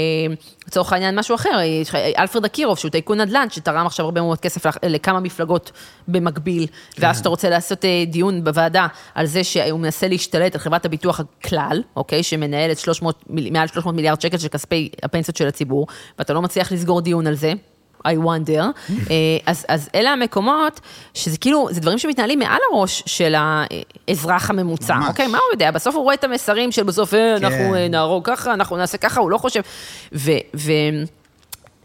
לצורך 0.67 0.93
העניין 0.93 1.19
משהו 1.19 1.35
אחר, 1.35 1.51
אה, 1.59 1.83
אה, 1.95 2.23
אלפרד 2.23 2.45
אקירוב, 2.45 2.79
שהוא 2.79 2.91
טייקון 2.91 3.21
נדל"ן, 3.21 3.47
שתרם 3.51 3.87
עכשיו 3.87 4.05
הרבה 4.07 4.21
מאוד 4.21 4.41
כסף 4.41 4.67
לכ- 4.67 4.77
לכמה 4.83 5.21
מפלגות 5.21 5.73
במקביל, 6.09 6.67
ואז 6.99 7.15
כשאתה 7.17 7.29
רוצה 7.29 7.51
לעשות 7.51 7.85
אה, 7.85 8.05
דיון 8.07 8.45
בוועדה 8.45 8.87
על 9.15 9.27
זה 9.27 9.45
שהוא 9.45 9.81
מנסה 9.81 10.09
להשתלט 10.09 10.55
על 10.55 10.61
חברת 10.61 10.85
הביטוח 10.85 11.21
הכלל, 11.21 11.83
אוקיי, 11.97 12.23
שמנהלת 12.23 12.79
300, 12.79 13.25
מיל- 13.29 13.53
מעל 13.53 13.69
300 13.69 13.95
מיליארד 13.95 14.21
שקל 14.21 14.39
של 14.39 14.49
כספי 14.49 14.89
הפנסיות 15.03 15.37
של 15.37 15.49
הציבור, 15.49 15.87
ואתה 16.19 16.33
לא 16.33 16.43
מצליח 16.43 16.73
לסגור 16.73 17.01
דיון 17.01 17.27
על 17.27 17.35
זה. 17.35 17.53
I 18.09 18.11
wonder, 18.25 18.63
אה, 19.11 19.17
אז, 19.47 19.65
אז 19.69 19.89
אלה 19.95 20.11
המקומות 20.11 20.81
שזה 21.15 21.39
כאילו, 21.39 21.69
זה 21.71 21.81
דברים 21.81 21.99
שמתנהלים 21.99 22.39
מעל 22.39 22.61
הראש 22.73 23.03
של 23.07 23.35
האזרח 23.37 24.51
הממוצע, 24.51 24.95
ממש. 24.95 25.09
אוקיי? 25.09 25.27
מה 25.27 25.39
הוא 25.39 25.53
יודע? 25.53 25.71
בסוף 25.71 25.95
הוא 25.95 26.03
רואה 26.03 26.15
את 26.15 26.25
המסרים 26.25 26.73
של 26.73 26.83
בסוף, 26.83 27.15
אה, 27.15 27.37
אנחנו 27.37 27.57
כן. 27.57 27.75
אה, 27.75 27.89
נהרוג 27.89 28.27
ככה, 28.27 28.55
אנחנו 28.55 28.77
נעשה 28.77 28.99
ככה, 28.99 29.21
הוא 29.21 29.31
לא 29.31 29.39
חושב. 29.39 29.61
ו... 30.13 30.31
ו 30.57 30.73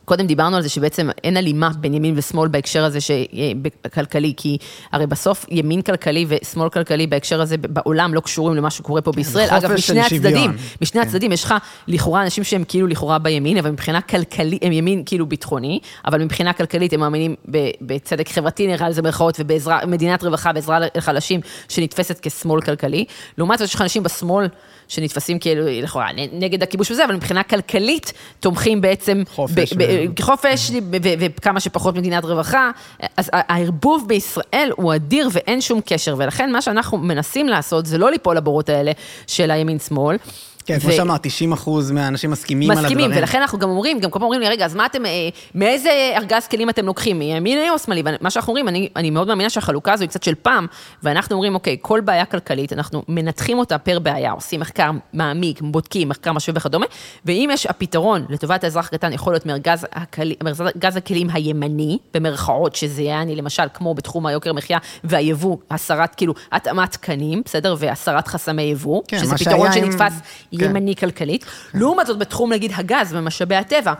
קודם 0.06 0.28
דיברנו 0.28 0.56
על 0.56 0.62
זה 0.62 0.70
שבעצם 0.70 1.10
אין 1.24 1.38
הלימה 1.38 1.70
בין 1.80 1.94
ימין 1.94 2.14
ושמאל 2.18 2.48
בהקשר 2.50 2.84
הזה 2.84 3.02
ש- 3.02 3.12
אה, 3.12 3.52
כלכלי, 3.94 4.34
כי 4.38 4.58
הרי 4.92 5.08
בסוף 5.08 5.46
ימין 5.50 5.82
כלכלי 5.82 6.26
ושמאל 6.28 6.70
כלכלי 6.70 7.08
בהקשר 7.08 7.42
הזה 7.42 7.58
בעולם 7.58 8.14
לא 8.14 8.20
קשורים 8.20 8.56
למה 8.58 8.70
שקורה 8.70 9.02
פה 9.02 9.12
בישראל. 9.12 9.50
חופש 9.50 9.64
אגב, 9.64 9.72
משני 9.74 10.04
שוויון. 10.10 10.26
הצדדים, 10.26 10.52
משני 10.82 11.02
כן. 11.02 11.08
הצדדים 11.08 11.32
יש 11.32 11.44
לך 11.44 11.54
לכאורה 11.88 12.24
אנשים 12.24 12.44
שהם 12.44 12.64
כאילו 12.68 12.88
לכאורה 12.88 13.20
בימין, 13.20 13.58
אבל 13.58 13.72
מבחינה 13.72 14.02
כלכלית, 14.02 14.64
הם 14.64 14.72
ימין 14.72 15.04
כאילו 15.06 15.26
ביטחוני, 15.26 15.80
אבל 16.06 16.24
מבחינה 16.24 16.54
כלכלית 16.54 16.94
הם 16.94 17.00
מאמינים 17.00 17.36
בצדק 17.82 18.30
חברתי, 18.30 18.68
נראה 18.68 18.90
לזה 18.90 19.02
במרכאות, 19.02 19.40
ובמדינת 19.40 20.24
רווחה, 20.24 20.54
בעזרה 20.54 20.80
לחלשים, 20.96 21.40
שנתפסת 21.70 22.20
כשמאל 22.28 22.62
כלכלי. 22.62 23.06
לעומת 23.38 23.60
זאת, 23.60 23.68
יש 23.68 23.76
לך 23.76 23.82
אנשים 23.82 24.04
בשמאל 24.04 24.48
שנתפסים 24.88 25.40
כאילו, 25.40 25.64
לכאורה, 25.84 26.08
נגד 26.34 26.64
הכיבוש 26.64 26.92
וזה, 26.92 27.06
אבל 27.06 27.16
מבחינה 27.16 27.44
כלכלית 27.44 28.14
תומכים 28.40 28.82
בעצם... 28.82 29.24
חופש 29.36 29.74
ב- 29.74 29.82
חופש 30.22 30.72
וכמה 31.20 31.60
שפחות 31.60 31.96
מדינת 31.96 32.26
רווחה. 32.26 32.72
אז 33.18 33.30
הערבוב 33.34 34.06
בישראל 34.08 34.72
הוא 34.76 34.96
אדיר 34.96 35.30
ואין 35.32 35.62
שום 35.62 35.82
קשר, 35.86 36.16
ולכן 36.18 36.52
מה 36.52 36.62
שאנחנו 36.62 36.98
מנסים 36.98 37.48
לעשות 37.48 37.86
זה 37.86 37.98
לא 37.98 38.12
ליפול 38.12 38.38
לבורות 38.38 38.70
האלה 38.70 38.92
של 39.28 39.52
הימין-שמאל. 39.52 40.18
כן, 40.66 40.80
כמו 40.80 40.90
ו- 40.90 40.94
שאמרת, 40.94 41.24
90 41.24 41.54
אחוז 41.54 41.92
מהאנשים 41.92 42.32
מסכימים 42.32 42.72
על 42.72 42.78
הדברים. 42.78 42.98
מסכימים, 42.98 43.18
ולכן 43.18 43.42
אנחנו 43.42 43.60
גם 43.60 43.70
אומרים, 43.70 44.00
גם 44.00 44.10
כל 44.10 44.20
פעם 44.20 44.24
אומרים 44.24 44.42
לי, 44.42 44.48
רגע, 44.50 44.66
אז 44.66 44.76
מה 44.76 44.86
אתם, 44.86 45.06
אה, 45.06 45.12
מאיזה 45.56 46.14
ארגז 46.16 46.48
כלים 46.48 46.70
אתם 46.70 46.86
לוקחים, 46.86 47.20
מימין 47.20 47.70
או 47.70 47.80
שמאלי? 47.80 48.04
ומה 48.20 48.30
שאנחנו 48.30 48.52
אומרים, 48.52 48.68
אני, 48.68 48.90
אני 48.96 49.10
מאוד 49.10 49.28
מאמינה 49.28 49.50
שהחלוקה 49.50 49.94
הזו 49.94 50.04
היא 50.04 50.10
קצת 50.10 50.24
של 50.24 50.36
פעם, 50.42 50.68
ואנחנו 51.04 51.36
אומרים, 51.36 51.56
אוקיי, 51.56 51.78
כל 51.82 52.02
בעיה 52.02 52.26
כלכלית, 52.26 52.74
אנחנו 52.74 53.04
מנתחים 53.08 53.60
אותה 53.60 53.78
פר 53.78 54.00
בעיה, 54.00 54.32
עושים 54.32 54.60
מחקר 54.60 54.92
מעמיק, 55.14 55.62
בודקים, 55.62 56.10
מחקר 56.10 56.32
משווה 56.32 56.58
וכדומה, 56.58 56.86
ואם 57.26 57.50
יש 57.54 57.66
הפתרון 57.66 58.26
לטובת 58.30 58.64
האזרח 58.64 58.86
הקטן, 58.88 59.14
יכול 59.14 59.34
להיות 59.34 59.46
מארגז 59.46 59.88
הכלי, 59.92 60.36
מארגז 60.44 60.96
הכלים 60.98 61.28
הימני, 61.34 61.98
במרכאות, 62.14 62.76
שזה 62.76 63.02
יעני, 63.02 63.36
למשל, 63.36 63.64
כמו 63.74 63.94
בתחום 63.94 64.26
היוקר 64.26 64.54
מחיה 64.54 64.78
והיבוא, 65.04 65.58
הסרת, 65.72 66.16
כאילו, 66.16 66.34
התאמת 66.52 66.92
תקנים, 66.92 67.42
בסדר? 67.46 67.76
והסרת 67.80 68.28
חסמי 68.28 68.62
יבוא, 68.62 69.02
כן, 69.08 69.20
שזה 69.20 69.32
מה 69.32 69.38
פתרון 69.38 69.68
עם- 69.68 69.74
שנתפס 69.74 70.14
כן. 70.52 70.55
ימני 70.62 70.96
כלכלית. 70.96 71.46
לעומת 71.74 72.08
זאת, 72.08 72.18
בתחום, 72.18 72.54
נגיד, 72.54 72.72
הגז 72.76 73.14
ומשאבי 73.14 73.56
הטבע, 73.56 73.94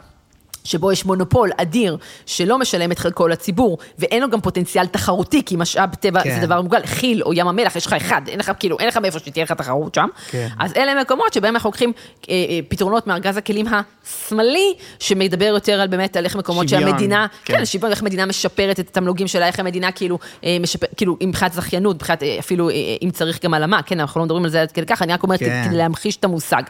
שבו 0.66 0.92
יש 0.92 1.06
מונופול 1.06 1.50
אדיר 1.58 1.98
שלא 2.26 2.58
משלם 2.58 2.92
את 2.92 3.00
חלקו 3.00 3.28
לציבור, 3.28 3.78
ואין 4.00 4.22
לו 4.22 4.30
גם 4.30 4.42
פוטנציאל 4.42 4.88
תחרותי, 4.88 5.42
כי 5.46 5.56
משאב 5.56 5.96
טבע 5.96 6.22
כן. 6.24 6.40
זה 6.40 6.46
דבר 6.46 6.62
מוגבל, 6.62 6.86
כי"ל 6.86 7.24
או 7.24 7.34
ים 7.34 7.48
המלח, 7.48 7.76
יש 7.76 7.86
לך 7.86 7.94
אחד, 7.94 8.22
אין 8.28 8.40
לך, 8.40 8.52
כאילו, 8.60 8.80
אין 8.80 8.88
לך 8.88 8.98
מאיפה 8.98 9.20
שתהיה 9.20 9.44
לך 9.44 9.52
תחרות 9.52 9.96
שם. 9.96 10.08
כן. 10.28 10.48
אז 10.60 10.74
אלה 10.78 11.02
מקומות 11.02 11.34
שבהם 11.34 11.56
אנחנו 11.56 11.68
לוקחים 11.68 11.94
אה, 12.30 12.34
אה, 12.34 12.60
פתרונות 12.68 13.08
מארגז 13.08 13.38
הכלים 13.38 13.66
השמאלי, 13.68 14.74
שמדבר 15.00 15.46
יותר 15.46 15.82
על 15.82 15.88
באמת, 15.88 16.18
על 16.18 16.26
איך 16.26 16.36
מקומות 16.36 16.70
שוויון, 16.70 16.90
שהמדינה, 16.90 17.28
כן. 17.46 17.58
כן, 17.58 17.66
שוויון, 17.66 17.92
איך 17.92 18.02
המדינה 18.02 18.26
משפרת 18.26 18.80
את 18.80 18.90
התמלוגים 18.90 19.28
שלה, 19.28 19.48
איך 19.48 19.60
המדינה 19.60 19.92
כאילו, 19.92 20.20
אה, 20.44 20.58
משפר, 20.62 20.88
כאילו, 20.98 21.18
מבחינת 21.24 21.54
זכיינות, 21.54 21.96
מבחינת 21.96 22.24
אה, 22.24 22.36
אפילו, 22.40 22.70
אה, 22.70 22.76
אם 23.02 23.10
צריך 23.12 23.44
גם 23.44 23.54
הלאמה, 23.54 23.82
כן, 23.82 24.00
אנחנו 24.00 24.20
לא 24.20 24.26
מדברים 24.26 24.44
על 24.44 24.50
זה 24.50 24.62
עד 24.62 24.72
כדי 24.72 24.86
ככה, 24.86 25.06
אני 25.06 25.14
רק 25.14 25.24
אומרת 25.24 25.40
כן. 25.40 25.64
כדי 25.66 25.78
להמחיש 25.78 26.18
את 26.18 26.24
המושג. 26.24 26.64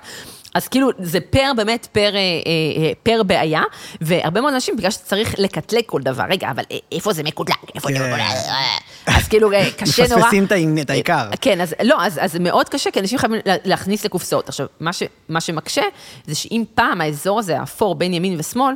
אז 0.56 0.68
כאילו, 0.68 0.90
זה 1.00 1.20
פר 1.22 1.52
באמת, 1.58 1.88
פר, 1.92 2.16
אה, 2.16 2.20
אה, 2.20 2.92
פר 3.04 3.24
בעיה, 3.24 3.62
והרבה 4.02 4.42
מאוד 4.42 4.54
אנשים, 4.54 4.78
בגלל 4.78 4.92
שצריך 4.92 5.36
לקטלג 5.38 5.82
כל 5.86 6.02
דבר, 6.02 6.24
רגע, 6.30 6.52
אבל 6.52 6.64
אה, 6.72 6.78
איפה 6.92 7.14
זה 7.14 7.24
מקוטלג? 7.24 7.56
איפה 7.76 7.88
זה 7.88 7.94
כן. 7.94 8.02
מקוטלג? 8.08 8.22
אה, 8.48 8.78
אז 9.18 9.28
כאילו, 9.28 9.50
קשה 9.78 10.08
נורא. 10.08 10.20
מפספסים 10.20 10.46
את 10.82 10.90
העיקר. 10.90 11.30
כן, 11.42 11.62
אז 11.62 11.76
לא, 11.84 12.06
אז, 12.06 12.20
אז 12.22 12.36
מאוד 12.40 12.70
קשה, 12.70 12.92
כי 12.92 13.00
אנשים 13.00 13.20
חייבים 13.20 13.40
לה- 13.46 13.56
להכניס 13.66 14.06
לקופסאות. 14.06 14.50
עכשיו, 14.50 14.68
מה, 14.80 14.94
ש, 14.94 15.04
מה 15.30 15.42
שמקשה, 15.42 15.82
זה 16.28 16.36
שאם 16.36 16.64
פעם 16.76 17.02
האזור 17.02 17.40
הזה, 17.40 17.60
האפור 17.60 17.96
בין 17.96 18.14
ימין 18.14 18.36
ושמאל, 18.40 18.76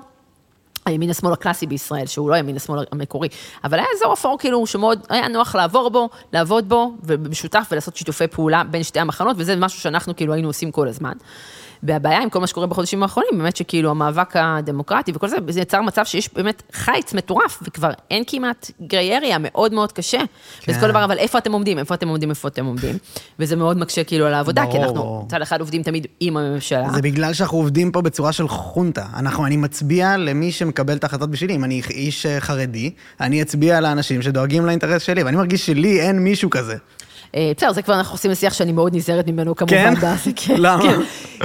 הימין 0.86 1.10
השמאל 1.10 1.34
הקלאסי 1.34 1.68
בישראל, 1.68 2.06
שהוא 2.06 2.30
לא 2.30 2.36
הימין 2.36 2.56
השמאל 2.56 2.84
המקורי, 2.92 3.28
אבל 3.64 3.80
היה 3.80 3.88
אזור 3.98 4.14
אפור 4.14 4.38
כאילו 4.40 4.68
שמאוד 4.68 5.06
היה 5.10 5.28
נוח 5.28 5.56
לעבור 5.56 5.90
בו, 5.90 6.10
לעבוד 6.34 6.70
בו, 6.70 6.92
ובמשותף 7.04 7.68
ולעשות 7.72 7.96
שיתופי 7.96 8.28
פעולה 8.28 8.64
בין 8.64 8.84
שתי 8.84 9.00
המחנות, 9.00 9.36
וזה 9.40 9.56
משהו 9.56 9.80
שאנחנו 9.82 10.16
כאילו 10.16 10.34
היינו 10.34 10.48
עושים 10.50 10.72
כל 10.72 10.88
הזמן. 10.88 11.14
והבעיה 11.84 12.22
עם 12.22 12.30
כל 12.30 12.40
מה 12.40 12.48
שקורה 12.48 12.68
בחודשים 12.68 13.04
האחרונים, 13.04 13.32
באמת 13.38 13.56
שכאילו 13.56 13.92
המאבק 13.92 14.36
הדמוקרטי 14.36 15.12
וכל 15.16 15.28
זה, 15.28 15.38
זה 15.50 15.62
יצר 15.62 15.82
מצב 15.82 16.06
שיש 16.06 16.34
באמת 16.34 16.64
חיץ 16.74 17.14
מטורף, 17.14 17.60
וכבר 17.62 17.90
אין 18.12 18.24
כמעט 18.28 18.72
גריי 18.82 19.18
אריה, 19.18 19.38
מאוד 19.40 19.74
מאוד 19.74 19.92
קשה. 19.92 20.18
כן. 20.60 20.72
וזה 20.72 20.82
כל 20.82 20.90
דבר, 20.90 21.06
אבל 21.06 21.18
איפה 21.18 21.38
אתם 21.38 21.52
עומדים, 21.52 21.80
איפה 21.80 21.96
אתם 21.96 22.08
עומדים, 22.08 22.30
איפה 22.30 22.48
אתם 22.48 22.66
עומדים. 22.66 22.98
וזה 23.40 23.56
מאוד 23.56 23.78
מקשה 23.78 24.04
כאילו 24.04 24.26
על 24.26 24.34
העבודה, 24.34 24.62
כי 24.62 24.68
ברור, 24.68 24.84
אנחנו 24.84 24.96
ברור. 24.96 25.24
מצד 25.26 25.42
אחד 25.42 25.60
עובדים 25.60 25.84
תמיד 25.84 26.08
עם 26.20 26.38
הממשלה. 26.38 26.90
זה 26.94 27.02
בגלל 27.02 27.34
שאנחנו 27.34 27.58
עובדים 27.58 27.92
פה 27.92 28.02
בצורה 28.02 28.32
של 28.32 28.48
חונטה. 28.48 29.06
אנחנו, 29.16 29.46
אני 29.46 29.58
מצביע 29.58 30.18
למי 30.18 30.52
שמקבל 30.52 30.98
את 30.98 31.04
ההחלטות 31.04 31.30
בשבילי. 31.32 31.56
אם 31.56 31.64
אני 31.64 31.82
איש 31.90 32.26
אה, 32.26 32.40
חרדי, 32.40 32.92
אני 33.22 33.42
אצביע 33.42 33.82
לאנשים 33.82 34.22
שדואגים 34.22 34.66
לאינטרס 34.66 35.02
שלי, 35.02 35.24
ואני 35.24 35.38
מרגיש 35.38 35.66
שלי 35.66 36.02
אין 36.02 36.20
מישהו 36.20 36.50
כזה. 36.50 36.76
אה, 37.36 37.52
בסדר, 37.58 37.72
זה 37.74 37.82
כבר 37.82 37.94
אנחנו 37.94 38.14
עושים 38.14 38.32
לשיח 38.32 38.54
שאני 38.54 38.72
מאוד 38.72 38.96
נזהרת 38.96 39.28
ממנו 39.28 39.56
כמובן. 39.56 39.76
כן? 39.96 40.02
באסי, 40.02 40.34
כן, 40.36 40.56
למה? 40.58 40.84
כן. 40.84 41.00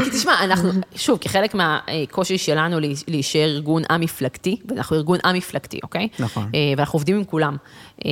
כי 0.04 0.10
תשמע, 0.10 0.32
אנחנו, 0.44 0.70
שוב, 0.96 1.18
כחלק 1.18 1.54
מהקושי 1.54 2.38
שלנו 2.38 2.80
להי- 2.80 2.94
להישאר 3.08 3.44
ארגון 3.44 3.82
א-מפלגתי, 3.88 4.56
ואנחנו 4.68 4.96
ארגון 4.96 5.18
א-מפלגתי, 5.24 5.78
אוקיי? 5.82 6.08
נכון. 6.18 6.42
אה, 6.54 6.72
ואנחנו 6.76 6.96
עובדים 6.96 7.16
עם 7.16 7.24
כולם. 7.24 7.56
אה, 8.04 8.10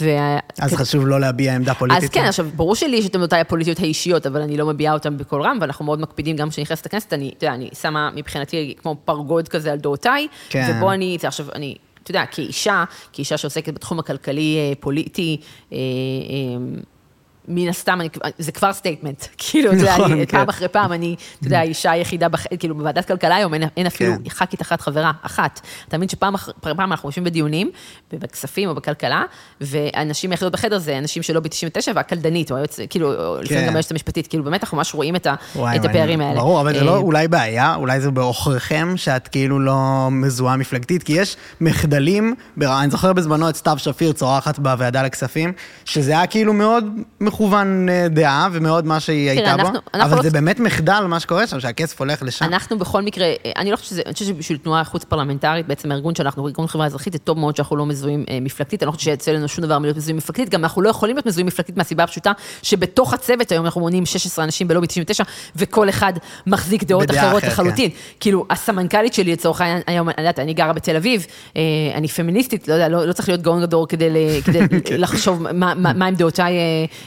וה- 0.00 0.38
אז 0.60 0.74
חשוב 0.74 1.06
לא 1.06 1.20
להביע 1.20 1.54
עמדה 1.54 1.74
פוליטית. 1.74 2.02
אז 2.04 2.08
כן, 2.10 2.24
עכשיו, 2.24 2.46
ברור 2.56 2.74
שלי 2.74 2.96
יש 2.96 3.06
את 3.06 3.14
עמדותיי 3.14 3.40
הפוליטיות 3.40 3.80
האישיות, 3.80 4.26
אבל 4.26 4.40
אני 4.42 4.56
לא 4.56 4.66
מביעה 4.66 4.94
אותן 4.94 5.16
בקול 5.16 5.42
רם, 5.42 5.58
ואנחנו 5.60 5.84
מאוד 5.84 6.00
מקפידים 6.00 6.36
גם 6.36 6.50
כשאני 6.50 6.62
נכנסת 6.62 6.86
לכנסת, 6.86 7.12
אני, 7.12 7.32
אתה 7.38 7.44
יודע, 7.46 7.54
אני 7.54 7.68
שמה 7.80 8.10
מבחינתי 8.14 8.74
כמו 8.82 8.96
פרגוד 9.04 9.48
כזה 9.48 9.72
על 9.72 9.78
דעותיי, 9.78 10.28
כן. 10.48 10.72
ובו 10.76 10.92
אני, 10.92 11.18
עכשיו, 11.22 11.46
אני, 11.54 11.74
אתה 12.06 12.10
יודע, 12.10 12.26
כאישה, 12.26 12.84
כאישה 13.12 13.36
שעוסקת 13.36 13.74
בתחום 13.74 13.98
הכלכלי, 13.98 14.74
מן 17.48 17.68
הסתם, 17.68 18.00
אני, 18.00 18.08
זה 18.38 18.52
כבר 18.52 18.72
statement. 18.72 19.24
כאילו, 19.38 19.72
אתה 19.72 19.78
יודע, 19.80 19.94
נכון, 19.94 20.12
אני- 20.12 20.26
כן. 20.26 20.38
פעם 20.38 20.48
אחרי 20.48 20.68
פעם, 20.68 20.92
אני, 20.92 21.16
אתה 21.38 21.46
יודע, 21.46 21.58
האישה 21.58 21.90
היחידה, 21.90 22.28
בח, 22.28 22.44
כאילו, 22.58 22.74
בוועדת 22.74 23.04
כלכלה 23.08 23.36
היום, 23.36 23.54
אין, 23.54 23.62
אין 23.76 23.86
אפילו 23.86 24.12
כן. 24.24 24.28
ח"כית 24.30 24.62
אחת 24.62 24.80
חברה, 24.80 25.12
אחת. 25.22 25.60
אתה 25.88 25.96
מבין 25.96 26.08
שפעם 26.08 26.34
אחר 26.34 26.52
פעם 26.60 26.80
אנחנו 26.80 27.08
יושבים 27.08 27.24
בדיונים, 27.24 27.70
בכספים 28.12 28.68
או 28.68 28.74
בכלכלה, 28.74 29.22
והנשים 29.60 30.30
היחידות 30.30 30.52
בחדר 30.52 30.78
זה 30.78 30.98
אנשים 30.98 31.22
של 31.22 31.34
לובי 31.34 31.48
99 31.48 31.92
והקלדנית, 31.94 32.50
או 32.50 32.56
היועץ, 32.56 32.78
כאילו, 32.90 33.26
או 33.26 33.40
לפעמים 33.42 33.62
כן. 33.62 33.66
גם 33.66 33.72
היועצת 33.72 33.90
המשפטית, 33.90 34.26
כאילו, 34.26 34.44
באמת 34.44 34.62
אנחנו 34.62 34.76
ממש 34.76 34.94
רואים 34.94 35.16
את, 35.16 35.26
ה, 35.26 35.34
וואי, 35.56 35.76
את 35.76 35.84
הפערים 35.84 36.20
האלה. 36.20 36.40
ברור, 36.40 36.60
אבל 36.60 36.72
זה 36.72 36.78
אה, 36.80 36.84
לא 36.84 36.96
אולי 36.96 37.28
בעיה, 37.28 37.74
אולי 37.74 38.00
זה 38.00 38.10
בעוכריכם 38.10 38.92
שאת 38.96 39.28
כאילו 39.28 39.60
לא 39.60 40.08
מזוהה 40.10 40.56
מפלגתית, 40.56 41.02
כי 41.02 41.12
יש 41.12 41.36
מחדלים, 41.60 42.34
אני 42.62 42.90
זוכר 42.90 43.12
בזמנו 43.12 43.48
את 43.48 43.56
סתיו 43.56 43.78
שפיר 43.78 44.12
צורחת 44.12 44.58
בוועדה 44.58 45.02
לכספים, 45.02 45.52
שזה 45.84 46.10
היה 46.12 46.26
כאילו 46.26 46.52
מאוד 46.52 46.84
מכוון 47.36 47.88
אה, 47.88 48.08
דעה 48.08 48.48
ומאוד 48.52 48.86
מה 48.86 49.00
שהיא 49.00 49.30
הייתה 49.30 49.56
בו, 49.56 49.60
אנחנו- 49.62 49.78
אנחנו 49.94 50.08
אבל 50.08 50.16
לא- 50.16 50.22
זה 50.22 50.30
באמת 50.30 50.60
מחדל 50.60 51.04
מה 51.08 51.20
שקורה 51.20 51.46
שם, 51.46 51.60
שהכסף 51.60 52.00
הולך 52.00 52.22
לשם. 52.22 52.44
אנחנו 52.44 52.78
בכל 52.78 53.02
מקרה, 53.02 53.26
אני 53.56 53.70
לא 53.70 53.76
חושבת 53.76 53.90
שזה, 53.90 54.02
אני 54.06 54.12
חושבת 54.12 54.28
שבשביל 54.28 54.58
תנועה 54.58 54.84
חוץ 54.84 55.04
פרלמנטרית, 55.04 55.66
בעצם 55.66 55.92
הארגון 55.92 56.14
שאנחנו, 56.14 56.46
ארגון 56.46 56.66
חברה 56.66 56.86
אזרחית, 56.86 57.12
זה 57.12 57.18
טוב 57.18 57.38
מאוד 57.38 57.56
שאנחנו 57.56 57.76
לא 57.76 57.86
מזוהים 57.86 58.24
אה, 58.30 58.38
מפלגתית, 58.40 58.82
אני 58.82 58.86
לא 58.86 58.92
חושבת 58.92 59.04
שאצלנו 59.20 59.48
שום 59.48 59.64
דבר 59.64 59.78
מלהיות 59.78 59.96
מזוהים 59.96 60.16
מפלגתית, 60.16 60.48
גם 60.48 60.62
אנחנו 60.62 60.82
לא 60.82 60.88
יכולים 60.88 61.16
להיות 61.16 61.26
מזוהים 61.26 61.46
מפלגתית 61.46 61.76
מהסיבה 61.76 62.04
הפשוטה, 62.04 62.32
שבתוך 62.62 63.14
הצוות 63.14 63.52
היום 63.52 63.64
אנחנו 63.64 63.80
מונים 63.80 64.06
16 64.06 64.44
אנשים 64.44 64.68
בלובי 64.68 64.86
99, 64.86 65.24
וכל 65.56 65.88
אחד 65.88 66.12
מחזיק 66.46 66.84
דעות 66.84 67.10
אחרות 67.10 67.42
לחלוטין. 67.42 67.90
כאילו, 68.20 68.46
הסמנכ"לית 68.50 69.14
שלי 69.14 69.32
לצורך 69.32 69.60
העניין, 69.60 69.82
היום, 69.86 70.08
אני 70.08 70.16
יודעת, 70.18 70.38
אני 70.38 70.54
גרה 70.54 70.72
בתל 70.72 70.96
אביב, 70.96 71.26
אה, 71.56 71.62
אני 71.94 72.08
פמיניסטית, 72.08 72.68
לא 72.68 72.74
יודע, 72.74 72.88
לא, 72.88 73.06
לא 73.06 73.12
צריך 73.12 73.28
להיות 73.28 73.42
גאון 73.42 73.62
גדול 73.62 73.86
כדי, 73.88 74.40
כדי 74.44 74.60
לחשוב 74.98 75.42
מה, 75.52 75.74
מה, 75.74 75.92
מה 75.92 76.06
הם 76.06 76.14
דעותיי 76.14 76.52
אה, 76.56 76.60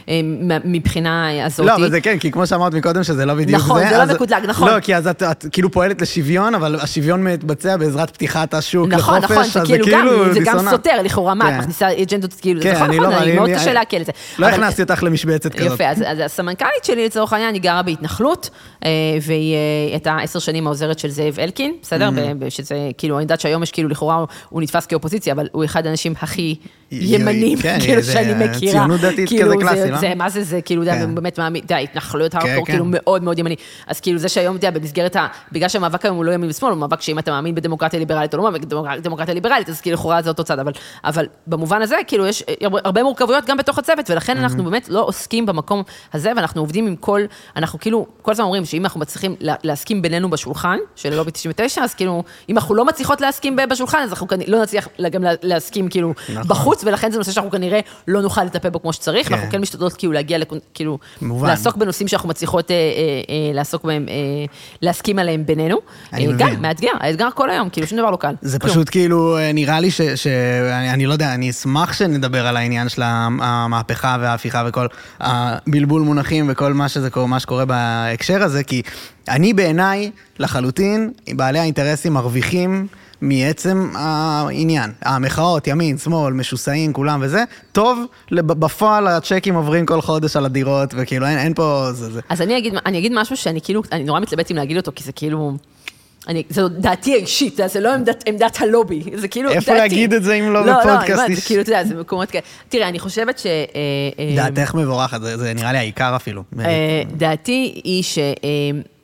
אה, 0.10 0.19
מבחינה 0.66 1.46
הזאתי. 1.46 1.68
לא, 1.68 1.76
אבל 1.76 1.90
זה 1.90 2.02
כן, 2.02 2.18
כי 2.20 2.32
כמו 2.32 2.48
שאמרת 2.48 2.74
מקודם, 2.74 3.04
שזה 3.04 3.26
לא 3.26 3.34
בדיוק 3.34 3.60
נכון, 3.62 3.80
זה. 3.84 3.90
זה 3.90 3.98
לא 3.98 4.04
אז- 4.04 4.12
מקוטלג, 4.12 4.46
נכון. 4.48 4.70
לא, 4.70 4.80
כי 4.80 4.96
אז 4.96 5.08
את, 5.08 5.24
את 5.24 5.46
כאילו 5.52 5.72
פועלת 5.72 6.02
לשוויון, 6.02 6.56
אבל 6.56 6.76
השוויון 6.82 7.24
מתבצע 7.24 7.78
בעזרת 7.78 8.10
פתיחת 8.10 8.54
השוק 8.54 8.88
נכון, 8.88 9.18
לחופש, 9.18 9.32
נכון, 9.32 9.44
אז 9.44 9.54
זה 9.54 9.62
כאילו 9.66 9.86
גם, 9.92 10.08
זה 10.34 10.40
גם 10.40 10.46
דיסוננס. 10.54 10.70
סותר, 10.72 11.02
לכאורה, 11.04 11.34
מה, 11.34 11.46
כן. 11.46 11.56
את 11.56 11.60
מכניסה 11.60 11.88
אג'נדות, 12.02 12.34
כאילו, 12.42 12.62
כן, 12.62 12.70
זה 12.70 12.76
נכון, 12.76 12.88
אני 12.88 12.98
נכון, 12.98 13.12
לא- 13.12 13.18
אני 13.18 13.26
אני- 13.26 13.36
מאוד 13.36 13.50
אני- 13.50 13.58
קשה 13.60 13.74
לעכל 13.74 13.98
את 13.98 14.06
זה. 14.06 14.12
לא 14.40 14.48
הכנסתי 14.48 14.82
אותך 14.82 15.04
למשבצת 15.04 15.56
כזאת. 15.56 15.74
יפה, 15.74 15.86
אז, 15.90 16.02
אז 16.08 16.18
הסמנכ"לית 16.26 16.84
שלי 16.84 17.06
לצורך 17.06 17.34
העניין, 17.34 17.54
היא 17.54 17.62
גרה 17.62 17.82
בהתנחלות, 17.82 18.50
אה, 18.86 18.90
והיא 19.22 19.56
אה, 19.56 19.60
הייתה 19.92 20.18
עשר 20.24 20.40
שנים 20.40 20.68
העוזרת 20.68 21.00
של 21.00 21.10
זאב 21.10 21.40
אלקין, 21.40 21.74
בסדר? 21.82 22.10
ב- 22.40 22.50
שזה, 22.50 22.76
כאילו, 22.98 23.16
אני 23.16 23.24
יודעת 23.24 23.40
שהיום 23.40 23.64
יש 23.64 23.72
כאילו, 23.72 23.90
לכאורה 23.90 24.26
הוא- 24.50 24.62
נתפס 24.62 24.86
כאופוזיציה, 24.86 25.34
אבל 25.34 25.48
הוא 25.52 25.66
אחד 25.66 25.86
האנשים 25.88 26.14
הכי 26.22 26.56
ימנים, 26.92 27.58
כן, 27.62 27.78
כאילו, 27.80 28.04
שאני 28.04 28.34
מכירה. 28.48 28.72
ציונות 28.72 29.02
דתית 29.02 29.28
כאילו, 29.30 29.60
כזה 29.60 29.70
זה- 29.76 29.88
קלאסי, 29.88 30.08
לא? 30.08 30.09
זה, 30.10 30.16
מה 30.16 30.30
זה, 30.30 30.44
זה 30.44 30.62
כאילו, 30.62 30.84
אתה 30.84 30.92
כן. 30.92 31.16
באמת 31.16 31.40
מאמין, 31.40 31.64
אתה 31.66 31.74
יודע, 31.74 31.84
התנחלויות 31.84 32.36
הארדקור, 32.36 32.66
כן. 32.66 32.72
כאילו, 32.72 32.86
מאוד 32.88 33.24
מאוד 33.24 33.40
ימני. 33.40 33.56
אז 33.88 34.00
כאילו, 34.00 34.20
זה 34.20 34.30
שהיום, 34.30 34.56
אתה 34.56 34.68
יודע, 34.68 34.80
במסגרת 34.80 35.16
ה... 35.16 35.28
בגלל 35.52 35.70
שהמאבק 35.70 36.06
היום 36.06 36.18
הוא 36.18 36.26
לא 36.26 36.32
ימין 36.32 36.50
ושמאל, 36.50 36.72
הוא 36.72 36.80
מאבק 36.80 37.02
שאם 37.02 37.20
אתה 37.20 37.32
מאמין 37.32 37.56
בדמוקרטיה 37.56 38.00
ליברלית 38.00 38.34
או 38.34 38.38
לא 38.38 38.44
מאמין 38.44 38.62
בדמוקרטיה 39.02 39.34
ליברלית, 39.34 39.70
אז 39.70 39.82
כאילו, 39.82 39.96
לכאורה 39.98 40.22
זה 40.22 40.30
אותו 40.30 40.44
צד, 40.44 40.60
אבל, 40.60 40.72
אבל 41.04 41.26
במובן 41.48 41.82
הזה, 41.82 41.96
כאילו, 42.08 42.28
יש 42.28 42.44
הרבה- 42.84 43.04
מורכבויות 43.04 43.46
גם 43.46 43.58
בתוך 43.58 43.78
הצוות, 43.80 44.10
ולכן 44.10 44.38
אנחנו 44.38 44.64
באמת 44.64 44.90
לא 44.90 45.04
עוסקים 45.08 45.46
במקום 45.46 45.84
הזה, 46.14 46.32
ואנחנו 46.36 46.62
עובדים 46.62 46.88
עם 46.88 46.96
כל, 46.96 47.22
אנחנו 47.56 47.80
כאילו, 47.80 48.06
כל 48.22 48.32
הזמן 48.32 48.46
אומרים 48.46 48.66
שאם 48.66 48.84
אנחנו 48.84 49.00
מצליחים 49.00 49.36
לה- 49.40 49.56
להסכים 49.64 50.02
בינינו 50.02 50.30
בשולחן, 50.30 50.78
של 50.96 51.16
לובי 51.16 51.32
99, 51.32 51.82
אז 51.84 51.94
כאילו, 51.94 52.24
אם 52.50 52.58
אנחנו 52.58 52.76
לא 52.76 52.86
מצליחות 52.86 53.22
להסכים 53.22 53.56
בשולחן, 53.70 53.98
אז 53.98 54.10
אנחנו 54.10 54.28
לא 54.48 54.62
נצליח 54.62 54.88
גם 55.12 55.24
לה- 55.24 55.34
להסכים 55.44 55.90
כאילו 55.90 56.14
נכון. 56.30 56.44
בחוץ, 56.48 56.84
ולכן 56.84 57.12
זה 57.12 57.18
נושא 57.18 57.32
שאנחנו 57.32 57.52
כנראה 57.52 57.80
לא 58.08 58.22
נוכל 58.22 58.44
לטפל 58.44 58.70
בו 58.70 58.82
כמו 58.82 58.94
שצריך, 58.94 59.28
כן. 59.28 59.34
ואנחנו 59.34 59.52
כן 59.52 59.62
משתדלות 59.62 59.94
כאילו 60.00 60.14
להגיע, 60.14 60.38
כאילו, 60.74 60.98
מובן. 61.22 61.48
לעסוק 61.48 61.76
בנושאים 61.78 62.08
שאנחנו 62.08 62.30
מצליחות 62.30 62.72
אה, 62.72 62.76
אה, 62.76 62.82
אה, 63.30 63.54
לעסוק 63.54 63.84
בהם, 63.84 64.06
אה, 64.10 64.14
להסכים 64.82 65.20
עליהם 65.20 65.46
בינינו. 65.46 65.78
אני 66.14 66.28
אה, 66.28 66.34
מבין. 66.34 66.48
גם, 66.56 66.62
מאתגר, 66.62 66.92
האתגר 67.00 67.28
כל 67.36 67.50
היום, 67.50 67.70
כאילו, 67.70 67.88
שום 67.88 67.98
דבר 67.98 68.12
לא 68.12 68.18
קל. 68.18 68.34
זה 68.42 68.60
כלום. 68.60 68.72
פשוט 68.72 68.90
כאילו, 68.90 69.38
אה, 69.38 69.52
נראה 69.54 69.80
לי 69.80 69.92
ש... 69.92 70.02
ש- 70.02 70.28
אני, 70.72 70.94
אני 70.94 71.06
לא 71.06 71.14
יודע, 71.14 71.34
אני 71.34 71.50
אשמח 71.50 71.94
שנדבר 71.94 72.48
על 72.48 72.58
העניין 72.58 72.90
של 72.90 73.02
המהפכה 73.06 74.18
וההפיכה 74.22 74.64
וכל 74.68 74.88
הבלבול 75.20 76.02
מונחים 76.02 76.46
וכל 76.50 76.74
מה, 76.74 76.90
שזה, 76.90 77.10
מה 77.28 77.40
שקורה 77.40 77.66
בהקשר 77.66 78.44
הזה, 78.44 78.64
כי 78.64 78.82
אני 79.30 79.54
בעיניי, 79.54 80.12
לחלוטין, 80.40 81.12
בעלי 81.34 81.60
האינטרסים 81.60 82.14
מרוויחים 82.14 82.88
מעצם 83.22 83.92
העניין. 83.96 84.92
המחאות, 85.02 85.68
ימין, 85.68 85.98
שמאל, 85.98 86.34
משוסעים, 86.34 86.94
כולם 86.94 87.20
וזה, 87.24 87.44
טוב, 87.72 88.06
בפועל 88.32 89.08
הצ'קים 89.08 89.56
עוברים 89.56 89.86
כל 89.86 90.02
חודש 90.02 90.36
על 90.36 90.46
הדירות, 90.46 90.94
וכאילו 90.98 91.26
אין, 91.26 91.38
אין 91.38 91.54
פה... 91.54 91.88
זה, 91.92 92.12
זה. 92.12 92.22
אז 92.30 92.42
אני 92.42 92.58
אגיד, 92.58 92.74
אני 92.86 92.98
אגיד 92.98 93.12
משהו 93.16 93.38
שאני 93.38 93.62
כאילו, 93.62 93.82
אני 93.92 94.04
נורא 94.04 94.20
מתלבט 94.20 94.52
אם 94.52 94.56
להגיד 94.56 94.78
אותו, 94.78 94.92
כי 94.96 95.04
זה 95.04 95.12
כאילו... 95.12 95.54
אני, 96.28 96.44
זו 96.50 96.70
דעתי 96.70 97.14
האישית, 97.14 97.60
זה 97.66 97.80
לא 97.80 97.94
עמדת, 97.94 98.24
עמדת 98.28 98.62
הלובי, 98.62 99.04
זה 99.16 99.28
כאילו 99.28 99.50
איפה 99.50 99.72
דעתי. 99.72 99.80
להגיד 99.80 100.14
את 100.14 100.24
זה 100.24 100.34
אם 100.34 100.54
לא 100.54 100.66
לא, 100.66 100.74
בפודקאסט? 100.74 100.86
לא, 100.86 101.04
אני 101.04 101.14
אומרת, 101.14 101.30
איש? 101.30 101.40
זה 101.40 101.46
כאילו, 101.46 101.62
אתה 101.62 101.70
יודע, 101.70 101.84
זה 101.84 101.96
מקומות 101.96 102.32
כאלה. 102.32 102.44
תראה, 102.70 102.88
אני 102.88 103.00
חושבת 103.00 103.40
ש... 103.40 103.46
אה, 103.46 103.52
אה, 104.20 104.50
דעתך 104.52 104.76
מבורכת, 104.76 105.22
זה, 105.22 105.38
זה 105.38 105.54
נראה 105.54 105.72
לי 105.72 105.78
העיקר 105.78 106.16
אפילו. 106.16 106.44
אה, 106.60 107.02
דעתי 107.18 107.82
היא 107.84 108.04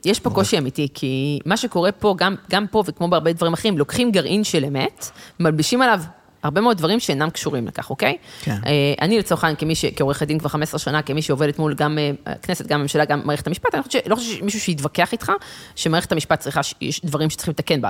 שיש 0.05 0.19
פה 0.19 0.29
קושי 0.29 0.57
אמיתי, 0.57 0.87
כי 0.93 1.39
מה 1.45 1.57
שקורה 1.57 1.91
פה, 1.91 2.15
גם, 2.17 2.35
גם 2.51 2.67
פה 2.67 2.83
וכמו 2.85 3.07
בהרבה 3.07 3.33
דברים 3.33 3.53
אחרים, 3.53 3.77
לוקחים 3.77 4.11
גרעין 4.11 4.43
של 4.43 4.65
אמת, 4.65 5.05
מלבישים 5.39 5.81
עליו 5.81 6.01
הרבה 6.43 6.61
מאוד 6.61 6.77
דברים 6.77 6.99
שאינם 6.99 7.29
קשורים 7.29 7.67
לכך, 7.67 7.89
אוקיי? 7.89 8.17
כן. 8.43 8.57
אה, 8.65 8.71
אני 9.01 9.19
לצורך 9.19 9.43
העניין, 9.43 9.59
כמי 9.59 9.75
ש- 9.75 9.85
כעורכת 9.95 10.27
דין 10.27 10.39
כבר 10.39 10.49
15 10.49 10.79
שנה, 10.79 11.01
כמי 11.01 11.21
שעובדת 11.21 11.59
מול 11.59 11.73
גם 11.73 11.97
אה, 11.97 12.11
הכנסת, 12.33 12.67
גם 12.67 12.79
הממשלה, 12.79 13.05
גם 13.05 13.21
מערכת 13.25 13.47
המשפט, 13.47 13.75
אני 13.75 13.83
חושבת 13.83 14.03
ש- 14.05 14.09
לא 14.09 14.15
חושבת 14.15 14.37
שמישהו 14.37 14.59
שיתווכח 14.59 15.11
איתך, 15.11 15.31
שמערכת 15.75 16.11
המשפט 16.11 16.39
צריכה, 16.39 16.61
יש 16.81 17.05
דברים 17.05 17.29
שצריכים 17.29 17.51
לתקן 17.51 17.81
בה. 17.81 17.89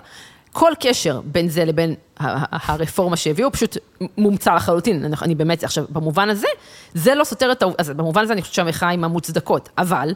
כל 0.51 0.71
קשר 0.79 1.21
בין 1.25 1.49
זה 1.49 1.65
לבין 1.65 1.93
ה- 2.19 2.25
ה- 2.27 2.73
הרפורמה 2.73 3.15
שהביאו, 3.17 3.51
פשוט 3.51 3.77
מומצא 4.17 4.55
לחלוטין. 4.55 5.13
אני, 5.21 5.35
באמת, 5.35 5.63
עכשיו, 5.63 5.85
במובן 5.89 6.29
הזה, 6.29 6.47
זה 6.93 7.15
לא 7.15 7.23
סותר 7.23 7.51
את 7.51 7.61
העובדה, 7.61 7.81
אז 7.83 7.89
במובן 7.89 8.21
הזה 8.21 8.33
אני 8.33 8.41
חושבת 8.41 8.55
שהמחאה 8.55 8.89
היא 8.89 8.99
מהמוצדקות, 8.99 9.69
אבל 9.77 10.13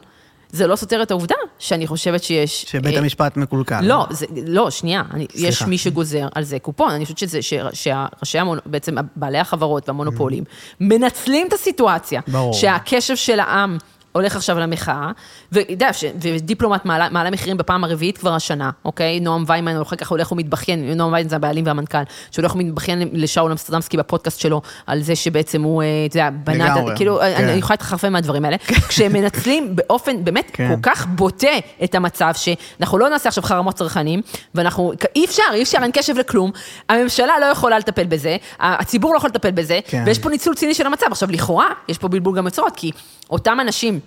זה 0.52 0.68
לא 0.68 0.76
סותר 0.76 1.04
את 1.04 1.12
העובדה 1.12 1.36
שאני 1.60 1.88
חושבת 1.88 2.24
שיש... 2.24 2.62
שבית 2.68 2.94
אה, 2.94 3.00
המשפט 3.00 3.38
מקולקל. 3.38 3.82
לא, 3.82 4.06
זה, 4.10 4.26
לא, 4.48 4.70
שנייה, 4.70 5.04
אני, 5.14 5.24
יש 5.36 5.56
סליחה. 5.56 5.66
מי 5.66 5.78
שגוזר 5.78 6.28
על 6.36 6.44
זה 6.44 6.60
קופון, 6.60 6.92
אני 6.92 7.06
חושבת 7.06 7.18
שזה, 7.18 7.40
שראשי 7.74 8.40
המונ... 8.40 8.60
בעצם 8.66 8.96
בעלי 9.16 9.38
החברות 9.38 9.90
והמונופולים, 9.90 10.44
מנצלים 10.80 11.48
את 11.48 11.54
הסיטואציה, 11.54 12.22
Mm. 12.28 12.32
ברור. 12.32 12.54
שהקשב 12.54 13.16
של 13.16 13.40
העם 13.40 13.78
הולך 14.20 14.36
עכשיו 14.36 14.60
למחאה, 14.60 15.12
ואתה 15.52 15.72
יודע, 15.72 15.90
ודיפלומט 16.22 16.86
מעלה, 16.86 17.10
מעלה 17.10 17.30
מחירים 17.32 17.58
בפעם 17.58 17.84
הרביעית 17.84 18.18
כבר 18.18 18.34
השנה, 18.34 18.70
אוקיי? 18.86 19.20
נועם 19.20 19.44
ויימן 19.48 19.82
אחר 19.82 19.96
כך 19.96 20.10
הולך 20.10 20.32
ומתבכיין, 20.32 20.92
נועם 20.98 21.14
ויימן 21.14 21.30
זה 21.30 21.36
הבעלים 21.36 21.66
והמנכ"ל, 21.66 21.98
שהולך 22.32 22.56
ומתבכיין 22.56 23.10
לשאול 23.14 23.52
אמסטרדמסקי 23.52 23.98
בפודקאסט 23.98 24.40
שלו, 24.40 24.62
על 24.88 25.02
זה 25.02 25.16
שבעצם 25.16 25.62
הוא, 25.62 25.84
אתה 26.08 26.18
יודע, 26.18 26.30
בנה, 26.44 26.66
את 26.66 26.70
ה- 26.70 26.76
לגמרי, 26.76 26.96
כאילו, 26.96 27.20
כן. 27.20 27.44
אני 27.50 27.58
יכולה 27.60 27.74
להתחרפן 27.74 28.14
מהדברים 28.14 28.46
האלה, 28.46 28.58
כשהם 28.88 29.14
מנצלים 29.14 29.76
באופן 29.76 30.24
באמת 30.24 30.50
כן. 30.54 30.76
כל 30.76 30.82
כך 30.82 31.08
בוטה 31.08 31.48
את 31.84 31.96
המצב, 31.96 32.32
שאנחנו 32.36 32.98
לא 32.98 33.10
נעשה 33.10 33.30
עכשיו 33.30 33.44
חרמות 33.44 33.76
צרכנים, 33.76 34.22
ואנחנו, 34.56 34.94
אי 35.16 35.26
אפשר, 35.26 35.44
אי 35.54 35.64
אפשר, 35.64 35.78
אין 35.84 35.92
קשב 35.94 36.18
לכלום, 36.18 36.52
הממשלה 36.90 37.34
לא 37.42 37.46
יכולה 37.46 37.80
לטפל 37.80 38.06
בזה, 38.06 38.38
הציבור 38.60 39.14
לא 39.14 39.18
יכול 39.18 39.30
לטפל 39.30 39.52
בזה, 39.52 39.80
כן. 39.88 40.04
ויש 40.06 40.20
פה 40.20 40.30
ניצול 40.30 40.56
ציני 40.56 40.74
של 40.74 40.86
המצב. 40.86 41.06
עכשיו, 41.12 41.32
לכאורה, 41.32 41.68
יש 41.88 41.98
פה 41.98 42.08
בלבול 42.08 42.38
גם 42.38 42.46
מצורות, 42.46 42.74
כי 42.76 42.92
אותם 43.30 43.58
אנשים... 43.62 44.00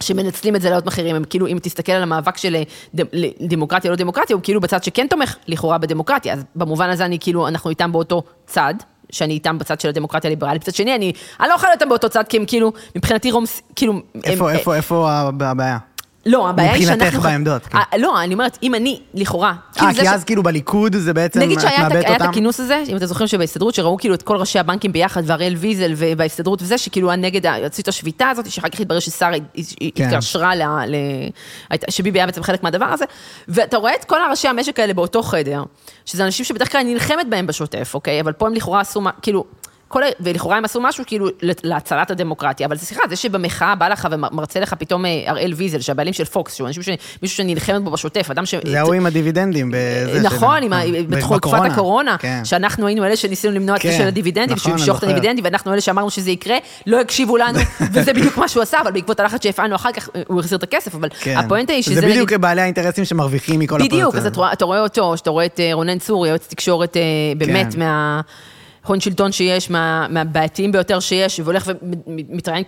שמנצלים 0.00 0.56
את 0.56 0.62
זה 0.62 0.70
לעוד 0.70 0.86
מחירים, 0.86 1.16
הם 1.16 1.24
כאילו, 1.24 1.46
אם 1.46 1.58
תסתכל 1.62 1.92
על 1.92 2.02
המאבק 2.02 2.36
של 2.36 2.56
אה, 2.56 2.62
דמוקרטיה 3.40 3.90
לא 3.90 3.96
דמוקרטיה, 3.96 4.36
הוא 4.36 4.42
כאילו 4.42 4.60
בצד 4.60 4.84
שכן 4.84 5.06
תומך 5.06 5.36
לכאורה 5.46 5.78
בדמוקרטיה, 5.78 6.34
אז 6.34 6.44
במובן 6.54 6.90
הזה 6.90 7.04
אני 7.04 7.18
כאילו, 7.20 7.48
אנחנו 7.48 7.70
איתם 7.70 7.92
באותו 7.92 8.22
צד, 8.46 8.74
שאני 9.10 9.34
איתם 9.34 9.58
בצד 9.58 9.80
של 9.80 9.88
הדמוקרטיה 9.88 10.28
הליברלית, 10.28 10.62
מצד 10.62 10.74
שני, 10.74 10.94
אני, 10.94 11.12
אני 11.40 11.48
לא 11.48 11.54
יכולה 11.54 11.70
להיות 11.70 11.80
איתם 11.80 11.88
באותו 11.88 12.08
צד, 12.08 12.24
כי 12.28 12.36
הם 12.36 12.44
כאילו, 12.46 12.72
מבחינתי 12.96 13.30
רומס, 13.30 13.62
כאילו... 13.76 14.00
איפה, 14.24 14.50
הם, 14.50 14.56
איפה, 14.56 14.76
איפה 14.76 15.10
הבעיה? 15.40 15.78
לא, 16.26 16.48
הבעיה 16.48 16.72
היא 16.72 16.82
מבחינתך 16.82 17.04
שאנחנו... 17.04 17.20
בעמדות, 17.28 17.62
כן. 17.66 17.78
אה, 17.78 17.98
לא, 17.98 18.22
אני 18.22 18.34
אומרת, 18.34 18.58
אם 18.62 18.74
אני, 18.74 19.00
לכאורה... 19.14 19.48
אה, 19.50 19.54
כאילו 19.74 19.90
כי 19.90 20.04
ש- 20.04 20.08
אז 20.08 20.24
כאילו 20.24 20.42
בליכוד 20.42 20.96
זה 20.96 21.14
בעצם, 21.14 21.40
נגיד 21.40 21.58
את 21.58 21.62
שהיה 21.64 21.86
את- 21.86 22.10
אותם? 22.10 22.24
הכינוס 22.28 22.60
הזה, 22.60 22.82
אם 22.88 22.96
אתם 22.96 23.06
זוכרים 23.06 23.26
שבהסתדרות, 23.28 23.74
שראו 23.74 23.96
כאילו 23.96 24.14
את 24.14 24.22
כל 24.22 24.36
ראשי 24.36 24.58
הבנקים 24.58 24.92
ביחד, 24.92 25.22
והראל 25.26 25.54
ויזל 25.58 25.92
וההסתדרות 26.16 26.62
וזה, 26.62 26.78
שכאילו 26.78 27.10
היה 27.10 27.16
נגד, 27.16 27.46
את 27.46 27.88
השביתה 27.88 28.28
הזאת, 28.28 28.50
שאחר 28.50 28.68
כך 28.68 28.80
התברר 28.80 28.98
ששרה 28.98 29.30
כן. 29.94 30.08
התקשרה, 30.08 30.54
ל- 30.56 30.62
ל- 30.86 31.76
שביבי 31.90 32.18
היה 32.18 32.26
בעצם 32.26 32.42
חלק 32.42 32.62
מהדבר 32.62 32.86
הזה, 32.86 33.04
ואתה 33.48 33.76
רואה 33.76 33.94
את 33.94 34.04
כל 34.04 34.22
הראשי 34.22 34.48
המשק 34.48 34.80
האלה 34.80 34.94
באותו 34.94 35.22
חדר, 35.22 35.62
שזה 36.06 36.24
אנשים 36.24 36.44
שבדרך 36.44 36.72
כלל 36.72 36.80
אני 36.80 36.94
נלחמת 36.94 37.28
בהם 37.28 37.46
בשוטף, 37.46 37.90
אוקיי? 37.94 38.20
אבל 38.20 38.32
פה 38.32 38.46
הם 38.46 38.54
לכאורה 38.54 38.80
עשו, 38.80 39.00
מה- 39.00 39.10
כאילו... 39.22 39.44
כל, 39.94 40.02
ה- 40.02 40.06
ולכאורה 40.20 40.56
הם 40.56 40.64
עשו 40.64 40.80
משהו 40.80 41.04
כאילו 41.06 41.26
להצלת 41.42 42.10
הדמוקרטיה, 42.10 42.66
אבל 42.66 42.76
סליחה, 42.76 43.02
זה 43.08 43.16
שבמחאה 43.16 43.74
בא 43.74 43.88
לך 43.88 44.08
ומרצה 44.10 44.60
לך 44.60 44.74
פתאום 44.78 45.06
אה, 45.06 45.10
אראל 45.28 45.52
ויזל, 45.56 45.80
שהבעלים 45.80 46.12
של 46.12 46.24
פוקס, 46.24 46.54
שהוא 46.54 46.68
אנשים 46.68 46.82
ש- 46.82 46.88
מישהו 47.22 47.36
שאני 47.36 47.54
נלחמת 47.54 47.82
בו 47.82 47.90
בשוטף, 47.90 48.28
אדם 48.30 48.46
ש... 48.46 48.54
זה 48.66 48.80
ההוא 48.80 48.94
עם 48.94 49.06
הדיבידנדים. 49.06 49.70
בזה 49.74 50.20
נכון, 50.22 50.62
עם 50.62 50.72
אה, 50.72 50.82
בתקופת 51.08 51.36
בקורונה. 51.36 51.66
הקורונה, 51.72 52.16
כן. 52.18 52.40
שאנחנו 52.44 52.86
היינו 52.86 53.04
אלה 53.04 53.16
שניסינו 53.16 53.54
למנוע 53.54 53.76
את 53.76 53.82
זה 53.82 53.88
כן, 53.88 53.98
של 53.98 54.06
הדיבידנדים, 54.06 54.56
נכון, 54.56 54.58
שהוא 54.58 54.80
ימשוך 54.80 54.98
את. 54.98 55.02
הדיבידנדים, 55.02 55.44
ואנחנו 55.44 55.72
אלה 55.72 55.80
שאמרנו 55.80 56.10
שזה 56.10 56.30
יקרה, 56.30 56.56
לא 56.86 57.00
הקשיבו 57.00 57.36
לנו, 57.36 57.58
וזה 57.92 58.12
בדיוק 58.12 58.36
מה 58.38 58.48
שהוא 58.48 58.62
עשה, 58.62 58.80
אבל 58.80 58.90
בעקבות 58.92 59.20
הלחץ 59.20 59.42
שהפעלנו 59.42 59.74
אחר 59.74 59.92
כך, 59.92 60.08
הוא 60.26 60.40
החזיר 60.40 60.58
את 60.58 60.62
הכסף, 60.62 60.94
אבל 60.94 61.08
כן. 61.20 61.36
הפואנטה 61.38 61.72
היא 61.72 61.82
שזה 61.82 61.94
זה 61.94 62.06
בדיוק. 62.06 62.32
בעלי 62.32 62.60
האינטרסים 62.62 63.04
שמרוויחים 63.04 63.60
מכל 63.60 63.74
הפרויקט 63.74 63.94
בדיוק, 63.94 64.14
אז 64.14 64.20
הזה. 64.20 64.28
אתה 64.28 64.36
רואה- 64.38 64.52
אתה 64.52 64.64
רואה 64.64 64.80
אותו, 64.80 65.16
שאתה 65.16 65.30
רואה 65.30 65.44
את 65.46 65.60
אה, 65.60 65.70
רונן 65.72 65.98
צור, 65.98 66.26
יועץ 66.26 66.46
תקשורת 66.48 66.96
אה, 66.96 67.02
באמת 67.38 67.72
כן. 67.74 67.78
מה... 67.78 68.20
הון 68.86 69.00
שלטון 69.00 69.32
שיש, 69.32 69.70
מה- 69.70 70.06
מהבעייתיים 70.10 70.72
ביותר 70.72 71.00
שיש, 71.00 71.40
והולך 71.40 71.70
ומתראיין 72.06 72.64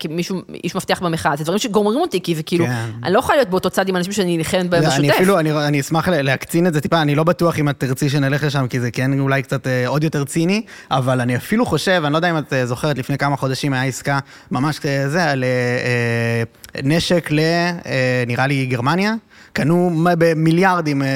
כמישהו, 0.00 0.42
איש 0.64 0.74
מפתח 0.74 1.00
במחאה, 1.02 1.36
זה 1.36 1.44
דברים 1.44 1.58
שגומרים 1.58 2.00
אותי, 2.00 2.20
כי 2.20 2.34
זה 2.34 2.42
כאילו, 2.42 2.66
כן. 2.66 2.72
אני 3.04 3.12
לא 3.12 3.18
יכולה 3.18 3.36
להיות 3.38 3.50
באותו 3.50 3.70
צד 3.70 3.88
עם 3.88 3.96
אנשים 3.96 4.12
שאני 4.12 4.36
נלחמת 4.36 4.70
בהם 4.70 4.82
לא, 4.82 4.88
אני 4.88 4.98
בשוטף. 5.02 5.14
אפילו, 5.16 5.38
אני, 5.38 5.52
אני 5.52 5.80
אשמח 5.80 6.08
להקצין 6.08 6.66
את 6.66 6.74
זה 6.74 6.80
טיפה, 6.80 7.02
אני 7.02 7.14
לא 7.14 7.24
בטוח 7.24 7.58
אם 7.58 7.68
את 7.68 7.80
תרצי 7.80 8.08
שנלך 8.10 8.44
לשם, 8.44 8.66
כי 8.70 8.80
זה 8.80 8.90
כן 8.90 9.18
אולי 9.20 9.42
קצת 9.42 9.66
אה, 9.66 9.88
עוד 9.88 10.04
יותר 10.04 10.24
ציני, 10.24 10.62
אבל 10.90 11.20
אני 11.20 11.36
אפילו 11.36 11.66
חושב, 11.66 12.02
אני 12.04 12.12
לא 12.12 12.18
יודע 12.18 12.30
אם 12.30 12.38
את 12.38 12.52
אה, 12.52 12.66
זוכרת, 12.66 12.98
לפני 12.98 13.18
כמה 13.18 13.36
חודשים 13.36 13.72
היה 13.72 13.84
עסקה 13.84 14.18
ממש 14.50 14.80
אה, 14.86 15.08
זה, 15.08 15.24
על 15.30 15.44
אה, 15.44 15.48
אה, 15.48 16.42
נשק 16.84 17.28
ל... 17.30 17.38
אה, 17.40 18.24
נראה 18.26 18.46
לי 18.46 18.66
גרמניה, 18.66 19.14
קנו 19.52 19.90
במיליארדים 20.18 21.02
אה, 21.02 21.06
אה, 21.08 21.12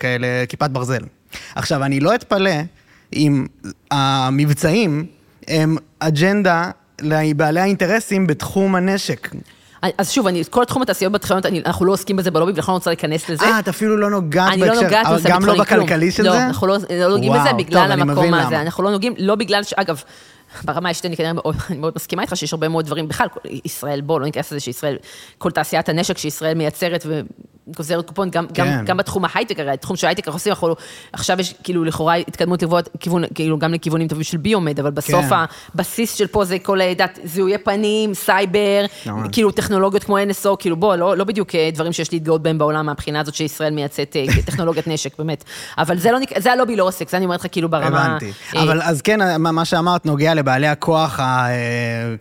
כאלה, 0.00 0.26
כיפת 0.48 0.70
ברזל. 0.70 1.00
עכשיו, 1.54 1.84
אני 1.84 2.00
לא 2.00 2.14
אתפלא 2.14 2.50
אם 3.12 3.46
המבצעים 3.90 5.06
הם 5.48 5.76
אג'נדה 5.98 6.70
לבעלי 7.00 7.60
האינטרסים 7.60 8.26
בתחום 8.26 8.74
הנשק. 8.74 9.28
אז 9.98 10.10
שוב, 10.10 10.26
אני, 10.26 10.42
כל 10.50 10.64
תחום 10.64 10.82
התעשיות 10.82 11.12
אני- 11.44 11.62
אנחנו 11.66 11.84
לא 11.84 11.92
עוסקים 11.92 12.16
בזה 12.16 12.30
בלובי, 12.30 12.52
ולכן 12.52 12.72
אני 12.72 12.74
רוצה 12.74 12.90
להיכנס 12.90 13.28
לזה. 13.28 13.44
אה, 13.44 13.58
את 13.58 13.68
אפילו 13.68 13.96
לא 13.96 14.10
נוגעת 14.10 14.52
אני 14.52 14.60
לא 14.60 14.66
בהקשר, 14.66 14.82
נוגעת 14.82 15.06
בנושא 15.06 15.28
גם 15.28 15.44
לא. 15.44 15.58
בכלכלי 15.58 16.10
של 16.10 16.22
לא, 16.22 16.32
זה? 16.32 16.46
אנחנו 16.46 16.66
לא 16.66 16.76
לא 16.90 17.08
נוגעים 17.08 17.32
וואו, 17.32 17.40
בזה 17.42 17.50
טוב, 17.50 17.58
בגלל 17.58 17.92
אני 17.92 18.02
המקום 18.02 18.34
הזה. 18.34 18.60
אנחנו 18.60 18.84
לא 18.84 18.90
נוגעים, 18.90 19.14
לא 19.18 19.34
בגלל 19.34 19.62
ש... 19.62 19.72
אגב, 19.72 20.02
ברמה 20.64 20.88
האישית 20.88 21.06
אני 21.06 21.16
כנראה 21.16 21.32
מאוד, 21.32 21.56
אני 21.70 21.78
מאוד 21.78 21.92
מסכימה 21.96 22.22
איתך 22.22 22.36
שיש 22.36 22.52
הרבה 22.52 22.68
מאוד 22.68 22.86
דברים, 22.86 23.08
בכלל, 23.08 23.28
כל- 23.28 23.40
ישראל, 23.64 24.00
בוא, 24.00 24.20
לא 24.20 24.26
ניכנס 24.26 24.52
לזה 24.52 24.60
שישראל, 24.60 24.96
כל 25.38 25.50
תעשיית 25.50 25.88
הנשק 25.88 26.18
שישראל 26.18 26.54
מייצרת 26.54 27.06
וגוזרת 27.68 28.08
קופון, 28.08 28.30
גם, 28.30 28.46
כן. 28.54 28.64
גם, 28.78 28.84
גם 28.84 28.96
בתחום 28.96 29.24
ההייטק, 29.24 29.60
הרי 29.60 29.70
התחום 29.70 29.96
של 29.96 30.06
ההייטק, 30.06 30.26
אנחנו 30.26 30.36
עושים, 30.36 30.52
אנחנו, 30.52 30.74
עכשיו 31.12 31.40
יש 31.40 31.54
כאילו 31.64 31.84
לכאורה 31.84 32.14
התקדמות 32.14 32.62
לבוא, 32.62 32.80
כיוון, 33.00 33.24
כאילו 33.34 33.58
גם 33.58 33.74
לכיוונים 33.74 34.08
טובים 34.08 34.24
של 34.24 34.36
ביומד, 34.36 34.80
אבל 34.80 34.90
בסוף 34.90 35.24
כן. 35.28 35.34
הבסיס 35.74 36.14
של 36.14 36.26
פה 36.26 36.44
זה 36.44 36.58
כל 36.58 36.78
דת, 36.96 37.18
זיהויי 37.24 37.58
פנים, 37.58 38.14
סייבר, 38.14 38.84
ממש. 39.06 39.28
כאילו 39.32 39.50
טכנולוגיות 39.50 40.04
כמו 40.04 40.18
NSO, 40.18 40.56
כאילו 40.58 40.76
בוא, 40.76 40.96
לא, 40.96 41.16
לא 41.16 41.24
בדיוק 41.24 41.54
אה, 41.54 41.70
דברים 41.72 41.92
שיש 41.92 42.12
להתגאות 42.12 42.42
בהם 42.42 42.58
בעולם 42.58 42.86
מהבחינה 42.86 43.20
הזאת 43.20 43.34
שישראל 43.34 43.74
מייצאת 43.74 44.16
אה, 44.16 44.24
טכנולוגיית 44.46 44.86
נשק, 44.88 45.18
באמת. 45.18 45.44
אבל 45.78 45.98
זה, 45.98 46.12
לא, 46.12 46.18
זה 46.36 46.52
הלובי 46.52 46.76
לא 46.76 46.84
עוסק, 46.84 47.08
זה 47.08 47.16
אני 47.16 47.24
אומרת 47.24 47.40
לך 47.40 47.46
כאילו 47.52 47.68
ברמה... 47.68 48.04
הבנתי. 48.04 48.32
אה, 48.56 48.62
אבל 48.62 48.82
אז 48.82 49.02
כן, 49.02 49.40
מה 49.40 49.64
שאמרת 49.64 50.06
נוגע 50.06 50.34
לבעלי 50.36 50.66
הכוח 50.66 51.20
ה- 51.20 51.46
אה, 51.48 51.54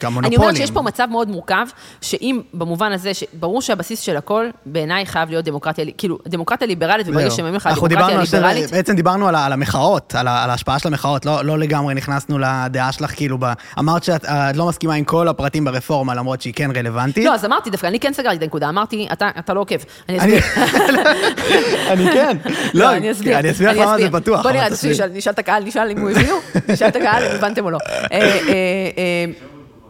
המונופולים. 0.02 0.26
אני 0.26 0.48
אומרת 0.48 0.56
שיש 0.56 0.72
פה 0.72 0.82
מצב 0.82 1.08
מאוד 1.12 1.30
מורכב, 1.30 1.66
שאם 2.02 2.42
במובן 2.54 2.92
הזה, 2.92 3.14
שברור 3.14 3.62
שהבסיס 3.62 4.00
של 4.00 4.18
הכל, 4.18 4.46
בעיניי 4.66 5.06
חייב 5.06 5.30
להיות 5.30 5.46
דמוקרטיה, 5.46 5.86
כאילו, 5.98 6.18
דמוקרטיה 6.28 6.68
ליברלית, 6.68 7.08
וברגע. 7.10 7.32
שמאים 7.32 7.54
לך 7.56 7.68
דמוקרטיה 7.76 8.18
ליברלית, 8.22 8.72
בעצם 8.72 8.96
דיברנו 8.96 9.28
על 9.28 9.54
המחאות, 9.54 10.16
על 10.16 10.28
ההשפעה 10.28 10.80
של 10.80 10.88
המחאות, 10.88 11.26
לא 11.26 11.46
לא 11.46 11.60
לגמרי 11.60 11.94
נכנסנו 11.94 12.40
לדעה 12.40 12.92
שלך, 12.92 13.16
כאילו, 13.16 13.38
ב- 13.40 13.46
אמרת 13.80 14.04
שאת 14.04 14.26
את 14.26 14.56
לא 14.56 14.66
מסכימה 14.68 14.94
עם 14.94 15.04
כל 15.04 15.28
הפרטים 15.28 15.66
ברפורמה, 15.66 16.16
למרות 16.16 16.42
שהיא 16.42 16.54
כן 16.54 16.70
רלוונטית. 16.76 17.26
לא, 17.26 17.34
אז 17.34 17.46
אמרתי 17.46 17.70
דווקא, 17.70 17.88
אני 17.88 18.00
כן 18.00 18.14
סגרתי 18.14 18.36
את 18.36 18.42
הנקודה, 18.42 18.70
אמרתי, 18.70 19.08
אתה, 19.14 19.30
אתה 19.40 19.54
לא 19.54 19.60
עוקב. 19.60 19.76
אני 20.10 20.18
אסביר. 20.18 20.40
אני 21.92 22.12
כן. 22.14 22.38
לא, 22.74 22.92
אני 22.96 23.12
אסביר. 23.12 23.40
אני 23.40 23.52
אסביר 23.52 23.72
לך 23.72 23.78
למה 23.78 23.98
זה 23.98 24.12
פתוח. 24.12 24.42
בוא 24.44 24.52
נראה, 24.52 24.68
נשאל 25.14 25.34
את 25.34 25.40
הקהל, 25.40 25.64
נשאל 25.64 25.90
אם 25.92 26.02
הוא 26.02 26.10
הבינו, 26.10 26.36
נשאל 26.68 26.88
את 26.88 26.96
הקהל 26.96 27.24
אם 27.24 27.36
הבנתם 27.36 27.66
או 27.66 27.72
לא. 27.72 27.78
אה, 28.12 28.20
אה, 28.50 28.90
אה, 28.98 29.26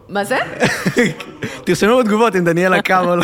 מה 0.08 0.24
זה? 0.24 0.38
תרשמו 1.64 1.98
בתגובות 1.98 2.36
אם 2.36 2.44
דניאלה 2.44 2.82
קם 2.82 3.04
או 3.08 3.16
לא. 3.16 3.22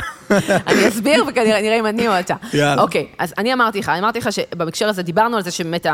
אני 0.66 0.88
אסביר 0.88 1.24
וכנראה 1.28 1.62
נראה 1.62 1.78
אם 1.78 1.86
אני 1.86 2.08
או 2.08 2.20
אתה. 2.20 2.34
יאללה. 2.54 2.82
אוקיי, 2.82 3.06
אז 3.18 3.34
אני 3.38 3.52
אמרתי 3.52 3.78
לך, 3.78 3.88
אמרתי 3.88 4.18
לך 4.18 4.28
שבהקשר 4.32 4.88
הזה 4.88 5.02
דיברנו 5.02 5.36
על 5.36 5.42
זה 5.42 5.50
שבאמת 5.50 5.86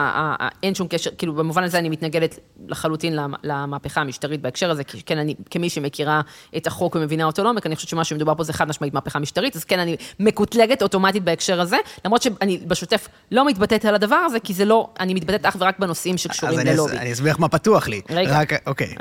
אין 0.62 0.74
שום 0.74 0.86
קשר, 0.88 1.10
כאילו 1.18 1.34
במובן 1.34 1.62
הזה 1.64 1.78
אני 1.78 1.88
מתנגדת 1.88 2.38
לחלוטין 2.68 3.16
למ- 3.16 3.34
למהפכה 3.44 4.00
המשטרית 4.00 4.40
בהקשר 4.42 4.70
הזה, 4.70 4.84
כי 4.84 5.02
כן, 5.02 5.18
אני, 5.18 5.34
כמי 5.50 5.70
שמכירה 5.70 6.20
את 6.56 6.66
החוק 6.66 6.96
ומבינה 6.96 7.24
אותו 7.24 7.44
לעומק, 7.44 7.66
אני 7.66 7.76
חושבת 7.76 7.88
שמה 7.90 8.04
שמדובר 8.04 8.34
פה 8.34 8.44
זה 8.44 8.52
חד 8.52 8.68
משמעית 8.68 8.94
מהפכה 8.94 9.18
משטרית, 9.18 9.56
אז 9.56 9.64
כן, 9.64 9.78
אני 9.78 9.96
מקוטלגת 10.20 10.82
אוטומטית 10.82 11.24
בהקשר 11.24 11.60
הזה, 11.60 11.76
למרות 12.04 12.22
שאני 12.22 12.58
בשוטף 12.66 13.08
לא 13.30 13.46
מתבטאת 13.46 13.84
על 13.84 13.94
הדבר 13.94 14.16
הזה, 14.16 14.40
כי 14.40 14.54
זה 14.54 14.64
לא, 14.64 14.88
אני 15.00 15.14
מתבטאת 15.14 15.46
אך 15.46 15.56
ורק 15.60 15.78
בנושאים 15.78 16.18
שקשורים 16.18 16.54
אז 16.58 16.60
אני 16.60 16.70
אס- 16.70 16.74
ללובי. 16.76 16.98
אני 16.98 17.12
אסביר 17.12 17.32
לך 17.32 17.40
מה 17.40 17.48
פתוח 17.48 17.88
לי. 17.88 18.00
רגע. 18.10 18.40
אוקיי. 18.66 18.94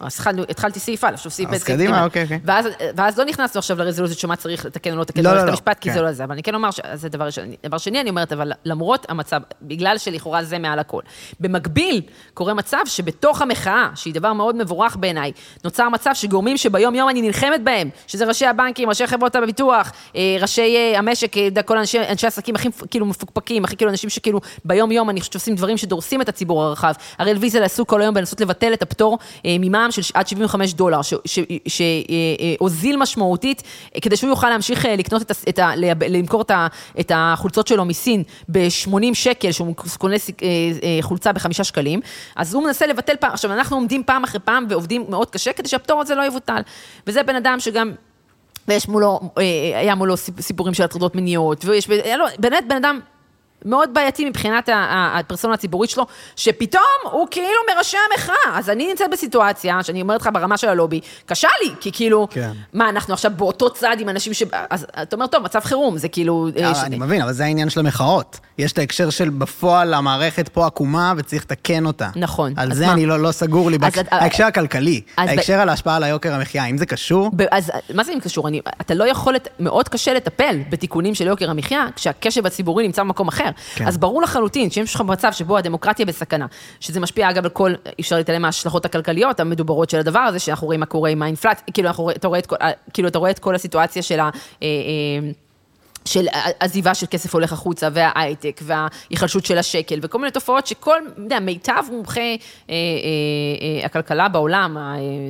אז 0.00 0.14
התחלנו- 0.14 0.42
התחלתי 0.48 0.80
סעיף 0.80 0.99
א', 1.04 1.14
עכשיו 1.14 1.30
סעיף 1.30 1.50
ב', 1.50 1.54
אז 1.54 1.64
קדימה. 1.64 2.04
אוקיי, 2.04 2.22
אוקיי. 2.22 2.40
ואז, 2.44 2.66
ואז 2.96 3.18
לא 3.18 3.24
נכנסנו 3.24 3.58
עכשיו 3.58 3.78
לרזולוציות 3.78 4.18
שמה 4.18 4.36
צריך 4.36 4.64
לתקן 4.64 4.90
או 4.90 4.96
לא 4.96 5.02
לתקן 5.02 5.22
לא, 5.22 5.32
לא, 5.32 5.44
לא, 5.44 5.50
המשפט, 5.50 5.78
כי 5.78 5.88
כן. 5.88 5.94
זה 5.94 6.02
לא 6.02 6.12
זה, 6.12 6.24
אבל 6.24 6.32
אני 6.32 6.42
כן 6.42 6.54
אומר 6.54 6.70
שזה 6.70 7.08
דבר 7.08 7.24
ראשון. 7.24 7.44
דבר 7.66 7.78
שני, 7.78 8.00
אני 8.00 8.10
אומרת, 8.10 8.32
אבל 8.32 8.52
למרות 8.64 9.06
המצב, 9.08 9.40
בגלל 9.62 9.98
שלכאורה 9.98 10.44
זה 10.44 10.58
מעל 10.58 10.78
הכל. 10.78 11.02
במקביל, 11.40 12.02
קורה 12.34 12.54
מצב 12.54 12.78
שבתוך 12.86 13.42
המחאה, 13.42 13.88
שהיא 13.94 14.14
דבר 14.14 14.32
מאוד 14.32 14.56
מבורך 14.56 14.96
בעיניי, 14.96 15.32
נוצר 15.64 15.88
מצב 15.88 16.10
שגורמים 16.14 16.56
שביום-יום 16.56 17.08
אני 17.08 17.22
נלחמת 17.22 17.64
בהם, 17.64 17.90
שזה 18.06 18.24
ראשי 18.24 18.46
הבנקים, 18.46 18.88
ראשי 18.88 19.06
חברות 19.06 19.36
הביטוח, 19.36 19.92
אה, 20.16 20.36
ראשי 20.40 20.76
אה, 20.76 20.98
המשק, 20.98 21.36
אה, 21.36 21.62
כל 21.62 21.78
אנשי, 21.78 21.98
אנשי 22.10 22.26
עסקים 22.26 22.54
הכי 22.54 22.68
כאילו 22.90 23.06
מפוקפקים, 23.06 23.64
הכי 23.64 23.76
כאילו 23.76 23.90
אנשים 23.90 24.10
שכאילו 24.10 24.40
ביום-יום 24.64 25.10
אני 25.10 25.20
חושבת 25.20 25.32
שעושים 25.32 25.54
דברים 25.54 25.76
שדורסים 25.76 26.20
את 26.20 26.28
הציבור 26.28 26.62
הרחב. 26.64 26.92
הרי 27.18 27.30
אלוויזיה 27.30 27.64
עשו 27.64 27.86
כל 27.86 28.02
היום 28.02 28.14
בלנסות 28.14 28.40
לבטל 28.40 28.72
את 28.72 28.82
הפטור 28.82 29.18
ממע"מ 29.44 29.90
של 29.90 30.02
עד 30.14 30.28
75 30.28 30.74
דולר, 30.74 30.89
שהוזיל 31.68 32.96
משמעותית, 32.96 33.62
אה, 33.94 34.00
כדי 34.00 34.16
שהוא 34.16 34.30
יוכל 34.30 34.50
להמשיך 34.50 34.86
אה, 34.86 34.96
לקנות 34.96 35.22
את 35.22 35.30
ה... 35.30 35.34
את 35.48 35.58
ה 35.58 35.70
למכור 36.08 36.42
את 36.42 36.50
ה- 36.50 36.66
את 37.00 37.12
החולצות 37.14 37.66
שלו 37.66 37.84
מסין 37.84 38.22
ב-80 38.48 38.94
שקל, 39.14 39.52
שהוא 39.52 39.74
קונה 39.98 40.14
אה, 40.42 40.48
אה, 40.82 40.98
חולצה 41.00 41.32
בחמישה 41.32 41.64
שקלים, 41.64 42.00
אז 42.36 42.54
הוא 42.54 42.64
מנסה 42.64 42.86
לבטל 42.86 43.16
פעם, 43.20 43.32
עכשיו 43.32 43.52
אנחנו 43.52 43.76
עומדים 43.76 44.02
פעם 44.06 44.24
אחרי 44.24 44.40
פעם 44.40 44.66
ועובדים 44.68 45.04
מאוד 45.08 45.30
קשה 45.30 45.52
כדי 45.52 45.68
שהפטור 45.68 46.00
הזה 46.00 46.14
לא 46.14 46.26
יבוטל. 46.26 46.60
וזה 47.06 47.22
בן 47.22 47.36
אדם 47.36 47.56
שגם... 47.60 47.92
ויש 48.68 48.88
מולו, 48.88 49.20
אה, 49.38 49.42
היה 49.80 49.94
מולו 49.94 50.16
סיפ- 50.16 50.40
סיפורים 50.40 50.74
של 50.74 50.82
הטרדות 50.82 51.14
מיניות, 51.14 51.64
ויש, 51.64 51.88
באמת 52.38 52.64
בן 52.68 52.76
אדם 52.76 53.00
מאוד 53.64 53.90
בעייתי 53.94 54.24
מבחינת 54.28 54.68
הפרסונה 54.72 55.54
הציבורית 55.54 55.90
שלו, 55.90 56.06
שפתאום 56.36 56.82
הוא 57.12 57.26
כאילו 57.30 57.48
מראשי 57.74 57.96
המחאה. 58.12 58.34
אז 58.58 58.70
אני 58.70 58.88
נמצאת 58.88 59.10
בסיטואציה, 59.12 59.82
שאני 59.82 60.02
אומרת 60.02 60.20
לך 60.20 60.28
ברמה 60.32 60.56
של 60.56 60.68
הלובי, 60.68 61.00
קשה 61.26 61.48
לי, 61.64 61.70
כי 61.80 61.92
כאילו, 61.92 62.28
כן. 62.30 62.50
מה, 62.72 62.88
אנחנו 62.88 63.14
עכשיו 63.14 63.30
באותו 63.36 63.70
צד 63.70 63.96
עם 63.98 64.08
אנשים 64.08 64.34
ש... 64.34 64.42
אז 64.70 64.86
אתה 65.02 65.16
אומר, 65.16 65.26
טוב, 65.26 65.42
מצב 65.42 65.60
חירום, 65.60 65.98
זה 65.98 66.08
כאילו... 66.08 66.48
אה, 66.56 66.68
אה, 66.68 66.74
ש- 66.74 66.78
אני 66.84 66.98
מבין, 66.98 67.22
אבל 67.22 67.32
זה 67.32 67.44
העניין 67.44 67.70
של 67.70 67.80
המחאות. 67.80 68.38
יש 68.58 68.72
את 68.72 68.78
ההקשר 68.78 69.10
של 69.10 69.28
בפועל 69.30 69.94
המערכת 69.94 70.48
פה 70.48 70.66
עקומה 70.66 71.12
וצריך 71.16 71.42
לתקן 71.42 71.86
אותה. 71.86 72.08
נכון. 72.16 72.52
על 72.56 72.70
אז 72.72 72.76
זה 72.78 72.86
מה? 72.86 72.92
אני 72.92 73.06
לא 73.06 73.18
לא 73.20 73.32
סגור 73.32 73.70
לי. 73.70 73.76
אז 73.76 73.80
בהק- 73.82 73.98
את- 73.98 74.12
ההקשר 74.12 74.44
הכלכלי, 74.44 75.00
אז 75.16 75.26
ב- 75.28 75.30
ההקשר 75.30 75.60
על 75.60 75.68
ההשפעה 75.68 75.96
על 75.96 76.02
היוקר 76.02 76.34
המחיה, 76.34 76.62
האם 76.64 76.78
זה 76.78 76.86
קשור? 76.86 77.30
ב- 77.36 77.42
אז 77.50 77.70
מה 77.94 78.04
זה 78.04 78.12
אם 78.12 78.20
קשור? 78.20 78.48
אני, 78.48 78.60
אתה 78.80 78.94
לא 78.94 79.04
יכול, 79.08 79.34
מאוד 79.60 79.88
קשה 79.88 80.12
לטפל 80.14 80.58
בתיקונים 80.70 81.14
של 81.14 81.26
יוקר 81.26 81.50
המחיה, 81.50 81.86
כשהקשב 81.96 82.46
הציבורי 82.46 82.86
נמצא 82.86 83.02
במקום 83.02 83.28
אחר. 83.28 83.49
כן. 83.74 83.86
אז 83.86 83.98
ברור 83.98 84.22
לחלוטין 84.22 84.70
שאם 84.70 84.82
יש 84.82 84.94
לך 84.94 85.00
מצב 85.00 85.32
שבו 85.32 85.56
הדמוקרטיה 85.58 86.06
בסכנה, 86.06 86.46
שזה 86.80 87.00
משפיע 87.00 87.30
אגב 87.30 87.44
על 87.44 87.50
כל, 87.50 87.70
אי 87.86 87.92
אפשר 88.00 88.16
להתעלם 88.16 88.42
מההשלכות 88.42 88.84
הכלכליות 88.84 89.40
המדוברות 89.40 89.90
של 89.90 89.98
הדבר 89.98 90.18
הזה, 90.18 90.38
שאנחנו 90.38 90.66
רואים 90.66 90.80
מה 90.80 90.86
קורה 90.86 91.10
עם 91.10 91.22
האינפלציה, 91.22 91.64
כאילו, 91.74 91.90
כאילו 92.92 93.08
אתה 93.08 93.18
רואה 93.18 93.30
את 93.30 93.38
כל 93.38 93.54
הסיטואציה 93.54 94.02
של 94.02 94.20
ה... 94.20 94.30
אה, 96.00 96.10
אה, 96.10 96.10
של 96.12 96.26
עזיבה 96.60 96.94
של 96.94 97.06
כסף 97.10 97.34
הולך 97.34 97.52
החוצה, 97.52 97.88
וההייטק, 97.92 98.60
וההיחלשות 98.62 99.46
של 99.46 99.58
השקל, 99.58 99.98
וכל 100.02 100.18
מיני 100.18 100.30
תופעות 100.30 100.66
שכל, 100.66 100.96
אתה 101.12 101.20
יודע, 101.20 101.40
מיטב 101.40 101.82
מומחי 101.90 102.20
אה, 102.20 102.74
אה, 102.74 102.78
אה, 103.80 103.86
הכלכלה 103.86 104.28
בעולם, 104.28 104.76
אה, 104.78 104.82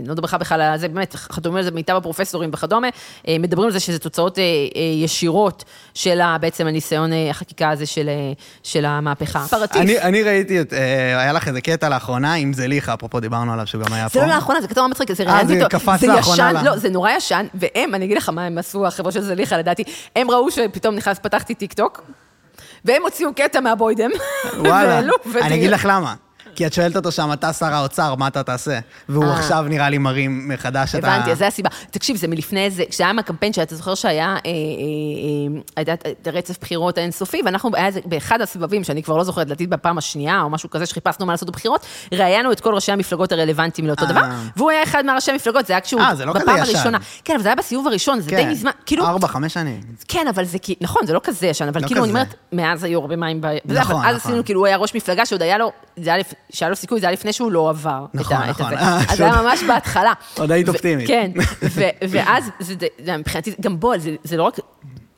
לא 0.07 0.13
מדבר 0.13 0.25
לך 0.25 0.35
בכלל 0.35 0.61
על 0.61 0.79
זה, 0.79 0.89
באמת, 0.89 1.15
חתומים 1.15 1.57
על 1.59 1.63
זה 1.65 1.71
מיטב 1.71 1.97
הפרופסורים 1.97 2.51
וכדומה, 2.53 2.89
אה, 3.29 3.37
מדברים 3.39 3.67
על 3.67 3.73
זה 3.73 3.81
שזה 3.81 3.99
תוצאות 3.99 4.39
אה, 4.39 4.43
אה, 4.77 4.81
ישירות 5.05 5.65
של 5.95 6.21
ה- 6.21 6.37
בעצם 6.41 6.67
הניסיון 6.67 7.13
אה, 7.13 7.31
החקיקה 7.31 7.71
הזה 7.71 7.87
של, 7.87 8.09
אה, 8.09 8.33
של 8.63 8.85
המהפכה. 8.85 9.45
פרטיף. 9.51 9.77
אני, 9.83 9.99
אני 10.01 10.23
ראיתי, 10.23 10.61
את, 10.61 10.73
אה, 10.73 10.79
היה 11.21 11.33
לך 11.33 11.49
איזה 11.49 11.61
קטע 11.61 11.89
לאחרונה 11.89 12.35
עם 12.35 12.53
זליכה, 12.53 12.95
אפרופו 12.95 13.21
דיברנו 13.21 13.53
עליו 13.53 13.67
שהוא 13.67 13.83
גם 13.85 13.93
היה 13.93 14.09
פה. 14.09 14.21
זה 14.21 14.27
לא 14.27 14.35
לאחרונה, 14.35 14.61
זה 14.61 14.69
כתוב 14.69 14.87
מצחיק, 14.87 15.13
זה 15.13 15.23
אה, 15.27 15.33
ראיינתי 15.33 15.59
זה 15.59 15.65
אותו. 15.65 15.79
קפץ 15.79 16.01
זה 16.01 16.07
לאחרונה 16.07 16.51
ישן, 16.51 16.55
לה. 16.55 16.63
לא, 16.63 16.77
זה 16.77 16.91
נורא 16.91 17.11
ישן, 17.11 17.47
והם, 17.55 17.95
אני 17.95 18.05
אגיד 18.05 18.17
לך 18.17 18.29
מה 18.29 18.45
הם 18.47 18.59
עשו, 18.59 18.87
החברה 18.87 19.13
של 19.13 19.21
זליכה, 19.21 19.59
לדעתי, 19.59 19.83
הם 20.17 20.31
ראו 20.31 20.51
שפתאום 20.69 20.95
נכנס, 20.95 21.19
פתחתי 21.19 21.55
טיק 21.55 21.73
טוק, 21.73 22.03
והם 22.85 23.03
הוציאו 23.03 23.35
קטע 23.35 23.61
מהבוידם. 23.61 24.11
וואלה, 24.59 25.01
אני 25.43 25.55
אגיד 25.55 25.71
לך 25.71 25.89
למה. 25.91 26.15
כי 26.55 26.67
את 26.67 26.73
שואלת 26.73 26.97
אותו 26.97 27.13
שם, 27.13 27.33
אתה 27.33 27.53
שר 27.53 27.75
האוצר, 27.75 28.15
מה 28.15 28.27
אתה 28.29 28.43
תעשה? 28.43 28.79
והוא 29.09 29.25
אה. 29.25 29.33
עכשיו 29.39 29.65
נראה 29.69 29.91
לי 29.91 29.99
מרים 29.99 30.49
מחדש 30.49 30.95
את 30.95 31.05
ה... 31.05 31.15
הבנתי, 31.15 31.35
זה 31.35 31.47
הסיבה. 31.47 31.69
תקשיב, 31.91 32.17
זה 32.17 32.29
מלפני 32.29 32.65
איזה, 32.65 32.83
כשהיה 32.91 33.11
עם 33.11 33.19
הקמפיין 33.19 33.53
שאתה 33.53 33.75
זוכר 33.77 33.95
שהיה, 33.95 34.37
אה, 34.47 34.51
אה, 35.79 36.33
רצף 36.33 36.61
בחירות 36.61 36.99
האינסופי, 36.99 37.41
ואנחנו, 37.45 37.71
היה 37.75 37.89
באחד 38.05 38.41
הסבבים, 38.41 38.85
שאני 38.85 39.03
כבר 39.03 39.17
לא 39.17 39.25
זוכרת, 39.25 39.47
לדעתי 39.47 39.67
בפעם 39.67 39.99
השנייה, 39.99 40.41
או 40.43 40.51
משהו 40.51 40.71
כזה, 40.71 40.87
שחיפשנו 40.87 41.27
מה 41.27 41.33
לעשות 41.33 41.51
בבחירות, 41.51 41.87
ראיינו 42.13 42.53
את 42.53 42.61
כל 42.61 42.75
ראשי 42.75 42.93
המפלגות 42.93 43.33
הרלוונטיים 43.33 43.87
לאותו. 43.87 44.07
דבר, 44.07 44.21
והוא 44.57 44.71
היה 44.71 44.83
אחד 44.83 45.05
מהראשי 45.07 45.31
המפלגות, 45.31 45.67
זה 45.67 45.73
היה 45.73 45.81
כשהוא, 45.81 46.01
אה, 46.01 46.15
זה 46.15 46.25
לא 46.25 46.33
כזה 46.33 46.45
בפעם 46.45 46.57
ישן. 46.63 46.75
הראשונה. 46.75 46.99
כן, 47.25 47.35
אבל 47.35 47.43
זה 47.43 47.49
היה 47.49 47.57
בסיבוב 47.57 47.87
הראשון, 47.87 48.21
זה 48.21 48.31
די 48.31 48.37
כן, 48.37 48.51
מזמן, 48.51 48.71
כאילו, 48.87 49.07
ארבע, 49.07 49.29
חמש 49.29 49.55
שנים. 49.55 49.81
כן, 50.09 50.27
אבל 50.35 50.45
זה 50.45 50.59
כאילו, 50.59 50.79
נכון, 50.83 51.07
זה 51.07 51.13
לא 51.13 51.21
כזה 51.25 51.47
ישן, 51.47 51.69
אבל 51.69 51.83
לא 51.83 51.87
כאילו, 51.87 52.05
אני 52.05 52.11
כזה. 52.11 52.19
אומרת, 52.21 52.35
מאז 52.53 52.85
היו 52.85 53.01
הרבה 53.01 53.17
מים 53.17 53.41
ב... 53.41 53.47
וזה, 53.67 53.81
נכון, 53.81 53.97
אבל 53.97 54.07
אז 54.09 54.17
נכון. 54.17 54.31
עשינו, 54.31 54.45
כאילו, 54.45 54.61
הוא 54.61 54.67
היה 54.67 54.77
ראש 54.77 54.95
מפלגה 54.95 55.27
שעוד 55.27 55.43
היה 55.43 55.59
לו, 55.59 55.73
זה 55.97 56.11
היה 56.11 56.19
לפ- 56.19 56.35
שהיה 56.53 56.69
לו 56.71 56.77
סיכוי, 56.77 57.01
זה 57.01 57.07
היה 57.07 57.13
לפני 57.13 57.33
שהוא 57.33 57.53
לא 57.53 57.71
עבר. 57.71 58.05
את 58.11 58.15
נכון, 58.15 58.37
את 58.37 58.49
נכון. 58.49 58.75
אה, 58.75 59.01
אז 59.09 59.19
זה 59.19 59.25
היה 59.25 59.43
ממש 59.43 59.61
בהתחלה. 59.69 60.13
עוד 60.39 60.53
היית 60.53 60.69
אופטימית. 60.69 61.09
כן, 61.09 61.31
ואז, 62.11 62.51
מבחינתי, 63.19 63.55
גם 63.61 63.81
בוא, 63.81 63.99
זה- 63.99 64.17
זה 64.25 64.37
לא 64.37 64.43
רק... 64.43 64.59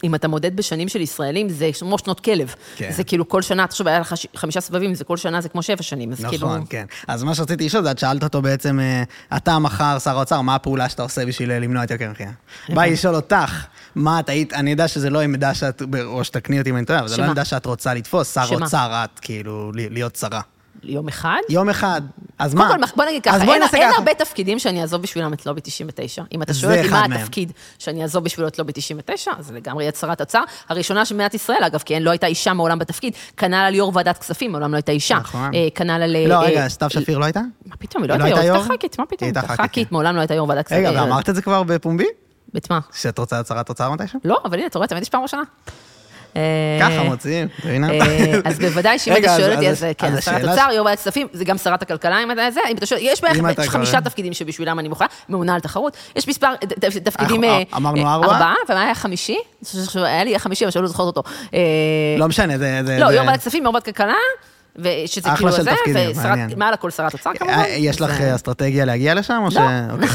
אם 0.05 0.15
אתה 0.15 0.29
מודד 0.29 0.57
בשנים 0.57 0.89
של 0.89 1.01
ישראלים, 1.01 1.49
זה 1.49 1.71
כמו 1.79 1.99
שנות 1.99 2.21
כלב. 2.21 2.55
כן. 2.77 2.91
זה 2.93 3.05
כאילו 3.05 3.29
כל 3.29 3.43
שנה, 3.43 3.67
תחשוב, 3.67 3.89
היה 3.89 3.99
לך 4.01 4.15
חמישה 4.37 4.61
סבבים, 4.61 4.95
זה 4.95 5.05
כל 5.05 5.17
שנה 5.17 5.41
זה 5.41 5.49
כמו 5.49 5.63
שבע 5.63 5.83
שנים, 5.83 6.13
אז 6.13 6.25
כאילו... 6.25 6.49
נכון, 6.49 6.65
כן. 6.71 6.85
אז 7.09 7.23
מה 7.23 7.35
שרציתי 7.35 7.65
לשאול 7.67 7.83
זה, 7.85 7.91
את 7.91 7.99
שאלת 7.99 8.23
אותו 8.25 8.43
בעצם, 8.43 8.81
אה, 8.81 9.03
אתה 9.37 9.59
מחר 9.59 9.99
שר 9.99 10.17
האוצר, 10.17 10.41
מה 10.41 10.55
הפעולה 10.55 10.89
שאתה 10.89 11.03
עושה 11.03 11.27
בשביל 11.27 11.51
אה, 11.51 11.59
למנוע 11.59 11.85
את 11.85 11.91
יוקר 11.91 12.09
המחיה? 12.09 12.31
באי 12.69 12.93
לשאול 12.93 13.15
אותך, 13.15 13.65
מה 13.95 14.21
את 14.21 14.29
היית, 14.29 14.53
אני 14.53 14.71
יודע 14.71 14.89
שזה 14.89 15.11
לא 15.11 15.21
עמדה 15.21 15.55
שאת, 15.55 15.83
או 16.05 16.25
שתקני 16.25 16.59
אותי 16.59 16.71
אם 16.71 16.77
אני 16.77 16.85
טועה, 16.87 16.99
אבל 17.01 17.09
זה 17.09 17.17
לא? 17.17 17.25
עמדה 17.25 17.45
שאת 17.45 17.67
רוצה 17.67 17.95
לתפוס, 17.95 18.35
שר? 18.35 18.45
אוצר 18.55 19.05
את, 19.05 19.21
כאילו, 19.21 19.73
להיות 19.75 20.17
שרה. 20.17 20.41
יום 20.85 21.09
אחד? 21.09 21.39
יום 21.49 21.69
אחד, 21.69 22.03
אז 22.39 22.55
מה? 22.55 22.69
קודם 22.69 22.87
כל, 22.87 22.97
בוא 22.97 23.05
נגיד 23.05 23.23
ככה, 23.23 23.43
אין. 23.75 23.93
הרבה 23.97 24.15
תפקידים 24.15 24.59
שאני 24.59 24.83
אעזוב 24.83 25.03
בשבילם 25.03 25.33
את 25.33 25.47
לובי 25.47 25.61
99. 25.61 26.23
אם 26.33 26.43
אתה 26.43 26.55
שואל 26.55 26.79
אותי 26.79 26.89
מה 26.91 27.01
מהם. 27.01 27.13
התפקיד 27.13 27.53
שאני 27.79 28.03
אעזוב 28.03 28.25
בשבילו 28.25 28.49
את 28.49 28.59
לובי 28.59 28.73
99, 28.73 29.31
אז 29.39 29.51
לגמרי 29.53 29.89
שרת 30.01 30.21
אוצר. 30.21 30.43
הראשונה 30.69 31.05
של 31.05 31.15
מדינת 31.15 31.35
ישראל, 31.35 31.65
אגב, 31.65 31.83
כי 31.85 31.95
אין, 31.95 32.03
לא 32.03 32.11
הייתה 32.11 32.27
אישה 32.27 32.53
מעולם 32.53 32.79
בתפקיד. 32.79 33.15
כנ"ל 33.37 33.55
על 33.55 33.75
יו"ר 33.75 33.93
ועדת 33.95 34.19
כספים, 34.19 34.53
מעולם 34.53 34.71
לא 34.71 34.77
הייתה 34.77 34.93
אישה. 34.93 35.19
נכון. 35.19 35.55
אה, 35.55 35.69
כנ"ל 35.75 35.91
על... 35.91 36.17
לא, 36.29 36.35
אה, 36.35 36.41
רגע, 36.41 36.69
סתיו 36.69 36.91
שפיר 36.91 37.19
לא 37.19 37.25
הייתה? 37.25 37.41
מה 37.67 37.77
פתאום, 37.77 38.03
היא 38.03 38.11
לא 38.11 38.17
לא 38.17 38.25
הייתה 38.25 38.39
יו"ר, 38.39 38.47
יו"ר? 38.47 38.59
הייתה 38.61 38.75
ח"כית, 38.75 38.99
מה 38.99 39.07
פתאום? 39.07 39.31
היא 39.31 39.39
הייתה 39.39 39.41
ח"כית, 39.43 39.61
ח"כית, 39.61 39.89
כן. 39.89 39.95
מעולם 39.95 40.15
לא 40.17 40.21
הייתה 40.21 40.35
יו"ר 40.35 40.49
ועדת 40.49 40.65
כספים. 40.67 40.87
רגע, 40.87 41.03
ואמרת 41.03 41.29
את 41.29 41.35
זה 41.35 41.43
כבר 41.43 41.63
בפומבי? 41.63 42.07
את 42.57 42.71
מה? 42.71 42.81
שאת 42.93 43.19
רוצה 43.19 43.41
שרת 43.49 43.69
אוצר 43.69 43.91
מתישהו? 43.91 44.21
לא, 44.25 44.41
אבל 44.45 44.59
הנה, 44.59 44.67
אתה 44.67 44.79
רואה, 44.79 44.89
תמיד 44.89 45.03
יש 45.03 45.09
פעם 45.09 45.23
ראשונה. 45.23 45.43
אה, 46.37 46.43
ככה 46.81 47.03
מוציאים, 47.03 47.49
מבינה? 47.65 47.91
אה, 47.93 48.01
אז 48.45 48.59
בוודאי 48.59 48.99
שאם 48.99 49.17
אתה 49.17 49.37
שואל 49.37 49.53
אותי, 49.55 49.69
אז- 49.69 49.85
אז 49.85 49.87
כן, 49.99 50.21
שרת 50.21 50.45
אוצר, 50.45 50.69
יו"ר 50.75 50.85
ועדת 50.87 50.99
כספים, 50.99 51.27
זה 51.33 51.45
גם 51.45 51.59
שרת 51.59 51.83
הכלכלה, 51.83 52.23
אם 52.23 52.31
אתה 52.31 52.51
זה, 52.51 52.61
אם 52.71 52.77
אתה 52.77 52.87
שואל, 52.87 53.01
יש 53.03 53.21
בערך 53.23 53.37
חמישה 53.69 54.01
תפקידים 54.01 54.33
שבשבילם 54.33 54.79
אני 54.79 54.89
מוכנה, 54.89 55.07
ממונה 55.29 55.55
על 55.55 55.61
תחרות, 55.61 55.97
יש 56.17 56.29
מספר 56.29 56.55
תפקידים... 57.05 57.45
אה, 57.45 57.63
אמרנו 57.77 58.07
אה, 58.07 58.13
ארבע? 58.15 58.27
ארבעה, 58.27 58.55
ומה 58.69 58.83
היה 58.83 58.95
חמישי? 58.95 59.37
שהיה 59.65 60.25
לי 60.25 60.39
חמישי, 60.39 60.65
אבל 60.65 60.71
שלא 60.71 60.87
זוכרת 60.87 61.07
אותו. 61.07 61.23
אה, 61.55 61.59
לא 62.19 62.29
משנה, 62.29 62.59
זה... 62.59 62.97
לא, 63.01 63.07
יו"ר 63.07 63.27
ועדת 63.27 63.41
כספים, 63.41 63.63
יו"ר 63.65 63.75
ועדת 63.75 63.85
כלכלה, 63.85 64.15
ושזה 64.77 65.29
כאילו 65.37 65.53
זה, 65.53 65.71
תפקידים, 65.71 66.11
ושרת-. 66.11 66.57
מעל 66.57 66.75
הכל 66.75 66.91
שרת 66.91 67.13
אוצר 67.13 67.31
כמובן. 67.39 67.55
אה, 67.55 67.69
יש 67.69 68.01
לך 68.01 68.19
זה- 68.19 68.35
אסטרטגיה 68.35 68.85
להגיע 68.85 69.15
לשם, 69.15 69.41
או 69.45 69.51
ש... 69.51 69.57
לא. 69.57 69.63
אוקיי. 69.93 70.09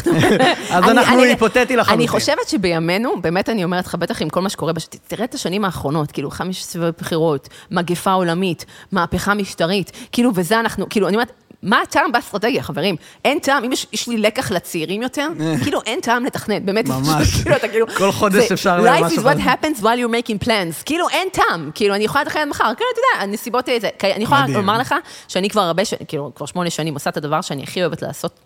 אז 0.77 0.83
אנחנו 0.89 1.21
היפותטי 1.23 1.75
לחלוטין. 1.75 1.99
אני 1.99 2.07
חושבת 2.07 2.47
שבימינו, 2.47 3.21
באמת 3.21 3.49
אני 3.49 3.63
אומרת 3.63 3.85
לך, 3.85 3.95
בטח 3.95 4.21
עם 4.21 4.29
כל 4.29 4.41
מה 4.41 4.49
שקורה, 4.49 4.73
תראה 5.07 5.25
את 5.25 5.33
השנים 5.33 5.65
האחרונות, 5.65 6.11
כאילו 6.11 6.31
חמש 6.31 6.63
סבבי 6.63 6.91
בחירות, 6.97 7.49
מגפה 7.71 8.11
עולמית, 8.11 8.65
מהפכה 8.91 9.33
משטרית, 9.33 9.91
כאילו, 10.11 10.31
וזה 10.35 10.59
אנחנו, 10.59 10.89
כאילו, 10.89 11.07
אני 11.07 11.15
אומרת, 11.15 11.31
מה 11.63 11.81
הטעם 11.81 12.11
באסטרטגיה, 12.11 12.63
חברים? 12.63 12.95
אין 13.25 13.39
טעם, 13.39 13.63
אם 13.63 13.71
יש, 13.71 14.07
לי 14.07 14.17
לקח 14.17 14.51
לצעירים 14.51 15.01
יותר, 15.01 15.27
כאילו 15.63 15.81
אין 15.85 16.01
טעם 16.01 16.25
לתכנן, 16.25 16.65
באמת. 16.65 16.87
ממש. 16.87 17.27
כאילו, 17.43 17.55
כאילו... 17.59 17.87
כל 17.97 18.11
חודש 18.11 18.51
אפשר 18.51 18.79
Life 18.79 19.01
למשהו 19.01 19.23
is 19.23 19.25
what 19.25 19.39
happens 19.39 19.81
while 19.81 19.83
you're 19.83 20.27
making 20.27 20.45
plans. 20.45 20.83
כאילו, 20.85 21.09
אין 21.09 21.27
טעם. 21.33 21.71
כאילו, 21.75 21.95
אני 21.95 22.03
יכולה 22.03 22.23
לתכנן 22.23 22.49
מחר. 22.49 22.63
כאילו, 22.77 22.89
אתה 22.93 22.99
יודע, 22.99 23.23
הנסיבות. 23.23 23.65
כי 23.99 24.13
אני 24.13 24.23
יכולה. 24.23 24.45
לומר 24.47 24.77
לך 24.77 24.95
שאני 25.27 25.49
כבר 25.49 25.61
הרבה 25.61 25.85
שנים, 25.85 26.05
כאילו, 26.07 26.31
כבר 26.35 26.45
שמונה 26.45 26.69
שנים 26.69 26.93
עושה 26.93 27.09
את 27.09 27.17
הדבר 27.17 27.41
שאני 27.41 27.63
הכי 27.63 27.81
אוהבת 27.81 28.01
לעשות 28.01 28.39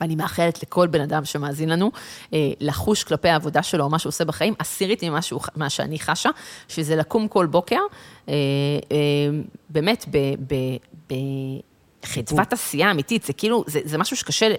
ואני 0.00 0.16
מאחלת 0.16 0.62
לכל 0.62 0.86
בן 0.86 1.00
אדם 1.00 1.24
שמאזין 1.24 1.68
לנו, 1.68 1.90
אה, 2.32 2.38
לחוש 2.60 3.04
כלפי 3.04 3.28
העבודה 3.28 3.62
שלו 3.62 3.84
או 3.84 3.90
מה 3.90 3.98
שהוא 3.98 4.10
עושה 4.10 4.24
בחיים, 4.24 4.54
עשירית 4.58 5.04
ממה 5.04 5.22
שהוא, 5.22 5.40
מה 5.56 5.70
שאני 5.70 5.98
חשה, 5.98 6.30
שזה 6.68 6.96
לקום 6.96 7.28
כל 7.28 7.46
בוקר, 7.46 7.80
אה, 8.28 8.34
אה, 8.92 8.96
באמת, 9.68 10.04
ב... 10.10 10.18
ב, 10.46 10.54
ב 11.10 11.14
חדוות 12.04 12.52
עשייה 12.52 12.90
אמיתית, 12.90 13.24
זה 13.24 13.32
כאילו, 13.32 13.64
זה, 13.66 13.80
זה 13.84 13.98
משהו 13.98 14.16
שקשה, 14.16 14.46
אני 14.46 14.54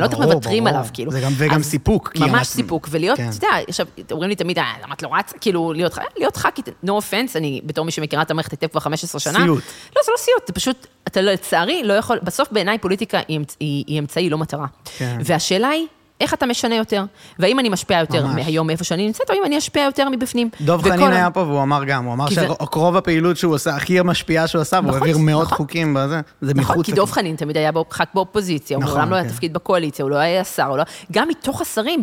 לא 0.00 0.04
יודעת 0.04 0.20
איך 0.20 0.28
מוותרים 0.28 0.66
עליו, 0.66 0.86
כאילו. 0.92 1.12
זה 1.12 1.20
גם, 1.20 1.32
וגם 1.36 1.56
אז 1.58 1.64
סיפוק. 1.64 2.12
ממש 2.16 2.28
אנחנו- 2.30 2.44
סיפוק, 2.44 2.88
ולהיות, 2.90 3.16
כן. 3.16 3.28
אתה 3.38 3.46
יודע, 3.46 3.56
עכשיו, 3.68 3.86
אומרים 4.12 4.30
לי 4.30 4.36
תמיד, 4.36 4.58
"אה, 4.58 4.72
למה 4.84 4.94
את 4.94 5.02
לא 5.02 5.08
רצה? 5.14 5.38
כאילו, 5.38 5.72
להיות, 5.72 5.92
להיות 6.16 6.36
ח"כית, 6.36 6.68
no 6.68 6.88
offense, 6.88 7.36
אני 7.36 7.60
בתור 7.66 7.84
מי 7.84 7.90
שמכירה 7.90 8.22
את 8.22 8.30
המערכת 8.30 8.50
היטב 8.52 8.66
כבר 8.66 8.80
15 8.80 9.20
שנה. 9.20 9.38
סיוט. 9.38 9.62
לא, 9.96 10.02
זה 10.04 10.12
לא 10.12 10.16
סיוט, 10.18 10.46
זה 10.46 10.52
פשוט, 10.52 10.86
אתה 11.08 11.20
לא, 11.20 11.32
לצערי, 11.32 11.82
לא 11.84 11.92
יכול, 11.92 12.18
בסוף 12.22 12.48
בעיניי 12.52 12.78
פוליטיקה 12.78 13.20
היא, 13.28 13.40
היא, 13.60 13.84
היא 13.86 13.98
אמצעי, 14.00 14.30
לא 14.30 14.38
מטרה. 14.38 14.66
כן. 14.98 15.18
והשאלה 15.24 15.68
היא, 15.68 15.86
איך 16.20 16.34
אתה 16.34 16.46
משנה 16.46 16.74
יותר? 16.76 17.04
והאם 17.38 17.58
אני 17.58 17.68
משפיעה 17.68 18.00
יותר 18.00 18.26
ממש. 18.26 18.34
מהיום 18.34 18.66
מאיפה 18.66 18.84
שאני 18.84 19.06
נמצאת, 19.06 19.30
או 19.30 19.34
אם 19.34 19.42
אני 19.44 19.58
אשפיע 19.58 19.82
יותר 19.82 20.08
מבפנים. 20.08 20.48
דב 20.60 20.78
וכל 20.80 20.90
חנין 20.90 21.12
היה 21.12 21.30
פה 21.30 21.40
והוא 21.40 21.62
אמר 21.62 21.84
גם, 21.84 22.04
הוא 22.04 22.12
אמר 22.14 22.28
כי 22.28 22.34
זה- 22.34 22.46
שרוב 22.72 22.96
הפעילות 22.96 23.36
שהוא 23.36 23.54
עושה, 23.54 23.76
הכי 23.76 23.98
משפיעה 24.04 24.46
שהוא 24.46 24.62
עשה, 24.62 24.76
והוא 24.76 24.88
נכון, 24.88 25.00
העביר 25.08 25.18
מאות 25.18 25.42
נכון. 25.42 25.56
חוקים 25.58 25.94
בזה, 25.94 26.20
זה 26.40 26.54
נכון, 26.54 26.72
מחוץ 26.74 26.86
כי. 26.86 26.92
דב 26.92 27.10
חנין 27.10 27.36
תמיד 27.36 27.56
היה 27.56 27.70
ח"כ 27.90 28.00
באופוזיציה, 28.14 28.76
הוא 28.76 28.82
נכון, 28.84 28.94
מעולם 28.96 29.10
לא 29.10 29.16
היה 29.16 29.24
כן. 29.24 29.30
תפקיד 29.30 29.52
בקואליציה, 29.52 30.02
הוא 30.02 30.10
לא 30.10 30.16
היה 30.16 30.44
שר, 30.44 30.64
הוא 30.66 30.76
לא... 30.78 30.84
גם 31.12 31.28
מתוך 31.28 31.60
השרים, 31.60 32.02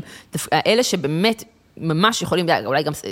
אלה 0.67 0.83
שבאמת... 0.83 1.43
ממש 1.81 2.21
יכולים, 2.21 2.45
אולי 2.65 2.83
גם 2.83 2.91
אה, 3.05 3.11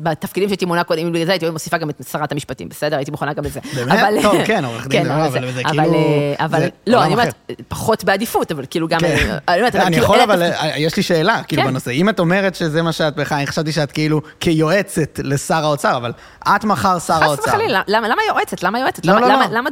בתפקידים 0.00 0.48
שהייתי 0.48 0.64
מונה 0.64 0.84
קודם, 0.84 1.12
בגלל 1.12 1.24
זה 1.26 1.32
הייתי 1.32 1.50
מוסיפה 1.50 1.78
גם 1.78 1.90
את 1.90 2.00
שרת 2.12 2.32
המשפטים, 2.32 2.68
בסדר? 2.68 2.96
הייתי 2.96 3.10
מוכנה 3.10 3.32
גם 3.32 3.44
לזה. 3.44 3.60
באמת? 3.74 4.22
טוב, 4.22 4.34
כן, 4.44 4.64
עורך 4.64 4.86
דין 4.86 5.02
זה 5.04 5.08
לא, 5.08 5.26
אבל 5.26 5.52
זה 5.52 5.62
כאילו- 5.64 5.94
אה, 5.94 6.44
אבל, 6.44 6.62
לא, 6.86 7.02
אני 7.04 7.12
אומרת. 7.12 7.34
פחות 7.68 8.04
בעדיפות, 8.04 8.52
אבל 8.52 8.64
כאילו 8.70 8.88
גם, 8.88 9.00
כן. 9.00 9.16
אה, 9.48 9.54
אני 9.54 9.70
כאילו, 9.72 10.02
יכול, 10.04 10.20
אבל 10.20 10.42
יש 10.76 10.96
לי 10.96 11.02
שאלה, 11.02 11.42
כאילו, 11.48 11.62
כן. 11.62 11.68
בנושא. 11.68 11.90
אם 11.90 12.08
את 12.08 12.20
אומרת 12.20 12.54
שזה 12.54 12.82
מה 12.82 12.92
שאת 12.92 13.16
בכלל, 13.16 13.38
אני 13.38 13.46
חשבתי 13.46 13.72
שאת 13.72 13.92
כאילו 13.92 14.20
כיועצת 14.40 15.20
לשר 15.24 15.64
האוצר, 15.64 15.96
אבל 15.96 16.12
את 16.48 16.64
מחר 16.64 16.98
שר 16.98 17.14
חס 17.14 17.22
האוצר. 17.22 17.42
וחלילה, 17.48 17.82
למה 17.88 18.22
יועצת? 18.28 18.62
למה 18.62 18.78
יועצת? 18.80 19.06
לא, 19.06 19.14
למה- 19.14 19.46
לא, 19.50 19.60
לא. 19.62 19.70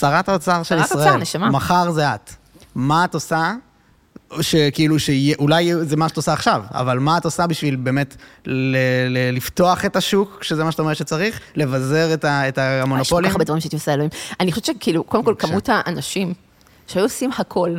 שרת 0.00 0.28
האוצר 0.28 0.62
של 0.62 0.78
ישראל. 0.78 1.20
מחר 1.50 1.90
זה 1.90 2.14
את. 2.14 2.30
מה 2.74 3.04
את 3.04 3.14
עושה? 3.14 3.52
שכאילו, 4.40 4.96
שאולי 4.98 5.72
זה 5.84 5.96
מה 5.96 6.08
שאת 6.08 6.16
עושה 6.16 6.32
עכשיו, 6.32 6.62
אבל 6.70 6.98
מה 6.98 7.18
את 7.18 7.24
עושה 7.24 7.46
בשביל 7.46 7.76
באמת 7.76 8.16
ל- 8.46 8.76
ל- 9.08 9.36
לפתוח 9.36 9.84
את 9.84 9.96
השוק, 9.96 10.38
שזה 10.42 10.64
מה 10.64 10.72
שאת 10.72 10.80
אומרת 10.80 10.96
שצריך, 10.96 11.40
לבזר 11.56 12.14
את, 12.14 12.24
ה- 12.24 12.48
את 12.48 12.58
יש 12.58 12.62
כל 12.64 12.82
המונופולים? 12.82 13.28
כך 13.30 13.34
הרבה 13.34 13.44
דברים 13.44 13.60
שהייתי 13.60 13.76
עושה, 13.76 13.92
אלוהים. 13.94 14.10
אני 14.40 14.52
חושבת 14.52 14.64
שכאילו, 14.66 15.04
קודם 15.04 15.24
כל. 15.24 15.34
כמות 15.38 15.68
האנשים 15.72 16.32
שהיו 16.86 17.04
עושים 17.04 17.30
הכל, 17.38 17.70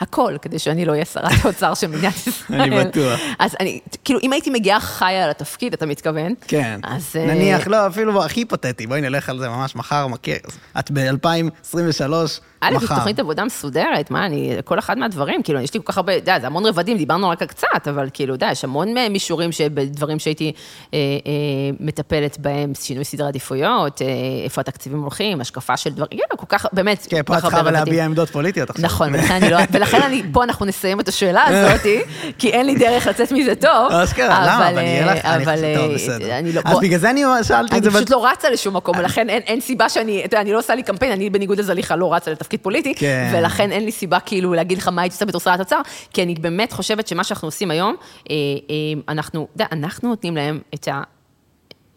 הכל, 0.00 0.34
כדי 0.42 0.58
שאני 0.58 0.84
לא 0.84 0.92
אהיה 0.92 1.04
שרת 1.04 1.32
האוצר 1.44 1.74
של 1.74 1.86
מדינת 1.86 2.14
ישראל. 2.26 2.60
אני 2.60 2.84
בטוח. 2.84 3.20
אז 3.38 3.56
אני, 3.60 3.80
כאילו, 4.04 4.20
אם 4.22 4.32
הייתי 4.32 4.50
מגיעה 4.50 4.80
חיה 4.80 5.28
לתפקיד, 5.28 5.72
אתה 5.72 5.86
מתכוון? 5.86 6.34
כן. 6.48 6.80
אז... 6.82 7.10
אה, 7.16 7.26
נניח, 7.26 7.66
לא, 7.68 7.86
אפילו 7.86 8.24
הכי 8.24 8.40
היפותטי, 8.40 8.86
בואי 8.86 9.00
נלך 9.00 9.28
על 9.28 9.38
זה 9.38 9.48
ממש 9.48 9.76
מחר, 9.76 10.06
מכיר. 10.06 10.36
את 10.78 10.90
ב-2023, 10.90 12.12
א', 12.68 12.78
זו 12.78 12.84
מחר. 12.84 12.94
תוכנית 12.94 13.18
עבודה 13.18 13.44
מסודרת, 13.44 14.10
מה, 14.10 14.26
אני, 14.26 14.56
כל 14.64 14.78
אחד 14.78 14.98
מהדברים, 14.98 15.42
כאילו, 15.42 15.60
יש 15.60 15.74
לי 15.74 15.80
כל 15.84 15.92
כך 15.92 15.96
הרבה, 15.96 16.12
אתה 16.12 16.30
יודע, 16.30 16.40
זה 16.40 16.46
המון 16.46 16.66
רבדים, 16.66 16.96
דיברנו 16.96 17.28
רק 17.28 17.42
קצת, 17.42 17.66
אבל 17.90 18.08
כאילו, 18.12 18.34
אתה 18.34 18.44
יודע, 18.44 18.52
יש 18.52 18.64
המון 18.64 18.96
אה, 18.98 19.08
מישורים 19.08 19.52
שבדברים 19.52 20.18
שהייתי 20.18 20.52
אה, 20.94 20.98
אה, 20.98 21.32
מטפלת 21.80 22.38
בהם, 22.38 22.72
שינוי 22.74 23.04
סדרי 23.04 23.28
עדיפויות, 23.28 24.02
אה, 24.02 24.06
איפה 24.44 24.60
התקציבים 24.60 25.00
הולכים, 25.02 25.40
השקפה 25.40 25.76
של 25.76 25.90
דברים, 25.90 26.08
כאילו, 26.10 26.24
כל 26.36 26.46
כך, 26.48 26.66
באמת, 26.72 27.06
כן, 27.10 27.22
פה 27.26 27.38
את 27.38 27.44
רבדים. 27.44 27.72
להביע 27.72 28.04
עמדות 28.04 28.30
פוליטיות 28.30 28.70
עכשיו. 28.70 28.84
נכון, 28.84 29.14
ולכן 29.14 29.34
אני 29.34 29.50
לא, 29.50 29.58
ולכן 29.70 30.02
אני, 30.02 30.22
פה 30.32 30.44
אנחנו 30.44 30.66
נסיים 30.66 31.00
את 31.00 31.08
השאלה 31.08 31.44
הזאת, 31.48 31.86
כי 32.38 32.50
אין 32.50 32.66
לי 32.66 32.74
דרך 32.74 33.06
לצאת 33.06 33.32
מזה 33.32 33.54
טוב. 33.54 33.92
אשכרה, 33.92 34.26
למה? 34.46 34.68
אבל 34.68 34.78
יהיה 34.78 35.14
לך, 35.14 35.24
אני 35.24 35.44
אבל, 35.44 35.60
טוב, 35.76 35.90
אה, 35.90 35.94
בסדר. 35.94 36.38
אני 36.38 36.52
לא, 36.52 36.60
אז 36.64 36.78
בגלל 36.80 36.98
זה 36.98 37.10
אני 37.10 37.22
שאלתי 37.42 37.66
את 37.78 37.82
אני 37.82 37.90
זה. 37.90 37.90
פשוט 37.90 38.02
בת- 38.02 38.10
לא 38.10 38.26
רצה 38.26 38.50
לשום 38.50 38.76
מקום, 38.76 38.96
ולכן 38.98 39.28
אין, 39.28 39.42
אין 39.46 39.60
סיבה 39.60 39.88
שאני, 39.88 40.18
אתה 40.24 40.34
יודע, 40.34 40.40
אני 40.40 40.52
לא 40.52 40.58
עושה 40.58 40.74
לי 40.74 40.82
קמפיין, 40.82 41.12
אני 41.12 41.30
בניגוד 41.30 41.58
לזליכה 41.58 41.96
לא 41.96 42.14
רצה 42.14 42.30
לתפקיד 42.30 42.55
פוליטי, 42.58 42.94
כן. 42.94 43.32
ולכן 43.34 43.72
אין 43.72 43.84
לי 43.84 43.92
סיבה 43.92 44.20
כאילו 44.20 44.54
להגיד 44.54 44.78
לך 44.78 44.88
מה 44.88 45.02
הייתי 45.02 45.14
עושה 45.14 45.24
בתור 45.24 45.40
שרת 45.40 45.60
אוצר, 45.60 45.80
כי 46.12 46.22
אני 46.22 46.34
באמת 46.34 46.72
חושבת 46.72 47.08
שמה 47.08 47.24
שאנחנו 47.24 47.48
עושים 47.48 47.70
היום, 47.70 47.96
אה, 48.30 48.34
אה, 48.70 49.00
אנחנו, 49.08 49.48
אתה 49.54 49.62
יודע, 49.62 49.66
אנחנו 49.72 50.08
נותנים 50.08 50.36
להם 50.36 50.60
את 50.74 50.88
ה... 50.88 51.02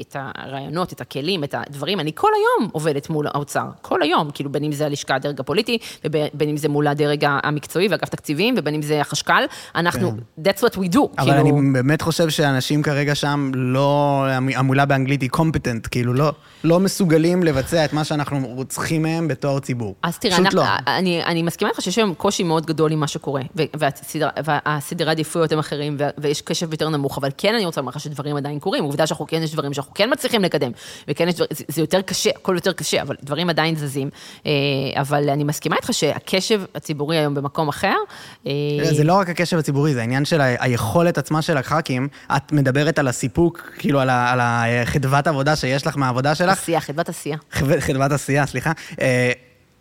את 0.02 0.16
הרעיונות, 0.20 0.94
את 0.94 1.02
הכלים, 1.02 1.44
את 1.44 1.56
הדברים. 1.58 2.00
אני 2.00 2.12
כל 2.16 2.32
היום 2.36 2.70
עובדת 2.72 3.10
מול 3.10 3.28
האוצר, 3.28 3.66
כל 3.82 4.02
היום, 4.02 4.32
כאילו 4.34 4.52
בין 4.52 4.64
אם 4.64 4.72
זה 4.72 4.86
הלשכה, 4.86 5.16
הדרג 5.16 5.40
הפוליטי, 5.40 5.78
ובין 6.06 6.50
אם 6.50 6.58
זה 6.58 6.70
מול 6.70 6.88
הדרג 6.88 7.26
המקצועי 7.28 7.88
ואגף 7.88 8.10
תקציבים, 8.10 8.56
ובין 8.58 8.76
אם 8.76 8.82
זה 8.82 9.02
החשכ"ל, 9.02 9.44
אנחנו, 9.76 10.12
that's 10.40 10.60
what 10.60 10.76
we 10.76 10.94
do. 10.94 11.00
כן. 11.00 11.22
אבל 11.22 11.32
כאילו, 11.32 11.60
אני 11.60 11.72
באמת 11.74 12.02
חושב 12.02 12.30
שאנשים 12.30 12.84
כרגע 12.84 13.16
שם 13.16 13.52
לא, 13.56 14.26
המילה 14.56 14.86
באנגלית 14.86 15.22
היא 15.22 15.30
competent, 15.36 15.88
כאילו 15.92 16.14
לא, 16.14 16.32
לא 16.64 16.80
מסוגלים 16.80 17.44
לבצע 17.44 17.86
את 17.86 17.94
מה 17.94 18.04
שאנחנו 18.04 18.64
צריכים 18.68 19.02
מהם 19.02 19.28
בתור 19.28 19.60
ציבור. 19.60 19.96
אז 20.04 20.18
תראה, 20.18 20.38
אני, 20.38 20.48
לא. 20.54 20.64
אני, 20.88 21.24
אני 21.24 21.44
מסכימה 21.44 21.70
איתך 21.70 21.82
שיש 21.82 21.98
היום 21.98 22.14
קושי 22.14 22.44
מאוד 22.44 22.66
גדול 22.66 22.92
עם 22.92 23.00
מה 23.00 23.08
שקורה, 23.08 23.42
והסדר, 23.56 24.30
והסדרי 24.46 25.08
העדיפויות 25.10 25.52
הם 25.52 25.60
אחרים, 25.60 25.98
ויש 26.18 26.42
קשב 26.42 26.72
יותר 26.72 26.90
נמוך, 26.90 27.18
אבל 27.18 27.30
כן 27.38 27.56
אני 27.56 27.66
רוצה 27.66 27.82
לומר 27.82 27.92
לך 27.92 28.00
שדברים 28.00 28.36
עדיין 28.38 28.60
קורים, 28.60 28.84
עובדה 28.84 29.08
שאנחנו 29.08 29.28
כן, 29.28 29.44
יש 29.44 29.54
דברים 29.54 29.74
שאנחנו 29.74 29.89
כן 29.96 30.10
מצליחים 30.12 30.42
לקדם, 30.44 30.72
וכן 31.08 31.28
יש 31.28 31.36
דברים, 31.36 31.50
זה, 31.54 31.64
זה 31.68 31.82
יותר 31.82 32.02
קשה, 32.02 32.30
הכל 32.36 32.56
יותר 32.56 32.74
קשה, 32.74 33.02
אבל 33.02 33.16
דברים 33.24 33.50
עדיין 33.50 33.76
זזים. 33.76 34.10
אה, 34.46 34.52
אבל 34.96 35.30
אני 35.30 35.44
מסכימה 35.44 35.76
איתך 35.76 35.94
שהקשב 35.94 36.62
הציבורי 36.76 37.18
היום 37.18 37.34
במקום 37.36 37.68
אחר. 37.70 37.96
אה, 38.48 38.52
זה 38.92 39.04
לא 39.04 39.14
רק 39.14 39.30
הקשב 39.30 39.58
הציבורי, 39.58 39.94
זה 39.94 40.00
העניין 40.00 40.26
של 40.26 40.42
היכולת 40.42 41.18
עצמה 41.18 41.42
של 41.42 41.58
הח"כים. 41.58 42.08
את 42.36 42.52
מדברת 42.52 43.00
על 43.00 43.08
הסיפוק, 43.08 43.72
כאילו 43.80 44.00
על 44.00 44.10
על 44.10 44.40
החדוות 44.42 45.28
עבודה 45.28 45.56
שיש 45.56 45.88
לך 45.88 45.98
מהעבודה 45.98 46.36
שלך. 46.36 46.50
עשייה, 46.62 46.80
חדוות 46.82 47.10
עשייה. 47.10 47.38
חדוות- 47.52 47.80
חדוות 47.80 48.12
עשייה, 48.12 48.46
סליחה. 48.46 48.72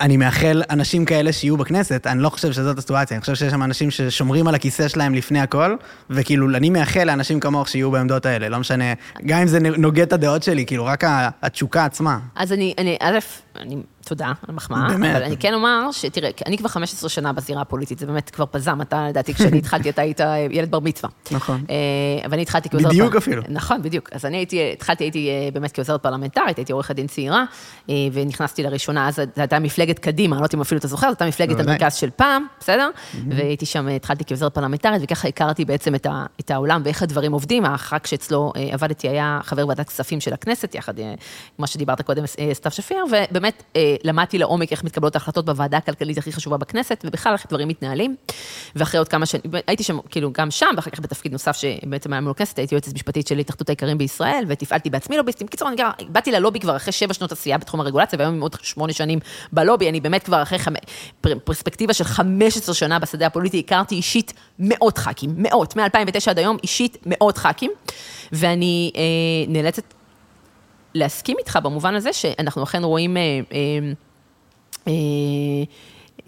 אני 0.01 0.17
מאחל 0.17 0.63
אנשים 0.71 1.05
כאלה 1.05 1.33
שיהיו 1.33 1.57
בכנסת, 1.57 2.07
אני 2.07 2.23
לא 2.23 2.29
חושב 2.29 2.53
שזאת 2.53 2.79
הסיטואציה, 2.79 3.17
אני 3.17 3.21
חושב 3.21 3.35
שיש 3.35 3.51
שם 3.51 3.63
אנשים 3.63 3.91
ששומרים 3.91 4.49
על 4.49 4.55
הכיסא 4.55 4.89
שלהם 4.89 5.15
לפני 5.15 5.41
הכל, 5.41 5.77
וכאילו, 6.11 6.57
אני 6.57 6.71
מאחל 6.71 7.05
לאנשים 7.05 7.41
כמוך 7.41 7.69
שיהיו 7.69 7.91
בעמדות 7.91 8.27
האלה, 8.27 8.49
לא 8.49 8.59
משנה, 8.59 8.85
גם 9.27 9.41
אם 9.41 9.47
זה 9.47 9.59
נוגד 9.61 10.03
את 10.03 10.13
הדעות 10.13 10.43
שלי, 10.43 10.67
כאילו, 10.67 10.85
רק 10.85 11.05
התשוקה 11.43 11.85
עצמה. 11.85 12.19
אז 12.37 12.53
אני, 12.53 12.75
אני, 12.79 12.97
א', 13.01 13.19
אני, 13.57 13.77
תודה 14.09 14.27
על 14.27 14.35
המחמאה, 14.49 14.89
באמת. 14.89 15.17
אבל 15.17 15.25
אני 15.25 15.37
כן 15.37 15.55
אומר 15.55 15.93
שתראה, 15.93 16.31
אני 16.47 16.59
כבר 16.59 16.69
15 16.69 17.11
שנה 17.11 17.33
בזירה 17.33 17.61
הפוליטית, 17.61 17.99
זה 17.99 18.07
באמת 18.07 18.31
כבר 18.31 18.45
פזם, 18.51 18.81
אתה 18.83 19.09
לדעתי 19.09 19.35
כשאני 19.35 19.59
התחלתי, 19.59 19.91
אתה 19.91 20.03
היית 20.03 20.21
ילד 20.51 20.71
בר 20.71 20.81
מצווה. 20.81 21.11
נכון. 21.31 21.65
אה, 21.71 21.77
ואני 22.31 22.43
התחלתי 22.43 22.69
כעוזרת... 22.69 22.93
בדיוק 22.93 23.17
אפילו. 23.17 23.43
נכון, 23.49 23.83
בדיוק. 23.83 24.09
אז 24.13 24.25
אני 24.25 24.37
הייתי, 24.37 24.73
התחלתי, 24.73 25.05
הייתי 25.05 25.29
אה, 25.29 25.49
באמת 25.53 25.73
כעוזרת 25.73 26.03
פרלמנטרית, 26.03 26.57
הייתי 26.57 26.73
עורכת 26.73 26.95
דין 26.95 27.07
צעירה, 27.07 27.45
אה, 27.91 27.95
ונכנסתי 28.13 28.63
לראשונה, 28.63 29.09
אז 29.09 29.15
זו 29.17 29.23
הייתה 29.37 29.59
מפלגת 29.59 29.99
קדימה, 29.99 30.37
אני 30.37 30.41
לא 30.41 30.45
יודעת 30.45 30.55
אם 30.55 30.61
אפילו 30.61 30.79
אתה 30.79 30.89
זוכר, 30.89 31.07
זו 31.07 31.11
הייתה 31.11 31.27
מפלגת. 31.27 31.69
המרכז 31.69 31.95
של 31.95 32.11
פעם, 32.17 32.47
בסדר? 32.61 32.91
והייתי 33.29 33.67
שם, 33.67 33.89
התחלתי 33.89 34.25
כעוזרת 34.25 34.55
פרלמנטרית, 34.55 35.03
וככה 35.05 35.29
הכרתי 35.29 35.65
בעצם 35.65 35.95
את, 35.95 36.51
העולם 36.51 36.83
ואיך 36.85 37.03
הדברים 37.03 37.33
עובדים. 37.33 37.65
הח"כ 37.65 38.07
שאצלו 38.07 38.53
אה, 38.57 38.69
עבדתי 38.73 39.09
היה 39.09 39.41
חבר 39.43 39.69
ועדת 39.69 39.89
כספים 39.89 40.21
של 40.21 40.33
הכנסת, 40.33 40.75
יחד 40.75 40.99
עם 40.99 41.15
מה 41.59 41.67
שדיברת 41.67 42.03
קודם, 42.03 42.25
אה, 42.39 42.55
סתיו 42.55 42.73
שפיר, 42.73 43.05
ובאמת 43.11 43.63
אה, 43.77 43.97
למדתי 44.05 44.39
לעומק 44.39 44.73
איך 44.73 44.85
מתקבלות 44.85 45.15
ההחלטות 45.15 45.45
בוועדה 45.45 45.77
הכלכלית 45.77 46.19
הכי 46.19 46.33
חשובה 46.33 46.57
בכנסת, 46.57 47.05
ובכלל 47.07 47.33
איך 47.33 47.47
דברים 47.49 47.69
מתנהלים. 47.69 48.17
ואחרי 48.77 48.99
עוד 48.99 49.09
כמה 49.09 49.27
שנים, 49.27 49.43
הייתי 49.67 49.83
שם, 49.83 49.99
כאילו, 50.11 50.33
גם 50.33 50.51
שם, 50.51 50.67
ואחר 50.77 50.91
כך 50.91 51.01
בתפקיד 51.01 51.33
נוסף 51.33 51.57
שבעצם 51.57 52.13
היה 52.13 52.21
מול 52.21 52.31
הכנסת, 52.31 52.59
הייתי 52.59 52.75
יועצת 52.75 52.95
משפטית 52.95 53.27
של 53.27 53.39
התאחדות 53.39 53.69
האיכרים 53.69 53.99
בישראל, 53.99 54.45
ותפעלתי 54.49 54.91
בעצמי 54.91 55.17
לוביסטים. 55.17 55.47
קיצור, 55.47 55.69
אני 55.69 55.77
גרה, 55.77 55.91
באתי 56.09 56.33
ללובי 56.33 56.61
כבר 56.61 56.77
אחרי 56.77 56.93
שבע 56.93 57.15
שנות 57.15 57.33
עשייה 57.33 57.59
בתחום 57.59 57.81
הרגולציה, 57.81 58.19
והיום 58.19 58.35
עם 58.35 58.41
עוד 58.41 58.57
שמונה 58.63 58.93
שנים 58.93 59.19
בלובי, 59.53 59.89
אני 59.89 60.01
באמת 60.01 60.23
כבר 60.23 60.43
אחרי 60.43 60.59
חמ... 60.59 60.73
פר- 61.21 61.39
פרספקטיבה 61.45 61.93
של 61.93 62.05
15 62.05 62.75
שנה 62.75 62.99
בשדה 62.99 63.27
הפוליטי, 63.27 63.59
הכרתי 63.59 63.95
אישית 63.95 64.33
מאות 64.59 64.99
ח"כים, 64.99 65.35
מאות, 65.37 65.77
מ-2009 65.77 66.31
עד 66.31 66.39
היום, 66.39 66.57
אישית 66.63 66.97
מאות 67.07 67.39
ח"כים, 67.39 67.71
ואני 68.33 68.91
אה, 68.97 69.03
נאלצת 69.49 69.95
להסכים 70.99 71.37
איתך 71.39 71.59
במובן 71.63 71.95
הזה 71.95 72.13
שאנחנו 72.13 72.63
אכן 72.63 72.85
רואים 72.85 73.17
אה, 73.17 73.23
אה, 73.23 73.59
אה, 74.89 74.93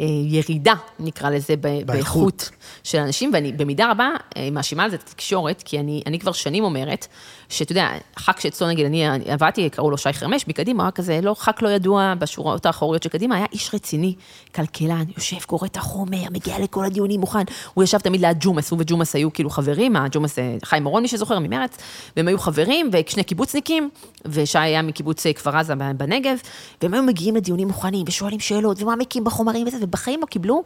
אה, 0.01 0.07
ירידה, 0.29 0.75
נקרא 0.99 1.31
לזה, 1.31 1.57
באיכות. 1.57 1.87
באיכות 1.87 2.51
של 2.85 2.99
אנשים, 2.99 3.31
ואני 3.35 3.53
במידה 3.53 3.91
רבה 3.91 4.11
אה, 4.37 4.49
מאשימה 4.53 4.85
על 4.85 4.91
זה 4.91 4.97
את 4.97 5.03
התקשורת, 5.03 5.63
כי 5.63 5.81
אני, 5.81 6.03
אני 6.07 6.19
כבר 6.19 6.33
שנים 6.33 6.65
אומרת, 6.65 7.07
שאתה 7.51 7.73
יודע, 7.73 7.89
ח"כ 8.19 8.41
שאצלו, 8.41 8.69
נגיד, 8.69 8.87
אני 8.87 9.07
עבדתי, 9.07 9.71
קראו 9.71 9.91
לו 9.91 9.99
שי 9.99 10.13
חרמש, 10.13 10.49
מקדימה, 10.49 10.85
היה 10.85 10.91
כזה, 10.91 11.21
לא 11.23 11.35
ח"כ 11.39 11.63
לא 11.63 11.69
ידוע 11.69 12.15
בשורות 12.19 12.67
האחוריות 12.67 13.03
של 13.03 13.09
קדימה, 13.09 13.37
היה 13.37 13.47
איש 13.53 13.75
רציני, 13.75 14.15
כלכלן, 14.55 15.05
יושב, 15.17 15.37
קורא 15.47 15.67
את 15.67 15.77
החומר, 15.77 16.23
מגיע 16.31 16.59
לכל 16.59 16.85
הדיונים, 16.85 17.21
מוכן. 17.21 17.43
הוא 17.75 17.85
ישב 17.85 17.99
תמיד 17.99 18.21
ליד 18.21 18.37
ג'ומס, 18.41 18.71
הוא 18.71 18.79
וג'ומס 18.81 19.15
היו 19.15 19.33
כאילו 19.33 19.51
חברים, 19.51 19.97
הג'ומס, 19.97 20.39
אה, 20.39 20.57
חיים 20.65 20.87
אורון, 20.87 21.03
מי 21.03 21.09
שזוכר, 21.09 21.39
ממרץ, 21.39 21.77
והם 22.17 22.29
היו 22.29 22.39
חברים, 22.39 22.91
ושני 22.93 23.25
קיבוצניקים, 23.25 23.91
ושי 24.25 24.59
היה 24.59 24.83
מקיבוץ 24.83 25.27
אה, 25.27 25.33
כפר 25.33 25.57
עזה 25.57 25.75
בנגב, 25.97 26.39
והם 26.83 26.95
היו 26.95 27.03
מגיעים 27.03 27.37
לדיונים 27.37 27.69
מוכנים, 27.69 28.05
ושואלים 28.09 28.41
שאלות, 28.41 28.83
ומעמיקים 28.83 29.25
בחומרים 29.25 29.67
וזה, 29.67 29.77
ובחיים 29.81 30.21
לא 30.21 30.27
קיבלו 30.27 30.63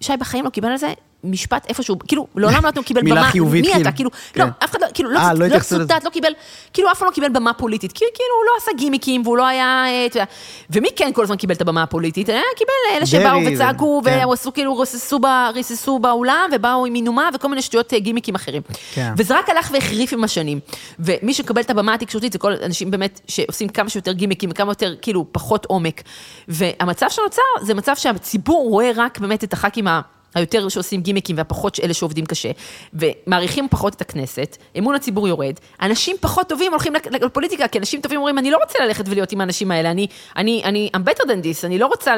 שי 0.00 0.12
בחיים 0.20 0.44
לא 0.44 0.50
קיבל 0.50 0.68
על 0.68 0.76
זה 0.76 0.92
משפט 1.24 1.66
איפשהו, 1.68 1.96
כאילו, 2.08 2.26
לעולם 2.36 2.62
לא 2.76 2.82
קיבל 2.82 3.02
מילה 3.02 3.20
במה, 3.20 3.30
חיובית, 3.30 3.64
מי 3.64 3.72
כאילו. 3.72 3.82
אתה, 3.82 3.92
כאילו, 3.92 4.10
כן. 4.32 4.40
לא, 4.40 4.46
אף 4.64 4.70
אחד 4.70 4.82
לא, 4.82 4.86
כאילו, 4.94 5.10
לא, 5.10 5.18
אה, 5.18 5.34
לא 5.34 5.46
לא. 5.46 5.58
צוטט, 5.58 6.04
לא 6.04 6.10
קיבל, 6.10 6.32
כאילו, 6.72 6.92
אף 6.92 6.98
פעם 6.98 7.08
לא 7.08 7.14
קיבל 7.14 7.28
במה 7.28 7.52
פוליטית, 7.52 7.92
כאילו, 7.92 8.10
הוא 8.12 8.46
לא 8.46 8.52
עשה 8.58 8.70
גימיקים, 8.76 9.22
והוא 9.24 9.36
לא 9.36 9.46
היה, 9.46 9.84
אה, 9.86 10.06
אתה 10.06 10.16
יודע, 10.16 10.24
ומי 10.70 10.88
כן 10.96 11.10
כל 11.14 11.22
הזמן 11.22 11.36
קיבל 11.36 11.54
את 11.54 11.60
הבמה 11.60 11.82
הפוליטית? 11.82 12.30
אה, 12.30 12.40
קיבל 12.56 12.96
אלה 12.96 13.06
שבאו 13.06 13.38
וצעקו, 13.46 14.02
כן. 14.04 14.26
ועשו 14.28 14.52
כאילו, 14.52 14.78
ריססו 14.78 15.18
ב- 15.18 15.50
ריססו 15.54 15.98
באולם, 15.98 16.50
ובאו 16.52 16.86
עם 16.86 16.92
מינומה, 16.92 17.28
וכל 17.34 17.48
מיני 17.48 17.62
שטויות 17.62 17.92
גימיקים 17.94 18.34
אחרים. 18.34 18.62
כן. 18.94 19.12
וזה 19.16 19.38
רק 19.38 19.50
הלך 19.50 19.70
והחריף 19.72 20.12
עם 20.12 20.24
השנים. 20.24 20.60
ומי 20.98 21.34
שקבל 21.34 21.60
את 21.60 21.70
הבמה 21.70 21.94
התקשורתית 21.94 22.32
זה 22.32 22.38
כל 22.38 22.52
אנשים 22.64 22.90
באמת 22.90 23.20
שעושים 23.28 23.68
כמה 23.68 23.88
שיותר 23.88 24.12
גימיקים 24.12 24.50
וכמה 24.50 24.70
יותר, 24.70 24.94
כאילו, 25.02 25.26
פחות 25.32 25.64
עומק. 25.64 26.02
והמצב 26.48 27.06
שנוצר 27.10 27.42
זה 27.62 27.74
מצב 27.74 27.96
שהציבור 27.96 28.68
רואה 28.70 28.90
רק 28.96 29.18
באמת 29.18 29.44
את 29.44 29.52
הח"כים 29.52 29.88
ה... 29.88 30.00
היותר 30.34 30.68
שעושים 30.68 31.00
גימיקים 31.00 31.36
והפחות 31.36 31.80
אלה 31.82 31.94
שעובדים 31.94 32.26
קשה, 32.26 32.50
ומעריכים 32.94 33.68
פחות 33.68 33.94
את 33.94 34.00
הכנסת, 34.00 34.56
אמון 34.78 34.94
הציבור 34.94 35.28
יורד, 35.28 35.54
אנשים 35.82 36.16
פחות 36.20 36.48
טובים 36.48 36.72
הולכים 36.72 36.92
לפוליטיקה, 37.20 37.68
כי 37.68 37.78
אנשים 37.78 38.00
טובים 38.00 38.18
אומרים, 38.18 38.38
אני 38.38 38.50
לא 38.50 38.58
רוצה 38.64 38.78
ללכת 38.84 39.08
ולהיות 39.08 39.32
עם 39.32 39.40
האנשים 39.40 39.70
האלה, 39.70 39.90
אני, 39.90 40.06
אני, 40.36 40.62
אני, 40.64 40.90
I'm 40.96 41.10
better 41.10 41.24
than 41.24 41.44
this, 41.44 41.66
אני 41.66 41.78
לא 41.78 41.86
רוצה, 41.86 42.14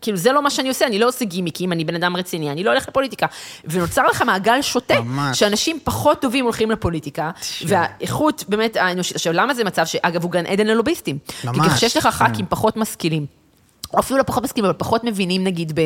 כאילו 0.00 0.16
זה 0.16 0.32
לא 0.32 0.42
מה 0.42 0.50
שאני 0.50 0.68
עושה, 0.68 0.86
אני 0.86 0.98
לא 0.98 1.08
עושה 1.08 1.24
גימיקים, 1.24 1.72
אני 1.72 1.84
בן 1.84 1.94
אדם 1.94 2.16
רציני, 2.16 2.50
אני 2.50 2.64
לא 2.64 2.70
הולך 2.70 2.88
לפוליטיקה. 2.88 3.26
ונוצר 3.64 4.06
לך 4.06 4.22
מעגל 4.22 4.62
שוטה, 4.62 5.00
ממש. 5.00 5.38
שאנשים 5.38 5.78
פחות 5.84 6.20
טובים 6.20 6.44
הולכים 6.44 6.70
לפוליטיקה, 6.70 7.30
והאיכות 7.66 8.44
באמת 8.48 8.76
האנושית, 8.76 9.16
עכשיו 9.16 9.32
למה 9.32 9.54
זה 9.54 9.64
מצב 9.64 9.86
שאגב 9.86 10.22
הוא 10.22 10.30
גן 10.30 10.46
עדן 10.46 10.66
ללוביסטים? 10.66 11.18
כי 11.40 11.46
ממש, 11.46 11.72
כשיש 11.72 11.96
לך 11.96 12.04
כן. 12.04 12.10
ח"כים 12.10 12.46
פחות 12.48 12.76
משכילים, 12.76 13.41
או 13.94 13.98
אפילו 13.98 14.18
לא 14.18 14.22
פחות 14.22 14.42
מסכימים, 14.44 14.70
אבל 14.70 14.78
פחות 14.78 15.04
מבינים, 15.04 15.44
נגיד, 15.44 15.78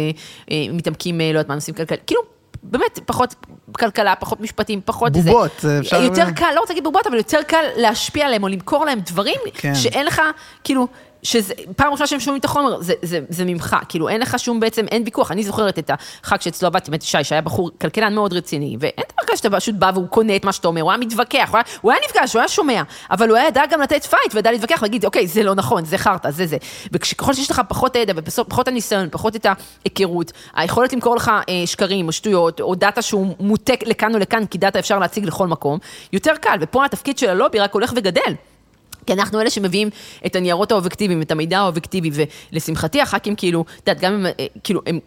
אה, 0.51 0.57
מתעמקים, 0.73 1.21
אה, 1.21 1.27
לא 1.27 1.39
יודעת 1.39 1.49
מה, 1.49 1.55
נושאים 1.55 1.77
כלכליים, 1.77 2.03
כאילו, 2.07 2.21
באמת, 2.63 2.99
פחות 3.07 3.35
כלכלה, 3.73 4.15
פחות 4.17 4.41
משפטים, 4.41 4.81
פחות 4.85 5.15
זה. 5.15 5.21
בובות, 5.31 5.65
אפשר- 5.81 6.03
יותר 6.03 6.31
קל, 6.37 6.53
לא 6.55 6.61
רוצה 6.61 6.73
להגיד 6.73 6.85
בובות, 6.85 7.07
אבל 7.07 7.17
יותר 7.17 7.39
קל 7.47 7.65
להשפיע 7.77 8.27
עליהם, 8.27 8.43
או 8.43 8.49
למכור 8.49 8.85
להם 8.85 9.01
דברים, 9.01 9.37
כן. 9.55 9.75
שאין 9.75 10.07
לך, 10.07 10.23
כאילו, 10.65 10.87
שזה, 11.27 11.55
פעם 11.77 11.93
ראשונה 11.93 12.07
שהם 12.07 12.21
שומעים 12.21 12.41
את 12.41 12.45
החומר, 12.45 12.81
זה, 12.81 12.95
זה, 13.03 13.21
זה 13.29 13.45
ממך, 13.45 13.77
כאילו, 13.89 14.09
אין 14.09 14.21
לך 14.21 14.39
שום 14.39 14.61
בעצם, 14.61 14.87
אין 14.91 15.03
ויכוח. 15.05 15.31
אני 15.31 15.45
זוכרת 15.45 15.79
את 15.79 15.91
הח"כ 15.91 16.43
שאצלו 16.43 16.69
עבדתי, 16.69 16.91
באמת 16.91 17.03
שי, 17.03 17.25
שהיה 17.25 17.41
בחור 17.41 17.71
כלכלן 17.81 18.15
מאוד 18.15 18.33
רציני, 18.33 18.77
ואין 18.81 19.05
דבר 19.13 19.27
כזה 19.27 19.37
שאתה 19.37 19.57
פשוט 19.57 19.75
בא 19.75 19.91
והוא 19.95 20.09
קונה 20.09 20.37
את 20.37 20.45
מה 20.45 20.53
שאתה 20.53 20.69
אומר, 20.69 20.81
הוא 20.83 20.91
היה 20.91 20.99
מתווכח, 20.99 21.49
הוא 21.51 21.57
היה, 21.57 21.65
הוא 21.81 21.93
היה 21.93 22.01
נפגש, 22.09 22.33
הוא 22.33 22.41
היה 22.41 22.49
שומע, 22.49 22.83
אבל 23.11 23.29
הוא 23.29 23.37
היה 23.37 23.49
ידע 23.49 23.63
גם 23.71 23.81
לתת 23.81 24.05
fight, 24.05 24.35
וידע 24.35 24.53
להתווכח, 24.53 24.83
להגיד, 24.83 25.05
אוקיי, 25.05 25.27
זה 25.27 25.43
לא 25.43 25.55
נכון, 25.55 25.85
זה 25.85 25.99
חרטא, 25.99 26.31
זה 26.31 26.47
זה. 26.47 26.57
וככל 26.93 27.35
שיש 27.35 27.51
לך 27.51 27.63
פחות 27.69 27.97
הידע 27.97 28.13
ופחות 28.17 28.69
הניסיון, 28.69 29.09
פחות 29.11 29.37
את 29.37 29.47
ההיכרות, 29.47 30.33
היכולת 30.55 30.93
למכור 30.93 31.17
לך 31.17 31.31
אה, 31.49 31.63
שקרים 31.67 32.07
או 32.07 32.13
שטויות, 32.13 32.61
או 32.61 32.75
דאטה 32.75 33.03
שהוא 33.03 33.35
מוטה 33.41 33.73
לכאן 33.87 34.15
או 34.15 34.19
לכאן, 34.19 34.47
כי 34.47 34.59
דאטה 34.59 34.79
אפשר 34.79 34.99
להציג 34.99 35.25
לכל 35.25 35.47
מקום, 35.47 35.79
יותר 36.13 36.33
קל, 36.41 36.57
ופה 36.61 36.85
התפקיד 36.85 37.19
של 37.19 37.31
הלובי 37.31 37.59
רק 37.59 37.73
הולך 37.73 37.93
וגדל. 37.97 38.33
כי 39.07 39.13
אנחנו 39.13 39.41
אלה 39.41 39.51
שמביאים 39.51 39.91
את 40.27 40.37
הניירות 40.37 40.73
האובייקטיביים, 40.73 41.23
את 41.23 41.31
המידע 41.31 41.59
האובייקטיבי, 41.59 42.11
ולשמחתי 42.53 43.01
הח"כים 43.01 43.37
כאילו, 43.37 43.65
את 43.83 43.89
יודעת, 43.89 44.03
גם 44.03 44.13
אם, 44.13 44.27
אה, 44.27 44.47
כאילו, 44.65 44.81
הם 44.87 45.01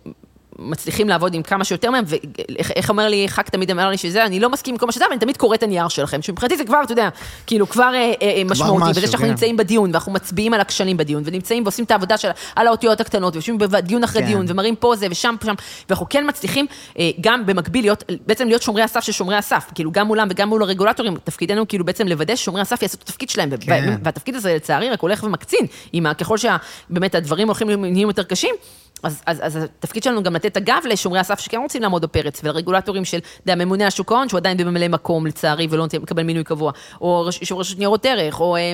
מצליחים 0.60 1.10
לעבוד 1.10 1.34
עם 1.34 1.44
כמה 1.44 1.64
שיותר 1.64 1.92
מהם, 1.92 2.04
ואיך 2.08 2.72
איך 2.72 2.90
אומר 2.90 3.08
לי, 3.08 3.30
ח"כ 3.30 3.50
תמיד 3.50 3.72
אמר 3.72 3.90
לי 3.90 3.98
שזה, 3.98 4.26
אני 4.26 4.40
לא 4.40 4.50
מסכים 4.50 4.74
עם 4.74 4.78
כל 4.78 4.86
מה 4.86 4.92
שאתה, 4.92 5.06
אבל 5.06 5.12
אני 5.12 5.20
תמיד 5.20 5.38
קורא 5.38 5.56
את 5.56 5.64
הנייר 5.64 5.88
שלכם, 5.88 6.22
שמבחינתי 6.22 6.58
זה 6.58 6.64
כבר, 6.64 6.82
אתה 6.84 6.92
יודע, 6.92 7.10
כאילו, 7.48 7.70
כבר 7.70 7.92
אה, 7.94 8.14
אה, 8.22 8.42
משמעותי, 8.46 8.84
משהו, 8.84 8.90
בזה 8.90 9.08
שאנחנו 9.08 9.26
כן. 9.26 9.32
נמצאים 9.32 9.58
בדיון, 9.58 9.90
ואנחנו 9.92 10.12
מצביעים 10.12 10.54
על 10.54 10.62
הכשלים 10.62 10.98
בדיון, 10.98 11.24
ונמצאים 11.26 11.64
ועושים 11.64 11.86
את 11.86 11.92
העבודה 11.92 12.18
של, 12.18 12.30
על 12.56 12.68
האותיות 12.68 13.02
הקטנות, 13.02 13.36
ויושבים 13.36 13.58
בדיון 13.58 14.04
אחרי 14.04 14.22
כן. 14.22 14.28
דיון, 14.28 14.46
ומראים 14.50 14.76
פה 14.76 14.96
זה 14.96 15.08
ושם 15.12 15.36
שם, 15.46 15.56
ואנחנו 15.90 16.10
כן 16.10 16.26
מצליחים 16.28 16.66
אה, 17.00 17.10
גם 17.22 17.46
במקביל 17.46 17.84
להיות, 17.84 18.04
בעצם 18.28 18.48
להיות 18.48 18.62
שומרי 18.62 18.82
הסף 18.82 19.04
של 19.04 19.12
שומרי 19.12 19.36
הסף, 19.36 19.72
כאילו 19.76 19.92
גם 19.92 20.08
מולם 20.08 20.28
וגם 20.32 20.50
מול 20.50 20.64
הרגולטורים, 20.64 21.18
תפקידנו 21.24 21.68
כאילו 21.68 21.86
בעצם 21.86 22.08
לוודא 22.08 22.36
ששומרי 22.36 22.62
הסף 22.62 22.82
יעשו 22.82 22.98
את 22.98 23.02
התפקיד 23.02 23.30
שלהם, 23.30 23.50
כן. 23.58 23.96
והתפקיד 24.04 24.36
הזה 24.36 24.56
לצערי 24.56 24.90
רק 24.90 25.02
הולך 25.02 25.24
ומקצין, 25.24 25.66
עם 25.94 26.14
ככל 26.14 26.38
שבאמת 26.38 27.16
הדברים 27.16 27.48
הולכים 27.48 27.86
נהיים 27.86 28.08
יותר 28.08 28.24
קשים. 28.24 28.56
אז, 29.04 29.22
אז, 29.26 29.40
אז 29.42 29.56
התפקיד 29.56 30.04
שלנו 30.04 30.24
גם 30.24 30.36
לתת 30.36 30.58
הגב 30.58 30.82
לשומרי 30.90 31.20
הסף 31.20 31.40
שכן 31.40 31.58
רוצים 31.58 31.82
לעמוד 31.82 32.02
בפרץ, 32.02 32.42
ולרגולטורים 32.44 33.06
של, 33.06 33.18
אתה 33.18 33.52
יודע, 33.52 33.66
ממונה 33.66 33.84
על 33.84 33.90
שוק 33.90 34.12
ההון, 34.12 34.30
שהוא 34.30 34.38
עדיין 34.38 34.58
בממלא 34.58 34.88
מקום 34.88 35.26
לצערי, 35.28 35.68
ולא 35.70 35.86
מקבל 36.02 36.24
מינוי 36.24 36.44
קבוע, 36.44 36.72
או 37.02 37.26
יושב 37.42 37.56
רשות 37.56 37.78
ניירות 37.78 38.06
ערך, 38.06 38.40
או... 38.40 38.56
אה, 38.56 38.74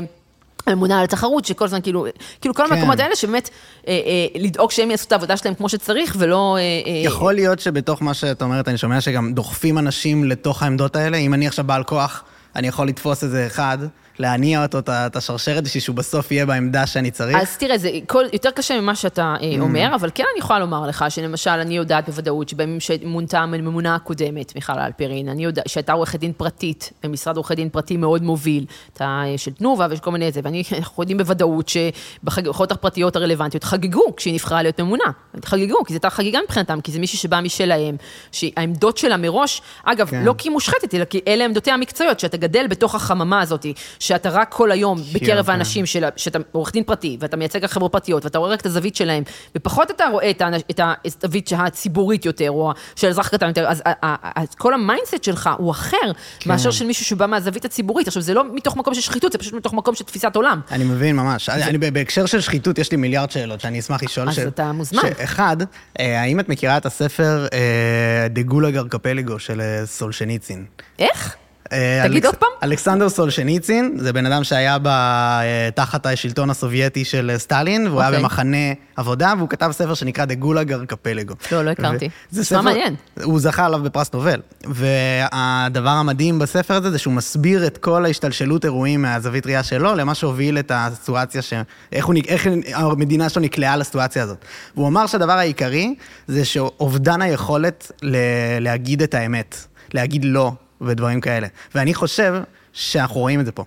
הממונה 0.68 1.00
על 1.00 1.04
התחרות, 1.04 1.46
שכל 1.46 1.66
הזמן 1.66 1.82
כאילו, 1.82 2.06
כאילו 2.42 2.56
כל 2.56 2.68
כן. 2.68 2.74
המקומות 2.74 3.00
האלה 3.00 3.16
שבאמת, 3.16 3.50
אה, 3.88 3.94
אה, 3.94 4.42
לדאוג 4.42 4.72
שהם 4.72 4.92
יעשו 4.92 5.08
את 5.08 5.12
העבודה 5.12 5.38
שלהם 5.38 5.56
כמו 5.56 5.70
שצריך, 5.70 6.16
ולא... 6.20 6.58
אה, 6.58 6.62
אה, 6.62 7.02
יכול 7.04 7.34
להיות 7.34 7.60
שבתוך 7.60 8.02
מה 8.02 8.14
שאת 8.14 8.42
אומרת, 8.42 8.68
אני 8.68 8.78
שומע 8.78 9.02
שגם 9.02 9.34
דוחפים 9.34 9.78
אנשים 9.78 10.24
לתוך 10.24 10.64
העמדות 10.64 10.96
האלה. 10.96 11.18
אם 11.18 11.34
אני 11.34 11.48
עכשיו 11.48 11.66
בעל 11.66 11.84
כוח, 11.84 12.24
אני 12.56 12.68
יכול 12.68 12.88
לתפוס 12.88 13.24
איזה 13.24 13.48
אחד, 13.48 13.78
להניע 14.20 14.64
אותו, 14.64 14.80
את 14.90 15.16
השרשרת, 15.16 15.64
בשביל 15.64 15.84
שהוא 15.84 15.96
בסוף 15.96 16.32
יהיה 16.32 16.46
בעמדה 16.46 16.88
שאני 16.88 17.12
צריך. 17.12 17.38
אז 17.42 17.58
תראה, 17.58 17.78
זה 17.78 17.90
כל, 18.08 18.26
יותר 18.34 18.52
קשה 18.52 18.82
ממה 18.82 18.96
שאתה 18.96 19.36
Mm. 19.36 19.44
אה, 19.44 19.56
אומר, 19.60 19.96
אבל 19.96 20.10
כן 20.16 20.24
אני 20.34 20.40
יכולה 20.40 20.60
לומר 20.60 20.88
לך 20.88 21.06
שלמשל, 21.10 21.50
אני 21.50 21.78
יודעת 21.78 22.10
בוודאות 22.10 22.50
שבימים 22.50 22.80
שמונתה 22.80 23.40
הממונה 23.40 23.96
הקודמת, 23.96 24.56
מיכל 24.56 24.80
אלפרין, 24.80 25.30
אני 25.30 25.44
יודעת 25.44 25.70
שהייתה 25.70 25.94
עורכת 25.94 26.20
דין 26.20 26.34
פרטית, 26.38 26.92
במשרד 27.04 27.36
עורכי 27.38 27.56
דין 27.56 27.70
פרטי 27.70 27.98
מאוד 27.98 28.24
מוביל, 28.24 28.66
אה, 29.02 29.24
של 29.38 29.52
תנובה 29.52 29.88
ויש 29.90 30.00
כל 30.00 30.12
מיני 30.12 30.32
זה, 30.32 30.42
ואני, 30.44 30.64
אנחנו 30.78 31.04
יודעים 31.04 31.18
בוודאות 31.18 31.70
שבחברות 31.70 32.72
הפרטיות 32.72 33.16
הרלוונטיות 33.16 33.64
חגגו 33.64 34.16
כשהיא 34.16 34.34
נבחרה 34.34 34.62
להיות 34.62 34.80
ממונה. 34.80 35.04
חגגו, 35.46 35.84
כי 35.86 35.94
זו 35.94 35.96
הייתה 35.96 36.10
חגיגה 36.10 36.40
מבחינתם, 36.44 36.82
כי 36.82 36.92
זה 36.92 37.00
מישהי 37.00 37.18
שבאה 37.20 37.42
משלהם, 37.42 37.96
שהעמדות 38.32 38.98
שלה 38.98 39.18
מראש, 39.18 39.62
אגב, 39.84 40.10
כן. 40.10 40.24
לא 40.24 40.36
כי 40.38 40.48
היא 40.48 40.54
מושחתת, 40.54 40.94
אלא 40.96 41.06
כי 41.06 41.22
אלה 41.28 41.46
עמדותיה 41.46 41.74
המקצועיות, 41.74 42.20
שאתה 42.20 42.38
גדל 42.38 42.68
בתוך 42.68 42.96
החממה 42.96 43.42
הזאת, 43.42 43.66
שאתה 44.08 44.30
רק 44.30 44.52
כל 44.52 44.72
היום 44.72 45.02
בקרב 45.14 45.46
כן. 45.46 45.52
האנשים, 45.52 45.86
של, 45.86 46.06
שאתה 46.16 46.40
עורך 46.52 46.72
דין 46.72 46.84
פרטי, 46.84 47.18
ואתה 47.20 47.38
מייצג 47.38 47.64
רק 47.64 47.72
חברות 47.72 47.92
פרטיות, 47.92 48.24
ואתה 48.26 48.38
רואה 48.38 48.52
רק 48.52 48.62
את 48.62 48.66
הזווית 48.66 48.96
שלהם, 48.96 49.24
ופחות 49.56 49.92
אתה 49.92 50.04
רואה 50.12 50.30
את, 50.30 50.42
האנ- 50.42 50.62
את 50.70 50.80
הזווית 51.24 51.50
הציבורית 51.58 52.26
יותר, 52.26 52.52
או 52.52 52.72
של 52.96 53.08
אזרח 53.08 53.28
קטן 53.28 53.48
יותר, 53.48 53.68
אז 53.68 53.82
ה- 53.86 54.46
כל 54.58 54.74
ה 54.74 54.80
mindset 54.80 55.24
שלך 55.24 55.50
הוא 55.58 55.72
אחר, 55.72 55.98
כן. 56.40 56.50
מאשר 56.50 56.72
של 56.72 56.86
מישהו 56.86 57.06
שבא 57.06 57.26
מהזווית 57.26 57.66
הציבורית. 57.66 58.08
עכשיו, 58.08 58.22
זה 58.22 58.34
לא 58.34 58.44
מתוך 58.56 58.78
מקום 58.78 58.94
של 58.94 59.02
שחיתות, 59.02 59.32
זה 59.32 59.38
פשוט 59.38 59.54
מתוך 59.54 59.74
מקום 59.74 59.96
של 59.96 60.04
תפיסת 60.04 60.36
עולם. 60.36 60.62
אני 60.72 60.84
מבין, 60.84 61.16
ממש. 61.16 61.50
אני, 61.50 61.64
אני, 61.64 61.78
בהקשר 61.92 62.26
של 62.26 62.42
שחיתות, 62.42 62.78
יש 62.78 62.92
לי 62.92 62.98
מיליארד 62.98 63.32
שאלות 63.32 63.62
שאני 63.62 63.80
אשמח 63.80 64.04
לשאול. 64.04 64.30
אז 64.30 64.40
אתה 64.40 64.72
מוזמן. 64.72 65.02
שאחד, 65.02 65.58
אה, 66.00 66.22
האם 66.22 66.40
את 66.40 66.50
מכירה 66.50 66.78
את 66.78 66.86
הספר 66.86 67.48
אה, 67.54 68.28
The 68.30 68.42
Gulag 68.42 68.78
Archipelago 68.78 69.40
של 69.40 69.62
אה, 69.62 69.86
סולז'ניצין? 69.86 70.66
איך? 71.00 71.36
אה, 71.74 72.02
תגיד 72.08 72.26
עוד 72.26 72.36
פעם. 72.36 72.50
אלכסנדר 72.64 73.10
סולז'ניצין, 73.10 73.94
זה 73.98 74.14
בן 74.14 74.26
אדם 74.26 74.44
שהיה 74.44 74.78
ב, 74.78 74.88
אה, 74.88 75.70
תחת 75.76 76.06
השלטון 76.06 76.50
הסובייטי 76.50 77.06
של 77.06 77.32
אה, 77.34 77.40
סטלין, 77.40 77.88
והוא 77.88 78.00
היה 78.00 78.10
אוקיי. 78.10 78.22
במחנה 78.24 78.58
עבודה, 78.96 79.34
והוא 79.38 79.50
כתב 79.50 79.70
ספר 79.72 79.94
שנקרא 79.94 80.26
The 80.26 80.34
Gulag 80.36 80.72
Archipelago. 80.74 81.34
לא, 81.52 81.66
לא 81.66 81.70
הכרתי. 81.70 82.10
זה 82.32 82.46
ספר- 82.46 82.62
מעניין. 82.62 82.96
הוא 83.24 83.40
זכה 83.40 83.66
עליו 83.66 83.80
בפרס 83.84 84.14
נובל. 84.14 84.40
והדבר 84.64 85.90
המדהים 85.90 86.40
בספר 86.40 86.74
הזה, 86.74 86.92
זה 86.92 86.98
שהוא 86.98 87.14
מסביר 87.14 87.68
את 87.68 87.78
כל 87.78 88.06
ההשתלשלות 88.06 88.66
אירועים 88.66 89.02
מהזווית 89.02 89.46
ראייה 89.46 89.64
שלו, 89.64 89.96
למה 89.96 90.16
שהוביל 90.16 90.60
את 90.60 90.72
הסיטואציה, 90.76 91.42
ש... 91.42 91.54
איך, 91.92 92.06
הוא... 92.06 92.16
נ- 92.16 92.26
איך 92.28 92.48
המדינה 92.74 93.30
שלו 93.30 93.42
נקלעה 93.42 93.78
לסיטואציה 93.78 94.24
הזאת. 94.24 94.38
והוא 94.76 94.88
אמר 94.88 95.08
שהדבר 95.08 95.32
העיקרי, 95.34 95.96
זה 96.28 96.46
שאובדן 96.46 97.22
היכולת 97.22 97.92
ל... 98.02 98.18
להגיד 98.60 99.02
את 99.02 99.14
האמת, 99.14 99.56
להגיד 99.94 100.26
לא 100.26 100.52
ודברים 100.82 101.22
כאלה. 101.22 101.48
ואני 101.76 101.94
חושב 101.94 102.36
שאנחנו 102.74 103.20
רואים 103.20 103.40
את 103.40 103.46
זה 103.46 103.52
פה. 103.52 103.64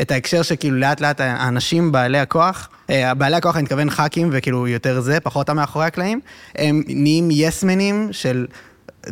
את 0.00 0.10
ההקשר 0.10 0.42
שכאילו 0.42 0.76
לאט 0.76 1.00
לאט 1.00 1.20
האנשים 1.20 1.92
בעלי 1.92 2.18
הכוח, 2.18 2.68
אה, 2.90 3.14
בעלי 3.14 3.36
הכוח 3.36 3.56
אני 3.56 3.62
מתכוון 3.62 3.90
ח"כים 3.90 4.28
וכאילו 4.32 4.68
יותר 4.68 5.00
זה, 5.00 5.20
פחות 5.20 5.48
המאחורי 5.48 5.84
הקלעים, 5.84 6.20
הם 6.56 6.82
נהיים 6.86 7.28
יסמנים 7.32 8.08
של 8.12 8.46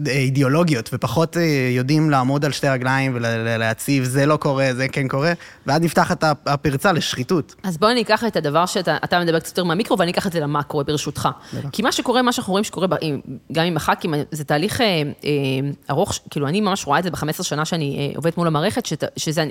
אידיאולוגיות 0.06 0.90
ופחות 0.92 1.36
אה, 1.36 1.42
יודעים 1.76 2.10
לעמוד 2.10 2.44
על 2.44 2.52
שתי 2.52 2.68
רגליים 2.68 3.12
ולהציב 3.20 4.04
זה 4.04 4.26
לא 4.26 4.36
קורה, 4.36 4.70
זה 4.74 4.88
כן 4.88 5.08
קורה, 5.08 5.32
ואז 5.66 5.80
נפתחת 5.82 6.24
הפ- 6.24 6.48
הפרצה 6.48 6.92
לשחיתות. 6.92 7.54
אז 7.62 7.78
בוא 7.78 7.88
ניקח 7.88 8.24
את 8.24 8.36
הדבר 8.36 8.66
שאתה 8.66 8.96
אתה 9.04 9.20
מדבר 9.20 9.38
קצת 9.40 9.48
יותר 9.48 9.64
מהמיקרו, 9.64 9.98
ואני 9.98 10.10
אקח 10.10 10.26
את 10.26 10.32
זה 10.32 10.40
למקרו, 10.40 10.84
ברשותך. 10.84 11.28
כי 11.72 11.82
מה 11.82 11.92
שקורה, 11.92 12.22
מה 12.22 12.32
שאנחנו 12.32 12.50
רואים 12.50 12.64
שקורה, 12.64 12.86
גם 13.52 13.64
עם 13.64 13.76
הח"כים, 13.76 14.14
זה 14.30 14.44
תהליך 14.44 14.80
אה, 14.80 14.86
אה, 15.24 15.30
ארוך, 15.90 16.18
כאילו, 16.30 16.48
אני 16.48 16.60
ממש 16.60 16.86
רואה 16.86 16.98
את 16.98 17.04
זה 17.04 17.10
ב-15 17.10 17.42
שנה 17.42 17.64
שאני 17.64 18.12
עובדת 18.16 18.36
מול 18.36 18.46
המערכת, 18.46 18.86
שזה, 19.16 19.44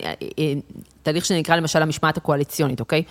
תהליך 1.03 1.25
שנקרא 1.25 1.55
למשל 1.55 1.81
המשמעת 1.81 2.17
הקואליציונית, 2.17 2.79
אוקיי? 2.79 3.03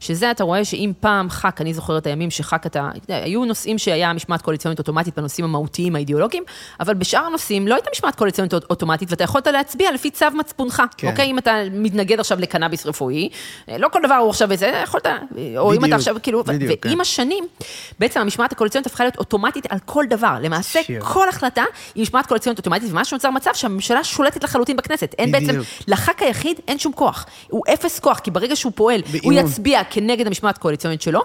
שזה 0.00 0.30
אתה 0.30 0.44
רואה 0.44 0.64
שאם 0.64 0.92
פעם 1.00 1.30
ח"כ, 1.30 1.60
אני 1.60 1.74
זוכרת 1.74 2.06
הימים 2.06 2.30
שח"כ 2.30 2.66
אתה, 2.66 2.90
היו 3.08 3.44
נושאים 3.44 3.78
שהיה 3.78 4.12
משמעת 4.12 4.42
קואליציונית 4.42 4.78
אוטומטית 4.78 5.16
בנושאים 5.18 5.44
המהותיים 5.44 5.96
האידיאולוגיים, 5.96 6.42
אבל 6.80 6.94
בשאר 6.94 7.24
הנושאים 7.24 7.68
לא 7.68 7.74
הייתה 7.74 7.90
משמעת 7.92 8.14
קואליציונית 8.16 8.52
אוטומטית, 8.54 9.10
ואתה 9.10 9.24
יכולת 9.24 9.46
להצביע 9.46 9.92
לפי 9.92 10.10
צו 10.10 10.26
מצפונך, 10.34 10.82
כן. 10.96 11.08
אוקיי? 11.08 11.26
אם 11.30 11.38
אתה 11.38 11.52
מתנגד 11.72 12.20
עכשיו 12.20 12.40
לקנאביס 12.40 12.86
רפואי, 12.86 13.28
לא 13.78 13.88
כל 13.88 14.00
דבר 14.06 14.14
הוא 14.14 14.30
עכשיו 14.30 14.52
איזה, 14.52 14.80
יכולת, 14.82 15.06
או 15.56 15.72
אם 15.72 15.76
בדיוק, 15.76 15.84
אתה 15.86 15.96
עכשיו, 15.96 16.16
כאילו, 16.22 16.44
בדיוק, 16.44 16.80
כן. 16.82 16.88
ועם 16.88 17.00
השנים, 17.00 17.44
בעצם 17.98 18.20
המשמעת 18.20 18.52
הקואליציונית 18.52 18.86
הפכה 18.86 19.04
להיות 19.04 19.16
אוטומטית 19.16 19.66
על 19.72 19.78
כל 19.84 20.04
דבר. 20.10 20.36
למעשה, 20.42 20.82
שיר. 20.82 21.04
כל 21.04 21.28
החלטה 21.28 21.64
היא 21.94 22.02
משמעת 22.02 22.26
קואליציונית 22.26 22.58
אוטומטית, 22.58 22.90
ומה 22.90 23.04
שנוצר 23.04 23.30
מצב 23.30 23.50
שהממשלה 23.54 24.04
שולטת 24.04 24.44
לחלוטין 24.44 24.76
בכנסת. 24.76 25.14
אין 25.18 25.32
בעצם, 25.32 25.46
בדיוק. 25.48 25.66
לח"כ 25.88 26.22
היחיד 26.22 26.60
אין 26.68 26.78
שום 26.78 26.92
כוח. 26.92 27.26
הוא 27.48 27.62
אפס 27.74 27.98
כוח, 28.00 28.18
כי 28.18 28.30
ברגע 28.30 28.56
שהוא 28.56 28.72
פועל, 28.74 29.00
הוא- 29.22 29.32
יצביע 29.32 29.80
כנגד 29.90 30.26
המשמעת 30.26 30.56
הקואליציונית 30.56 31.02
שלו. 31.02 31.20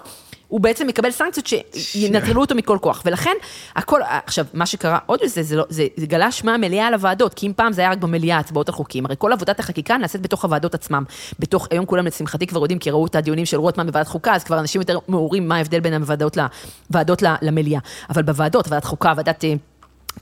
הוא 0.50 0.60
בעצם 0.60 0.86
מקבל 0.86 1.10
סנקציות 1.10 1.46
שינטרלו 1.74 2.40
אותו 2.40 2.54
מכל 2.54 2.78
כוח. 2.80 3.02
ולכן, 3.06 3.34
הכל, 3.76 4.00
עכשיו, 4.26 4.44
מה 4.54 4.66
שקרה 4.66 4.98
עוד 5.06 5.20
בזה, 5.22 5.42
זה, 5.42 5.56
לא, 5.56 5.64
זה, 5.68 5.86
זה 5.96 6.06
גלש 6.06 6.44
מהמליאה 6.44 6.86
על 6.86 6.94
הוועדות, 6.94 7.34
כי 7.34 7.46
אם 7.46 7.52
פעם 7.56 7.72
זה 7.72 7.80
היה 7.80 7.90
רק 7.90 7.98
במליאה, 7.98 8.38
הצבעות 8.38 8.68
על 8.68 8.74
חוקים, 8.74 9.06
הרי 9.06 9.14
כל 9.18 9.32
עבודת 9.32 9.60
החקיקה 9.60 9.96
נעשית 9.96 10.22
בתוך 10.22 10.44
הוועדות 10.44 10.74
עצמם. 10.74 11.04
בתוך, 11.38 11.68
היום 11.70 11.86
כולם 11.86 12.06
לשמחתי 12.06 12.46
כבר 12.46 12.60
יודעים, 12.60 12.78
כי 12.78 12.90
ראו 12.90 13.06
את 13.06 13.16
הדיונים 13.16 13.46
של 13.46 13.56
רוטמן 13.56 13.86
בוועדת 13.86 14.08
חוקה, 14.08 14.34
אז 14.34 14.44
כבר 14.44 14.58
אנשים 14.58 14.80
יותר 14.80 14.98
מעורים 15.08 15.48
מה 15.48 15.56
ההבדל 15.56 15.80
בין 15.80 15.94
הוועדות 15.94 17.22
למליאה. 17.42 17.80
אבל 18.10 18.22
בוועדות, 18.22 18.68
ועדת 18.68 18.84
חוקה, 18.84 19.12
ועדת... 19.16 19.44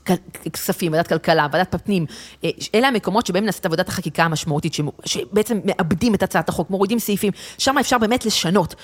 אה, 0.09 0.15
כספים, 0.53 0.91
ועדת 0.91 1.07
כלכלה, 1.07 1.47
ועדת 1.51 1.75
פנים, 1.85 2.05
אה, 2.43 2.49
אלה 2.75 2.87
המקומות 2.87 3.25
שבהם 3.25 3.45
נעשית 3.45 3.65
עבודת 3.65 3.89
החקיקה 3.89 4.23
המשמעותית, 4.23 4.73
שמ- 4.73 4.89
שבעצם 5.05 5.59
מאבדים 5.65 6.15
את 6.15 6.23
הצעת 6.23 6.49
החוק, 6.49 6.69
מורידים 6.69 6.99
סעיפים, 6.99 7.31
שם 7.57 7.77
אפשר 7.77 7.97
באמת 7.97 8.25
לשנות. 8.25 8.75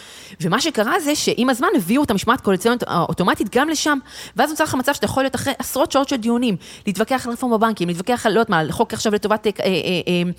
ומה 0.42 0.62
שקרה 0.62 1.00
זה 1.00 1.16
שעם 1.16 1.50
הזמן 1.50 1.68
הביאו 1.76 2.04
את 2.04 2.12
המשמעת 2.12 2.40
הקואליציונית 2.40 2.84
האוטומטית 2.88 3.56
גם 3.56 3.70
לשם, 3.70 3.98
ואז 4.36 4.50
נוצר 4.50 4.64
לך 4.64 4.76
מצב 4.76 4.94
שאתה 4.94 5.06
יכול 5.06 5.24
להיות 5.24 5.36
אחרי 5.36 5.54
עשרות 5.60 5.92
שעות 5.92 6.10
של 6.10 6.16
דיונים, 6.16 6.56
להתווכח 6.88 7.26
על 7.26 7.34
רפורמה 7.34 7.58
בבנקים, 7.58 7.88
להתווכח 7.88 8.26
על, 8.26 8.34
לא 8.34 8.40
יודעת 8.40 8.50
מה, 8.50 8.60
על 8.60 8.72
חוק 8.72 8.94
עכשיו 8.94 9.14
לטובת, 9.14 9.48
אה, 9.48 9.52
אה, 9.60 9.68
אה, 10.08 10.32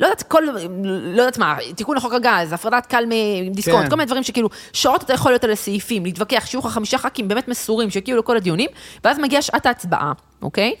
לא 0.00 0.06
יודעת, 0.06 0.22
כל, 0.22 0.42
לא 0.84 1.22
יודעת 1.22 1.38
מה, 1.38 1.56
תיקון 1.76 1.96
לחוק 1.96 2.12
הגז, 2.12 2.52
הפרדת 2.52 2.86
קל 2.86 3.04
מדיסקונט, 3.50 3.84
כן. 3.84 3.90
כל 3.90 3.96
מיני 3.96 4.06
דברים 4.06 4.22
שכאילו, 4.22 4.48
שעות 4.72 5.02
אתה 5.02 5.14
יכול 5.14 5.32
להיות 5.32 5.44
על 5.44 5.50
הסעיפים, 5.50 6.04
להתווכח, 6.04 6.46
שיהיו 6.46 6.60
לך 6.60 6.66
חמישה 6.66 6.98
ח"כים 6.98 7.28
באמת 7.28 7.48
מסורים 7.48 7.90
שהגיעו 7.90 8.18
לכל 8.18 8.36
הדיונים, 8.36 8.70
ואז 9.04 9.18
מגיעה 9.18 9.42
שעת 9.42 9.66
ההצבעה, 9.66 10.07
אוקיי? 10.42 10.74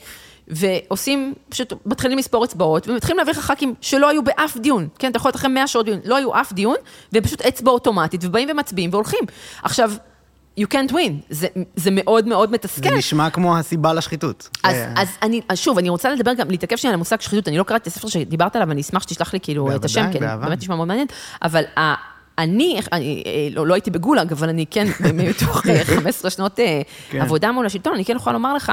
ועושים, 0.48 1.34
פשוט 1.48 1.72
מתחילים 1.86 2.18
לספור 2.18 2.44
אצבעות, 2.44 2.88
ומתחילים 2.88 3.18
להביא 3.18 3.32
לך 3.32 3.38
ח"כים 3.38 3.74
שלא 3.80 4.08
היו 4.08 4.24
באף 4.24 4.56
דיון, 4.56 4.88
כן, 4.98 5.10
אתה 5.10 5.16
יכול 5.16 5.28
להיות 5.28 5.36
אחרי 5.36 5.50
100 5.50 5.66
שעות 5.66 5.86
דיון, 5.86 5.98
לא 6.04 6.16
היו 6.16 6.40
אף 6.40 6.52
דיון, 6.52 6.76
ופשוט 7.12 7.42
אצבע 7.42 7.70
אוטומטית, 7.70 8.24
ובאים 8.24 8.48
ומצביעים 8.50 8.90
והולכים. 8.92 9.20
עכשיו, 9.62 9.92
you 10.60 10.64
can't 10.74 10.92
win, 10.92 11.12
זה, 11.30 11.46
זה 11.76 11.90
מאוד 11.92 12.28
מאוד 12.28 12.52
מתסכל. 12.52 12.88
זה 12.88 12.94
נשמע 12.94 13.30
כמו 13.30 13.58
הסיבה 13.58 13.92
לשחיתות. 13.92 14.48
אז, 14.62 14.74
אה, 14.74 14.92
אז 14.96 15.08
אני, 15.22 15.40
אז 15.48 15.58
שוב, 15.58 15.78
אני 15.78 15.88
רוצה 15.88 16.10
לדבר 16.10 16.34
גם, 16.34 16.50
להתעכב 16.50 16.76
שנייה 16.76 16.90
על 16.90 16.94
המושג 16.94 17.20
שחיתות, 17.20 17.48
אני 17.48 17.58
לא 17.58 17.62
קראתי 17.62 17.82
את 17.82 17.86
הספר 17.86 18.08
שדיברת 18.08 18.56
עליו, 18.56 18.70
אני 18.70 18.80
אשמח 18.80 19.02
שתשלח 19.02 19.32
לי 19.32 19.40
כאילו 19.40 19.76
את 19.76 19.84
השם, 19.84 20.12
כי. 20.12 20.18
באמת 20.18 20.58
נשמע 20.58 20.76
מאוד 20.76 20.88
מעניין, 20.88 21.06
אבל 21.42 21.62
אני, 22.38 22.80
אני 22.92 23.22
אה, 23.26 23.48
לא, 23.52 23.66
לא 23.66 23.74
הייתי 23.74 23.90
בגולאג, 23.90 24.32
אבל 24.32 24.48
אני 24.48 24.64
כן, 24.70 24.86
מתוך 25.14 25.66
אה, 25.66 25.84
15 25.96 26.30
שנות 26.30 26.60
אה, 26.60 26.82
כן. 27.10 27.20
עבודה 27.20 27.52
מול 27.52 27.66
השלטון, 27.66 27.94
אני 27.94 28.04
כן 28.04 28.16
יכולה 28.16 28.32
לומר 28.34 28.54
לך 28.54 28.72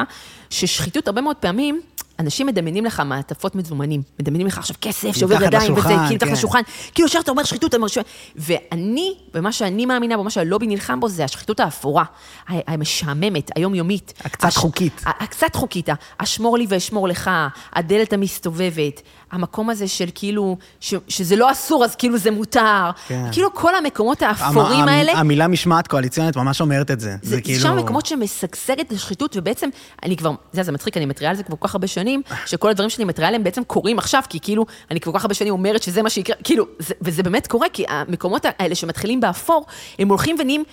ששחיתות 0.50 1.08
הרבה 1.08 1.22
מאוד 1.22 1.36
פעמים, 1.36 1.82
אנשים 2.20 2.48
מדמיינים 2.48 2.86
לך 2.86 3.00
מעטפות 3.06 3.56
מזומנים, 3.56 4.02
מדמיינים 4.20 4.48
לך 4.48 4.58
עכשיו 4.58 4.76
כסף 4.82 5.12
שעובר 5.12 5.36
מתחת 5.36 5.48
ידיים, 5.48 5.74
וזה 5.74 5.80
לשולחן, 5.82 6.08
כאילו 6.08 6.20
תחת 6.20 6.28
כן. 6.30 6.34
השולחן, 6.34 6.62
כאילו 6.94 7.08
ישר 7.08 7.20
אתה 7.20 7.32
אומר 7.32 7.44
שחיתות, 7.44 7.70
אתה 7.70 7.78
אומר 7.78 7.88
ש... 7.88 7.98
ואני, 8.36 9.14
ומה 9.34 9.52
שאני 9.52 9.86
מאמינה 9.86 10.18
בו, 10.18 10.24
מה 10.24 10.30
שהלובי 10.30 10.68
נלחם 10.68 11.00
בו, 11.00 11.10
זה 11.10 11.24
השחיתות 11.24 11.60
האפורה, 11.60 12.04
המשעממת, 12.48 13.52
היומיומית. 13.56 14.14
הקצת 14.26 14.54
חוקית. 14.54 15.02
ה- 15.06 15.24
הקצת 15.24 15.56
חוקית, 15.56 15.90
השמור 16.20 16.58
לי 16.58 16.66
ואשמור 16.70 17.08
לך, 17.08 17.32
הדלת 17.74 18.14
המסתובבת, 18.14 19.02
המקום 19.32 19.70
הזה 19.70 19.88
של 19.88 20.10
כאילו, 20.16 20.58
ש, 20.80 20.94
שזה 21.08 21.36
לא 21.36 21.52
אסור, 21.52 21.86
אז 21.86 21.96
כאילו 21.96 22.18
זה 22.18 22.32
מותר. 22.32 22.90
כן. 23.08 23.26
כאילו 23.32 23.54
כל 23.54 23.76
המקומות 23.76 24.22
האפורים 24.22 24.80
המ- 24.80 24.88
האלה. 24.88 25.12
המילה 25.12 25.48
משמעת 25.48 25.88
קואליציונית 25.88 26.36
ממש 26.38 26.62
אומרת 26.62 26.92
את 26.92 27.00
זה. 27.00 27.16
זה, 27.22 27.36
זה 27.36 27.42
כאילו... 27.42 27.60
שם 27.62 27.78
מקומות 27.78 28.06
שמשגשגת 28.06 28.92
השחיתות, 28.92 29.38
ובעצם, 29.38 29.70
אני 30.04 30.18
כבר, 30.18 30.32
זה, 30.54 30.64
זה 30.64 30.72
מצחיק, 30.72 30.98
אני 30.98 31.06
מתריעה 31.06 31.32
על 31.32 31.38
זה 31.38 31.44
כבר 31.44 31.56
כל 31.60 31.68
כך 31.68 31.76
הרבה 31.76 31.88
שנים, 31.88 32.22
שכל 32.46 32.70
הדברים 32.70 32.90
שאני 32.90 33.06
מתריעה 33.06 33.28
עליהם 33.28 33.44
בעצם 33.44 33.64
קורים 33.64 33.98
עכשיו, 34.00 34.22
כי 34.30 34.40
כאילו, 34.40 34.66
אני 34.92 35.00
כבר 35.00 35.12
כל 35.12 35.18
כך 35.20 35.26
הרבה 35.26 35.34
שנים 35.34 35.54
אומרת 35.54 35.84
שזה 35.84 36.02
מה 36.02 36.10
שיקרה, 36.10 36.36
כאילו, 36.44 36.66
זה, 36.80 36.94
וזה 37.02 37.24
באמת 37.24 37.48
קורה, 37.48 37.68
כי 37.74 37.86
המקומות 37.88 38.46
האלה 38.60 38.76
שמתחילים 38.76 39.22
באפור, 39.22 39.66
הם 40.00 40.08
הולכים 40.10 40.36
ונהיים... 40.40 40.64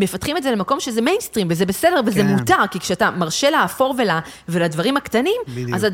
מפתחים 0.00 0.36
את 0.36 0.42
זה 0.42 0.50
למקום 0.50 0.80
שזה 0.80 1.00
מיינסטרים, 1.00 1.46
וזה 1.50 1.66
בסדר, 1.66 2.00
וזה 2.06 2.20
כן. 2.20 2.26
מותר, 2.26 2.62
כי 2.70 2.80
כשאתה 2.80 3.10
מרשה 3.10 3.50
לאפור 3.50 3.94
ול, 3.98 4.08
ולדברים 4.48 4.96
הקטנים, 4.96 5.34
בדיוק. 5.48 5.70
אז 5.74 5.86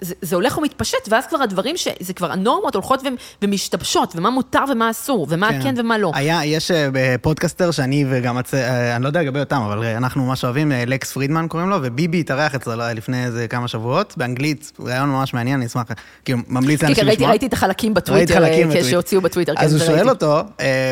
זה, 0.00 0.14
זה 0.22 0.36
הולך 0.36 0.58
ומתפשט, 0.58 1.08
ואז 1.08 1.26
כבר 1.26 1.42
הדברים, 1.42 1.76
ש, 1.76 1.88
זה 2.00 2.12
כבר 2.12 2.32
הנורמות 2.32 2.74
הולכות 2.74 3.02
ו, 3.02 3.06
ומשתבשות, 3.42 4.12
ומה 4.16 4.30
מותר 4.30 4.64
ומה 4.72 4.90
אסור, 4.90 5.26
ומה 5.30 5.48
כן, 5.48 5.62
כן 5.62 5.74
ומה 5.78 5.98
לא. 5.98 6.10
היה, 6.14 6.44
יש 6.44 6.70
אה, 6.70 7.14
פודקאסטר 7.22 7.70
שאני 7.70 8.04
וגם, 8.10 8.38
הצ... 8.38 8.54
אה, 8.54 8.96
אני 8.96 9.02
לא 9.02 9.08
יודע 9.08 9.22
לגבי 9.22 9.40
אותם, 9.40 9.62
אבל 9.62 9.82
אה, 9.82 9.96
אנחנו 9.96 10.26
ממש 10.26 10.44
אוהבים, 10.44 10.72
לקס 10.86 11.12
פרידמן 11.12 11.46
קוראים 11.48 11.68
לו, 11.68 11.76
וביבי 11.82 12.20
התארח 12.20 12.54
אצלו 12.54 12.72
לפני 12.94 13.24
איזה 13.24 13.48
כמה 13.48 13.68
שבועות, 13.68 14.14
באנגלית, 14.16 14.72
ראיון 14.80 15.08
ממש 15.08 15.34
מעניין, 15.34 15.56
אני 15.56 15.66
אשמח, 15.66 15.84
כאילו, 16.24 16.38
ממליץ 16.48 16.80
כן, 16.80 16.86
לאנשים 16.86 17.02
כן, 17.02 17.08
ראיתי, 17.08 17.20
לשמוע. 17.22 17.30
ראיתי 17.30 17.46
את 17.46 17.52
החלקים 17.52 17.94
בטוויטר, 17.94 18.34
חלקים 18.34 18.68
בטוויטר. 18.68 18.90
שהוציאו 18.90 19.20
בטוויטר, 19.20 19.54
כן, 19.54 19.64
אז 19.64 19.72
הוא 19.72 19.78
זה 19.80 19.86
שואל. 19.86 20.08
אותו, 20.08 20.42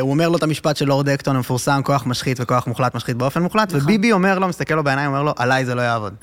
הוא 0.01 0.11
אומר 0.11 0.29
לו 0.29 0.37
את 0.37 0.43
המשפט 0.43 0.77
של 0.77 0.85
לורד 0.85 1.09
אקטון 1.09 1.37
המפורסם, 1.37 1.81
כוח 1.85 2.07
משחית 2.07 2.41
וכוח 2.41 2.67
מוחלט 2.67 2.95
משחית 2.95 3.17
באופן 3.17 3.43
מוחלט, 3.43 3.69
וביבי 3.73 4.13
אומר 4.13 4.39
לו, 4.39 4.49
מסתכל 4.49 4.75
לו 4.75 4.85
בעיניים, 4.85 5.11
אומר 5.11 5.23
לו, 5.23 5.33
עליי 5.37 5.65
זה 5.65 5.75
לא 5.75 5.83
יעבוד. 5.83 6.15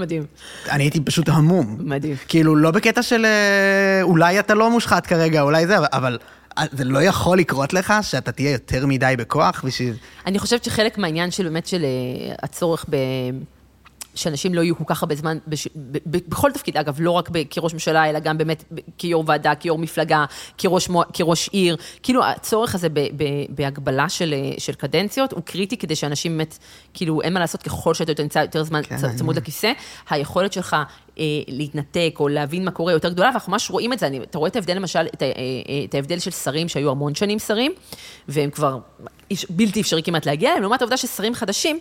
מדהים, 0.00 0.24
אני 0.70 0.82
הייתי 0.84 1.00
פשוט 1.00 1.28
המום. 1.28 1.76
מדהים. 1.80 2.16
כאילו, 2.28 2.56
לא 2.56 2.70
בקטע 2.70 3.02
של 3.02 3.24
אה, 3.24 4.02
אולי 4.02 4.38
אתה 4.40 4.54
לא 4.54 4.70
מושחת 4.70 5.06
כרגע, 5.06 5.40
אולי 5.42 5.66
זה, 5.66 5.74
אבל- 5.92 6.18
אה, 6.58 6.64
זה 6.72 6.84
לא 6.84 7.02
יכול 7.02 7.38
לקרות 7.38 7.72
לך 7.72 7.94
שאתה 8.02 8.32
תהיה 8.32 8.50
יותר 8.52 8.86
מדי 8.86 9.14
בכוח 9.18 9.62
בשביל... 9.66 9.94
אני 10.26 10.38
חושבת 10.38 10.64
שחלק 10.64 10.98
מהעניין 10.98 11.30
של 11.30 11.44
באמת 11.44 11.66
של 11.66 11.84
אה, 11.84 12.34
הצורך 12.42 12.84
ב... 12.90 12.96
שאנשים 14.18 14.54
לא 14.54 14.60
יהיו 14.60 14.76
כל 14.76 14.84
כך 14.86 15.02
הרבה 15.02 15.14
זמן, 15.14 15.38
בש... 15.46 15.68
ב... 15.76 15.98
ב... 16.06 16.18
בכל 16.28 16.52
תפקיד, 16.52 16.76
אגב, 16.76 16.96
לא 17.00 17.10
רק 17.10 17.28
ב... 17.32 17.42
כראש 17.50 17.72
ממשלה, 17.72 18.10
אלא 18.10 18.18
גם 18.18 18.38
באמת. 18.38 18.64
כיו"ר 18.98 19.24
ועדה, 19.26 19.54
כיו"ר 19.54 19.78
מפלגה, 19.78 20.24
כראש, 20.58 20.88
מו... 20.88 21.02
כראש 21.12 21.48
עיר. 21.48 21.76
כאילו, 22.02 22.24
הצורך 22.24 22.74
הזה 22.74 22.88
ב... 22.88 23.00
ב... 23.00 23.24
בהגבלה 23.48 24.08
של... 24.08 24.34
של 24.58 24.72
קדנציות 24.72 25.32
הוא 25.32 25.42
קריטי 25.42 25.76
כדי 25.76 25.96
שאנשים 25.96 26.32
באמת, 26.32 26.58
כאילו, 26.94 27.22
אין 27.22 27.32
מה 27.32 27.40
לעשות, 27.40 27.62
ככל 27.62 27.94
שאתה 27.94 28.22
נמצא 28.22 28.38
יותר 28.38 28.62
זמן 28.62 28.82
כן. 28.82 29.16
צמוד 29.16 29.36
לכיסא, 29.36 29.72
היכולת 30.10 30.52
שלך 30.52 30.76
אה, 31.18 31.24
להתנתק 31.48 32.14
או 32.20 32.28
להבין 32.28 32.64
מה 32.64 32.70
קורה 32.70 32.92
יותר 32.92 33.08
גדולה, 33.08 33.28
ואנחנו 33.28 33.52
ממש 33.52 33.70
רואים 33.70 33.92
את 33.92 33.98
זה. 33.98 34.06
אני... 34.06 34.18
אתה 34.18 34.38
רואה 34.38 34.50
את 34.50 34.56
ההבדל, 34.56 34.76
למשל, 34.76 35.06
את, 35.14 35.22
ה... 35.22 35.24
אה, 35.24 35.30
אה, 35.68 35.84
את 35.84 35.94
ההבדל 35.94 36.18
של 36.18 36.30
שרים 36.30 36.68
שהיו 36.68 36.90
המון 36.90 37.14
שנים 37.14 37.38
שרים, 37.38 37.72
והם 38.28 38.50
כבר 38.50 38.78
בלתי 39.50 39.80
אפשרי 39.80 40.02
כמעט 40.02 40.26
להגיע 40.26 40.48
אליהם, 40.50 40.62
לעומת 40.62 40.82
העובדה 40.82 40.96
ששרים 40.96 41.34
חדשים, 41.34 41.80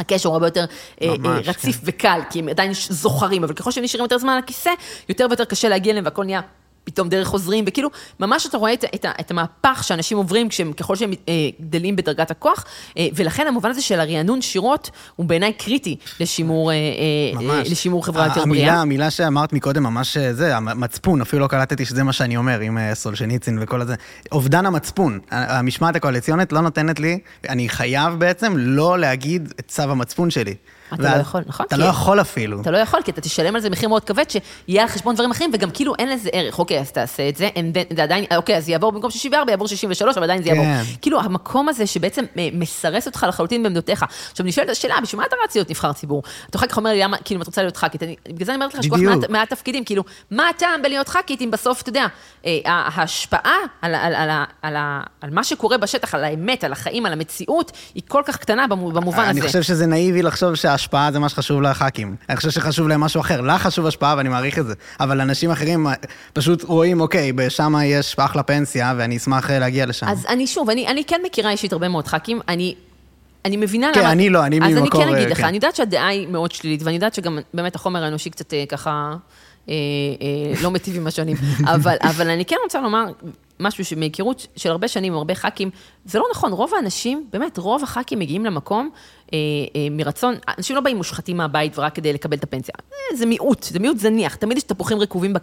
הקשר 0.00 0.28
הוא 0.28 0.34
הרבה 0.34 0.46
יותר 0.46 0.64
אה, 1.02 1.14
ממש, 1.18 1.48
אה, 1.48 1.50
רציף 1.50 1.80
וקל, 1.84 2.20
כי 2.30 2.38
הם 2.38 2.48
עדיין 2.48 2.72
זוכרים, 2.88 3.44
אבל 3.44 3.54
ככל 3.54 3.70
שהם 3.70 3.84
נשארים 3.84 4.04
יותר 4.04 4.18
זמן 4.18 4.32
על 4.32 4.38
הכיסא, 4.38 4.70
יותר 5.08 5.26
ויותר 5.30 5.44
קשה 5.44 5.68
להגיע 5.68 5.90
אליהם, 5.90 6.04
והכל 6.04 6.24
נהיה 6.24 6.40
פתאום 6.84 7.08
דרך 7.08 7.28
חוזרים, 7.28 7.64
וכאילו, 7.68 7.90
ממש 8.20 8.46
אתה 8.46 8.58
רואה 8.58 8.72
את, 8.72 8.84
את, 8.94 9.06
את 9.20 9.30
המהפך 9.30 9.84
שאנשים 9.84 10.18
עוברים 10.18 10.48
כשהם, 10.48 10.72
ככל 10.72 10.96
שהם 10.96 11.12
אה, 11.28 11.34
גדלים 11.60 11.96
בדרגת 11.96 12.30
הכוח, 12.30 12.64
אה, 12.98 13.08
ולכן 13.14 13.46
המובן 13.46 13.70
הזה 13.70 13.82
של 13.82 14.00
הרענון 14.00 14.42
שירות 14.42 14.90
הוא 15.16 15.26
בעיניי 15.26 15.52
קריטי 15.52 15.96
לשימור, 16.20 16.70
אה, 16.70 16.76
אה, 16.76 17.42
ממש. 17.42 17.70
לשימור 17.70 18.06
חברה 18.06 18.26
יותר 18.26 18.42
המילה, 18.42 18.66
בריאה. 18.66 18.80
המילה 18.80 19.10
שאמרת 19.10 19.52
מקודם, 19.52 19.82
ממש 19.82 20.16
אה, 20.16 20.34
זה, 20.34 20.56
המצפון, 20.56 21.20
אפילו 21.20 21.42
לא 21.42 21.46
קלטתי 21.46 21.84
שזה 21.84 22.02
מה 22.02 22.12
שאני 22.12 22.36
אומר, 22.36 22.60
עם 22.60 22.78
אה, 22.78 22.94
סולשניצין 22.94 23.58
וכל 23.60 23.80
הזה. 23.80 23.94
אובדן 24.32 24.66
המצפון. 24.66 25.18
המשמעת 25.30 25.96
הקואליציונית 25.96 26.52
לא 26.52 26.60
נותנת 26.60 27.00
לי, 27.00 27.18
אני 27.48 27.68
חייב 27.68 28.14
בעצם 28.14 28.52
לא 28.56 28.98
להגיד 28.98 29.52
את 29.60 29.64
צו 29.68 29.82
המצפון 29.82 30.30
שלי. 30.30 30.54
אתה 30.94 31.16
לא 31.16 31.20
יכול, 31.20 31.40
נכון? 31.46 31.66
אתה 31.66 31.76
לא 31.76 31.84
יכול 31.84 32.20
אפילו. 32.20 32.60
אתה 32.62 32.70
לא 32.70 32.78
יכול, 32.78 33.00
כי 33.04 33.10
אתה 33.10 33.20
תשלם 33.20 33.54
על 33.54 33.60
זה 33.60 33.70
מחיר 33.70 33.88
מאוד 33.88 34.04
כבד, 34.04 34.24
שיהיה 34.30 34.82
על 34.82 34.88
חשבון 34.88 35.14
דברים 35.14 35.30
אחרים, 35.30 35.50
וגם 35.54 35.70
כאילו 35.70 35.94
אין 35.98 36.08
לזה 36.08 36.30
ערך. 36.32 36.58
אוקיי, 36.58 36.80
אז 36.80 36.92
תעשה 36.92 37.28
את 37.28 37.36
זה, 37.36 37.48
זה 37.96 38.02
עדיין, 38.02 38.24
אוקיי, 38.36 38.56
אז 38.56 38.68
יעבור 38.68 38.92
במקום 38.92 39.10
64, 39.10 39.50
יעבור 39.52 39.68
63, 39.68 40.16
אבל 40.16 40.24
עדיין 40.24 40.42
זה 40.42 40.48
יעבור. 40.48 40.64
כן. 40.64 40.82
כאילו, 41.02 41.20
המקום 41.20 41.68
הזה 41.68 41.86
שבעצם 41.86 42.24
אה, 42.38 42.48
מסרס 42.52 43.06
אותך 43.06 43.26
לחלוטין 43.28 43.62
בעמדותיך. 43.62 44.04
עכשיו, 44.30 44.46
נשאלת 44.46 44.68
השאלה, 44.68 44.94
בשביל 45.02 45.20
מה 45.20 45.26
אתה 45.26 45.36
רץ 45.44 45.54
להיות 45.54 45.70
נבחר 45.70 45.92
ציבור? 45.92 46.22
אתה 46.50 46.58
אחר 46.58 46.66
כך 46.66 46.76
אומר 46.76 46.90
לי, 46.90 47.00
למה, 47.00 47.16
כאילו, 47.24 47.38
אם 47.38 47.42
את 47.42 47.46
רוצה 47.46 47.62
להיות 47.62 47.76
ח"כית, 47.76 48.02
בגלל 48.28 48.46
זה 48.46 48.54
אני 48.54 48.64
אומרת 48.64 48.74
לך 48.74 48.80
מעט 49.30 49.50
תפקידים, 49.50 49.84
כאילו, 49.84 50.02
מה 50.30 50.48
הטעם 50.48 50.82
בלהיות 50.82 51.08
ח"כית 51.08 51.40
אם 51.40 51.50
בסוף, 51.50 51.82
אתה 51.82 51.88
יודע, 51.88 52.06
אה, 52.46 52.58
ההשפעה 52.64 53.56
על, 53.82 53.94
על, 53.94 54.14
על, 54.14 54.30
על, 54.30 54.44
על, 54.62 54.76
על 55.20 55.30
מה 55.30 55.44
שקורה 55.44 55.78
בשטח, 55.78 56.14
על 56.14 56.24
האמת, 56.24 56.64
על 56.64 56.72
החיים, 56.72 57.06
על 57.06 57.12
המציאות, 57.12 57.72
היא 57.94 58.02
כל 58.08 58.22
כך 58.26 58.36
קטנה 58.36 58.66
במו- 58.66 58.92
במובן 58.92 59.18
הזה. 59.22 59.30
אני 59.30 59.40
חושב 59.42 59.62
שזה 59.62 59.86
נאיבי 59.86 60.22
לחשוב 60.22 60.54
השפעה 60.80 61.12
זה 61.12 61.18
מה 61.18 61.28
שחשוב 61.28 61.62
לח"כים. 61.62 62.16
אני 62.28 62.36
חושב 62.36 62.50
שחשוב 62.50 62.88
להם 62.88 63.00
משהו 63.00 63.20
אחר. 63.20 63.40
לך 63.40 63.62
חשוב 63.62 63.86
השפעה 63.86 64.14
ואני 64.16 64.28
מעריך 64.28 64.58
את 64.58 64.66
זה. 64.66 64.74
אבל 65.00 65.20
אנשים 65.20 65.50
אחרים 65.50 65.86
אה, 65.86 65.92
פשוט 66.32 66.62
רואים, 66.62 67.00
אוקיי, 67.00 67.32
שם 67.48 67.74
יש 67.84 68.16
אחלה 68.18 68.42
פנסיה, 68.42 68.94
ואני 68.96 69.16
אשמח 69.16 69.50
אה, 69.50 69.58
להגיע 69.58 69.86
לשם. 69.86 70.08
אז 70.08 70.26
אני 70.28 70.46
שוב, 70.46 70.70
אני, 70.70 70.86
אני 70.86 71.04
כן 71.04 71.20
מכירה 71.26 71.50
אישית 71.50 71.72
הרבה 71.72 71.88
מאוד 71.88 72.06
ח"כים, 72.06 72.40
אני... 72.48 72.74
אני 73.44 73.56
מבינה 73.56 73.90
כן, 73.94 74.00
למה... 74.00 74.12
אני 74.12 74.30
לא, 74.30 74.44
אני 74.46 74.60
אז 74.62 74.74
ממקור, 74.74 75.02
אני 75.02 75.10
כן 75.10 75.16
אגיד 75.16 75.26
אה, 75.26 75.32
לך, 75.32 75.38
כן. 75.38 75.44
אני 75.44 75.56
יודעת 75.56 75.76
שהדעה 75.76 76.08
היא 76.08 76.28
מאוד 76.28 76.52
שלילית, 76.52 76.82
ואני 76.82 76.94
יודעת 76.94 77.14
שגם 77.14 77.38
באמת 77.54 77.74
החומר 77.74 78.04
האנושי 78.04 78.30
קצת 78.30 78.54
ככה 78.68 79.14
אה, 79.68 79.74
אה, 79.74 80.62
לא 80.62 80.70
מיטיב 80.70 80.96
עם 80.96 81.06
השנים, 81.06 81.36
אבל, 81.74 81.96
אבל 82.02 82.30
אני 82.30 82.44
כן 82.44 82.56
רוצה 82.64 82.80
לומר 82.80 83.04
משהו 83.60 83.84
שמהיכרות 83.84 84.46
של 84.56 84.70
הרבה 84.70 84.88
שנים 84.88 85.12
עם 85.12 85.18
הרבה 85.18 85.34
ח"כים, 85.34 85.70
זה 86.04 86.18
לא 86.18 86.24
נכון, 86.30 86.52
רוב 86.52 86.74
האנשים, 86.74 87.26
באמת, 87.32 87.58
רוב 87.58 87.82
הח"כים 87.82 88.18
מגיעים 88.18 88.44
למקום 88.44 88.90
מרצון, 89.90 90.34
אנשים 90.58 90.76
לא 90.76 90.82
באים 90.82 90.96
מושחתים 90.96 91.36
מהבית 91.36 91.78
ורק 91.78 91.94
כדי 91.94 92.12
לקבל 92.12 92.36
את 92.36 92.44
הפנסיה. 92.44 92.74
אה, 92.92 93.16
זה 93.16 93.26
מיעוט, 93.26 93.62
זה 93.62 93.78
מיעוט 93.78 93.98
זניח, 93.98 94.34
תמיד 94.34 94.56
יש 94.56 94.62
תפוחים 94.62 94.98
רקובים 94.98 95.34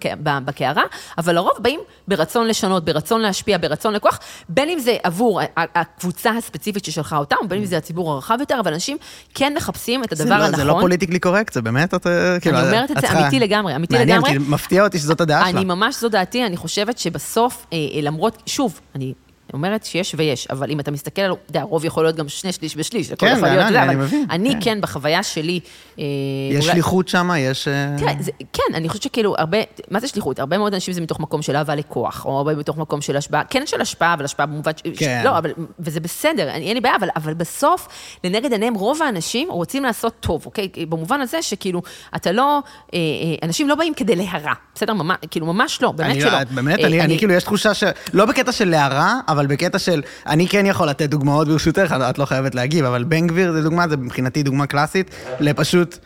בקערה, 0.46 0.84
אבל 1.18 1.36
לרוב 1.36 1.54
באים 1.60 1.80
ברצון 2.08 2.48
לשנות, 2.48 2.86
ברצון 2.86 3.22
להשפיע, 3.22 3.58
ברצון 3.58 3.94
לכוח, 3.94 4.20
בין 4.50 4.70
אם 4.70 4.80
זה 4.80 4.98
עבור 5.04 5.42
הקבוצה 5.58 6.32
הספציפית 6.32 6.86
ששלחה 6.86 7.18
אותם, 7.18 7.36
בין 7.48 7.60
אם 7.60 7.66
זה 7.66 7.78
הציבור 7.78 8.12
הרחב 8.12 8.38
יותר, 8.40 8.60
אבל 8.60 8.74
אנשים 8.74 8.98
כן 9.34 9.54
מחפשים 9.56 10.04
את 10.04 10.12
הדבר 10.12 10.30
לא- 10.38 10.44
הנכון. 10.44 10.56
זה 10.56 10.64
לא 10.64 10.78
פוליטיקלי 10.82 11.20
קורקט, 11.20 11.54
זה 11.54 11.62
באמת, 11.62 11.94
אה, 11.94 12.40
כאילו... 12.40 12.58
אני 12.58 12.68
אומרת 12.68 12.92
את 12.92 12.98
זה 13.02 13.12
אמיתי 13.12 13.40
לגמרי, 13.40 13.76
אמיתי 13.76 13.94
מעניין, 13.94 14.18
לגמרי. 14.18 14.32
כי 14.32 14.38
מפתיע 14.38 14.84
אותי 14.84 15.00
שזאת 15.00 15.22
הדעה 15.22 15.50
שלה. 15.50 15.60
אני 15.60 15.66
ממש, 15.66 16.00
זו 16.00 16.10
דעתי, 16.10 16.46
אני 16.46 16.58
חושבת 16.58 16.98
שבסוף, 16.98 17.66
אה, 17.74 17.78
אה, 17.78 18.02
למרות, 18.02 18.44
שוב, 18.46 18.80
אני 18.96 19.14
אומרת 19.54 19.86
שיש 19.86 20.16
ויש, 20.18 20.48
אבל 20.48 20.72
אם 20.72 20.80
אתה 20.80 20.92
מסתכל 20.92 21.22
על, 21.22 21.32
אתה 21.32 21.50
יודע, 21.50 21.62
הרוב 21.62 21.86
יכול 21.86 22.04
להיות 22.04 22.16
גם 22.16 22.30
שני 22.30 22.52
שליש 22.52 22.74
ושליש, 22.78 23.12
הכל 23.12 23.26
כן, 23.28 23.36
יכול 23.38 23.50
להיות, 23.50 23.66
אני- 23.76 23.96
מבין, 23.96 24.26
אני 24.30 24.54
כן. 24.54 24.60
כן, 24.62 24.82
בחוויה 24.82 25.24
שלי, 25.24 25.60
אה, 26.00 26.04
יש 26.52 26.66
שליחות 26.66 27.08
שם, 27.08 27.30
יש... 27.38 27.68
אה, 27.68 27.96
תראה, 27.98 28.14
כן, 28.54 28.74
אני 28.76 28.90
חושבת 28.90 29.04
שכאילו, 29.04 29.36
הרבה, 29.38 29.58
מה 29.92 30.00
זה 30.00 30.08
שליחות? 30.08 30.40
הרבה 30.40 30.58
מאוד 30.58 30.74
אנשים 30.74 30.94
זה 30.94 31.02
מתוך 31.02 31.20
מקום 31.20 31.42
של 31.42 31.56
אהבה 31.56 31.76
לכוח, 31.76 32.26
או 32.26 32.38
הרבה 32.38 32.56
מתוך 32.56 32.78
מקום 32.78 33.02
של 33.02 33.18
השפעה, 33.18 33.44
כן 33.44 33.64
של 33.66 33.82
השפעה, 33.82 34.14
אבל 34.14 34.26
השפעה 34.26 34.46
במובן, 34.46 34.72
כן. 34.98 35.22
לא, 35.26 35.38
אבל, 35.38 35.52
וזה 35.80 36.00
בסדר, 36.00 36.50
אין 36.50 36.74
לי 36.74 36.82
בעיה, 36.82 36.96
אבל, 36.96 37.08
אבל 37.16 37.34
בסוף, 37.34 37.88
לנגד 38.24 38.52
עיניהם, 38.52 38.74
רוב 38.74 39.02
האנשים 39.04 39.48
רוצים 39.52 39.84
לעשות 39.84 40.14
טוב, 40.20 40.46
אוקיי? 40.46 40.68
במובן 40.90 41.22
הזה 41.22 41.42
שכאילו, 41.42 41.82
אתה 42.16 42.32
לא, 42.32 42.60
אה, 42.94 43.00
אנשים 43.44 43.70
לא 43.70 43.76
באים 43.76 43.94
כדי 43.94 44.16
להרע, 44.16 44.54
בסדר? 44.76 44.94
ממש, 44.94 45.18
כאילו, 45.32 45.46
ממש 45.46 45.82
לא, 45.82 45.92
באמת 45.92 46.22
שלא. 46.22 46.44
באמת, 46.52 46.80
אני, 46.80 47.02
אני 47.02 47.18
כאילו, 47.18 47.34
יש 47.34 47.44
תחושה 47.44 47.74
ש... 47.74 47.84
לא 48.14 48.26
בקטע 48.26 48.52
של 48.52 48.70
להרע, 48.70 49.14
אבל 49.38 49.48
בקטע 49.48 49.80
של... 49.80 50.02
אני 50.28 50.48
כן 50.48 50.66
יכול 50.66 50.90
לתת 50.90 51.10
דוגמאות 51.10 51.48
ברשותך, 51.48 51.96
את 52.10 52.18
לא 52.18 52.26
חייבת 52.26 52.56
להגיב, 52.56 52.86
אבל 52.86 53.04
בן 53.04 53.28
גביר 53.28 53.52
זה 53.52 53.62
דוגמה, 53.62 53.88
זה 53.88 53.98
מבחינתי 53.98 54.44
דוגמה 54.44 54.66
קלאסית, 54.68 55.12
לפשוט... 55.40 55.98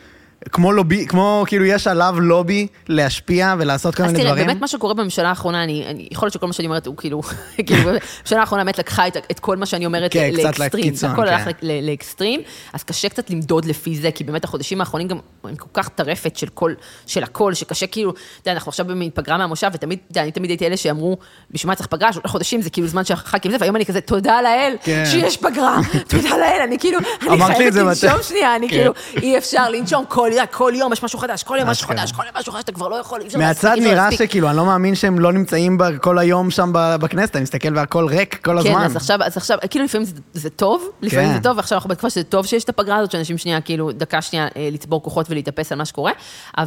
כמו 0.52 0.72
לובי, 0.72 1.06
כמו 1.08 1.44
כאילו 1.48 1.66
יש 1.66 1.88
עליו 1.88 2.16
לובי 2.20 2.68
להשפיע 2.88 3.56
ולעשות 3.58 3.96
כל 3.96 4.04
אז 4.04 4.12
מיני 4.12 4.24
תראה, 4.24 4.32
דברים. 4.32 4.48
באמת 4.48 4.62
מה 4.62 4.68
שקורה 4.68 4.94
בממשלה 4.94 5.30
האחרונה, 5.30 5.64
אני, 5.64 5.86
אני, 5.88 6.08
יכול 6.12 6.26
להיות 6.26 6.34
שכל 6.34 6.48
מה 6.48 6.54
שאני 6.54 6.68
אומרת 6.68 6.88
הוא 6.88 6.98
כאילו, 6.98 7.22
כאילו, 7.68 7.84
בממשלה 7.84 8.40
האחרונה 8.40 8.64
באמת 8.64 8.80
לקחה 8.80 9.08
את, 9.08 9.18
את 9.32 9.40
כל 9.40 9.58
מה 9.58 9.66
שאני 9.66 9.86
אומרת 9.86 10.14
כן, 10.14 10.30
קצת 10.34 10.60
לאקסטרים, 10.60 10.84
לקיצון, 10.88 11.10
הכל 11.12 11.26
כן. 11.26 11.34
הלך 11.34 11.48
ל- 11.62 11.90
לאקסטרים, 11.90 12.42
אז 12.74 12.84
קשה 12.84 13.10
קצת 13.10 13.30
למדוד 13.30 13.66
לפי 13.66 13.96
זה, 13.96 14.12
כי 14.12 14.24
באמת 14.24 14.44
החודשים 14.44 14.80
האחרונים 14.80 15.08
גם 15.08 15.18
הם 15.44 15.56
כל 15.56 15.68
כך 15.74 15.90
טרפת 15.90 16.36
של 16.36 16.48
כל, 16.48 16.74
של 17.06 17.24
הכל, 17.24 17.54
שקשה 17.54 17.88
כאילו, 17.88 18.12
אתה 18.12 18.20
יודע, 18.42 18.52
אנחנו 18.52 18.70
עכשיו 18.70 18.86
בפגרה 18.90 19.38
מהמושב, 19.38 19.70
ותמיד, 19.74 20.00
אתה 20.04 20.12
יודע, 20.12 20.24
אני 20.24 20.32
תמיד 20.32 20.50
הייתי 20.50 20.68
אלה 20.68 20.78
שאמרו, 20.78 21.18
בשביל 21.52 21.70
מה 21.70 21.76
צריך 21.76 21.88
פגרה, 21.88 22.14
שלושה 22.14 22.28
חודשים 22.28 22.62
זה 22.62 22.70
כאילו 22.70 22.88
זמן 22.88 23.06
שהח"כים 23.06 23.52
זה, 23.52 23.58
והיום 23.60 23.76
אני 23.76 23.86
כזה, 23.86 24.02
תודה 24.02 24.42
לאל 24.42 24.76
כן. 24.84 25.04
שיש 25.06 25.38
פגרה, 25.38 25.78
תודה 26.10 26.38
לאל, 26.38 26.60
אני 26.64 26.80
כאילו, 26.80 27.00
אני 27.22 27.30
אמרת 27.30 27.50
לי 27.50 27.54
את 27.54 27.58
חייבת 27.58 27.74
זה 27.74 27.84
לנשום 27.84 28.10
מתי? 28.16 28.24
שנייה, 28.24 28.56
אני 28.56 28.70
כן. 28.70 28.76
כאילו, 28.76 28.94
אי 29.22 29.38
אפשר 29.38 29.70
לנשום 29.70 30.06
כל, 30.08 30.31
כל 30.52 30.74
יום 30.76 30.94
יש 30.94 31.04
משהו 31.04 31.20
חדש, 31.20 31.44
כל 31.44 31.58
יום 31.60 31.70
משהו 31.70 31.84
אשכרה. 31.84 31.98
חדש, 31.98 32.12
כל 32.12 32.24
יום 32.26 32.36
משהו 32.40 32.54
חדש, 32.54 32.64
אתה 32.64 32.72
כבר 32.72 32.88
לא 32.88 32.96
יכול, 32.96 33.22
אי 33.22 33.28
אפשר 33.28 33.38
מהצד 33.38 33.68
להספיק, 33.68 33.84
אפשר 33.84 33.96
נראה. 33.96 34.12
שכאילו, 34.12 34.50
אני 34.50 34.58
לא 34.58 34.66
מאמין 34.66 34.96
שהם 34.96 35.20
לא 35.20 35.34
נמצאים 35.34 35.78
כל 36.02 36.20
היום 36.20 36.52
שם 36.52 36.70
בכנסת, 36.74 37.36
אני 37.36 37.44
מסתכל 37.44 37.78
והכל 37.78 38.06
ריק 38.06 38.46
כל 38.46 38.58
הזמן. 38.58 38.72
כן, 38.74 38.80
אז 38.80 38.96
עכשיו, 38.96 39.24
אז 39.24 39.38
עכשיו, 39.38 39.58
כאילו 39.70 39.86
לפעמים 39.86 40.08
זה, 40.34 40.50
טוב, 40.50 40.90
לפעמים 41.02 41.30
כן. 41.30 41.36
זה 41.36 41.44
טוב, 41.44 41.58
ועכשיו 41.58 41.76
אנחנו 41.76 41.90
בתקופה 41.90 42.10
שזה 42.10 42.24
טוב 42.24 42.46
שיש 42.46 42.64
את 42.64 42.70
הפגרה 42.70 42.98
הזאת, 42.98 43.12
שאנשים 43.12 43.38
שנייה, 43.38 43.62
כאילו, 43.62 43.92
דקה 43.92 44.22
שנייה 44.22 44.48
אה, 44.58 44.70
לצבור 44.72 45.04
כוחות 45.04 45.30
ולהתאפס 45.30 45.72
על 45.72 45.78
מה 45.78 45.86
שקורה, 45.86 46.12
אה, 46.58 46.64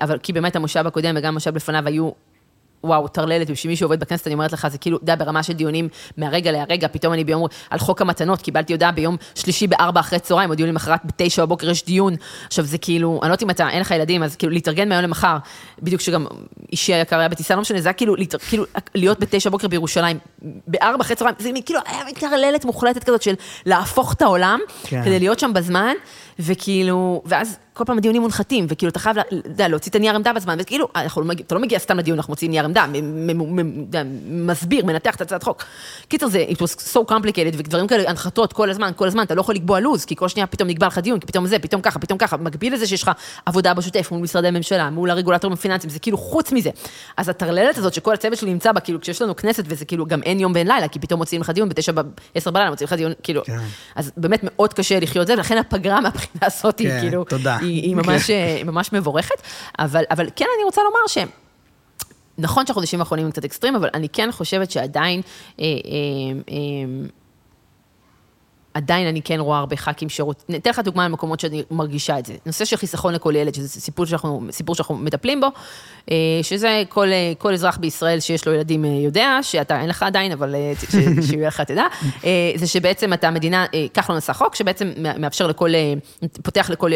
אבל 0.00 0.18
כי 0.22 0.32
באמת 0.32 0.56
המושב 0.56 0.86
הקודם 0.86 1.14
וגם 1.16 1.28
המושב 1.28 1.56
לפניו 1.56 1.86
היו... 1.86 2.10
וואו, 2.86 3.08
טרללת, 3.08 3.50
בשביל 3.50 3.70
מי 3.70 3.76
שעובד 3.76 4.00
בכנסת, 4.00 4.26
אני 4.26 4.34
אומרת 4.34 4.52
לך, 4.52 4.68
זה 4.68 4.78
כאילו, 4.78 4.96
אתה 4.96 5.02
יודע, 5.04 5.14
ברמה 5.24 5.42
של 5.42 5.52
דיונים 5.52 5.88
מהרגע 6.16 6.52
להרגע, 6.52 6.88
פתאום 6.88 7.12
אני 7.12 7.24
ביום, 7.24 7.46
על 7.70 7.78
חוק 7.78 8.00
המתנות, 8.02 8.42
קיבלתי 8.42 8.72
הודעה 8.72 8.92
ביום 8.92 9.16
שלישי 9.34 9.66
בארבע 9.66 10.00
אחרי 10.00 10.18
צהריים, 10.18 10.50
הודיעו 10.50 10.66
לי 10.66 10.72
למחרת 10.72 11.00
בתשע 11.04 11.44
בבוקר 11.44 11.70
יש 11.70 11.84
דיון. 11.84 12.14
עכשיו, 12.46 12.64
זה 12.64 12.78
כאילו, 12.78 13.18
אני 13.22 13.28
לא 13.28 13.34
יודעת 13.34 13.42
אם 13.42 13.50
אתה, 13.50 13.68
אין 13.68 13.80
לך 13.80 13.90
ילדים, 13.90 14.22
אז 14.22 14.36
כאילו, 14.36 14.52
להתארגן 14.52 14.88
מהיום 14.88 15.04
למחר, 15.04 15.36
בדיוק 15.82 16.00
שגם 16.00 16.26
אישי 16.72 16.94
היקר 16.94 17.18
היה 17.18 17.28
בטיסה, 17.28 17.54
לא 17.54 17.60
משנה, 17.60 17.80
זה 17.80 17.88
היה 17.88 17.92
כאילו, 17.92 18.16
להתאר- 18.16 18.38
כאילו, 18.38 18.64
להיות 18.94 19.20
בתשע 19.20 19.50
בבוקר 19.50 19.68
בירושלים, 19.68 20.18
בארבע 20.66 21.00
אחרי 21.02 21.16
צהריים, 21.16 21.36
זה 21.38 21.50
כאילו, 21.64 21.80
היה 21.86 22.04
מין 22.04 22.14
טרללת 22.14 22.64
מוחלטת 22.64 23.04
כזאת 23.04 23.22
של 23.22 23.34
להפוך 23.66 24.12
את 24.12 24.22
העולם, 24.22 24.58
כן. 24.84 25.04
כדי 25.04 25.18
להיות 25.18 25.38
שם 25.38 25.52
בזמן, 25.54 25.94
וכאילו, 26.38 27.22
ואז 27.24 27.58
כל 27.76 27.84
פעם 27.84 27.98
הדיונים 27.98 28.22
מונחתים, 28.22 28.66
וכאילו, 28.68 28.90
אתה 28.90 28.98
חייב, 28.98 29.16
להוציא 29.58 29.90
את 29.90 29.96
הנייר 29.96 30.14
עמדה 30.14 30.32
בזמן, 30.32 30.56
וכאילו, 30.60 30.88
אנחנו 30.96 31.22
לא 31.22 31.32
אתה 31.32 31.54
לא 31.54 31.60
מגיע 31.60 31.78
סתם 31.78 31.98
לדיון, 31.98 32.18
אנחנו 32.18 32.30
מוציאים 32.30 32.52
נייר 32.52 32.64
עמדה, 32.64 32.86
מסביר, 34.26 34.84
מנתח 34.84 35.14
את 35.14 35.20
הצעת 35.20 35.42
חוק. 35.42 35.64
קיצר, 36.08 36.28
זה, 36.28 36.44
it 36.48 36.54
was 36.54 36.94
so 36.94 37.10
complicated, 37.10 37.54
ודברים 37.56 37.86
כאלה, 37.86 38.10
הנחתות 38.10 38.52
כל 38.52 38.70
הזמן, 38.70 38.90
כל 38.96 39.06
הזמן, 39.06 39.22
אתה 39.22 39.34
לא 39.34 39.40
יכול 39.40 39.54
לקבוע 39.54 39.80
לו"ז, 39.80 40.04
כי 40.04 40.16
כל 40.16 40.28
שנייה 40.28 40.46
פתאום 40.46 40.68
נקבע 40.68 40.86
לך 40.86 40.98
דיון, 40.98 41.20
כי 41.20 41.26
פתאום 41.26 41.46
זה, 41.46 41.58
פתאום 41.58 41.82
ככה, 41.82 41.98
פתאום 41.98 42.18
ככה, 42.18 42.36
מקביל 42.36 42.74
לזה 42.74 42.86
שיש 42.86 43.02
לך 43.02 43.10
עבודה 43.46 43.74
בשוטף 43.74 44.08
מול 44.12 44.20
משרדי 44.20 44.50
ממשלה, 44.50 44.90
מול 44.90 45.10
הרגולטורים 45.10 45.52
הפיננסיים, 45.54 45.90
זה 45.90 45.98
כאילו 45.98 46.18
חוץ 46.18 46.52
מזה. 46.52 46.70
אז 47.16 47.28
הטרללת 47.28 47.78
הזאת 47.78 47.94
שכל 47.94 48.14
הצוות 48.14 48.38
שלי 48.38 48.52
נמצא 48.52 48.72
בה, 48.72 48.80
כאילו, 48.80 49.00
כשיש 49.00 49.22
לנו 49.22 49.36
כנסת, 49.36 49.64
וזה 49.66 49.84
כאילו 49.84 50.06
גם 50.06 50.22
אין 50.22 50.40
יום 50.40 50.52
ואין 50.54 50.66
לילה, 50.66 50.88
כי 50.88 50.98
פתאום 50.98 51.18
מוציאים 51.18 51.42
לך 51.42 51.50
דיון 51.50 51.68
בתשע, 51.68 51.92
בעשר 52.34 52.50
בלילה, 52.50 52.70
מוציאים 52.70 52.86
לך 52.86 52.92
דיון, 52.92 53.12
כאילו, 53.22 53.44
כן. 53.44 53.58
אז 53.94 54.12
באמת 54.16 54.40
מאוד 54.42 54.72
קשה 54.72 55.00
לחיות 55.00 55.26
זה, 55.26 55.34
ולכן 55.34 55.58
הפגרה 55.58 56.00
מהבחינה 56.34 56.46
הזאת, 56.46 56.78
היא 56.78 56.88
כן, 56.88 57.00
כאילו, 57.00 57.24
תודה. 57.24 57.56
היא, 57.56 57.82
היא 57.82 57.96
ממש, 57.96 58.28
היא 58.30 58.64
ממש 58.64 58.92
מבורכת, 58.92 59.42
אבל, 59.78 60.04
אבל 60.10 60.28
כן 60.36 60.46
אני 60.56 60.64
רוצה 60.64 60.80
לומר 60.84 61.06
ש... 61.06 61.18
נכון 62.38 62.66
שהחודשים 62.66 63.00
האחרונים 63.00 63.26
הם 63.26 63.32
קצת 63.32 63.44
אקסטרים, 63.44 63.76
אבל 63.76 63.88
אני 63.94 64.08
כן 64.08 64.28
חושבת 64.32 64.70
שעדיין, 64.70 65.20
אה, 65.60 65.64
אה, 65.64 65.70
אה, 66.50 67.08
עדיין 68.76 69.06
אני 69.06 69.22
כן 69.22 69.40
רואה 69.40 69.58
הרבה 69.58 69.76
ח"כים 69.76 70.08
שרוצ... 70.08 70.44
אתן 70.56 70.70
לך 70.70 70.78
דוגמה 70.78 71.08
למקומות 71.08 71.40
שאני 71.40 71.62
מרגישה 71.70 72.18
את 72.18 72.26
זה. 72.26 72.34
נושא 72.46 72.64
של 72.64 72.76
חיסכון 72.76 73.14
לכל 73.14 73.36
ילד, 73.36 73.54
שזה 73.54 73.68
סיפור 73.68 74.06
שאנחנו, 74.06 74.42
סיפור 74.50 74.74
שאנחנו 74.74 74.96
מטפלים 74.96 75.40
בו, 75.40 75.46
אה, 76.10 76.16
שזה 76.42 76.82
כל, 76.88 77.08
אה, 77.08 77.32
כל 77.38 77.52
אזרח 77.52 77.76
בישראל 77.76 78.20
שיש 78.20 78.46
לו 78.46 78.54
ילדים 78.54 78.84
אה, 78.84 78.90
יודע, 78.90 79.38
שאתה 79.42 79.80
אין 79.80 79.88
לך 79.88 80.02
עדיין, 80.02 80.32
אבל 80.32 80.54
שיהיה 81.28 81.48
לך 81.48 81.60
תדע, 81.60 81.84
זה 82.54 82.66
שבעצם 82.66 83.12
אתה 83.12 83.30
מדינה, 83.30 83.66
כחלון 83.94 84.18
עשה 84.18 84.32
חוק, 84.32 84.54
שבעצם 84.54 84.92
מאפשר 85.18 85.46
לכל, 85.46 85.70
פותח 86.42 86.70
לכל, 86.70 86.90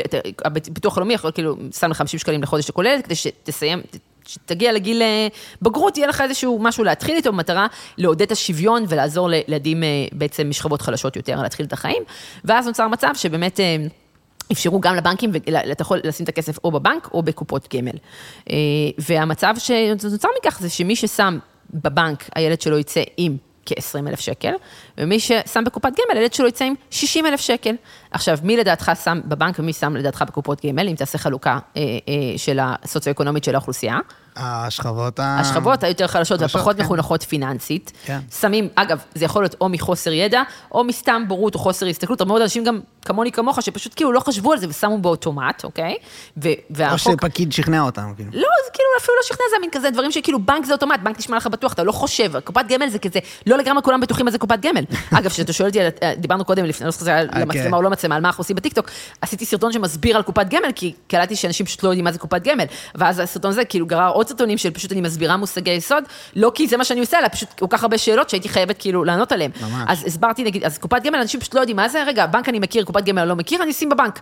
הביטוח 0.44 0.97
הלאומי 0.97 1.15
כאילו, 1.35 1.57
שם 1.78 1.90
לך 1.90 1.97
50 1.97 2.20
שקלים 2.20 2.43
לחודש 2.43 2.69
לכל 2.69 2.86
ילד, 2.86 3.05
כדי 3.05 3.15
שתסיים, 3.15 3.82
כשתגיע 4.31 4.73
לגיל 4.73 5.02
אה, 5.02 5.28
בגרות, 5.62 5.97
יהיה 5.97 6.09
לך 6.09 6.20
איזשהו 6.20 6.59
משהו 6.62 6.85
להתחיל 6.85 7.16
איתו 7.16 7.32
במטרה 7.32 7.66
לעודד 7.98 8.23
את 8.23 8.32
השוויון 8.32 8.85
ולעזור 8.89 9.28
לילדים 9.28 9.82
אה, 9.82 9.89
בעצם 10.12 10.51
משכבות 10.51 10.82
חלשות 10.82 11.16
יותר 11.16 11.43
להתחיל 11.43 11.66
את 11.66 11.73
החיים. 11.73 12.02
ואז 12.44 12.66
נוצר 12.66 12.89
מצב 12.89 13.11
שבאמת... 13.15 13.61
אה, 13.61 13.77
אפשרו 14.52 14.81
גם 14.81 14.97
לבנקים, 14.97 15.31
ואתה 15.32 15.82
יכול 15.82 16.01
לשים 16.05 16.24
את 16.24 16.28
הכסף 16.28 16.59
או 16.65 16.70
בבנק 16.70 17.09
או 17.12 17.23
בקופות 17.23 17.74
גמל. 17.74 17.93
והמצב 18.98 19.55
שנוצר 19.59 20.28
מכך 20.40 20.61
זה 20.61 20.70
שמי 20.70 20.97
ששם 20.97 21.39
בבנק, 21.74 22.28
הילד 22.35 22.61
שלו 22.61 22.78
יצא 22.78 23.02
עם 23.16 23.36
כ-20 23.74 24.09
אלף 24.09 24.20
שקל, 24.20 24.52
ומי 24.98 25.20
ששם 25.20 25.64
בקופת 25.64 25.88
גמל, 25.88 26.18
הילד 26.18 26.34
שלו 26.34 26.48
יצא 26.48 26.64
עם 26.64 26.74
60 26.90 27.26
אלף 27.26 27.40
שקל. 27.40 27.74
עכשיו, 28.10 28.38
מי 28.42 28.56
לדעתך 28.56 28.92
שם 29.05 29.20
בבנק 29.24 29.59
ומי 29.59 29.72
שם 29.72 29.97
לדעתך 29.97 30.24
בקופות 30.26 30.66
גמל, 30.66 30.88
אם 30.88 30.94
תעשה 30.94 31.18
חלוקה 31.18 31.59
אה, 31.76 31.82
אה, 31.82 32.38
של 32.38 32.59
הסוציו-אקונומית 32.62 33.44
של 33.44 33.55
האוכלוסייה? 33.55 33.98
השכבות 34.40 35.18
ה... 35.20 35.40
השכבות 35.40 35.82
היותר 35.84 36.06
חלשות 36.06 36.40
והפחות 36.40 36.76
כן. 36.76 36.82
מחונכות 36.82 37.22
פיננסית, 37.22 37.92
כן. 38.04 38.18
שמים, 38.40 38.68
אגב, 38.74 38.98
זה 39.14 39.24
יכול 39.24 39.42
להיות 39.42 39.56
או 39.60 39.68
מחוסר 39.68 40.12
ידע, 40.12 40.42
או 40.72 40.84
מסתם 40.84 41.22
בורות 41.28 41.54
או 41.54 41.58
חוסר 41.60 41.86
הסתכלות, 41.86 42.20
הרבה 42.20 42.28
מאוד 42.28 42.42
אנשים 42.42 42.64
גם 42.64 42.80
כמוני 43.04 43.32
כמוך, 43.32 43.62
שפשוט 43.62 43.92
כאילו 43.96 44.12
לא 44.12 44.20
חשבו 44.20 44.52
על 44.52 44.58
זה 44.58 44.66
ושמו 44.68 44.98
באוטומט, 44.98 45.64
אוקיי? 45.64 45.94
ו- 46.42 46.48
או 46.48 46.54
והחוק... 46.70 47.12
שפקיד 47.20 47.52
שכנע 47.52 47.80
אותם, 47.80 48.12
כאילו. 48.16 48.30
לא, 48.32 48.48
זה 48.64 48.70
כאילו 48.72 48.88
אפילו 48.98 49.16
לא 49.16 49.22
שכנע, 49.22 49.44
זה 49.50 49.56
מין 49.60 49.70
כזה 49.72 49.90
דברים 49.90 50.12
שכאילו 50.12 50.38
בנק 50.38 50.64
זה 50.64 50.72
אוטומט, 50.72 51.00
בנק 51.00 51.18
נשמע 51.18 51.36
לך 51.36 51.46
בטוח, 51.46 51.72
אתה 51.72 51.84
לא 51.84 51.92
חושב, 51.92 52.40
קופת 52.40 52.64
גמל 52.68 52.88
זה 52.88 52.98
כזה, 52.98 53.18
לא 53.46 53.58
לגמרי 53.58 53.82
כולם 53.82 54.00
בטוחים 54.00 54.24
מה 54.24 54.30
זה 54.32 54.38
קופת 54.38 54.58
גמל. 54.60 54.84
אגב, 55.18 55.30
כשאתה 55.30 55.52
שואל 55.52 55.68
אותי, 55.68 55.80
על- 55.80 55.88
דיברנו 56.16 56.44
קודם, 56.44 56.64
לפני, 56.64 56.84
לא 56.84 56.90
זוכר 56.90 57.04
זה 57.04 57.14
היה 57.14 57.28
כן. 57.28 57.40
למצלמה 57.40 57.76
או 57.76 57.82
לא 57.82 57.90
מצלמה, 57.90 58.16
על 58.16 58.22
מה 58.22 58.28
אנחנו 58.28 58.42
עושים 58.42 58.56
בטיקטוק, 58.56 58.90
עשיתי 59.20 59.44
סרטון 59.44 59.72
שמסביר 59.72 60.16
על 60.16 60.22
קופת 60.22 60.46
גמל, 60.48 60.72
כי 60.74 60.94
קלטתי 61.08 61.36
שאנשים 61.36 61.66
פשוט 61.66 61.82
לא 61.82 61.88
יודעים 61.88 62.04
מה 62.04 62.12
זה 62.12 62.18
קופת 62.18 62.42
גמל, 62.42 62.64
ואז 62.94 63.18
הסרטון 63.18 63.50
הזה 63.50 63.64
כאילו 63.64 63.86
גרר 63.86 64.10
עוד 64.10 64.26
סרטונים 64.31 64.59
של 64.59 64.70
פשוט 64.70 64.93
אני 64.93 65.01
מסבירה 65.01 65.36
מושגי 65.36 65.70
יסוד, 65.70 66.05
לא 66.36 66.52
כי 66.55 66.69
זה 66.69 66.77
מה 66.77 66.85
שאני 66.85 67.01
עושה, 67.01 67.19
אלא 67.19 67.28
פשוט 67.28 67.48
כל 67.59 67.66
כך 67.70 67.82
הרבה 67.82 67.98
שאלות 67.98 68.31
שהייתי 68.31 68.48
חייבת 68.48 68.77
כאילו 68.78 69.05
לענות 69.05 69.32
עליהן. 69.32 69.51
ממש. 69.61 69.85
אז 69.89 70.07
הסברתי, 70.07 70.44
נגיד, 70.44 70.65
אז 70.65 70.78
קופת 70.78 71.02
גמל, 71.02 71.19
אנשים 71.19 71.40
פשוט 71.40 71.55
לא 71.55 71.61
יודעים 71.61 71.77
מה 71.77 71.89
זה, 71.89 72.05
רגע, 72.05 72.27
בנק 72.27 72.48
אני 72.48 72.59
מכיר, 72.59 72.85
קופת 72.85 73.05
גמל 73.05 73.24
לא 73.24 73.36
מכיר, 73.36 73.62
אני 73.62 73.70
אשים 73.70 73.89
בבנק. 73.89 74.20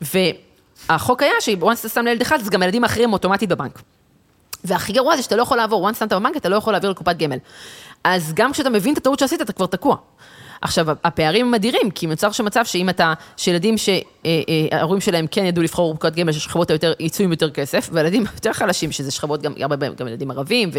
והחוק 0.00 1.22
היה 1.22 1.32
ש-once 1.40 1.80
אתה 1.80 1.88
שם 1.88 2.04
לילד 2.04 2.20
אחד, 2.20 2.40
אז 2.40 2.50
גם 2.50 2.62
הילדים 2.62 2.84
האחרים 2.84 3.12
אוטומטית 3.12 3.48
בבנק. 3.48 3.82
והכי 4.64 4.92
גרוע 4.92 5.16
זה 5.16 5.22
שאתה 5.22 5.36
לא 5.36 5.42
יכול 5.42 5.56
לעבור, 5.56 5.90
once 5.90 5.94
שמת 5.94 6.12
בבנק, 6.12 6.36
אתה 6.36 6.48
לא 6.48 6.56
יכול 6.56 6.72
להעביר 6.72 6.90
לקופת 6.90 7.16
גמל. 7.16 7.38
אז 8.04 8.32
גם 8.34 8.52
כשאתה 8.52 8.70
מבין 8.70 8.92
את 8.92 8.98
הטעות 8.98 9.18
שעשית, 9.18 9.42
אתה 9.42 9.52
כבר 9.52 9.66
תקוע. 9.66 9.96
עכשיו, 10.60 10.86
הפערים 11.04 11.46
הם 11.46 11.54
אדירים, 11.54 11.90
כי 11.90 12.06
נוצר 12.06 12.32
שם 12.32 12.44
מצב 12.44 12.64
שאם 12.64 12.88
אתה, 12.88 13.14
שילדים 13.36 13.74
שההורים 13.78 15.00
שלהם 15.00 15.26
כן 15.30 15.44
ידעו 15.44 15.62
לבחור 15.62 15.94
בקופת 15.94 16.14
גמל, 16.14 16.32
ששכבות 16.32 16.70
היותר, 16.70 16.92
יצאו 17.00 17.24
עם 17.24 17.30
יותר 17.30 17.50
כסף, 17.50 17.88
והילדים 17.92 18.24
יותר 18.34 18.52
חלשים, 18.52 18.92
שזה 18.92 19.10
שכבות 19.10 19.42
גם, 19.42 19.52
הרבה 19.60 19.76
פעמים 19.76 19.94
גם 19.94 20.08
ילדים 20.08 20.30
ערבים 20.30 20.70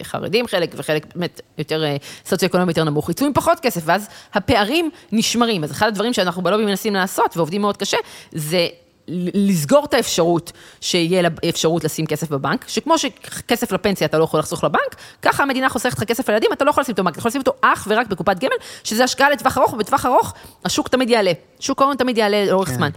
וחרדים 0.00 0.46
חלק, 0.46 0.74
וחלק 0.76 1.06
באמת 1.14 1.40
יותר 1.58 1.84
אה, 1.84 1.96
סוציו-אקונומי 2.26 2.70
יותר 2.70 2.84
נמוך, 2.84 3.10
יצאו 3.10 3.26
עם 3.26 3.32
פחות 3.32 3.60
כסף, 3.60 3.82
ואז 3.84 4.08
הפערים 4.34 4.90
נשמרים. 5.12 5.64
אז 5.64 5.72
אחד 5.72 5.86
הדברים 5.86 6.12
שאנחנו 6.12 6.42
בלובי 6.42 6.64
מנסים 6.64 6.94
לעשות, 6.94 7.36
ועובדים 7.36 7.60
מאוד 7.60 7.76
קשה, 7.76 7.96
זה 8.32 8.68
לסגור 9.08 9.84
את 9.84 9.94
האפשרות 9.94 10.52
שיהיה 10.80 11.22
לה 11.22 11.28
אפשרות 11.48 11.84
לשים 11.84 12.06
כסף 12.06 12.30
בבנק, 12.30 12.68
שכמו 12.68 12.98
שכסף 12.98 13.72
לפנסיה 13.72 14.06
אתה 14.06 14.18
לא 14.18 14.24
יכול 14.24 14.40
לחסוך 14.40 14.64
לבנק, 14.64 14.96
ככה 15.22 15.42
המדינה 15.42 15.68
חוסכת 15.68 15.98
לך 15.98 16.04
כסף 16.04 16.28
לילדים, 16.28 16.50
אתה 16.52 16.64
לא 16.64 16.70
יכול 16.70 16.80
לשים 16.80 16.92
אותו 16.92 17.02
בבנק, 17.02 17.12
אתה 17.12 17.20
יכול 17.20 17.28
לשים 17.28 17.40
אותו 17.40 17.52
אך 17.60 17.88
ורק 17.90 18.06
בקופת 18.06 18.38
גמל, 18.38 18.56
שזה 18.84 19.04
השקעה 19.04 19.30
לטווח 19.30 19.58
ארוך, 19.58 19.72
ובטווח 19.72 20.06
ארוך 20.06 20.34
השוק 20.64 20.88
תמיד 20.88 21.10
יעלה, 21.10 21.32
שוק 21.60 21.82
ההון 21.82 21.96
תמיד 21.96 22.18
יעלה 22.18 22.44
לאורך 22.44 22.68
כן. 22.68 22.74
זמן. 22.74 22.90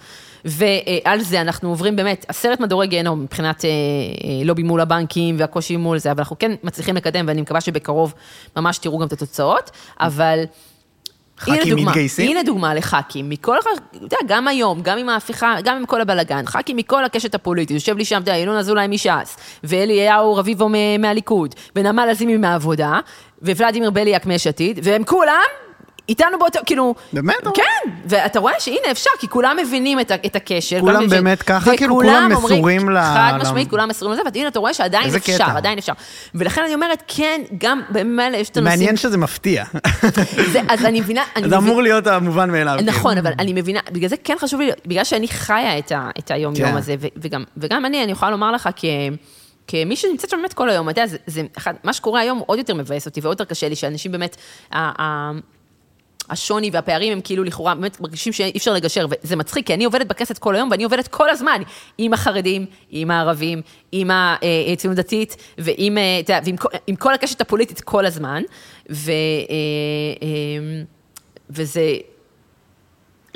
ועל 0.45 1.21
זה 1.21 1.41
אנחנו 1.41 1.69
עוברים 1.69 1.95
באמת 1.95 2.25
עשרת 2.27 2.59
מדורי 2.59 2.87
גיהנום 2.87 3.21
מבחינת 3.23 3.65
אה, 3.65 3.69
אה, 3.69 4.45
לובי 4.45 4.63
מול 4.63 4.81
הבנקים 4.81 5.35
והקושי 5.39 5.77
מול 5.77 5.97
זה, 5.97 6.11
אבל 6.11 6.19
אנחנו 6.19 6.39
כן 6.39 6.51
מצליחים 6.63 6.95
לקדם, 6.95 7.25
ואני 7.27 7.41
מקווה 7.41 7.61
שבקרוב 7.61 8.13
ממש 8.57 8.77
תראו 8.77 8.97
גם 8.97 9.07
את 9.07 9.13
התוצאות, 9.13 9.71
אבל... 9.99 10.43
ח"כים 11.39 11.69
דוגמה, 11.69 11.91
מתגייסים? 11.91 12.29
הנה 12.29 12.43
דוגמה 12.43 12.73
לח"כים, 12.73 13.29
מכל, 13.29 13.57
אתה 13.59 13.69
יודע, 14.01 14.17
גם 14.27 14.47
היום, 14.47 14.81
גם 14.81 14.97
עם 14.97 15.09
ההפיכה, 15.09 15.55
גם 15.63 15.77
עם 15.77 15.85
כל 15.85 16.01
הבלגן, 16.01 16.45
ח"כים 16.45 16.77
מכל 16.77 17.05
הקשת 17.05 17.35
הפוליטית, 17.35 17.75
יושב 17.75 17.97
לי 17.97 18.05
שם, 18.05 18.21
אתה 18.21 18.31
יודע, 18.31 18.37
ינון 18.37 18.57
אזולאי 18.57 18.87
מש"ס, 18.87 19.37
ואליהו 19.63 20.35
רביבו 20.35 20.69
מהליכוד, 20.99 21.55
ונעמה 21.75 22.05
לזימי 22.05 22.37
מהעבודה, 22.37 22.99
וולדימיר 23.41 23.91
בליאק 23.91 24.25
מיש 24.25 24.47
עתיד, 24.47 24.79
והם 24.83 25.03
כולם 25.03 25.68
איתנו 26.09 26.39
באותו, 26.39 26.59
כאילו... 26.65 26.95
באמת? 27.13 27.35
כן, 27.53 27.89
ואתה 28.05 28.39
רואה 28.39 28.53
שהנה 28.59 28.91
אפשר, 28.91 29.09
כי 29.19 29.27
כולם 29.27 29.57
מבינים 29.61 29.99
את, 29.99 30.11
את 30.25 30.35
הכשל. 30.35 30.79
כולם 30.79 30.95
מבינים- 30.95 31.09
באמת 31.23 31.41
ככה? 31.43 31.77
כאילו, 31.77 31.95
כולם 31.95 32.31
מסורים 32.31 32.89
ל- 32.89 33.01
חד 33.01 33.33
משמעית, 33.41 33.69
כולם 33.69 33.89
מסורים 33.89 34.13
לזה, 34.13 34.21
והנה 34.33 34.47
אתה 34.47 34.59
רואה 34.59 34.73
שעדיין 34.73 35.15
אפשר, 35.15 35.33
קטע. 35.35 35.57
עדיין 35.57 35.77
אפשר. 35.77 35.93
ולכן 36.35 36.61
אני 36.65 36.73
אומרת, 36.73 37.03
כן, 37.07 37.41
גם 37.57 37.81
במילא 37.89 38.37
יש 38.37 38.49
את 38.49 38.57
הנושאים... 38.57 38.79
מעניין 38.79 38.97
שזה 38.97 39.17
מפתיע. 39.17 39.63
זה, 40.53 40.61
אז 40.69 40.85
אני 40.85 41.01
מבינה... 41.01 41.23
אני 41.35 41.49
זה 41.49 41.57
מבינה- 41.57 41.71
אמור 41.71 41.81
להיות 41.81 42.07
המובן 42.07 42.49
מאליו. 42.51 42.77
נכון, 42.85 43.13
כאילו. 43.15 43.27
אבל 43.29 43.35
אני 43.39 43.53
מבינה, 43.53 43.79
בגלל 43.91 44.09
זה 44.09 44.15
כן 44.23 44.35
חשוב 44.39 44.59
לי, 44.61 44.71
בגלל 44.85 45.03
שאני 45.03 45.27
חיה 45.27 45.77
את, 45.79 45.91
ה, 45.91 46.09
את 46.19 46.31
היום-יום 46.31 46.71
כן. 46.71 46.77
הזה, 46.77 46.95
ו, 46.99 47.07
וגם, 47.17 47.43
וגם 47.57 47.85
אני, 47.85 48.03
אני 48.03 48.11
יכולה 48.11 48.31
לומר 48.31 48.51
לך, 48.51 48.69
כ, 48.75 48.85
כמי 49.67 49.95
שנמצאת 49.95 50.29
שם 50.29 50.37
באמת 50.37 50.53
כל 50.53 50.69
היום, 50.69 50.89
אתה 50.89 51.01
יודע, 51.01 51.11
זה, 51.11 51.17
זה 51.27 51.41
אחד, 51.57 51.73
מה 51.83 51.93
שקורה 51.93 52.19
היום 52.21 52.41
עוד 52.45 52.57
יותר 52.59 52.73
מבאס 52.73 53.05
אותי 53.05 53.19
ועוד 53.21 53.39
יותר 53.39 53.45
קשה 53.53 53.69
לי, 53.69 53.75
שאנשים 53.75 54.11
באמת, 54.11 54.35
השוני 56.29 56.69
והפערים 56.73 57.13
הם 57.13 57.21
כאילו 57.21 57.43
לכאורה, 57.43 57.75
באמת 57.75 58.01
מרגישים 58.01 58.33
שאי 58.33 58.57
אפשר 58.57 58.73
לגשר, 58.73 59.05
וזה 59.23 59.35
מצחיק, 59.35 59.67
כי 59.67 59.73
אני 59.73 59.85
עובדת 59.85 60.07
בכנסת 60.07 60.37
כל 60.37 60.55
היום, 60.55 60.71
ואני 60.71 60.83
עובדת 60.83 61.07
כל 61.07 61.29
הזמן 61.29 61.61
עם 61.97 62.13
החרדים, 62.13 62.65
עם 62.89 63.11
הערבים, 63.11 63.61
עם 63.91 64.09
הציונות 64.73 64.97
דתית, 64.97 65.35
ועם, 65.57 65.97
אה, 65.97 66.19
יודע, 66.21 66.39
ועם 66.45 66.57
כל, 66.57 66.69
כל 66.99 67.13
הקשת 67.13 67.41
הפוליטית 67.41 67.81
כל 67.81 68.05
הזמן, 68.05 68.43
ו, 68.91 69.11
אה, 69.11 69.15
אה, 70.23 70.83
וזה... 71.49 71.97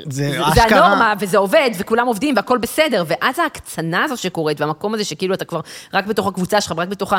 זה 0.02 0.30
זה 0.54 0.64
אשכרה. 0.64 0.86
הנורמה, 0.86 1.14
וזה 1.20 1.38
עובד, 1.38 1.70
וכולם 1.78 2.06
עובדים, 2.06 2.36
והכל 2.36 2.58
בסדר, 2.58 3.04
ואז 3.06 3.38
ההקצנה 3.38 4.04
הזו 4.04 4.16
שקורית, 4.16 4.60
והמקום 4.60 4.94
הזה 4.94 5.04
שכאילו 5.04 5.34
אתה 5.34 5.44
כבר 5.44 5.60
רק 5.94 6.06
בתוך 6.06 6.26
הקבוצה 6.26 6.60
שלך, 6.60 6.72
רק 6.76 6.88
בתוך 6.88 7.12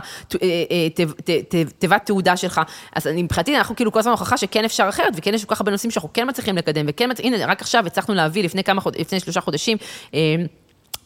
התיבת 1.50 2.06
תעודה 2.06 2.38
שלך, 2.38 2.62
אז 2.96 3.08
מבחינתי, 3.14 3.58
אנחנו 3.58 3.76
כאילו 3.76 3.92
כל 3.92 4.00
הזמן 4.00 4.12
הוכחה 4.12 4.38
שכן 4.38 4.66
אפשר 4.66 4.90
אחרת, 4.90 5.14
וכן 5.16 5.34
יש 5.34 5.46
כל 5.46 5.56
כך 5.56 5.62
הרבה 5.62 5.72
נושאים 5.72 5.92
שאנחנו 5.92 6.10
כן 6.14 6.30
מצליחים 6.30 6.58
לקדם, 6.58 6.86
וכן, 6.90 7.10
הנה, 7.24 7.46
רק 7.46 7.62
עכשיו 7.62 7.86
הצלחנו 7.88 8.14
להביא 8.14 8.44
לפני 8.44 8.64
כמה 8.64 8.82
חוד... 8.82 8.96
לפני 9.00 9.20
שלושה 9.20 9.42
חודשים, 9.42 9.78
אה, 10.14 10.36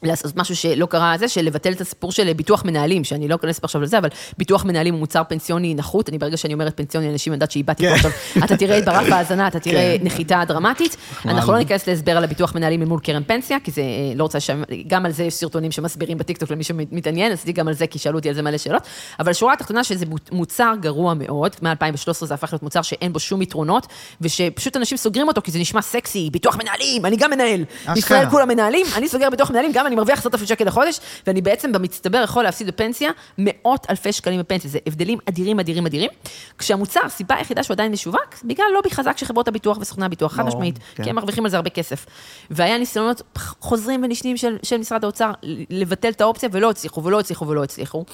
לעשות 0.03 0.35
משהו 0.35 0.55
שלא 0.55 0.85
קרה 0.85 1.15
זה, 1.17 1.27
של 1.27 1.41
לבטל 1.41 1.71
את 1.71 1.81
הסיפור 1.81 2.11
של 2.11 2.33
ביטוח 2.33 2.65
מנהלים, 2.65 3.03
שאני 3.03 3.27
לא 3.27 3.35
אכנס 3.35 3.59
עכשיו 3.63 3.81
לזה, 3.81 3.97
אבל 3.97 4.09
ביטוח 4.37 4.65
מנהלים 4.65 4.93
הוא 4.93 4.99
מוצר 4.99 5.21
פנסיוני 5.29 5.73
נחות, 5.73 6.09
אני 6.09 6.17
ברגע 6.17 6.37
שאני 6.37 6.53
אומרת 6.53 6.77
פנסיוני, 6.77 7.09
אנשים 7.09 7.33
יודעת 7.33 7.51
שאיבדתי 7.51 7.83
פה 7.83 7.89
כן. 7.89 7.95
עכשיו, 7.95 8.11
אתה 8.43 8.57
תראה 8.57 8.77
את 8.77 8.85
ברף 8.85 9.11
ההאזנה, 9.13 9.47
אתה 9.47 9.59
תראה 9.59 9.95
כן. 9.99 10.05
נחיתה 10.05 10.43
דרמטית. 10.47 10.97
אנחנו 11.25 11.53
לא 11.53 11.59
ניכנס 11.59 11.87
להסבר 11.87 12.17
על 12.17 12.23
הביטוח 12.23 12.55
מנהלים 12.55 12.83
מול 12.83 12.99
קרן 12.99 13.23
פנסיה, 13.23 13.57
כי 13.63 13.71
זה, 13.71 13.81
אה, 13.81 13.87
לא 14.15 14.23
רוצה 14.23 14.39
ש... 14.39 14.49
גם 14.87 15.05
על 15.05 15.11
זה 15.11 15.23
יש 15.23 15.33
סרטונים 15.33 15.71
שמסבירים 15.71 16.17
בטיקטוק 16.17 16.51
למי 16.51 16.63
שמתעניין, 16.63 17.31
עשיתי 17.31 17.51
גם 17.51 17.67
על 17.67 17.73
זה, 17.73 17.87
כי 17.87 17.99
שאלו 17.99 18.17
אותי 18.17 18.29
על 18.29 18.35
זה 18.35 18.41
מלא 18.41 18.57
שאלות. 18.57 18.83
אבל 19.19 19.33
שורה 19.33 19.53
התחתונה 19.53 19.83
שזה 19.83 20.05
מוצר 20.31 20.73
גרוע 20.81 21.13
מאוד, 21.13 21.55
מ-2013 21.61 22.25
זה 22.25 22.33
הפך 22.33 22.53
להיות 22.53 22.63
מוצר 22.63 22.81
שאין 22.81 23.13
בו 23.13 23.19
שום 23.19 23.41
יתרונות, 23.41 23.87
ושפשוט 24.21 24.77
אנשים 24.77 24.97
סוגרים 24.97 25.27
אותו, 25.27 25.41
כי 25.41 25.51
זה 25.51 25.59
נשמע 25.59 25.81
סקסי, 25.81 26.29
ביטוח 26.31 26.55
מנהלים, 26.55 27.05
אני 27.05 27.15
גם 27.17 27.29
מנהל. 27.31 27.65
בישראל 27.93 28.29
כולם 28.29 28.47
מנהלים, 28.47 28.85
אני 28.95 29.07
סוגר 29.07 29.29
ביטוח 29.29 29.49
מנהלים, 29.51 29.71
גם 29.71 29.88
אני 29.89 29.95
מרוויח 29.95 30.19
10,000 30.19 30.47
שקל 30.47 30.65
לחודש, 30.65 30.99
ואני 31.27 31.41
בעצם 31.41 31.71
במצטבר 31.71 32.21
יכול 32.23 32.43
להפסיד 32.43 32.67
בפנסיה 32.67 33.11
מאות 33.37 33.87
אלפי 33.89 34.11
שקלים 34.11 34.39
בפנסיה. 34.39 34.71
זה 34.71 34.79
הבדלים 34.87 35.19
אדירים, 35.29 35.59
אדירים, 35.59 35.85
אדירים. 35.85 36.09
כשהמוצר, 36.57 36.99
הסיבה 37.05 37.35
היחידה 37.35 37.63
שהוא 37.63 37.75
עדיין 37.75 37.91
משווק, 37.91 38.35
בגלל 38.43 38.65
לובי 38.73 38.89
חזק 38.89 39.17
של 39.17 39.25
חברות 39.25 39.47
הביטוח 39.47 39.77
וסוכני 39.81 40.05
הביטוח, 40.05 40.33
חד 40.33 40.45
משמעית, 40.45 40.79
כן. 40.95 41.03
כי 41.03 41.09
הם 41.09 41.15
מרוויחים 41.15 41.45
על 41.45 41.51
זה 41.51 41.57
הרבה 41.57 41.69
כסף. 41.69 42.05
והיה 42.51 42.77
ניסיונות 42.77 43.21
חוזרים 43.59 44.03
ונשנים 44.03 44.37
של, 44.37 44.57
של 44.63 44.77
משרד 44.77 45.03
האוצר 45.03 45.31
לבטל 45.69 46.09
את 46.09 46.21
האופציה, 46.21 46.49
ולא 46.51 46.69
הצליחו, 46.69 47.03
ולא 47.03 47.19
הצליחו, 47.19 47.47
ולא 47.47 47.63
הצליחו. 47.63 48.05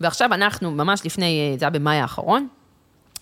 ועכשיו 0.00 0.34
אנחנו, 0.34 0.70
ממש 0.70 1.06
לפני, 1.06 1.50
אה, 1.52 1.58
זה 1.58 1.64
היה 1.64 1.70
במאי 1.70 1.96
האחרון, 1.96 2.48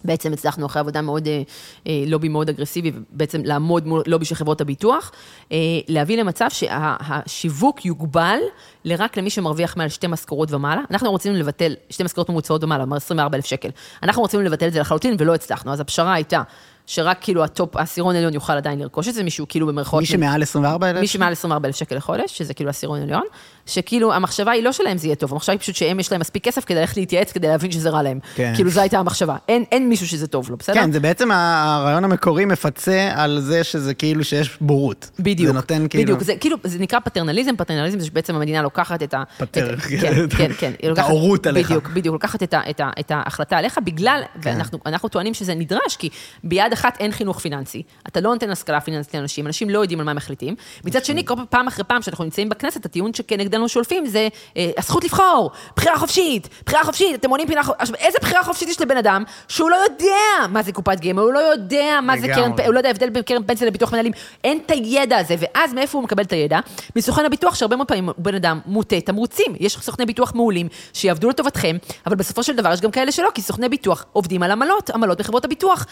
בעצם 0.05 0.33
הצלחנו 0.33 0.67
אחרי 0.67 0.81
עבודה 0.81 1.03
מאוד, 1.03 1.29
אה, 1.29 1.43
אה, 1.87 2.05
לובי 2.07 2.29
מאוד 2.29 2.49
אגרסיבי, 2.49 2.93
בעצם 3.11 3.41
לעמוד 3.45 3.87
מול 3.87 4.03
לובי 4.07 4.25
של 4.25 4.35
חברות 4.35 4.61
הביטוח, 4.61 5.13
אה, 5.53 5.57
להביא 5.89 6.19
למצב 6.19 6.47
שהשיווק 6.51 7.85
יוגבל 7.85 8.39
לרק 8.85 9.17
למי 9.17 9.31
שמרוויח 9.31 9.77
מעל 9.77 9.89
שתי 9.89 10.07
משכורות 10.07 10.53
ומעלה. 10.53 10.83
אנחנו 10.91 11.11
רוצים 11.11 11.35
לבטל, 11.35 11.75
שתי 11.91 12.03
משכורות 12.03 12.29
ממוצעות 12.29 12.65
ומעלה, 12.65 12.85
כלומר 12.85 12.97
24,000 12.97 13.45
שקל. 13.47 13.69
אנחנו 14.03 14.23
רוצים 14.23 14.41
לבטל 14.41 14.67
את 14.67 14.73
זה 14.73 14.81
לחלוטין 14.81 15.17
ולא 15.19 15.35
הצלחנו, 15.35 15.73
אז 15.73 15.81
הפשרה 15.81 16.15
הייתה 16.15 16.43
שרק 16.87 17.19
כאילו 17.21 17.45
ה 17.45 17.51
top, 17.51 17.77
העשירון 17.77 18.15
העליון 18.15 18.35
יוכל 18.35 18.53
עדיין 18.53 18.79
לרכוש 18.79 19.09
את 19.09 19.15
זה, 19.15 19.23
מישהו 19.23 19.47
כאילו 19.49 19.67
במרכאות... 19.67 20.01
מי 20.01 20.07
שמעל 20.07 20.43
24,000? 20.43 21.01
מי 21.01 21.07
שמעל 21.07 21.33
24,000 21.33 21.77
שקל 21.77 21.97
לחודש, 21.97 22.39
שזה 22.39 22.55
כאילו 22.55 22.71
עשירון 22.71 23.03
עליון, 23.03 23.23
שכאילו 23.67 24.13
המחשבה 24.13 24.51
היא 24.53 24.63
לא 24.63 24.73
שלהם 24.73 24.99
זה 24.99 25.07
יהיה 25.07 25.17
טוב, 25.17 25.33
המחשבה 25.33 25.53
היא 25.53 25.61
פשוט 25.61 25.75
שהם 25.75 26.01
יש 26.01 26.13
להם 26.13 26.21
מספיק 26.21 26.45
כסף 26.45 26.65
כדי 26.65 26.81
ללכת 26.81 26.97
להתייעץ, 26.97 27.33
כדי 27.33 27.49
להבין 27.49 27.71
שזה 27.73 27.91
רע 27.91 28.03
להם. 28.03 28.19
כן. 28.35 28.53
כאילו 28.55 28.71
זו 28.71 28.81
הייתה 28.81 28.99
המחשבה. 28.99 29.37
אין, 29.49 29.65
אין 29.73 29.89
מישהו 29.89 30.09
שזה 30.09 30.27
טוב 30.27 30.51
לו, 30.51 30.57
בסדר? 30.57 30.75
כן, 30.75 30.93
זה 30.93 31.01
בעצם 31.01 31.31
הרעיון 31.31 32.05
המקורי 32.05 32.45
מפצה 32.45 33.11
על 33.15 33.41
זה 33.41 33.65
שזה 33.65 33.95
כאילו 33.95 34.25
שיש 34.25 34.59
בורות. 34.61 35.11
בדיוק, 35.19 35.47
זה 35.47 35.55
נותן 35.55 35.87
כאילו... 35.89 36.05
בדיוק, 36.05 36.23
זה 36.23 36.35
כאילו, 36.37 36.57
זה 36.65 36.79
נקרא 36.79 36.99
פטרנליזם, 37.01 37.57
פטרנליזם 37.57 37.99
זה 38.01 38.07
שבעצם 38.07 38.35
המדינה 38.35 38.63
לוקחת 38.63 39.03
את 39.03 39.15
ה... 39.15 39.23
פטר, 39.39 39.75
את- 39.75 39.79
כן. 39.81 39.99
כן, 40.01 40.53
כן, 40.59 40.73
כן. 40.81 40.93
את 40.93 40.99
ההורות 40.99 41.47
עליך. 41.47 41.67
בדיוק, 41.67 41.89
בדיוק, 41.89 42.13
לוקחת 42.13 42.43
את 42.43 42.55
ה- 42.55 42.71
את 42.71 42.81
ה- 42.81 42.91
את 43.01 43.11
ההחלטה 43.15 43.57
עליך, 43.59 43.79
בגלל, 43.85 44.23
כן. 44.35 44.51
ואנחנו 44.55 44.79
אנחנו 44.87 45.09
טוענים 45.09 45.35
שזה 45.35 45.55
נדרש, 45.55 45.97
כי 45.99 46.09
ביד 46.45 46.72
אחת 46.73 46.97
אין 47.01 47.13
חינוך 47.13 47.39
פיננסי, 47.39 47.83
אתה 48.07 48.21
לא 48.21 48.33
נותן 48.33 48.51
השכלה 48.51 48.81
פיננסית 48.81 49.15
לאנשים, 49.15 49.47
אנשים 49.47 49.71
לא 49.71 49.79
יודעים 49.79 50.01
על 50.01 50.05
מה 50.05 50.11
הם 50.11 50.17
מחליטים. 50.17 50.55
מצד 50.85 51.05
שני, 51.05 51.25
כל 51.25 51.35
פעם 51.51 51.67
אחרי 51.67 51.85
פעם 51.85 52.03
שאנחנו 52.03 52.25
נמצאים 52.25 52.49
בכנסת, 52.49 52.87
הטיעון 52.87 53.15
שכנגדנו 53.15 53.69
שולפים 53.69 54.07
זה 54.07 54.29
אה, 54.57 54.71
הזכות 54.79 55.05
לבחור, 55.05 55.51
בחירה 55.77 55.99
חופשית, 55.99 56.49
בחירה 56.67 56.85
חופשית, 56.85 57.15
אתם 57.15 57.29
מונעים 57.29 57.49
בחירה 57.49 57.63
חופשית. 57.63 57.81
עכשיו, 57.83 57.97
איזה 57.97 58.19
בחירה 58.23 58.45
חופשית 58.45 58.69
יש 58.69 58.81
לבן 58.81 58.97
אדם 58.97 59.25
שהוא 59.49 59.71
לא 59.71 59.77
יודע 59.77 60.49
מה 60.49 60.63
זה 60.63 60.73
קופת 60.73 61.01
גמל, 61.01 61.19
הוא 61.19 61.33
לא 61.33 61.39
יודע 61.39 61.99
מה 62.03 62.19
זה 62.19 62.29
קרן. 62.29 62.53
הוא 62.67 62.75
לא 62.75 62.79
יודע 62.79 62.89
ההבדל 62.89 63.11
בין 63.11 63.23
קרן 63.23 63.43
פנסיה 63.47 63.67
לביטוח 63.67 63.93
מנהלים, 63.93 64.13
אין 64.45 64.59
את 64.67 64.71
הידע 64.71 65.19
הזה, 65.19 65.35
ואז 65.39 65.75
מאיפה 65.75 65.99
הוא 65.99 66.05
מקבל 66.05 66.23
את 66.23 66.33
הידע? 66.33 66.61
מסוכן 66.97 67.25
הביטוח, 67.25 67.55
שהרבה 67.55 67.77
מאוד 67.77 67.89
פעמים 67.89 68.07
הוא 68.07 68.15
בן 68.19 68.35
אדם 68.35 68.61
מוטה 68.67 69.01
תמרוצים. 69.01 69.53
יש 69.61 69.79
סוכני 69.79 70.07
ביטוח 70.07 70.35
מעולים 70.35 70.69
שיעבדו 70.93 71.29
לטובתכם, 71.29 71.77
אבל 72.07 72.17
בסופו 72.17 72.43
של 72.43 72.57
דבר 72.57 72.73
יש 72.73 72.81
גם 72.81 72.91
כאלה 72.91 73.13
שלא, 73.13 73.29
כי 73.35 73.43
סוכני 73.43 73.69
ביטוח 73.69 74.05
עובדים 74.13 74.43
על 74.43 74.51
עמלות, 74.51 74.91
עמלות 74.91 75.19
בחברות 75.19 75.45
הביטוח. 75.45 75.87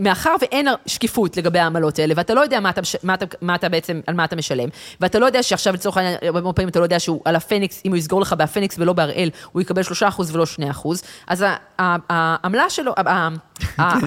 ומאחר 0.00 0.34
ואין 0.40 0.68
שקיפות 0.86 1.36
לגבי 1.36 1.58
העמלות 1.58 1.98
האלה, 1.98 2.14
ואתה 2.16 2.34
לא 2.34 2.40
יודע 2.40 2.60
מה 2.60 2.70
אתה, 2.70 2.80
מה 3.02 3.14
אתה, 3.14 3.24
מה 3.40 3.54
אתה 3.54 3.68
בעצם, 3.68 4.00
על 4.06 4.14
מה 4.14 4.24
אתה 4.24 4.36
משלם, 4.36 4.68
ואתה 5.00 5.18
לא 5.18 5.26
יודע 5.26 5.42
שעכשיו 5.42 5.74
לצורך 5.74 5.96
העניין, 5.96 6.16
הרבה 6.22 6.52
פעמים 6.52 6.68
אתה 6.68 6.78
לא 6.78 6.84
יודע 6.84 7.00
שהוא 7.00 7.20
על 7.24 7.36
הפניקס, 7.36 7.82
אם 7.84 7.90
הוא 7.90 7.98
יסגור 7.98 8.20
לך 8.20 8.32
בהפניקס 8.32 8.76
ולא 8.78 8.92
בהראל, 8.92 9.30
הוא 9.52 9.62
יקבל 9.62 9.82
3% 9.82 9.84
ולא 10.32 10.44
2%, 10.44 10.88
אז 11.26 11.44
העמלה 11.78 12.70
שלו, 12.70 12.92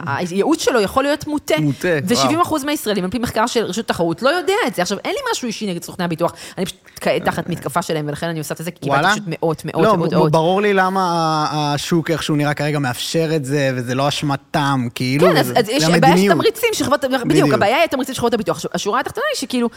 הייעוץ 0.06 0.62
שלו 0.62 0.82
יכול 0.82 1.04
להיות 1.04 1.28
מוטה. 1.28 1.56
מוטה, 1.60 1.88
ו-70% 2.08 2.66
מהישראלים, 2.66 3.04
על 3.04 3.10
פי 3.10 3.20
מחקר 3.20 3.48
של 3.48 3.66
רשות 3.66 3.86
התחרות, 3.86 4.22
לא 4.22 4.30
יודע 4.30 4.54
את 4.68 4.76
זה. 4.76 4.82
עכשיו, 4.82 4.98
אין 5.06 5.12
לי 5.12 5.20
משהו 5.32 5.48
אישי 5.48 5.68
נגד 5.68 5.84
סוכני 5.84 6.06
הביטוח, 6.06 6.34
אני 6.58 6.66
פשוט 6.66 6.78
כעת 7.02 7.26
תחת 7.26 7.50
מתקפה 7.50 7.82
שלהם, 7.82 8.08
ולכן 8.08 8.28
אני 8.28 8.40
עושה 8.40 8.56
את 8.60 8.66
זה, 8.66 8.72
כי 8.72 8.80
קיבלתי? 8.80 9.12
פשוט 9.12 9.24
מאות, 9.28 9.66
מאות, 9.66 9.84
לא, 9.84 9.98
מאות 9.98 10.14
הודעות. 10.14 10.32
ברור 10.32 10.62
לי 10.62 10.74
למה 10.74 11.46
השוק 11.52 12.12
איכשהו 12.12 12.36
נראה 12.36 12.54
כרגע 12.54 12.80
מאפשר 12.80 13.36
את 13.36 13.46
זה, 13.46 13.72
וזה 13.76 13.96
לא 13.96 14.08
אשמתם, 14.08 14.88
כאילו, 14.96 15.28
כן, 15.28 15.38
אז, 15.38 15.54
אז 15.56 15.70
יש 15.70 15.84
זה 15.84 16.00
בעיה 16.00 16.18
של. 16.18 16.30
תמריצים 16.30 16.70
של 16.74 16.86
חברות, 16.86 17.06
בדיוק. 17.26 17.54
הבעיה 17.54 17.78
היא 17.78 17.84
התמריצים 17.84 18.16
של 18.16 18.20
חברות 18.20 18.34
הביטוח. 18.34 18.66
השורה 18.74 19.00
התחתונה 19.00 19.26
היא 19.34 19.40
שכאילו, 19.40 19.70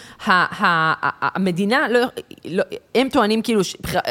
המדינה, 1.23 1.89
לא, 1.91 2.01
לא, 2.45 2.65
הם 2.95 3.09
טוענים 3.09 3.43
כאילו, 3.43 3.61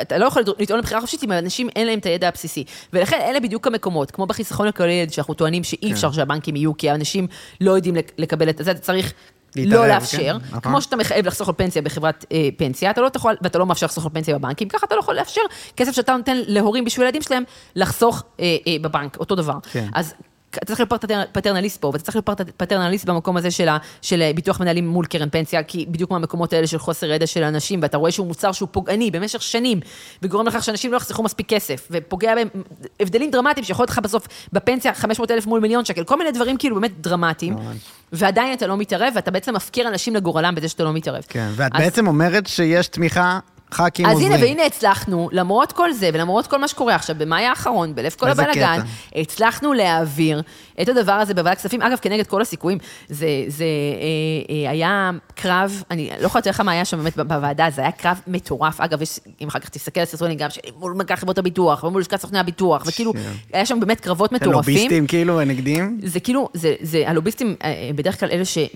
אתה 0.01 0.17
לא 0.17 0.25
יכול 0.25 0.43
לטעון 0.59 0.79
לבחירה 0.79 1.01
חופשית 1.01 1.23
אם 1.23 1.31
האנשים 1.31 1.69
אין 1.75 1.87
להם 1.87 1.99
את 1.99 2.05
הידע 2.05 2.27
הבסיסי. 2.27 2.63
ולכן 2.93 3.19
אלה 3.21 3.39
בדיוק 3.39 3.67
המקומות, 3.67 4.11
כמו 4.11 4.25
בחיסכון 4.25 4.67
לכל 4.67 4.89
ילד, 4.89 5.11
שאנחנו 5.11 5.33
טוענים 5.33 5.54
כן. 5.63 5.69
שאי 5.69 5.91
אפשר 5.91 6.11
שהבנקים 6.11 6.55
יהיו, 6.55 6.77
כי 6.77 6.89
האנשים 6.89 7.27
לא 7.61 7.71
יודעים 7.71 7.95
לק- 7.95 8.11
לקבל 8.17 8.49
את 8.49 8.61
זה, 8.63 8.71
אתה 8.71 8.79
צריך... 8.79 9.13
להתערב, 9.57 9.81
לא 9.81 9.87
לאפשר, 9.87 10.37
כן. 10.51 10.59
כמו 10.59 10.81
שאתה 10.81 10.95
מחייב 10.95 11.25
לחסוך 11.27 11.47
על 11.47 11.53
פנסיה 11.57 11.81
בחברת 11.81 12.25
אה, 12.31 12.49
פנסיה, 12.57 12.91
אתה 12.91 13.01
לא 13.01 13.09
יכול, 13.15 13.35
ואתה 13.41 13.59
לא 13.59 13.65
מאפשר 13.65 13.85
לחסוך 13.85 14.05
על 14.05 14.11
פנסיה 14.13 14.37
בבנקים, 14.37 14.67
ככה 14.69 14.85
אתה 14.87 14.95
לא 14.95 14.99
יכול 14.99 15.15
לאפשר 15.15 15.41
כסף 15.77 15.91
שאתה 15.91 16.15
נותן 16.15 16.37
להורים 16.47 16.85
בשביל 16.85 17.05
הילדים 17.05 17.21
שלהם 17.21 17.43
לחסוך 17.75 18.23
אה, 18.39 18.55
אה, 18.67 18.75
בבנק, 18.81 19.17
אותו 19.17 19.35
דבר. 19.35 19.57
כן. 19.71 19.87
אז 19.93 20.13
אתה 20.57 20.65
צריך 20.65 20.79
להיות 20.79 20.89
פטר, 20.89 21.21
פטרנליסט 21.31 21.81
פה, 21.81 21.87
ואתה 21.93 22.03
צריך 22.03 22.15
להיות 22.15 22.25
פט- 22.25 22.51
פטרנליסט 22.57 23.05
במקום 23.05 23.37
הזה 23.37 23.51
של, 23.51 23.69
ה, 23.69 23.77
של 24.01 24.21
אה, 24.21 24.31
ביטוח 24.35 24.59
מנהלים 24.59 24.87
מול 24.87 25.05
קרן 25.05 25.29
פנסיה, 25.29 25.63
כי 25.63 25.85
בדיוק 25.89 26.11
מהמקומות 26.11 26.53
האלה 26.53 26.67
של 26.67 26.77
חוסר 26.77 27.11
ידע 27.11 27.27
של 27.27 27.43
אנשים, 27.43 27.79
ואתה 27.81 27.97
רואה 27.97 28.11
שהוא 28.11 28.27
מוצר 28.27 28.51
שהוא 28.51 28.69
פוגעני 28.71 29.11
במשך 29.11 29.41
שנים, 29.41 29.79
וגורם 30.21 30.47
לכך 30.47 30.63
שאנשים 30.63 30.91
לא 30.91 30.97
יחסכו 30.97 31.23
מספיק 31.23 31.49
כסף, 31.49 31.87
ופוגע 31.91 32.35
בהם 32.35 32.47
הבדלים 32.99 33.31
דרמטיים, 33.31 33.63
שיכול 33.65 33.83
להיות 33.83 33.89
לך 33.89 33.99
בסוף 33.99 34.27
בפנסיה 34.53 34.93
500 34.93 35.31
אלף 35.31 35.45
מול 35.45 35.59
מיליון 35.59 35.85
שקל, 35.85 36.03
כל 36.03 36.17
מיני 36.17 36.31
דברים 36.31 36.57
כאילו 36.57 36.75
באמת 36.75 37.01
דרמטיים. 37.01 37.55
ועדיין 38.11 38.53
אתה 38.53 38.67
לא 38.67 38.77
מתערב, 38.77 39.13
ואתה 39.15 39.31
בעצם 39.31 39.55
מפקיר 39.55 39.87
אנשים 39.87 40.15
לגורלם 40.15 40.55
בזה 40.55 40.67
שאתה 40.69 40.83
לא 40.83 40.93
מתערב. 40.93 41.23
כן, 41.29 41.49
ואת 41.55 41.71
אז- 41.75 41.81
בעצם 41.81 42.07
אומרת 42.07 42.47
שיש 42.47 42.87
תמיכה, 42.87 43.39
ח"כים 43.73 44.05
אז 44.05 44.13
עוזרים. 44.13 44.31
הנה, 44.31 44.41
והנה 44.43 44.65
הצלחנו, 44.65 45.29
למרות 45.31 45.71
כל 45.71 45.93
זה, 45.93 46.09
ולמרות 46.13 46.47
כל 46.47 46.57
מה 46.57 46.67
שקורה 46.67 46.95
עכשיו, 46.95 47.15
במאי 47.19 47.45
האחרון, 47.45 47.95
בלב 47.95 48.11
כל 48.19 48.29
הבלאגן. 48.29 48.79
הצלחנו 49.15 49.73
להעביר 49.73 50.41
את 50.81 50.89
הדבר 50.89 51.11
הזה 51.11 51.33
בוועדת 51.33 51.57
כספים, 51.57 51.81
אגב, 51.81 51.97
כנגד 52.01 52.27
כל 52.27 52.41
הסיכויים. 52.41 52.77
זה, 53.09 53.27
זה 53.47 53.63
אה, 53.63 54.65
אה, 54.65 54.71
היה 54.71 55.11
קרב, 55.35 55.83
אני 55.91 56.09
לא 56.19 56.25
יכולה 56.25 56.39
לתאר 56.39 56.51
לך 56.51 56.59
מה 56.59 56.71
היה 56.71 56.85
שם 56.85 56.97
באמת 56.97 57.17
בוועדה, 57.17 57.67
זה 57.75 57.81
היה 57.81 57.91
קרב 57.91 58.21
מטורף. 58.27 58.81
אגב, 58.81 59.01
יש, 59.01 59.19
אם 59.41 59.47
אחר 59.47 59.59
כך 59.59 59.69
תסתכל 59.69 59.99
על 59.99 60.05
סרטונים, 60.05 60.37
גם 60.37 60.49
מול 60.79 60.93
מנכ"ל 60.93 61.15
חברות 61.15 61.37
הביטוח, 61.37 61.83
ומול 61.83 62.01
לשכת 62.01 62.19
סוכני 62.21 62.39
הביטוח, 62.39 62.83
וכאילו. 62.87 63.13
היה 63.53 63.65
שם 63.65 63.79
באמת 63.79 63.99
קרבות 63.99 64.31
מטורפים. 64.31 64.53
לוביסטים 64.75 65.07
כאילו 65.07 65.41
נגדים? 65.41 65.99
זה 66.03 66.19
כאילו, 66.19 66.49
זה, 66.53 66.73
זה, 66.81 67.03
הלוביסטים, 67.09 67.55
אה, 67.63 67.67
אה, 67.67 67.89
בדרך 67.95 68.19
כלל 68.19 68.29
אלה 68.31 68.45
שהם 68.45 68.67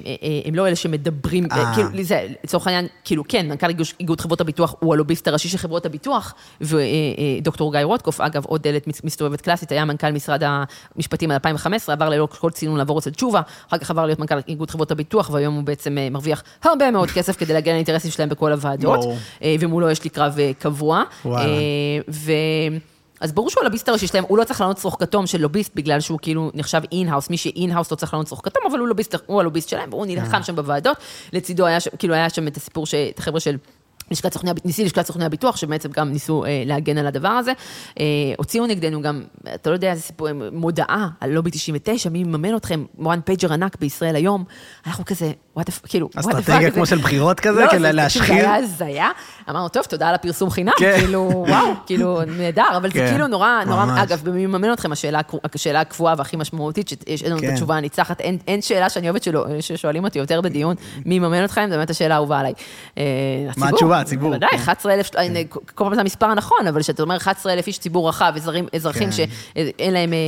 לא 0.56 0.68
אלה 0.68 0.76
שמדברים, 0.76 1.46
אה. 1.52 1.58
אה. 1.58 1.74
כאילו, 1.76 1.90
זה, 2.02 2.28
לצורך 2.44 2.68
העניין, 2.68 2.88
כאילו, 3.04 3.24
כן, 3.28 3.48
מנכ"ל 3.50 3.68
איגוד- 4.00 4.22
חברות 4.22 4.42
הביטוח 4.42 4.76
הוא 4.80 4.94
הלוביסט 4.94 5.28
הראשי 5.28 5.48
של 5.50 5.58
חברות 5.58 5.86
הביטוח, 5.86 6.34
ודוקטור 6.62 7.72
גיא 7.72 7.82
רוטקוף, 7.84 8.22
אגב, 8.22 8.46
עוד 8.46 8.62
דלת 8.64 8.88
מס- 8.88 9.04
מסתובבת 9.04 9.42
קלאסית, 9.42 9.72
היה 9.72 9.86
מנכ"ל 9.86 10.12
משרד 10.12 10.44
המשפטים 10.96 11.30
ב-2015, 11.30 11.89
עבר 11.92 12.10
ללא 12.10 12.28
כל 12.40 12.52
צינון 12.52 12.78
לעבור 12.78 13.00
אצל 13.00 13.10
תשובה, 13.10 13.42
אחר 13.70 13.78
כך 13.78 13.90
עבר 13.92 14.06
להיות 14.06 14.20
מנכ"ל 14.20 14.36
איגוד 14.48 14.72
חברות 14.72 14.92
הביטוח, 14.92 15.30
והיום 15.30 15.56
הוא 15.56 15.64
בעצם 15.64 15.98
אה, 15.98 16.10
מרוויח 16.10 16.44
הרבה 16.64 16.92
מאוד 16.92 17.12
כסף 17.12 17.38
כדי 17.38 17.54
להגן 17.54 17.70
על 17.72 17.76
האינטרסים 17.76 18.12
שלהם 18.12 18.30
בכל 18.30 18.52
הוועדות, 18.52 19.00
ברור. 19.00 19.18
אה, 19.44 19.56
ומולו 19.60 19.90
יש 19.90 20.04
לי 20.04 20.10
קרב 20.10 20.36
אה, 20.40 20.52
קבוע. 20.60 21.04
ו... 22.10 22.32
אז 23.22 23.32
ברור 23.32 23.50
שהוא 23.50 23.62
הלוביסט 23.62 23.90
הראשי 23.90 24.08
שלהם, 24.08 24.24
הוא 24.28 24.38
לא 24.38 24.44
צריך 24.44 24.62
לענוד 24.62 24.78
שרוך 24.78 24.96
כתום 25.00 25.28
של 25.28 25.42
לוביסט, 25.42 25.72
בגלל 25.76 26.00
שהוא 26.00 26.20
כאילו 26.22 26.52
נחשב 26.54 26.82
in-house, 26.92 27.30
מי 27.30 27.38
ש 27.38 27.49
in-house 27.49 27.92
לא 27.92 27.96
צריך 27.96 28.14
לענוד 28.14 28.28
שרוך 28.28 28.42
כתום, 28.44 28.64
אבל 28.72 28.80
הוא 28.80 28.88
לוביסט, 28.88 29.16
הוא 29.26 29.40
הלוביסט 29.40 29.70
שלהם, 29.70 29.90
והוא. 29.90 30.06
נלחם 30.06 30.44
שם 30.44 30.56
בוועדות. 30.56 30.98
לצידו 31.34 31.66
היה, 31.66 31.80
שם- 31.80 31.90
כאילו 32.00 32.14
היה 32.14 32.30
שם 32.30 32.48
את 32.48 32.58
הסיפור, 32.58 32.86
את 33.14 33.20
החבר'ה 33.20 33.40
של... 33.40 33.56
לשכת 34.12 34.34
סוכני, 34.34 34.52
נשיא 34.66 34.86
לשכת 34.86 35.06
סוכני 35.06 35.26
הביטוח, 35.26 35.56
שבעצם 35.58 35.90
גם 35.92 36.12
ניסו 36.12 36.46
אה, 36.46 36.64
להגן 36.66 36.98
על 36.98 37.08
הדבר 37.08 37.28
הזה. 37.30 37.52
אה, 38.00 38.06
הוציאו 38.38 38.66
נגדנו 38.66 39.02
גם, 39.02 39.22
אתה 39.56 39.70
לא 39.70 39.76
יודע 39.76 39.92
איזה 39.92 40.02
סיפור, 40.02 40.28
מודעה 40.52 41.08
על 41.20 41.30
לובי 41.30 41.52
99, 41.52 42.10
מי 42.10 42.24
מממן 42.24 42.56
אתכם, 42.56 42.86
one 43.00 43.20
pager 43.26 43.54
ענק 43.54 43.78
בישראל 43.80 44.16
היום. 44.16 44.44
אנחנו 44.88 45.06
כזה, 45.06 45.32
וואט 45.56 45.70
הפ... 45.70 45.80
כאילו, 45.88 46.10
the 46.14 46.18
fuck 46.18 46.20
אסטרטגיה. 46.20 46.72
כמו 46.72 46.86
של 46.86 46.98
בחירות 46.98 47.40
כזה, 47.40 47.66
לא, 47.66 47.80
זה- 47.80 47.92
להשחיר? 47.92 48.26
זה 48.28 48.34
היה 48.34 48.56
הזיה. 48.56 49.10
אמרנו, 49.50 49.70
טוב, 49.70 49.84
תודה 49.84 50.10
על 50.10 50.16
הפרסום 50.16 50.50
חינם, 50.50 50.72
כן. 50.78 50.96
כאילו, 51.00 51.44
וואו, 51.48 51.68
כאילו, 51.86 52.22
נהדר, 52.28 52.64
אבל 52.78 52.88
זה 52.90 52.94
כן, 52.94 53.08
כאילו 53.12 53.28
נורא, 53.28 53.64
נורא, 53.68 53.86
ממש. 53.86 54.00
אגב, 54.04 54.30
מי 54.30 54.46
מממן 54.46 54.74
אתכם, 54.74 54.92
השאלה 54.92 55.20
השאלה 55.56 55.82
הקבועה 55.82 56.16
והכי 56.18 56.38
משמעותית, 56.38 56.88
שיש 56.88 57.24
לנו 57.24 57.36
את 57.38 57.42
כן. 57.42 57.50
התשובה 57.54 57.76
הניצחת, 57.78 58.22
אין- 58.22 58.38
אין 58.48 58.62
שאלה 58.62 58.90
שאני 58.90 59.10
אוהבת 59.10 59.24
שלא- 59.24 59.46
ששואלים 59.62 60.04
אותי 60.04 60.20
יותר 60.20 60.42
בדיון, 60.42 60.76
מי 61.06 61.20
מממן 61.20 61.46
אתכם, 61.46 61.66
זו 61.70 61.76
באמת 61.76 61.90
השאלה 61.90 62.14
האהובה 62.16 62.40
עליי. 62.40 62.54
אה, 62.98 63.04
הציבור. 63.50 63.70
התשובה, 63.70 63.99
הציבור? 64.00 64.30
בוודאי, 64.30 64.50
כן. 64.50 64.58
11,000, 64.58 65.10
הנה, 65.18 65.40
כל 65.50 65.84
פעם 65.84 65.96
זה 65.96 66.02
המספר 66.02 66.26
הנכון, 66.26 66.68
אבל 66.68 66.82
כשאתה 66.82 67.04
אומר 67.04 67.18
11,000 67.18 67.68
איש 67.68 67.78
ציבור 67.80 68.10
רחב, 68.10 68.34
אזרחים- 68.74 69.06
כן. 69.06 69.12
שאין 69.12 69.94
להם 69.94 70.14
אה, 70.14 70.18
אה, 70.18 70.22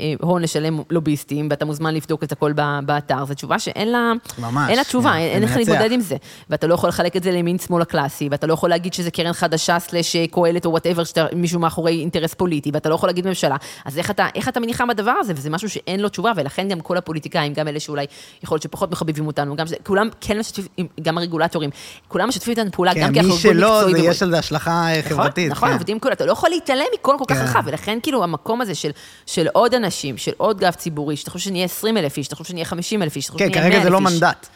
אה, 0.00 0.14
הון 0.20 0.42
לשלם 0.42 0.80
לוביסטים, 0.90 1.48
ואתה 1.50 1.64
מוזמן 1.64 1.94
לבדוק 1.94 2.24
את 2.24 2.32
הכל 2.32 2.52
באתר, 2.86 3.24
זו 3.24 3.34
תשובה 3.34 3.58
שאין 3.58 3.92
לה 3.92 4.12
ממש, 4.38 4.68
אין 4.70 4.76
לה 4.78 4.84
תשובה, 4.84 5.10
כן, 5.12 5.18
אין 5.18 5.42
מנצח. 5.42 5.56
להתמודד 5.56 5.92
עם 5.92 6.00
זה. 6.00 6.16
ואתה 6.50 6.66
לא 6.66 6.74
יכול 6.74 6.88
לחלק 6.88 7.16
את 7.16 7.22
זה 7.22 7.30
לימין 7.30 7.58
שמאל 7.58 7.82
הקלאסי, 7.82 8.28
ואתה 8.30 8.46
לא 8.46 8.54
יכול 8.54 8.70
להגיד 8.70 8.94
שזה 8.94 9.10
קרן 9.10 9.32
חדשה 9.32 9.78
slash 9.78 10.16
קהלת 10.30 10.66
או 10.66 10.70
whatever, 10.70 11.02
מישהו 11.36 11.60
מאחורי 11.60 12.00
אינטרס 12.00 12.34
פוליטי, 12.34 12.70
ואתה 12.74 12.88
לא 12.88 12.94
יכול 12.94 13.08
להגיד 13.08 13.26
ממשלה. 13.26 13.56
אז 13.84 13.98
איך 13.98 14.10
אתה, 14.10 14.26
איך 14.34 14.48
אתה 14.48 14.60
מניחה 14.60 14.86
בדבר 14.86 15.14
הזה? 15.20 15.32
וזה 15.36 15.50
משהו 15.50 15.70
שאין 15.70 16.00
לו 16.00 16.08
תשובה, 16.08 16.32
ולכן 16.36 16.68
גם 16.68 16.80
כל 16.80 16.96
הפוליטיקאים, 16.96 17.52
גם 17.52 17.68
אלה 17.68 17.80
שאולי 17.80 18.06
יכול 18.42 18.54
להיות 18.56 18.62
שפחות 18.62 18.90
מחבבים 18.90 19.26
אותנו, 19.26 19.56
גם 19.56 19.66
כולם 19.86 20.08
כן 20.20 20.38
משתפים, 20.38 20.66
גם 21.02 21.18
הרגולטורים, 21.18 21.70
כולם 22.08 22.28
משתפים 22.28 22.50
איתנו 22.50 22.70
פעולה, 22.72 22.94
כן, 22.94 23.12
גם 23.12 23.15
אנחנו 23.20 23.34
ארגון 23.34 23.52
שלא, 23.52 23.76
מקצועי. 23.76 23.94
זה 24.02 24.08
ו- 24.08 24.10
יש 24.10 24.22
על 24.22 24.30
זה 24.30 24.38
השלכה 24.38 24.70
אה, 24.70 24.98
נכון, 24.98 25.10
חברתית. 25.10 25.50
נכון, 25.50 25.68
כן. 25.68 25.74
עובדים 25.74 26.00
כולם, 26.00 26.12
אתה 26.12 26.26
לא 26.26 26.32
יכול 26.32 26.50
להתעלם 26.50 26.84
מכל 26.94 27.14
כל 27.18 27.24
כך 27.28 27.36
כן. 27.36 27.42
רחב, 27.44 27.62
ולכן 27.66 27.98
כאילו 28.02 28.24
המקום 28.24 28.60
הזה 28.60 28.74
של, 28.74 28.90
של 29.26 29.46
עוד 29.52 29.74
אנשים, 29.74 30.16
של 30.18 30.32
עוד 30.36 30.58
גב 30.60 30.72
ציבורי, 30.72 31.16
שאתה 31.16 31.30
חושב 31.30 31.44
שנהיה 31.44 31.64
20 31.64 31.96
אלף 31.96 32.16
איש, 32.16 32.24
שאתה 32.26 32.36
חושב 32.36 32.48
שנהיה 32.50 32.64
50 32.64 33.02
אלף 33.02 33.16
איש, 33.16 33.24
שאתה 33.24 33.32
חושב 33.32 33.44
כן, 33.48 33.52
שנהיה 33.54 33.68
100 33.68 33.70
כרגע 33.72 33.88
אלף 33.88 34.00
זה 34.00 34.06
איש. 34.08 34.12
לא 34.12 34.26
מנדט. 34.26 34.46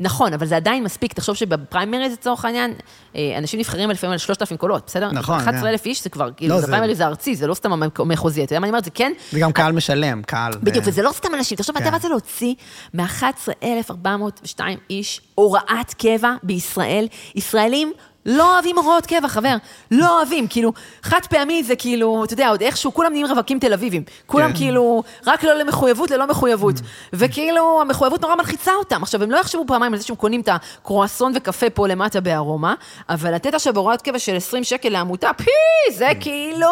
נכון, 0.00 0.32
אבל 0.32 0.46
זה 0.46 0.56
עדיין 0.56 0.84
מספיק. 0.84 1.12
תחשוב 1.12 1.34
שבפריימריז, 1.36 2.12
לצורך 2.12 2.44
העניין, 2.44 2.74
אה, 3.16 3.34
אנשים 3.38 3.60
נבחרים 3.60 3.90
לפעמים 3.90 4.12
על 4.12 4.18
3,000 4.18 4.56
קולות, 4.56 4.82
בסדר? 4.86 5.10
נכון, 5.12 5.38
11,000 5.38 5.86
איש 5.86 6.02
זה 6.04 6.10
כבר, 6.10 6.28
כאילו, 6.36 6.54
לא, 6.54 6.60
זה 6.60 6.66
זה- 6.66 6.72
פריימריז 6.72 7.00
הארצי, 7.00 7.34
זה 7.36 7.46
לא 7.46 7.54
סתם 7.54 7.72
המחוזי. 7.98 8.44
אתה 8.44 8.52
יודע 8.52 8.60
מה 8.60 8.64
אני 8.66 8.70
אומרת? 8.70 8.84
זה 8.84 8.90
כן, 8.90 9.12
זה 9.32 9.40
גם 9.40 9.52
קהל 9.52 9.72
משלם, 9.72 10.22
קהל. 10.22 10.52
בדיוק, 10.62 10.84
אה, 10.84 10.90
וזה 10.90 11.02
לא 11.02 11.10
סתם 11.12 11.28
אנשים. 11.34 11.56
תחשוב, 11.58 11.78
כן. 11.78 11.86
אתה 11.86 11.94
רוצה 11.96 12.08
להוציא 12.08 12.54
מ-11,402 12.94 14.60
איש 14.90 15.20
הוראת 15.34 15.94
קבע 15.98 16.34
בישראל. 16.42 17.06
ישראלים 17.34 17.92
לא 18.26 18.54
אוהבים 18.54 18.78
הוראות 18.78 19.06
קבע, 19.06 19.28
חבר. 19.28 19.56
לא 19.90 20.16
אוהבים, 20.18 20.48
כאילו, 20.48 20.72
חד 21.02 21.20
פעמי 21.30 21.64
זה 21.64 21.76
כאילו, 21.76 22.24
אתה 22.24 22.32
יודע, 22.32 22.48
עוד 22.48 22.62
איכשהו, 22.62 22.94
כולם 22.94 23.12
נהיים 23.12 23.26
רווקים 23.26 23.58
תל 23.58 23.72
אביבים. 23.72 24.02
כולם 24.26 24.50
כן. 24.52 24.56
כאילו, 24.56 25.02
רק 25.26 25.44
לא 25.44 25.54
למחויבות, 25.54 26.10
ללא 26.10 26.26
מחויבות. 26.26 26.74
וכאילו, 27.12 27.80
המחויבות 27.80 28.20
נורא 28.22 28.34
מלחיצה 28.34 28.72
אותם. 28.74 29.02
עכשיו, 29.02 29.22
הם 29.22 29.30
לא 29.30 29.36
יחשבו 29.36 29.64
פעמיים 29.66 29.92
על 29.92 29.98
זה 29.98 30.04
שהם 30.06 30.16
קונים 30.16 30.40
את 30.40 30.48
הקרואסון 30.52 31.32
וקפה 31.34 31.70
פה 31.70 31.88
למטה 31.88 32.20
בארומה, 32.20 32.74
אבל 33.08 33.34
לתת 33.34 33.54
עכשיו 33.54 33.74
בהוראת 33.74 34.02
קבע 34.02 34.18
של 34.18 34.36
20 34.36 34.64
שקל 34.64 34.88
לעמותה, 34.88 35.30
פי, 35.36 35.92
זה 35.92 36.08
כאילו 36.20 36.68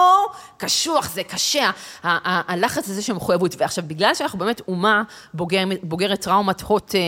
קשוח, 0.57 1.11
זה 1.11 1.23
קשה. 1.25 1.71
הלחץ 2.03 2.89
הזה 2.89 3.03
של 3.03 3.13
מחויבות. 3.13 3.55
ועכשיו, 3.59 3.85
בגלל 3.87 4.15
שאנחנו 4.15 4.39
באמת 4.39 4.61
אומה 4.69 5.03
בוגר, 5.35 5.63
בוגרת 5.83 6.21
טראומת 6.21 6.61
הוט, 6.61 6.95
אה, 6.95 7.01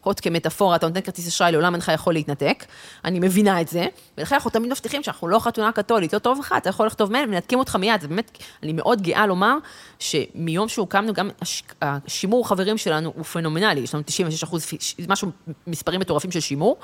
הוט 0.00 0.20
כמטאפורה, 0.22 0.76
אתה 0.76 0.88
נותן 0.88 1.00
כרטיס 1.00 1.28
אשראי, 1.28 1.52
לעולם 1.52 1.74
אינך 1.74 1.90
יכול 1.94 2.12
להתנתק. 2.12 2.64
אני 3.04 3.18
מבינה 3.20 3.60
את 3.60 3.68
זה, 3.68 3.86
ולכן 4.18 4.34
אנחנו 4.34 4.50
תמיד 4.50 4.70
מבטיחים 4.70 5.02
שאנחנו 5.02 5.28
לא 5.28 5.38
חתונה 5.38 5.72
קתולית, 5.72 6.12
לא 6.12 6.18
טוב 6.18 6.38
לך, 6.40 6.54
אתה 6.56 6.68
יכול 6.68 6.86
לכתוב 6.86 7.12
מייל, 7.12 7.26
מנתקים 7.26 7.58
אותך 7.58 7.76
מיד. 7.76 8.00
זה 8.00 8.08
באמת, 8.08 8.38
אני 8.62 8.72
מאוד 8.72 9.02
גאה 9.02 9.26
לומר 9.26 9.56
שמיום 9.98 10.68
שהוקמנו, 10.68 11.12
גם 11.12 11.30
הש- 11.42 11.62
השימור 11.82 12.48
חברים 12.48 12.78
שלנו 12.78 13.12
הוא 13.16 13.24
פנומנלי, 13.24 13.80
יש 13.80 13.94
לנו 13.94 14.02
96 14.06 14.42
אחוז, 14.42 14.66
משהו, 15.08 15.30
מספרים 15.66 16.00
מטורפים 16.00 16.30
של 16.30 16.40
שימור, 16.40 16.76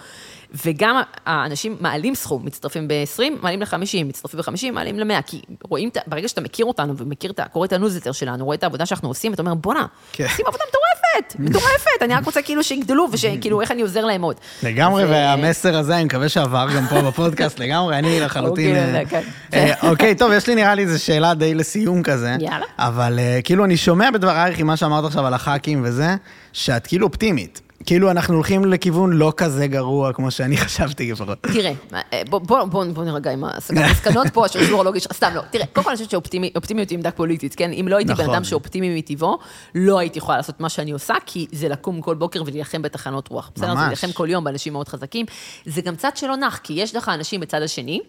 וגם 0.64 1.02
האנשים 1.26 1.76
מעלים 1.80 2.14
סכום, 2.14 2.44
מצטרפים 2.44 2.88
ב-20, 2.88 3.22
מעלים 3.42 3.60
ל-50, 3.60 4.04
מצטרפים 4.04 4.40
ב-50, 4.40 4.72
מעלים 4.72 4.98
ל-100, 4.98 5.22
כי 5.26 5.42
רואים, 5.62 5.90
ברגע 6.06 6.28
שאתה 6.28 6.40
מכיר 6.40 6.66
אותנו 6.66 6.96
ומכיר. 6.96 7.32
קורא 7.52 7.66
את 7.66 7.72
הניוזלטר 7.72 8.12
שלנו, 8.12 8.44
רואה 8.44 8.56
את 8.56 8.62
העבודה 8.62 8.86
שאנחנו 8.86 9.08
עושים, 9.08 9.32
ואתה 9.32 9.42
אומר, 9.42 9.54
בואנה, 9.54 9.86
כן. 10.12 10.24
עושים 10.24 10.46
עבודה 10.46 10.64
מטורפת, 10.68 11.34
מטורפת, 11.48 12.02
אני 12.02 12.14
רק 12.14 12.26
רוצה 12.26 12.42
כאילו 12.42 12.64
שיגדלו, 12.64 13.08
ושכאילו, 13.12 13.60
איך 13.60 13.70
אני 13.70 13.82
עוזר 13.82 14.04
להם 14.04 14.22
עוד. 14.22 14.36
לגמרי, 14.62 15.02
אה, 15.02 15.08
והמסר 15.10 15.76
הזה, 15.76 15.96
אני 15.96 16.04
מקווה 16.04 16.28
שעבר 16.28 16.66
גם 16.76 16.86
פה 16.90 17.02
בפודקאסט, 17.02 17.58
לגמרי, 17.64 17.98
אני 17.98 18.20
לחלוטין... 18.20 18.76
אוקיי, 18.76 19.00
אה, 19.00 19.04
כן. 19.04 19.22
אה, 19.54 19.90
אוקיי, 19.90 20.14
טוב, 20.14 20.32
יש 20.32 20.46
לי 20.46 20.54
נראה 20.54 20.74
לי 20.74 20.82
איזו 20.82 21.04
שאלה 21.04 21.34
די 21.34 21.54
לסיום 21.54 22.02
כזה. 22.02 22.36
יאללה. 22.40 22.66
אבל 22.78 23.18
כאילו, 23.44 23.64
אני 23.64 23.76
שומע 23.76 24.10
בדברייך 24.10 24.58
עם 24.58 24.66
מה 24.66 24.76
שאמרת 24.76 25.04
עכשיו 25.04 25.26
על 25.26 25.34
הח"כים 25.34 25.82
וזה, 25.84 26.16
שאת 26.52 26.86
כאילו 26.86 27.06
אופטימית. 27.06 27.60
כאילו 27.86 28.10
אנחנו 28.10 28.34
הולכים 28.34 28.64
לכיוון 28.64 29.12
לא 29.12 29.32
כזה 29.36 29.66
גרוע 29.66 30.12
כמו 30.12 30.30
שאני 30.30 30.56
חשבתי 30.64 31.12
לפחות. 31.12 31.38
תראה, 31.40 31.72
אה, 31.94 32.22
בוא, 32.30 32.38
בוא, 32.38 32.64
בוא, 32.64 32.84
בוא 32.84 33.04
נרגע 33.04 33.30
עם 33.30 33.44
המסקנות 33.44 34.26
פה, 34.32 34.44
השרשור 34.46 34.80
הלוגי 34.80 35.00
שלך, 35.00 35.12
סתם 35.12 35.30
לא. 35.34 35.42
תראה, 35.50 35.66
קודם 35.66 35.84
כל 35.84 35.90
אני 35.90 35.96
חושבת 35.96 36.10
שאופטימיות 36.10 36.90
היא 36.90 36.96
עמדה 36.96 37.10
פוליטית, 37.10 37.54
כן? 37.54 37.72
אם 37.72 37.88
לא 37.88 37.96
הייתי 37.96 38.14
בן 38.14 38.22
נכון. 38.22 38.34
אדם 38.34 38.44
שאופטימי 38.44 38.98
מטבעו, 38.98 39.38
לא 39.74 39.98
הייתי 39.98 40.18
יכולה 40.18 40.36
לעשות 40.36 40.60
מה 40.60 40.68
שאני 40.68 40.90
עושה, 40.90 41.14
כי 41.26 41.46
זה 41.52 41.68
לקום 41.68 42.00
כל 42.00 42.14
בוקר 42.14 42.42
ולהילחם 42.46 42.82
בתחנות 42.82 43.28
רוח. 43.28 43.50
בסדר? 43.54 43.74
זה. 43.74 43.80
להילחם 43.80 44.12
כל 44.12 44.30
יום 44.30 44.44
באנשים 44.44 44.72
מאוד 44.72 44.88
חזקים. 44.88 45.26
זה 45.66 45.80
גם 45.80 45.96
צד 45.96 46.16
שלא 46.16 46.36
נח, 46.36 46.60
כי 46.62 46.72
יש 46.72 46.96
לך 46.96 47.09
אנשים 47.09 47.40
בצד 47.40 47.62
השני, 47.62 48.00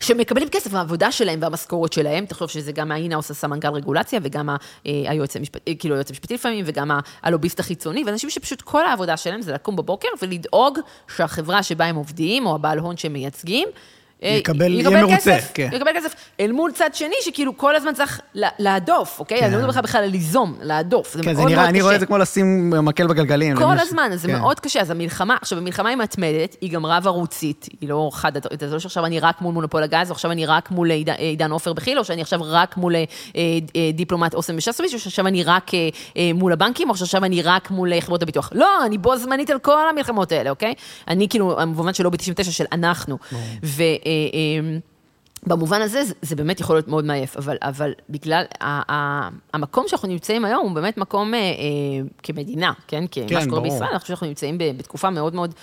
שמקבלים 0.00 0.48
כסף 0.48 0.72
מהעבודה 0.72 1.12
שלהם 1.12 1.38
והמשכורת 1.42 1.92
שלהם, 1.92 2.26
תחשוב 2.26 2.48
שזה 2.48 2.72
גם 2.72 2.92
האינהאוס 2.92 3.30
הסמנכ"ל 3.30 3.68
רגולציה 3.68 4.20
וגם 4.22 4.48
אה, 4.50 4.56
היועץ 4.84 5.36
המשפטי, 5.36 5.78
כאילו 5.78 5.94
היועץ 5.94 6.10
המשפטי 6.10 6.34
לפעמים, 6.34 6.64
וגם 6.68 6.90
הלוביסט 7.22 7.60
החיצוני, 7.60 8.04
ואנשים 8.06 8.30
שפשוט 8.30 8.62
כל 8.62 8.86
העבודה 8.86 9.16
שלהם 9.16 9.42
זה 9.42 9.52
לקום 9.52 9.76
בבוקר 9.76 10.08
ולדאוג 10.22 10.78
שהחברה 11.16 11.62
שבה 11.62 11.84
הם 11.84 11.96
עובדים, 11.96 12.46
או 12.46 12.54
הבעל 12.54 12.78
הון 12.78 12.96
שהם 12.96 13.12
מייצגים, 13.12 13.68
אה, 13.68 13.80
יקבל- 14.22 14.72
יהיה 14.72 14.90
מרוצה, 14.90 15.16
כסף, 15.16 15.50
כן. 15.54 15.68
יקבל 15.72 15.90
כסף, 15.96 16.14
אל 16.40 16.52
מול 16.52 16.72
צד 16.72 16.90
שני, 16.92 17.14
שכאילו 17.24 17.56
כל 17.56 17.76
הזמן 17.76 17.94
צריך 17.94 18.20
לה- 18.34 18.48
להדוף, 18.58 19.20
אוקיי? 19.20 19.38
כן. 19.38 19.44
אני 19.44 19.62
לא 19.62 19.68
מדבר 19.68 19.80
בכלל 19.80 20.04
על 20.04 20.10
ליזום, 20.10 20.54
להדוף, 20.62 21.14
זה 21.14 21.22
כן, 21.22 21.28
מאוד 21.28 21.36
זה 21.36 21.42
מאוד 21.42 21.50
נראה, 21.52 21.62
קשה. 21.62 21.70
אני 21.70 21.82
רואה 21.82 21.94
את 21.94 22.00
זה 22.00 22.06
כמו 22.06 22.18
לשים 22.18 22.70
מקל 22.70 23.06
בגלגלים. 23.06 23.56
כל 23.56 23.64
למי 23.64 23.78
ש- 23.78 23.82
הזמן, 23.82 24.10
זה 24.14 24.28
כן. 24.28 24.38
מאוד 24.38 24.60
קשה. 24.60 24.80
אז 24.80 24.90
המלחמה, 24.90 25.36
עכשיו, 25.40 25.58
המלחמה 25.58 25.88
היא 25.88 25.96
מתמדת, 25.96 26.56
היא 26.60 26.70
גם 26.70 26.86
רב-ערוצית, 26.86 27.68
היא 27.80 27.88
לא 27.88 28.10
חד, 28.12 28.32
זה 28.60 28.72
לא 28.74 28.78
שעכשיו 28.78 29.06
אני 29.06 29.20
רק 29.20 29.40
מול 29.40 29.54
מונופול 29.54 29.82
הגז, 29.82 30.10
או 30.10 30.14
עכשיו 30.14 30.30
אני 30.30 30.46
רק 30.46 30.70
מול 30.70 30.90
עידן- 30.90 31.50
עופר 31.50 31.72
בכי"ל, 31.72 31.98
או 31.98 32.04
שאני 32.04 32.22
עכשיו 32.22 32.40
רק 32.42 32.76
מול 32.76 32.96
אה, 32.96 33.04
אה, 33.36 33.40
דיפלומט 33.94 34.34
אוסם 34.34 34.54
ושסוביץ', 34.56 34.94
או 34.94 34.98
שעכשיו 34.98 35.26
אני 35.26 35.42
רק 35.44 35.74
אה, 35.74 35.88
אה, 36.16 36.30
מול 36.34 36.52
הבנקים, 36.52 36.90
או 36.90 36.96
שעכשיו 36.96 37.24
אני 37.24 37.42
רק 37.42 37.70
מול 37.70 37.92
אה, 37.92 38.00
חברות 38.00 38.22
הביטוח. 38.22 38.50
לא, 38.54 38.84
אני 38.86 38.98
בו 38.98 39.16
זמנית 39.16 39.50
על 39.50 39.58
כל 39.58 39.88
המלחמות 39.90 40.32
האלה, 40.32 40.50
אוקיי? 40.50 40.74
אני 41.08 41.28
כאילו, 41.28 41.56
במובן 41.60 41.94
של 41.94 42.04
לובי 42.04 42.16
99 42.16 42.50
של 42.50 42.64
אנחנו. 42.72 43.18
ו... 43.64 43.82
אה, 44.10 44.38
אה, 44.64 44.78
במובן 45.46 45.82
הזה, 45.82 46.04
זה, 46.04 46.14
זה 46.22 46.36
באמת 46.36 46.60
יכול 46.60 46.76
להיות 46.76 46.88
מאוד 46.88 47.04
מעייף, 47.04 47.36
אבל, 47.36 47.56
אבל 47.62 47.92
בגלל, 48.10 48.44
ה, 48.60 48.92
ה, 48.92 49.28
המקום 49.54 49.84
שאנחנו 49.88 50.08
נמצאים 50.08 50.44
היום 50.44 50.66
הוא 50.66 50.74
באמת 50.74 50.98
מקום 50.98 51.34
אה, 51.34 51.38
אה, 51.38 51.44
כמדינה, 52.22 52.72
כן? 52.88 53.04
כמה 53.06 53.26
כן, 53.28 53.40
שקורה 53.40 53.46
ברור. 53.46 53.62
בישראל, 53.62 53.90
אני 53.90 53.98
חושבת 53.98 54.06
שאנחנו 54.06 54.26
נמצאים 54.26 54.58
ב, 54.58 54.64
בתקופה 54.76 55.10
מאוד 55.10 55.34
מאוד, 55.34 55.54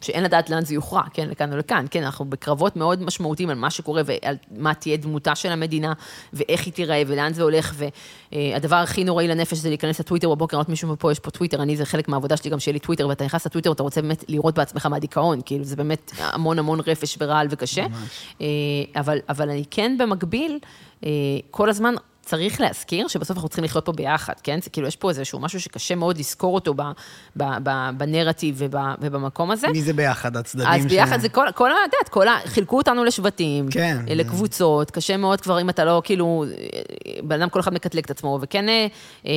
שאין 0.00 0.24
לדעת 0.24 0.50
לאן 0.50 0.64
זה 0.64 0.74
יוכרע, 0.74 1.02
כן? 1.14 1.28
לכאן 1.28 1.52
או 1.52 1.56
לכאן, 1.56 1.86
כן? 1.90 2.02
אנחנו 2.02 2.24
בקרבות 2.24 2.76
מאוד 2.76 3.02
משמעותיים 3.02 3.50
על 3.50 3.56
מה 3.56 3.70
שקורה 3.70 4.02
ועל 4.06 4.36
מה 4.56 4.74
תהיה 4.74 4.96
דמותה 4.96 5.34
של 5.34 5.52
המדינה, 5.52 5.92
ואיך 6.32 6.64
היא 6.64 6.72
תיראה 6.72 7.02
ולאן 7.06 7.32
זה 7.32 7.42
הולך, 7.42 7.74
והדבר 8.32 8.76
הכי 8.76 9.04
נוראי 9.04 9.28
לנפש 9.28 9.58
זה 9.58 9.68
להיכנס 9.68 10.00
לטוויטר 10.00 10.30
בבוקר, 10.30 10.56
עוד 10.56 10.66
מישהו 10.68 10.94
פה, 10.98 11.12
יש 11.12 11.18
פה 11.18 11.30
טוויטר, 11.30 11.62
אני, 11.62 11.76
זה 11.76 11.84
חלק 11.84 12.08
מהעבודה 12.08 12.36
שלי 12.36 12.50
גם 12.50 12.60
שיהיה 12.60 12.72
לי 12.72 12.78
טוויטר, 12.78 13.08
ואתה 13.08 13.24
נכנס 13.24 13.46
לטוויטר 13.46 13.70
ואתה 13.70 13.82
רוצה 13.82 14.02
באמת 14.02 14.24
לראות 14.28 14.54
בעצמך 14.54 14.86
מהדיכאון, 14.86 15.40
כאילו 15.46 15.64
זה 15.64 15.76
באמת 15.76 16.12
המון 16.18 16.58
המון 16.58 16.80
רפש 16.86 17.16
ורעל 17.20 17.46
וקשה. 17.50 17.86
אה, 18.40 18.46
אבל, 18.96 19.18
אבל 19.28 19.50
אני 19.50 19.64
כן 19.70 19.96
במקביל, 19.98 20.58
אה, 21.04 21.10
כל 21.50 21.68
הזמן 21.68 21.94
צריך 22.24 22.60
להזכיר 22.60 23.08
שבסוף 23.08 23.36
אנחנו 23.36 23.48
צריכים 23.48 23.64
לחיות 23.64 23.84
פה 23.84 23.92
ביחד, 23.92 24.32
כן? 24.42 24.60
זה 24.60 24.70
כאילו, 24.70 24.88
יש 24.88 24.96
פה 24.96 25.08
איזשהו 25.08 25.38
משהו 25.38 25.60
שקשה 25.60 25.94
מאוד 25.94 26.18
לזכור 26.18 26.54
אותו 26.54 26.74
ב, 26.74 26.82
ב, 27.36 27.44
ב, 27.62 27.70
בנרטיב 27.96 28.54
וב, 28.58 28.74
ובמקום 29.00 29.50
הזה. 29.50 29.68
מי 29.68 29.82
זה 29.82 29.92
ביחד, 29.92 30.36
הצדדים 30.36 30.68
אז 30.68 30.86
ביחד 30.86 31.18
ש- 31.18 31.22
זה 31.22 31.28
כל, 31.28 31.46
כל. 31.54 31.70
את 31.70 31.92
יודעת, 31.92 32.08
כל 32.08 32.28
ה... 32.28 32.38
חילקו 32.46 32.76
אותנו 32.76 33.04
לשבטים, 33.04 33.66
כן. 33.70 34.04
אה, 34.08 34.14
לקבוצות, 34.14 34.90
קשה 34.90 35.16
מאוד 35.16 35.40
כבר 35.40 35.60
אם 35.60 35.70
אתה 35.70 35.84
לא, 35.84 36.02
כאילו, 36.04 36.44
אה, 36.44 36.80
בן 37.24 37.42
אדם 37.42 37.50
כל 37.50 37.60
אחד 37.60 37.74
מקטלג 37.74 38.04
את 38.04 38.10
עצמו, 38.10 38.38
וכן, 38.42 38.68
אה, 38.68 38.86
אה, 39.26 39.30
אה, 39.30 39.32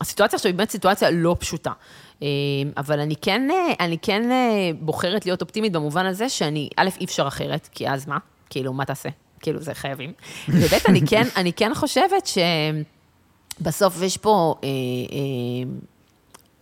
הסיטואציה 0.00 0.36
עכשיו 0.36 0.50
היא 0.50 0.56
באמת 0.58 0.70
סיטואציה 0.70 1.10
לא 1.10 1.36
פשוטה. 1.38 1.72
אבל 2.76 3.00
אני 3.00 3.16
כן, 3.16 3.48
אני 3.80 3.98
כן 4.02 4.22
בוחרת 4.80 5.26
להיות 5.26 5.42
אופטימית 5.42 5.72
במובן 5.72 6.06
הזה 6.06 6.28
שאני, 6.28 6.68
א', 6.76 6.88
אי 7.00 7.04
אפשר 7.04 7.28
אחרת, 7.28 7.68
כי 7.72 7.88
אז 7.88 8.06
מה? 8.06 8.18
כאילו, 8.50 8.72
מה 8.72 8.84
תעשה? 8.84 9.08
כאילו, 9.40 9.60
זה 9.60 9.74
חייבים. 9.74 10.12
וב', 10.48 10.74
אני 10.88 11.00
כן, 11.06 11.26
אני 11.36 11.52
כן 11.52 11.74
חושבת 11.74 12.30
שבסוף 13.60 14.02
יש 14.02 14.16
פה 14.16 14.54
אה, 14.64 14.68
אה, 15.12 15.70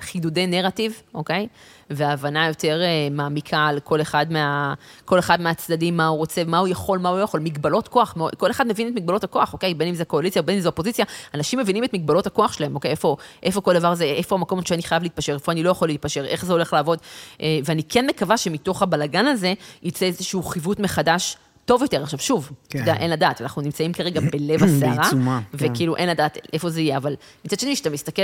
חידודי 0.00 0.46
נרטיב, 0.46 1.02
אוקיי? 1.14 1.46
והבנה 1.90 2.46
יותר 2.46 2.80
אה, 2.82 3.08
מעמיקה 3.10 3.66
על 3.66 3.80
כל 3.80 4.00
אחד, 4.00 4.26
מה, 4.30 4.74
כל 5.04 5.18
אחד 5.18 5.40
מהצדדים, 5.40 5.96
מה 5.96 6.06
הוא 6.06 6.18
רוצה, 6.18 6.44
מה 6.44 6.58
הוא 6.58 6.68
יכול, 6.68 6.98
מה 6.98 7.08
הוא 7.08 7.18
לא 7.18 7.22
יכול, 7.22 7.40
מגבלות 7.40 7.88
כוח, 7.88 8.16
כל 8.36 8.50
אחד 8.50 8.66
מבין 8.66 8.88
את 8.88 8.92
מגבלות 8.94 9.24
הכוח, 9.24 9.52
אוקיי? 9.52 9.74
בין 9.74 9.88
אם 9.88 9.94
זה 9.94 10.04
קואליציה, 10.04 10.42
בין 10.42 10.54
אם 10.54 10.60
זה 10.60 10.68
אופוזיציה, 10.68 11.04
אנשים 11.34 11.58
מבינים 11.58 11.84
את 11.84 11.94
מגבלות 11.94 12.26
הכוח 12.26 12.52
שלהם, 12.52 12.74
אוקיי? 12.74 12.90
איפה, 12.90 13.16
איפה 13.42 13.60
כל 13.60 13.74
דבר 13.74 13.94
זה, 13.94 14.04
איפה 14.04 14.34
המקום 14.34 14.64
שאני 14.64 14.82
חייב 14.82 15.02
להתפשר, 15.02 15.34
איפה 15.34 15.52
אני 15.52 15.62
לא 15.62 15.70
יכול 15.70 15.88
להתפשר, 15.88 16.24
איך 16.24 16.44
זה 16.44 16.52
הולך 16.52 16.72
לעבוד. 16.72 16.98
אה, 17.42 17.58
ואני 17.64 17.82
כן 17.82 18.06
מקווה 18.06 18.36
שמתוך 18.36 18.82
הבלגן 18.82 19.26
הזה 19.26 19.54
יצא 19.82 20.06
איזשהו 20.06 20.42
חיווט 20.42 20.80
מחדש. 20.80 21.36
טוב 21.68 21.82
יותר, 21.82 22.02
עכשיו 22.02 22.18
שוב, 22.18 22.50
כן. 22.68 22.82
אתה 22.82 22.90
יודע, 22.90 23.00
אין 23.00 23.10
לדעת, 23.10 23.40
אנחנו 23.40 23.62
נמצאים 23.62 23.92
כרגע 23.92 24.20
בלב 24.32 24.62
הסערה, 24.64 24.94
בעיצומה, 24.96 25.40
כן. 25.52 25.66
וכאילו 25.70 25.96
אין 25.96 26.08
לדעת 26.08 26.38
איפה 26.52 26.70
זה 26.70 26.80
יהיה, 26.80 26.96
אבל 26.96 27.14
מצד 27.44 27.60
שני, 27.60 27.74
כשאתה 27.74 27.90
מסתכל, 27.90 28.22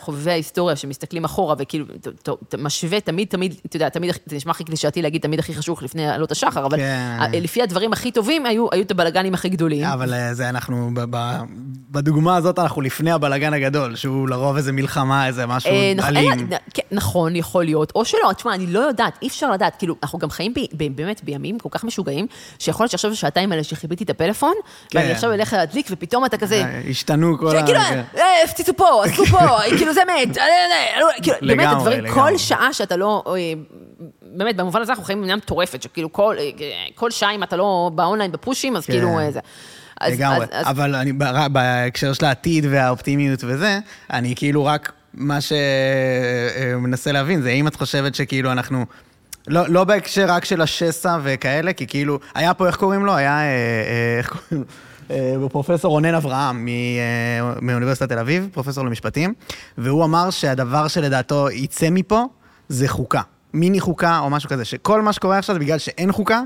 חובבי 0.00 0.30
ההיסטוריה 0.30 0.76
שמסתכלים 0.76 1.24
אחורה, 1.24 1.54
וכאילו, 1.58 1.84
אתה- 2.22 2.56
משווה 2.58 3.00
תמיד, 3.00 3.28
תמיד, 3.28 3.54
אתה 3.66 3.76
יודע, 3.76 3.88
תמיד, 3.88 4.14
זה 4.26 4.36
נשמע 4.36 4.50
הכי 4.50 4.64
קלישאתי 4.64 5.02
להגיד 5.02 5.22
תמיד 5.22 5.38
הכי 5.38 5.54
חשוך 5.54 5.82
לפני 5.82 6.10
עלות 6.10 6.32
השחר, 6.32 6.66
אבל 6.66 6.76
כן. 6.76 7.18
לפי 7.32 7.62
הדברים 7.62 7.92
הכי 7.92 8.10
טובים, 8.10 8.46
היו 8.46 8.66
היו 8.72 8.82
את 8.82 8.90
הבלגנים 8.90 9.34
הכי 9.34 9.48
גדולים. 9.48 9.84
אבל 9.84 10.14
אה, 10.14 10.34
זה 10.34 10.48
אנחנו, 10.48 10.90
בדוגמה 11.90 12.36
הזאת 12.36 12.58
אנחנו 12.58 12.82
לפני 12.82 13.10
הבלגן 13.10 13.54
הגדול, 13.54 13.96
שהוא 13.96 14.28
לרוב 14.28 14.56
איזה 14.56 14.72
מלחמה, 14.72 15.26
איזה 15.26 15.46
משהו 15.46 15.70
אה, 15.70 15.92
נכון, 15.96 16.16
אלים. 16.16 16.48
כן, 16.74 16.82
נכון, 16.92 17.36
יכול 17.36 17.64
להיות, 17.64 17.92
או 17.94 18.04
שלא, 18.04 18.32
תשמע, 18.36 18.54
אני 18.54 18.66
לא 18.66 18.80
יודעת, 18.80 19.18
אי 19.22 19.28
אפשר 19.28 19.50
לדעת, 19.50 19.76
כאילו, 19.78 19.96
אנחנו 20.02 20.18
גם 20.18 20.30
חיים 20.30 20.54
באמת 20.72 21.24
בימים 21.24 21.58
כל 21.58 21.68
כך 21.72 21.84
משוגעים, 21.84 22.26
שיכול 22.58 22.84
להיות 22.84 22.90
שעכשיו 22.90 23.10
השעתיים 23.10 23.52
האלה 23.52 23.64
שחיביתי 23.64 24.04
את 24.04 24.10
הפלאפון, 24.10 24.54
ואני 24.94 25.06
כן. 25.06 25.14
עכשיו 25.14 25.32
אלך 25.32 25.52
להדליק, 25.52 25.86
ופתאום 25.90 26.24
אתה 26.24 26.36
כזה, 26.36 26.54
אה, 26.54 26.80
השתנו 26.90 27.38
כל 27.38 27.56
ה... 27.56 27.60
שכאילו, 27.60 27.80
כן. 27.80 28.02
אה, 28.16 28.24
הפציצו 28.44 28.76
פה, 28.76 29.04
עשו 29.04 29.26
פה, 29.26 29.38
כאילו 29.78 29.94
זה 29.94 30.00
מת, 30.04 30.38
אה, 30.38 30.44
כאילו, 31.22 31.36
באמת, 31.42 31.68
הדברים. 31.70 32.08
כל 32.14 32.38
שעה 32.38 32.72
שאתה 32.72 32.96
לא, 32.96 33.24
באמת, 34.22 34.56
במובן 34.56 34.80
הזה 34.82 34.92
אנחנו 34.92 35.04
חיים 35.04 35.18
במדינה 35.18 35.36
מטורפת, 35.36 35.82
שכאילו 35.82 36.12
כל, 36.12 36.36
כל 36.94 37.10
שעה 37.10 37.34
אם 37.34 37.42
אתה 37.42 37.56
לא 37.56 37.90
באונליין 37.94 38.32
בפושים, 38.32 38.76
אז 38.76 38.86
כן. 38.86 38.92
כאילו, 38.92 39.18
זה. 39.30 39.40
לגמרי, 40.08 40.46
אבל 40.52 40.94
אני, 40.94 41.12
בהקשר 41.52 42.12
של 42.12 42.24
העתיד 42.24 42.66
והאופטימיות 42.70 43.44
וזה, 43.44 43.78
אני 44.10 44.34
כאילו 44.36 44.64
רק, 44.64 44.92
מה 45.14 45.38
שמנסה 45.40 47.12
להבין 47.12 47.42
זה 47.42 47.48
האם 47.48 47.66
את 47.66 47.76
חושבת 47.76 48.14
שכאילו 48.14 48.52
אנחנו, 48.52 48.86
לא, 49.48 49.68
לא 49.68 49.84
בהקשר 49.84 50.26
רק 50.28 50.44
של 50.44 50.60
השסע 50.60 51.18
וכאלה, 51.22 51.72
כי 51.72 51.86
כאילו, 51.86 52.18
היה 52.34 52.54
פה, 52.54 52.66
איך 52.66 52.76
קוראים 52.76 53.06
לו? 53.06 53.14
היה, 53.14 53.38
אה, 53.38 53.44
אה, 53.44 54.18
איך 54.18 54.28
קוראים 54.28 54.64
לו? 55.10 55.44
אה, 55.44 55.48
פרופסור 55.50 55.90
רונן 55.90 56.14
אברהם 56.14 56.68
מאוניברסיטת 57.62 58.08
תל 58.08 58.18
אביב, 58.18 58.48
פרופסור 58.52 58.84
למשפטים, 58.84 59.34
והוא 59.78 60.04
אמר 60.04 60.30
שהדבר 60.30 60.88
שלדעתו 60.88 61.50
יצא 61.50 61.88
מפה 61.90 62.24
זה 62.68 62.88
חוקה. 62.88 63.22
מיני 63.54 63.80
חוקה 63.80 64.18
או 64.18 64.30
משהו 64.30 64.50
כזה, 64.50 64.64
שכל 64.64 65.02
מה 65.02 65.12
שקורה 65.12 65.38
עכשיו 65.38 65.54
זה 65.54 65.60
בגלל 65.60 65.78
שאין 65.78 66.12
חוקה, 66.12 66.40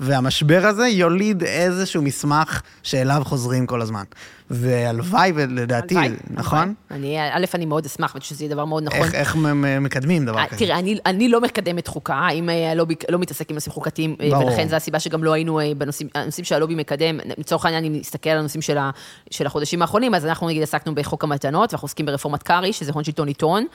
והמשבר 0.00 0.66
הזה 0.66 0.88
יוליד 0.88 1.42
איזשהו 1.42 2.02
מסמך 2.02 2.62
שאליו 2.82 3.22
חוזרים 3.24 3.66
כל 3.66 3.82
הזמן. 3.82 4.04
והלוואי, 4.50 5.32
ולדעתי, 5.34 5.96
הלוואי, 5.96 6.16
נכון? 6.30 6.74
הלוואי. 6.90 7.18
אני, 7.18 7.20
א', 7.20 7.44
אני 7.54 7.66
מאוד 7.66 7.86
אשמח, 7.86 8.14
ואני 8.14 8.20
חושבת 8.20 8.36
שזה 8.36 8.44
יהיה 8.44 8.54
דבר 8.54 8.64
מאוד 8.64 8.82
נכון. 8.82 9.00
איך, 9.00 9.14
איך 9.14 9.36
מקדמים 9.80 10.26
דבר 10.26 10.38
אה, 10.38 10.46
כזה? 10.46 10.58
תראה, 10.58 10.78
אני, 10.78 10.98
אני 11.06 11.28
לא 11.28 11.40
מקדמת 11.40 11.86
חוקה, 11.86 12.14
האם 12.14 12.50
אה, 12.50 12.70
הלובי 12.70 12.94
לא 13.08 13.18
מתעסק 13.18 13.50
עם 13.50 13.54
נושאים 13.54 13.72
חוקתיים, 13.72 14.16
אה, 14.20 14.30
ברור. 14.30 14.46
ולכן 14.46 14.68
זו 14.68 14.76
הסיבה 14.76 15.00
שגם 15.00 15.24
לא 15.24 15.32
היינו 15.32 15.60
בנושאים, 15.76 16.08
הנושאים 16.14 16.44
שהלובי 16.44 16.74
מקדם, 16.74 17.20
לצורך 17.38 17.64
העניין, 17.64 17.84
אם 17.84 17.92
נסתכל 17.92 18.30
על 18.30 18.38
הנושאים 18.38 18.62
של, 18.62 18.78
ה, 18.78 18.90
של 19.30 19.46
החודשים 19.46 19.82
האחרונים, 19.82 20.14
אז 20.14 20.26
אנחנו 20.26 20.48
נגיד 20.48 20.62
עסקנו 20.62 20.94
בחוק 20.94 21.24
המתנות, 21.24 21.72
ואנחנו 21.72 21.86
עוסקים 21.86 22.06
ברפורמת 22.06 22.42
קרעי, 22.42 22.72
שזה 22.72 22.92
הון 22.94 23.04
שלטון 23.04 23.28
עיתון, 23.28 23.66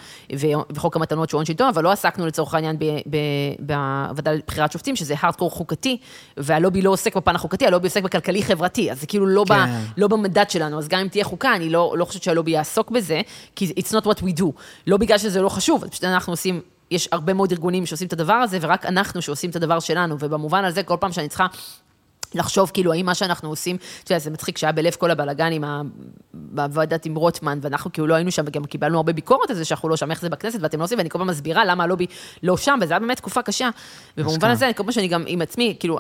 וחוק 0.69 0.95
המתנות 0.95 1.29
שהוא 1.29 1.39
הון 1.39 1.45
שלטון, 1.45 1.67
אבל 1.67 1.83
לא 1.83 1.91
עסקנו 1.91 2.27
לצורך 2.27 2.53
העניין 2.53 2.77
בוועדה 3.59 4.31
לבחירת 4.31 4.71
שופטים, 4.71 4.95
שזה 4.95 5.15
הארדקור 5.19 5.51
חוקתי, 5.51 5.97
והלובי 6.37 6.81
לא 6.81 6.89
עוסק 6.89 7.17
בפן 7.17 7.35
החוקתי, 7.35 7.67
הלובי 7.67 7.87
עוסק 7.87 8.03
בכלכלי-חברתי, 8.03 8.91
אז 8.91 9.01
זה 9.01 9.07
כאילו 9.07 9.25
לא, 9.25 9.43
כן. 9.47 9.65
ב, 9.65 9.69
לא 9.97 10.07
במדד 10.07 10.49
שלנו, 10.49 10.64
אז 10.73 10.87
גם 10.87 10.99
אם 10.99 11.07
תהיה 11.07 11.23
חוקה, 11.23 11.55
אני 11.55 11.69
לא, 11.69 11.93
לא 11.97 12.05
חושבת 12.05 12.23
שהלובי 12.23 12.51
יעסוק 12.51 12.91
בזה, 12.91 13.21
כי 13.55 13.73
it's 13.79 13.91
not 13.91 14.05
what 14.05 14.21
we 14.21 14.39
do. 14.39 14.45
לא 14.87 14.97
בגלל 14.97 15.17
שזה 15.17 15.41
לא 15.41 15.49
חשוב, 15.49 15.87
פשוט 15.87 16.03
אנחנו 16.03 16.33
עושים, 16.33 16.61
יש 16.91 17.09
הרבה 17.11 17.33
מאוד 17.33 17.51
ארגונים 17.51 17.85
שעושים 17.85 18.07
את 18.07 18.13
הדבר 18.13 18.33
הזה, 18.33 18.57
ורק 18.61 18.85
אנחנו 18.85 19.21
שעושים 19.21 19.49
את 19.49 19.55
הדבר 19.55 19.79
שלנו, 19.79 20.15
ובמובן 20.19 20.63
הזה, 20.63 20.83
כל 20.83 20.97
פעם 20.99 21.11
שאני 21.11 21.29
צריכה... 21.29 21.47
לחשוב 22.35 22.71
כאילו 22.73 22.93
האם 22.93 23.05
מה 23.05 23.15
שאנחנו 23.15 23.49
עושים, 23.49 23.77
אתה 24.03 24.11
יודע, 24.11 24.19
זה 24.19 24.31
מצחיק 24.31 24.57
שהיה 24.57 24.71
בלב 24.71 24.93
כל 24.93 25.11
הבלאגן 25.11 25.51
עם 25.51 25.63
ה... 25.63 25.81
בוועדת 26.33 27.05
עם 27.05 27.15
רוטמן, 27.15 27.59
ואנחנו 27.61 27.91
כאילו 27.91 28.07
לא 28.07 28.13
היינו 28.13 28.31
שם, 28.31 28.43
וגם 28.45 28.65
קיבלנו 28.65 28.97
הרבה 28.97 29.13
ביקורת 29.13 29.49
על 29.49 29.55
זה 29.55 29.65
שאנחנו 29.65 29.89
לא 29.89 29.95
שם, 29.95 30.11
איך 30.11 30.21
זה 30.21 30.29
בכנסת, 30.29 30.59
ואתם 30.61 30.79
לא 30.79 30.83
עושים, 30.83 30.97
ואני 30.97 31.09
כל 31.09 31.17
פעם 31.17 31.27
מסבירה 31.27 31.65
למה 31.65 31.83
הלובי 31.83 32.05
לא 32.43 32.57
שם, 32.57 32.79
וזו 32.81 32.93
הייתה 32.93 33.05
באמת 33.05 33.17
תקופה 33.17 33.41
קשה. 33.41 33.69
ובמובן 34.17 34.35
אשכרה. 34.35 34.51
הזה, 34.51 34.71
כל 34.75 34.83
פעם 34.83 34.91
שאני 34.91 35.07
גם 35.07 35.23
עם 35.27 35.41
עצמי, 35.41 35.75
כאילו, 35.79 35.99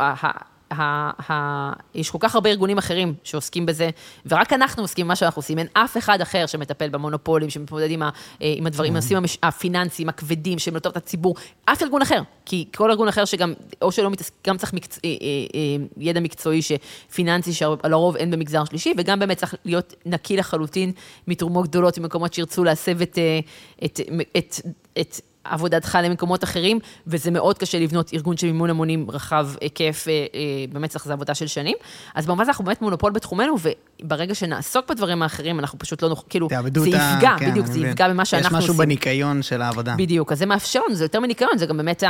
ה- 0.77 1.31
ה- 1.31 1.73
יש 1.95 2.09
כל 2.11 2.17
כך 2.21 2.35
הרבה 2.35 2.49
ארגונים 2.49 2.77
אחרים 2.77 3.13
שעוסקים 3.23 3.65
בזה, 3.65 3.89
ורק 4.25 4.53
אנחנו 4.53 4.83
עוסקים 4.83 5.05
במה 5.05 5.15
שאנחנו 5.15 5.39
עושים, 5.39 5.59
אין 5.59 5.67
אף 5.73 5.97
אחד 5.97 6.21
אחר 6.21 6.45
שמטפל 6.45 6.89
במונופולים, 6.89 7.49
שמתמודד 7.49 7.91
עם, 7.91 8.01
ה, 8.01 8.09
אה, 8.41 8.53
עם 8.57 8.67
הדברים, 8.67 8.91
עם 8.91 8.95
הנושאים 8.95 9.17
המש- 9.17 9.37
הפיננסיים, 9.43 10.09
הכבדים, 10.09 10.59
שהם 10.59 10.75
לטובת 10.75 10.97
הציבור, 10.97 11.35
אף 11.65 11.83
ארגון 11.83 12.01
אחר, 12.01 12.21
כי 12.45 12.65
כל 12.75 12.91
ארגון 12.91 13.07
אחר 13.07 13.25
שגם, 13.25 13.53
או 13.81 13.91
שלא 13.91 14.09
מתעסק, 14.09 14.33
גם 14.47 14.57
צריך 14.57 14.73
מקצ... 14.73 14.99
אה, 15.05 15.09
אה, 15.09 15.85
ידע 15.97 16.19
מקצועי 16.19 16.61
שפיננסי, 16.61 17.53
שלרוב 17.53 18.15
אין 18.15 18.31
במגזר 18.31 18.65
שלישי, 18.65 18.93
וגם 18.97 19.19
באמת 19.19 19.37
צריך 19.37 19.55
להיות 19.65 19.93
נקי 20.05 20.37
לחלוטין 20.37 20.91
מתרומות 21.27 21.67
גדולות 21.67 21.97
ממקומות 21.97 22.33
שירצו 22.33 22.63
להסב 22.63 23.01
את, 23.01 23.17
אה, 23.17 23.39
את, 23.85 23.99
את, 24.37 24.55
את 25.01 25.21
עבודתך 25.49 25.97
למקומות 26.03 26.43
אחרים, 26.43 26.79
וזה 27.07 27.31
מאוד 27.31 27.57
קשה 27.57 27.79
לבנות 27.79 28.13
ארגון 28.13 28.37
של 28.37 28.47
מימון 28.47 28.69
המונים 28.69 29.11
רחב 29.11 29.49
היקף, 29.61 30.05
אה, 30.07 30.13
אה, 30.13 30.39
באמת 30.71 30.89
צריך, 30.89 31.05
זו 31.05 31.13
עבודה 31.13 31.35
של 31.35 31.47
שנים. 31.47 31.77
אז 32.15 32.25
במובן 32.25 32.41
הזה 32.41 32.51
אנחנו 32.51 32.65
באמת 32.65 32.81
מונופול 32.81 33.11
בתחומנו, 33.11 33.55
וברגע 34.03 34.35
שנעסוק 34.35 34.89
בדברים 34.89 35.23
האחרים, 35.23 35.59
אנחנו 35.59 35.79
פשוט 35.79 36.01
לא 36.01 36.09
נוכל, 36.09 36.27
כאילו, 36.29 36.47
זה 36.49 36.57
את 36.89 36.93
ה... 36.93 37.13
יפגע, 37.15 37.35
כן, 37.39 37.51
בדיוק, 37.51 37.65
זה. 37.65 37.79
יפגע 37.79 38.09
במה 38.09 38.25
שאנחנו 38.25 38.57
יש 38.57 38.63
משהו 38.63 38.73
עושים. 38.73 38.85
בניקיון 38.85 39.41
של 39.41 39.61
העבודה. 39.61 39.95
בדיוק, 39.97 40.31
אז 40.31 40.39
זה 40.39 40.45
מאפשר 40.45 40.79
לנו, 40.87 40.95
זה 40.95 41.03
יותר 41.05 41.19
מניקיון, 41.19 41.57
זה 41.57 41.65
גם 41.65 41.77
באמת 41.77 42.03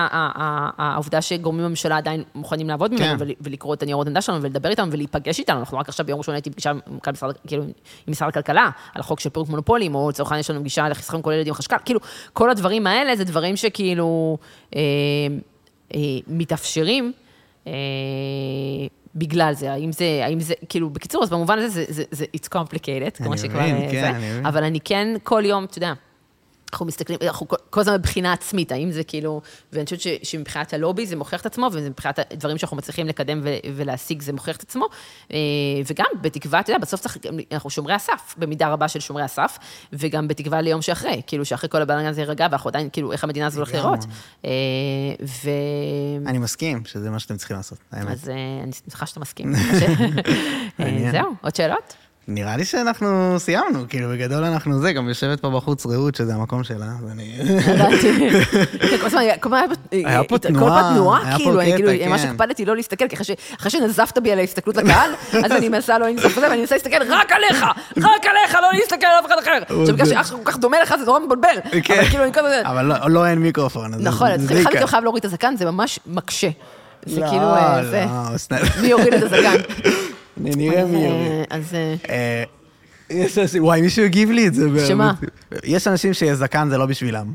העובדה 0.77 1.21
שגורמים 1.21 1.65
בממשלה 1.65 1.97
עדיין 1.97 2.23
מוכנים 2.35 2.67
לעבוד 2.67 2.91
כן. 2.97 3.03
ממנו 3.03 3.19
ול- 3.19 3.31
ולקרוא 3.41 3.73
את 3.73 3.83
הניירות 3.83 4.07
עמדה 4.07 4.21
שלנו 4.21 4.41
ולדבר 4.41 4.69
איתם 4.69 4.89
ולהיפגש 4.91 5.39
איתנו. 5.39 5.59
אנחנו 5.59 5.77
רק 5.77 5.89
עכשיו 5.89 6.05
ביום 6.05 6.19
ראשון 6.19 6.35
הייתי 6.35 6.49
פגישה 6.49 6.69
עם 6.69 6.79
מנכ"ל 6.87 7.11
משרד, 7.11 7.35
כאילו, 7.47 7.63
הכלכלה, 8.21 8.69
על 8.95 8.99
החוק 8.99 9.19
של 9.19 9.29
פירוק 9.29 9.49
מונופולים, 9.49 9.95
או 9.95 10.09
לצורך 10.09 10.31
העניין 10.31 10.39
יש 10.39 10.49
לנו 10.49 10.59
פגישה 10.59 10.89
לחיסכון 10.89 11.21
כל 11.21 11.31
ילד 11.33 11.47
עם 11.47 11.53
חשכ"ל, 11.53 11.75
כאילו, 11.85 11.99
כל 12.33 12.49
הדברים 12.49 12.87
האלה 12.87 13.15
זה 13.15 13.23
דברים 13.23 13.55
שכאילו 13.55 14.37
אה, 14.75 14.81
אה, 15.95 15.99
מתאפשרים. 16.27 17.11
בגלל 19.15 19.53
זה, 19.53 19.71
האם 19.71 19.91
זה, 19.91 20.21
האם 20.23 20.39
זה, 20.39 20.53
כאילו, 20.69 20.89
בקיצור, 20.89 21.23
אז 21.23 21.29
במובן 21.29 21.57
הזה 21.57 21.69
זה, 21.69 21.85
זה, 21.93 22.03
זה 22.11 22.25
it's 22.37 22.49
complicated, 22.55 23.17
כמו 23.17 23.31
אני 23.33 23.37
שכבר 23.37 23.59
מבין, 23.61 23.75
אה, 23.75 23.91
כן, 23.91 24.13
אני 24.15 24.29
מבין. 24.31 24.45
אבל 24.45 24.63
אני 24.63 24.79
כן 24.79 25.07
כל 25.23 25.43
יום, 25.45 25.63
אתה 25.63 25.77
יודע, 25.77 25.93
אנחנו 26.73 26.85
מסתכלים, 26.85 27.19
אנחנו 27.21 27.47
כל- 27.69 27.81
הזמן 27.81 27.97
בבחינה 27.97 28.33
עצמית, 28.33 28.71
האם 28.71 28.91
זה 28.91 29.03
כאילו, 29.03 29.41
ואני 29.73 29.85
חושבת 29.85 30.01
ש- 30.01 30.07
שמבחינת 30.23 30.73
הלובי 30.73 31.05
זה 31.05 31.15
מוכיח 31.15 31.41
את 31.41 31.45
עצמו, 31.45 31.69
ומבחינת 31.71 32.19
הדברים 32.19 32.57
שאנחנו 32.57 32.77
מצליחים 32.77 33.07
לקדם 33.07 33.41
ו- 33.43 33.55
ולהשיג 33.75 34.21
זה 34.21 34.33
מוכיח 34.33 34.55
את 34.57 34.61
עצמו, 34.61 34.85
אה, 35.31 35.37
וגם 35.91 36.05
בתקווה, 36.21 36.59
אתה 36.59 36.71
יודע, 36.71 36.79
בסוף 36.81 37.01
צריך, 37.01 37.17
אנחנו 37.51 37.69
שומרי 37.69 37.93
הסף, 37.93 38.35
במידה 38.37 38.67
רבה 38.67 38.87
של 38.87 38.99
שומרי 38.99 39.23
הסף, 39.23 39.57
וגם 39.93 40.27
בתקווה 40.27 40.61
ליום 40.61 40.81
שאחרי, 40.81 41.21
כאילו 41.27 41.45
שאחרי 41.45 41.69
כל 41.69 41.81
הבלגן 41.81 42.05
הזה 42.05 42.21
יירגע, 42.21 42.47
ואנחנו 42.51 42.67
עדיין, 42.67 42.89
כאילו, 42.93 43.11
איך 43.11 43.23
המדינה 43.23 43.45
הזו 43.47 43.59
הולכת. 43.59 43.73
לראות. 43.75 44.05
אה, 44.45 44.49
ו... 45.43 45.49
אני 46.25 46.37
מסכים 46.37 46.85
שזה 46.85 47.09
מה 47.09 47.19
שאתם 47.19 47.37
צריכים 47.37 47.57
לעשות, 47.57 47.77
האמת. 47.91 48.11
אז 48.11 48.29
אה, 48.29 48.35
אני 48.63 48.71
שמחה 48.73 49.05
שאתה 49.05 49.19
מסכים. 49.19 49.53
זהו, 51.11 51.33
עוד 51.41 51.55
שאלות? 51.55 51.93
נראה 52.27 52.57
לי 52.57 52.65
שאנחנו 52.65 53.35
סיימנו, 53.39 53.79
כאילו 53.89 54.09
בגדול 54.09 54.43
אנחנו 54.43 54.79
זה, 54.81 54.93
גם 54.93 55.07
יושבת 55.09 55.39
פה 55.39 55.49
בחוץ 55.49 55.85
רעות, 55.85 56.15
שזה 56.15 56.33
המקום 56.35 56.63
שלה, 56.63 56.85
אז 56.85 57.11
אני... 57.11 57.35
ידעתי. 57.67 58.29
כן, 58.79 58.97
היה- 60.05 60.23
פה 60.23 60.37
כל 60.37 60.47
תנועה, 60.47 60.81
פעם 60.83 60.93
תנועה, 60.93 61.21
היה 61.25 61.31
פה 61.37 61.43
כאילו, 61.43 61.61
אני 61.61 61.71
קטע, 61.71 61.77
כאילו, 61.77 62.09
ממש 62.11 62.21
כן. 62.21 62.27
הקפדתי 62.29 62.65
לא 62.65 62.75
להסתכל, 62.75 63.07
כי 63.07 63.15
אחרי 63.15 63.25
ש- 63.25 63.55
אחרי 63.59 63.71
שנזפת 63.71 64.17
בי 64.17 64.31
על 64.31 64.39
ההסתכלות 64.39 64.77
לקהל, 64.77 65.11
אז 65.45 65.51
אני 65.51 65.69
מנסה 65.69 65.99
לא 65.99 66.07
לנסוף 66.07 66.37
בזה, 66.37 66.47
ואני 66.49 66.61
מנסה 66.61 66.75
להסתכל 66.75 66.97
רק 67.09 67.31
עליך, 67.31 67.63
רק 67.97 68.25
עליך, 68.25 68.55
לא 68.61 68.79
להסתכל 68.79 69.05
על 69.05 69.19
אף 69.19 69.25
אחד 69.25 69.35
אחר. 69.43 69.51
עכשיו, 69.81 69.95
בגלל 69.95 70.05
שאח 70.07 70.27
שלך 70.27 70.37
כל 70.43 70.51
כך 70.51 70.57
דומה 70.57 70.77
לך, 70.81 70.95
זה 70.99 71.05
נורא 71.05 71.19
מבלבל. 71.19 71.55
כן. 71.83 71.93
אבל 71.99 72.05
כאילו, 72.09 72.23
אני 72.23 72.33
כל 72.33 72.39
הזמן... 72.45 72.69
אבל 72.71 72.85
לא- 72.85 73.09
לא 73.09 73.27
אין 73.27 73.39
מיקרופון, 73.39 73.93
אז 73.93 74.01
נכון, 74.01 74.31
אז 74.31 74.41
זה 74.41 74.53
עיקר. 74.53 74.69
מכם 74.69 74.87
חייב 74.87 75.03
להוריד 75.03 75.25
את 75.25 75.31
הזקן, 75.31 75.55
זה 75.57 75.65
ממש 75.65 75.99
מקשה. 76.07 76.49
זה 77.05 77.21
לא, 77.21 77.27
כאילו, 77.29 77.43
אה, 77.55 77.85
זה... 77.85 78.05
לא, 78.31 78.37
סתם. 78.37 78.55
מי 78.81 78.87
יוריד 78.87 79.13
את 79.13 79.23
הזקן? 79.23 79.55
נראה 80.37 80.85
מי 80.85 81.05
אה, 81.05 81.09
יוריד. 81.09 81.45
אז... 81.49 81.75
יש 83.09 83.37
אנשים, 83.37 83.63
וואי, 83.63 83.81
מישהו 83.81 84.05
הגיב 84.05 84.31
לי 84.31 84.47
את 84.47 84.53
זה. 84.53 84.87
שמה? 84.87 85.13
יש 85.63 85.87
אנשים 85.87 86.13
שזקן 86.13 86.69
זה 86.69 86.77
לא 86.77 86.85
בשבילם. 86.85 87.33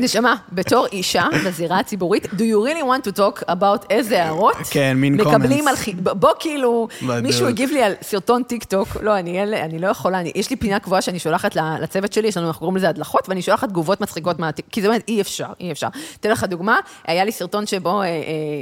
נשמה, 0.00 0.34
בתור 0.52 0.86
אישה 0.92 1.24
בזירה 1.46 1.78
הציבורית, 1.78 2.24
do 2.24 2.28
you 2.28 2.66
really 2.66 2.82
want 2.82 3.10
to 3.10 3.18
talk 3.18 3.42
about 3.48 3.86
איזה 3.90 4.22
הערות? 4.22 4.56
כן, 4.70 4.96
מין 4.96 5.14
מקבלים 5.14 5.66
comments. 5.66 5.70
על 5.70 5.76
חי... 5.76 5.94
בוא 5.94 6.30
כאילו. 6.38 6.88
מישהו 7.22 7.46
הגיב 7.46 7.70
לי 7.70 7.82
על 7.82 7.92
סרטון 8.02 8.42
טיק 8.42 8.64
טוק, 8.64 8.88
לא, 9.02 9.18
אני, 9.18 9.42
אני 9.42 9.78
לא 9.78 9.88
יכולה, 9.88 10.20
אני, 10.20 10.32
יש 10.34 10.50
לי 10.50 10.56
פינה 10.56 10.78
קבועה 10.78 11.02
שאני 11.02 11.18
שולחת 11.18 11.56
לצוות 11.80 12.12
שלי, 12.12 12.28
יש 12.28 12.36
לנו, 12.36 12.46
אנחנו 12.46 12.58
קוראים 12.58 12.76
לזה 12.76 12.88
הדלחות, 12.88 13.28
ואני 13.28 13.42
שולחת 13.42 13.68
תגובות 13.68 14.00
מצחיקות 14.00 14.38
מהטיק, 14.38 14.64
כי 14.72 14.82
זה 14.82 14.88
באמת 14.88 15.04
אי 15.08 15.20
אפשר, 15.20 15.52
אי 15.60 15.72
אפשר. 15.72 15.88
אתן 16.20 16.30
לך 16.30 16.44
דוגמה, 16.44 16.78
היה 17.04 17.24
לי 17.24 17.32
סרטון 17.32 17.66
שבו 17.66 18.00
אה, 18.00 18.06
אה, 18.06 18.12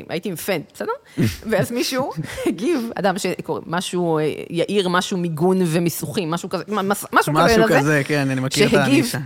הייתי 0.09 0.28
עם 0.28 0.36
פן, 0.36 0.60
בסדר? 0.74 0.93
ואז 1.51 1.73
מישהו 1.73 2.12
הגיב, 2.47 2.90
אדם 2.94 3.19
שקורא, 3.19 3.60
משהו, 3.66 4.19
אה, 4.19 4.32
יאיר 4.51 4.89
משהו 4.89 5.19
מיגון 5.19 5.59
ומיסוכים, 5.78 6.30
משהו 6.30 6.48
כזה, 6.48 6.64
מס- 6.68 7.05
משהו 7.12 7.34
כזה. 7.34 7.44
משהו 7.44 7.64
כזה, 7.78 8.02
כן, 8.05 8.28
אני 8.30 8.40
מכיר 8.40 8.66
את 8.66 8.70
שהגיב, 8.70 8.94
הנישה. 8.94 9.18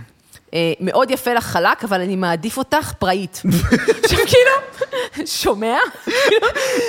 אה, 0.53 0.59
מאוד 0.79 1.11
יפה 1.11 1.33
לך 1.33 1.43
חלק, 1.43 1.83
אבל 1.83 2.01
אני 2.01 2.15
מעדיף 2.15 2.57
אותך 2.57 2.91
פראית. 2.99 3.41
עכשיו 4.03 4.19
כאילו, 4.27 4.51
שומע? 5.27 5.77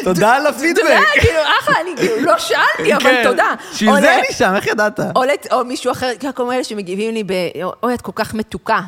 תודה 0.05 0.35
על 0.35 0.47
הפידבק. 0.47 0.99
כאילו, 1.21 1.39
אחלה, 1.61 1.75
אני 1.81 1.91
כאילו 1.97 2.21
לא 2.27 2.39
שאלתי, 2.39 2.95
אבל 2.95 3.01
כן. 3.03 3.21
תודה. 3.25 3.55
בשביל 3.73 3.91
או 3.91 3.95
זה 3.97 4.01
ל- 4.01 4.21
אני 4.25 4.33
שם, 4.33 4.53
איך 4.57 4.67
ידעת? 4.67 5.01
או 5.53 5.65
מישהו 5.65 5.93
אחר, 5.93 6.11
כל 6.35 6.53
אלה 6.53 6.65
שמגיבים 6.65 7.15
לי 7.15 7.25
ב... 7.25 7.33
אוי, 7.83 7.95
את 7.95 8.01
כל 8.01 8.13
כך 8.15 8.35
מתוקה. 8.35 8.81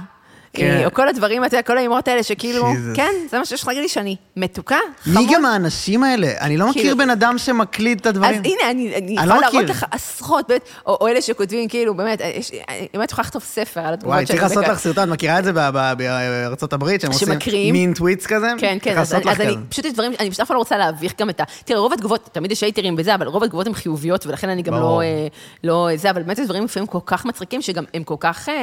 כן. 0.57 0.83
או 0.85 0.93
כל 0.95 1.09
הדברים, 1.09 1.45
אתה 1.45 1.55
יודע, 1.57 1.63
כל 1.63 1.79
האמרות 1.79 2.09
האלה 2.09 2.23
שכאילו, 2.23 2.63
Jesus. 2.73 2.97
כן, 2.97 3.13
זה 3.31 3.39
מה 3.39 3.45
שיש 3.45 3.63
לך 3.63 3.69
להגיד 3.69 3.83
לי, 3.83 3.89
שאני 3.89 4.17
מתוקה, 4.37 4.77
מי 5.07 5.13
חמוד. 5.15 5.29
גם 5.35 5.45
האנשים 5.45 6.03
האלה? 6.03 6.29
אני 6.41 6.57
לא 6.57 6.69
מכיר 6.71 6.83
כאילו- 6.83 6.97
בן 6.99 7.11
אדם 7.11 7.39
שמקליד 7.39 7.99
את 8.01 8.07
אז 8.07 8.11
הדברים. 8.17 8.43
הנה, 8.45 8.71
אני, 8.71 8.95
אני 8.95 8.97
אני 8.97 9.13
יכולה 9.13 9.35
לא 9.35 9.41
להראות 9.41 9.55
מכיר. 9.65 9.71
לך 9.71 9.85
עשרות, 9.91 10.49
באמת, 10.49 10.63
או, 10.87 10.99
או 11.01 11.09
אלה 11.09 11.23
שכותבים, 11.23 11.69
כאילו, 11.69 11.95
באמת, 11.95 12.21
יש, 12.35 12.51
אני 12.69 12.89
באמת 12.95 13.11
יכולה 13.11 13.25
לכתוב 13.27 13.43
ספר 13.43 13.81
על 13.81 13.95
התגובות 13.95 14.15
וואי, 14.15 14.27
של 14.27 14.33
צריך 14.33 14.43
לעשות. 14.43 14.65
לך 14.69 14.79
סרטון, 14.79 15.05
את 15.09 15.09
מכירה 15.15 15.39
את 15.39 15.45
זה 15.45 15.53
בארצות 15.53 16.73
הברית, 16.73 17.01
שהם 17.01 17.11
עושים? 17.13 17.29
מין 17.73 17.95
טוויטס 17.95 18.27
כזה? 18.27 18.47
כן, 18.59 18.79
כן, 18.83 18.99
אז, 18.99 19.15
אז 19.15 19.41
אני. 19.41 19.57
פשוט 19.69 19.85
יש 19.85 19.93
דברים, 19.93 20.13
אני 20.21 20.31
פשוט 20.31 20.41
אף 20.41 20.49
פעם 20.49 20.55
לא 20.55 20.59
רוצה 20.59 20.77
להביך 20.79 21.13
גם 21.21 21.31
את 21.31 21.41
ה... 21.41 21.45
תראה, 21.65 21.81
רוב 21.81 21.93
התגובות, 21.93 22.29
תמיד 22.33 22.53
יש 22.53 22.63
הייטרים 22.63 22.97
בזה, 22.97 23.15
אבל 23.15 23.27
רוב 23.27 23.43
התגובות 23.43 23.67
הן 23.67 23.73
חיוביות, 23.75 24.27
ולכן 24.27 24.49
אני 24.49 24.63
גם. 24.63 24.75
לא, 24.75 25.01
אה, 25.03 25.27
לא 25.65 25.89
זה, 25.97 26.11
אבל 26.11 26.23
באמת 26.23 26.39
יש 26.39 26.45
דברים 26.45 26.65
לפעמים 26.65 26.87
כל 26.87 26.99
כך 27.07 27.25
מצחיקים, 27.25 27.63
שגם 27.63 27.85
הם 27.95 28.05
כל 28.05 28.15
כך... 28.21 28.49
אה, 28.49 28.55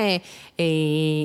אה, 0.60 0.66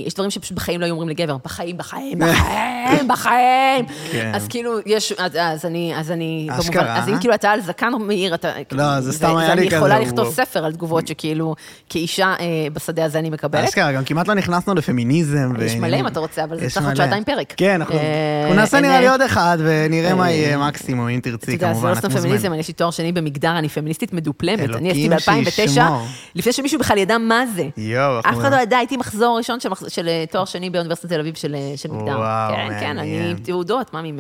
יש 0.07 0.15
דברים 0.15 0.31
שפשוט 0.31 0.58
בחיים 0.59 0.81
לא 0.81 0.85
היו 0.85 0.93
אומרים 0.93 1.09
לגבר, 1.09 1.37
בחיים, 1.45 1.77
בחיים, 1.77 2.19
בחיים, 2.23 3.09
בחיים. 3.09 3.87
כן. 4.13 4.33
אז 4.35 4.49
כאילו, 4.49 4.79
יש, 4.87 5.13
אז, 5.13 5.33
אז 5.41 5.65
אני, 5.65 5.93
אז 5.97 6.11
אני, 6.11 6.49
אשכרה, 6.51 6.83
במובן, 6.83 7.01
אז 7.01 7.09
אם? 7.09 7.19
כאילו 7.21 7.35
אתה 7.35 7.51
על 7.51 7.61
זקן 7.61 7.93
מאיר, 8.01 8.35
אתה... 8.35 8.49
לא, 8.73 9.01
זה 9.01 9.13
סתם 9.13 9.37
היה 9.37 9.55
לי 9.55 9.69
אני 9.69 9.77
יכולה 9.77 10.01
כזה, 10.01 10.05
לכתוב. 10.05 10.33
ספר 10.33 10.65
על 10.65 10.73
תגובות 10.73 11.07
שכאילו, 11.07 11.55
כאישה 11.89 12.35
אה, 12.41 12.47
בשדה 12.73 13.05
הזה 13.05 13.19
אני 13.19 13.31
מקבלת. 13.31 13.69
אשכרה, 13.69 13.93
גם 13.93 14.05
כמעט 14.05 14.29
לא 14.29 14.35
נכנסנו 14.35 14.75
לפמיניזם. 14.75 15.53
יש 15.61 15.75
מלא. 15.75 15.97
אם 15.97 16.07
אתה 16.07 16.21
רוצה, 16.21 16.45
אבל 16.45 16.61
זה 16.61 16.71
צריך 16.71 16.87
עוד. 16.87 16.95
שעתיים 16.95 17.25
פרק. 17.25 17.55
כן, 17.57 17.75
אנחנו 17.75 17.95
אה, 17.95 18.55
נעשה 18.55 18.81
נראה 18.81 19.01
לי 19.01 19.07
אה, 19.07 19.13
עוד 19.13 19.21
אחד, 19.21 19.59
ונראה 19.61 20.15
מה 20.15 20.31
יהיה 20.31 20.59
מקסימום, 20.59 21.09
אם 21.09 21.19
אתה 21.19 21.31
תרצי, 21.31 21.53
יודע, 21.53 21.67
זה 21.67 21.73
כמובן, 21.73 21.89
לא 21.89 21.93
את 21.93 21.99
סתם 21.99 22.09
מוזמנת. 22.09 22.25
פמיניזם, 22.25 22.53
אני 22.53 22.61
יש 22.61 22.69
לי 22.69 22.75
תואר 22.75 22.91
שני 22.91 23.13
במגדר, 23.13 23.59
אני 23.59 23.69
פמיניסטית 23.69 24.13
מדופלמת. 24.13 24.71
אני 24.75 24.91
עשיתי 24.91 25.09
ב-2009, 25.09 25.51
שישמור. 25.51 26.07
לפני 26.35 26.53
שמישהו 26.53 26.79
בכלל 26.79 26.99
ידע 26.99 27.19
מה 27.19 27.47
זה. 27.57 27.69
יואו, 27.77 28.21
אף 28.21 28.39
אחד 28.39 28.53
לא 28.53 28.57
ידע, 28.57 28.77
הייתי 28.77 28.97
מחזור 28.97 29.39
ראשון 29.39 29.59
של 29.89 30.09
תואר 30.31 30.45
שני 30.49 30.71
באוניברסיטת 30.71 31.09
תל 31.09 31.21
אביב 31.21 31.35
של 31.35 31.55
אה, 31.55 31.73
של 31.77 31.91
מגדר. 31.93 32.19
וואו, 32.19 32.55
כן, 32.55 32.81
כן, 32.81 32.99
אני 32.99 33.11
מעניין. 33.11 33.31
עם 33.31 33.37
תעודות, 33.37 33.95
מה 33.95 34.03
מי... 34.03 34.13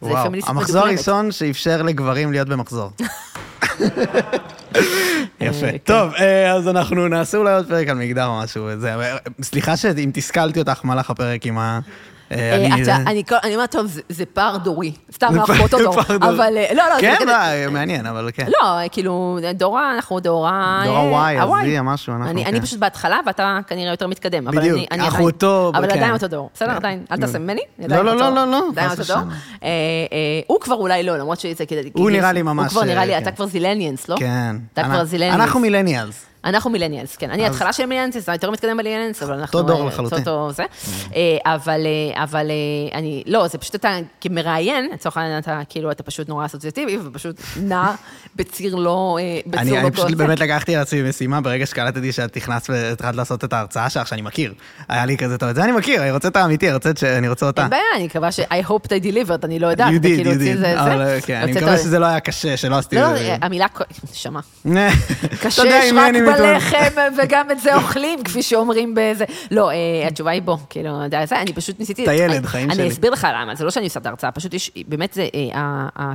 זה 0.00 0.10
וואו, 0.10 0.30
המחזור. 0.46 0.82
הראשון 0.82 1.32
שאפשר 1.32 1.82
לגברים 1.82 2.32
להיות 2.32 2.48
במחזור. 2.48 2.90
יפה. 5.40 5.66
אה, 5.66 5.72
כן. 5.72 5.76
טוב, 5.84 6.14
אה, 6.14 6.52
אז 6.52 6.68
אנחנו 6.68 7.08
נעשה 7.08 7.38
אולי 7.38 7.54
עוד 7.54 7.68
פרק 7.68 7.88
על 7.88 7.96
מגדר 7.96 8.26
או 8.26 8.38
משהו. 8.38 8.68
סליחה 9.42 9.76
שאם 9.76 10.10
תסכלתי 10.14 10.58
אותך 10.58 10.80
במהלך 10.84 11.10
הפרק 11.10 11.46
עם 11.46 11.58
ה... 11.58 11.80
אה, 12.32 12.36
אה, 12.88 12.96
אני- 13.44 13.54
אומרת, 13.54 13.70
טוב, 13.72 13.86
זה- 14.08 14.26
פער 14.26 14.56
דורי. 14.56 14.92
סתם, 15.12 15.26
אנחנו 15.34 15.54
באותו 15.54 15.78
דור. 15.78 16.00
אבל 16.16 16.54
אה, 16.56 16.66
לא, 16.74 16.82
לא, 16.94 17.00
כן, 17.00 17.16
לא, 17.26 17.34
מעניין, 17.70 18.06
אבל 18.06 18.30
כן. 18.34 18.46
לא, 18.46 18.68
כאילו, 18.92 19.38
דורה, 19.54 19.94
אנחנו 19.94 20.20
דורה... 20.20 20.82
דור 20.84 20.96
אה, 20.96 21.20
ה-Y, 21.20 21.42
ה-Y. 21.42 21.62
הזי, 21.62 21.76
משהו, 21.82 22.12
אנחנו, 22.14 22.30
אני, 22.30 22.44
כן. 22.44 22.60
פשוט 22.60 22.78
בהתחלה, 22.78 23.18
ואתה 23.26 23.58
כנראה 23.66 23.90
יותר 23.92 24.06
מתקדם. 24.06 24.44
בדיוק, 24.44 24.80
אנחנו 24.92 25.24
אותו- 25.24 25.72
אבל 25.74 25.86
כן. 25.90 25.96
עדיין 25.96 26.12
אותו 26.12 26.28
דור. 26.28 26.50
בסדר, 26.54 26.68
כן. 26.70 26.76
עדיין, 26.76 27.04
אל 27.10 27.16
נו. 27.16 27.26
תעשה 27.26 27.38
ממני. 27.38 27.60
לא, 27.78 28.02
לא, 28.04 28.12
אותו 28.12 28.20
לא. 28.24 28.30
לא, 28.34 28.50
לא, 28.50 28.62
עדיין 28.72 28.90
אותו 28.90 29.02
דור. 29.04 29.18
הוא 30.46 30.60
כבר 30.60 30.74
אולי 30.74 31.02
לא, 31.02 31.16
למרות 31.16 31.40
שזה... 31.40 31.64
הוא 31.92 32.10
נראה 32.10 32.32
לי 32.32 32.42
ממש, 32.42 32.72
הוא 32.72 32.80
כבר 32.80 32.84
נראה 32.84 33.04
לי, 33.04 33.18
אתה. 33.18 33.30
כבר 33.32 33.46
זילניאנס, 33.46 34.08
לא? 34.08 34.16
כן. 34.18 34.56
אתה 34.72 34.84
כבר 34.84 35.04
זילניאנס. 35.04 35.40
אנחנו 35.40 35.60
מילניאלס. 35.60 36.26
אנחנו 36.44 36.70
מילניאלס, 36.70 37.16
כן. 37.16 37.30
אני 37.30 37.46
התחלה 37.46 37.72
של 37.72 37.86
מילניאלס, 37.86 38.28
יותר 38.28 38.50
מתקדם 38.50 38.70
במילניאלס, 38.76 39.22
אבל 39.22 39.34
אנחנו... 39.34 39.58
אותו 39.58 39.72
דור 39.72 39.82
אה, 39.82 39.86
לחלוטין. 39.86 40.24
זה. 40.50 40.62
אה, 41.14 41.54
אבל, 41.54 41.86
אה, 42.50 42.98
אני, 42.98 43.22
לא, 43.26 43.48
זה 43.48 43.58
פשוט 43.58 43.74
אתה 43.74 43.96
כמראיין, 44.20 44.90
לצורך 44.92 45.16
העניין 45.16 45.38
אתה 45.38 45.60
כאילו, 45.68 45.90
אתה 45.90 46.02
פשוט 46.02 46.28
נורא 46.28 46.46
אסוציאטיבי, 46.46 46.98
ופשוט 47.04 47.40
נע 47.56 47.92
בציר 48.36 48.74
לא... 48.74 49.18
אני, 49.56 49.82
לא 49.82 49.90
פשוט. 49.90 50.10
באמת 50.10 50.40
לקחתי 50.40 50.76
על 50.76 50.82
עצמי 50.82 51.02
משימה 51.02 51.40
ברגע 51.40 51.66
שקלטתי 51.66 52.12
שאת 52.12 52.36
נכנסת 52.36 52.70
והתחלת 52.70 53.16
לעשות 53.16 53.44
את 53.44 53.52
ההרצאה 53.52 53.90
שלך, 53.90 54.08
שאני 54.08 54.22
מכיר. 54.22 54.54
היה 54.88 55.06
לי 55.06 55.16
כזה, 55.16 55.38
טוב, 55.38 55.48
את 55.48 55.54
זה 55.54 55.64
אני 55.64 55.72
מכיר, 55.72 56.02
אני 56.02 56.10
רוצה 56.10 56.28
את 56.28 56.36
האמיתי, 56.36 56.68
אני 57.18 57.28
רוצה 57.28 57.46
אותה. 57.46 57.62
אין 57.62 57.70
בעיה, 57.70 57.82
אני 57.96 58.04
מקווה 58.04 58.32
ש- 58.32 58.40
I 58.40 58.68
hope 58.68 58.86
they 58.86 59.04
delivered, 59.04 59.44
אני 59.44 59.58
לא 59.58 59.66
יודעת. 59.66 59.92
You 59.94 60.04
did, 60.04 60.24
you 60.24 60.26
did. 60.26 61.26
כן, 61.26 61.40
אני 61.42 61.52
מקווה 61.52 61.78
שזה 61.78 61.98
לא 61.98 62.06
היה 62.06 62.20
קשה, 62.20 62.56
שלא 62.56 62.78
עשיתי... 62.78 62.96
לא, 62.96 63.10
את 63.12 63.18
זה. 63.18 63.36
המילה. 63.42 63.66
אתה 63.74 65.36
קשה 65.40 65.62
יש 65.64 65.92
רק 65.92 66.12
אני. 66.40 66.54
בלחם, 66.54 66.78
וגם 67.22 67.50
את 67.50 67.60
זה 67.60 67.74
אוכלים, 67.74 68.22
כפי 68.24 68.42
שאומרים 68.42 68.94
באיזה... 68.94 69.24
לא, 69.50 69.70
אה, 69.70 69.74
התשובה 70.08 70.30
היא 70.30 70.42
בוא, 70.42 70.56
כאילו, 70.70 71.00
אני 71.32 71.52
פשוט 71.52 71.80
ניסיתי... 71.80 72.02
אתה 72.02 72.12
ילד, 72.12 72.34
אני- 72.36 72.46
חיים 72.46 72.70
אני 72.70 72.76
שלי. 72.78 72.88
אסביר 72.88 73.10
לך 73.10 73.26
למה, 73.34 73.54
זה 73.54 73.64
לא 73.64 73.70
שאני 73.70 73.84
עושה 73.84 74.00
את 74.00 74.06
ההרצאה, 74.06 74.30
פשוט 74.30 74.54
יש, 74.54 74.70
באמת 74.88 75.12
זה, 75.12 75.28
אה, 75.34 76.12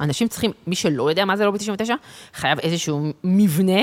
האנשים 0.00 0.28
צריכים, 0.28 0.50
מי 0.66 0.74
שלא 0.74 1.10
יודע 1.10 1.24
מה 1.24 1.36
זה 1.36 1.44
לובי 1.44 1.58
99, 1.58 1.94
חייב 2.34 2.58
איזשהו 2.58 3.12
מבנה, 3.24 3.80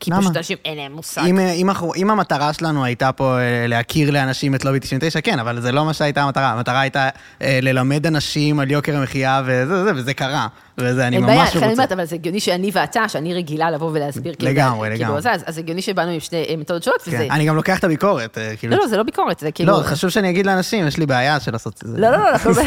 כי 0.00 0.10
למה? 0.10 0.20
פשוט 0.22 0.36
אנשים 0.36 0.58
אין 0.64 0.76
להם 0.78 0.92
מושג. 0.92 1.22
אם, 1.26 1.38
אם, 1.38 1.68
אנחנו- 1.70 1.94
אם 1.94 2.10
המטרה 2.10 2.52
שלנו 2.52 2.84
הייתה 2.84 3.12
פה 3.12 3.38
אה, 3.38 3.66
להכיר 3.66 4.10
לאנשים 4.10 4.54
את 4.54 4.64
לובי 4.64 4.80
99, 4.80 5.20
כן, 5.20 5.38
אבל 5.38 5.60
זה 5.60 5.72
לא 5.72 5.84
מה 5.84 5.92
שהייתה 5.92 6.22
המטרה. 6.22 6.52
המטרה 6.52 6.80
הייתה 6.80 7.08
אה, 7.42 7.58
ללמד 7.62 8.06
אנשים 8.06 8.60
על 8.60 8.70
יוקר 8.70 8.96
המחיה, 8.96 9.42
וזה, 9.46 9.84
זה, 9.84 9.90
וזה 9.96 10.14
קרה. 10.14 10.46
וזה 10.78 11.06
אני 11.06 11.16
אין 11.16 11.26
בעיה, 11.26 11.38
ממש 11.38 11.50
אני 11.56 11.60
רוצה. 11.60 11.72
אומרת, 11.72 11.92
אבל 11.92 12.04
זה 12.04 12.14
הגיוני 12.14 12.40
שאני 12.40 12.70
ואתה, 12.72 13.08
שאני 13.08 13.34
רגילה 13.34 13.70
לבוא 13.70 13.90
ולהסביר, 13.92 14.34
כאילו, 14.34 14.52
לגמרי, 14.52 14.88
כאילו, 14.88 15.04
לגמרי. 15.04 15.22
זה, 15.22 15.32
אז 15.32 15.42
אז 15.46 15.58
הגיוני 15.58 15.82
שבאנו 15.82 16.10
עם 16.10 16.18
אה, 16.32 16.54
מתודות 16.58 16.82
שונות, 16.82 17.00
וזה... 17.08 17.16
כן, 17.18 17.30
אני 17.30 17.44
גם 17.46 17.56
לוקח 17.56 17.78
את 17.78 17.84
הביקורת, 17.84 18.38
אה, 18.38 18.56
כאילו. 18.56 18.76
לא, 18.76 18.82
לא, 18.82 18.88
זה 18.88 18.96
לא 18.96 19.02
ביקורת, 19.02 19.38
זה 19.40 19.52
כאילו... 19.52 19.72
לא, 19.72 19.82
חשוב 19.82 20.10
שאני 20.10 20.30
אגיד 20.30 20.46
לאנשים, 20.46 20.86
יש 20.86 20.96
לי 20.96 21.06
בעיה 21.06 21.40
של 21.40 21.52
לעשות 21.52 21.74
את 21.82 21.88
זה. 21.88 21.98
לא, 22.00 22.10
לא, 22.10 22.18
לא, 22.18 22.28
הכל 22.36 22.52
ב- 22.52 22.62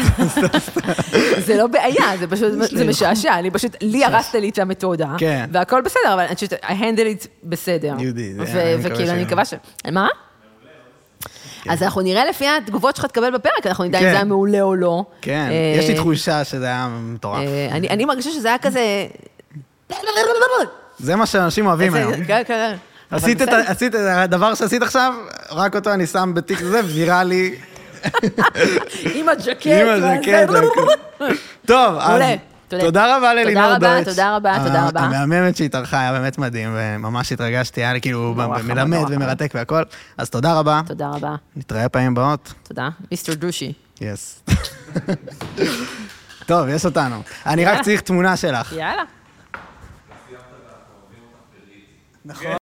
זה 1.46 1.56
לא 1.56 1.66
בעיה, 1.66 2.16
זה 2.18 2.26
פשוט, 2.26 2.52
זה 2.72 2.84
משעשע, 2.84 3.38
אני 3.38 3.50
פשוט, 3.50 3.76
לי 3.80 4.04
הרסת 4.04 4.34
לי 4.34 4.48
את 4.48 4.58
המתודה, 4.58 5.14
כן. 5.18 5.48
והכל 5.52 5.80
בסדר, 5.84 6.14
אבל 6.14 6.22
אני 6.22 6.34
חושבת, 6.34 6.52
I 6.52 6.68
handle 6.68 7.22
it 7.22 7.26
בסדר. 7.44 7.94
יהודי, 7.98 8.34
זה- 8.34 8.76
וכאילו, 8.82 9.10
אני 9.10 9.24
מקווה 9.24 9.44
ש... 9.44 9.54
מה? 9.92 10.08
אז 11.68 11.82
אנחנו 11.82 12.00
נראה 12.00 12.24
לפי 12.24 12.48
התגובות 12.48 12.96
שלך 12.96 13.06
תקבל 13.06 13.30
בפרק, 13.30 13.66
אנחנו 13.66 13.84
נדע 13.84 13.98
אם 13.98 14.04
כן. 14.04 14.10
זה 14.10 14.16
היה 14.16 14.24
מעולה 14.24 14.62
או 14.62 14.74
לא. 14.74 15.04
כן, 15.20 15.48
אה, 15.50 15.74
יש 15.78 15.88
לי 15.88 15.94
תחושה 15.94 16.44
שזה 16.44 16.66
היה 16.66 16.88
מטורף. 17.00 17.38
אה, 17.38 17.68
אני 17.72 18.04
מרגישה 18.04 18.30
שזה 18.30 18.48
היה 18.48 18.58
כזה... 18.58 19.06
זה 20.98 21.16
מה 21.16 21.26
שאנשים 21.26 21.66
אוהבים 21.66 21.94
היום. 21.94 22.24
כן, 22.24 22.42
כן. 22.46 22.74
אבל 23.12 23.20
עשית 23.66 23.94
את 23.94 24.00
הדבר 24.08 24.54
שעשית 24.54 24.82
עכשיו, 24.82 25.14
רק 25.50 25.74
אותו 25.74 25.92
אני 25.92 26.06
שם 26.06 26.32
בתיק 26.34 26.58
זה, 26.58 26.80
ויראלי. 26.84 27.54
עם 29.14 29.28
הז'קט. 29.28 29.66
עם. 29.66 29.88
הז'קט, 29.88 30.50
והכל. 30.50 30.86
טוב, 31.66 31.96
אז 32.00 32.22
מעולה. 32.72 32.84
תודה. 32.86 33.00
תודה 33.00 33.16
רבה 33.16 33.34
ללינור 33.34 33.62
תודה 33.62 33.76
רבה, 33.76 33.94
דויטש. 33.94 34.08
תודה 34.08 34.36
רבה, 34.36 34.58
תודה 34.66 34.88
רבה. 34.88 35.00
המהממת 35.00 35.56
שהתארחה, 35.56 36.00
היה 36.00 36.12
באמת 36.12 36.38
מדהים, 36.38 36.70
וממש 36.74 37.32
התרגשתי, 37.32 37.80
היה 37.80 37.92
לי 37.92 38.00
כאילו 38.00 38.34
מלמד. 38.64 39.04
ומרתק 39.08 39.52
והכל. 39.54 39.82
אז 40.18 40.30
תודה 40.30 40.58
רבה, 40.58 40.80
תודה 40.86 41.08
רבה. 41.08 41.34
נתראה 41.56 41.88
פעמים 41.88 42.12
הבאות. 42.12 42.52
תודה. 42.62 42.88
מיסטר 43.10 43.34
דושי. 43.34 43.72
יס. 44.00 44.42
טוב, 46.46 46.68
יש 46.68 46.84
אותנו. 46.84 47.22
אני 47.46 47.64
רק 47.64 47.82
צריך 47.82 48.00
תמונה 48.00 48.36
שלך. 48.36 48.72
יאללה. 48.72 49.02
נכון. 52.24 52.61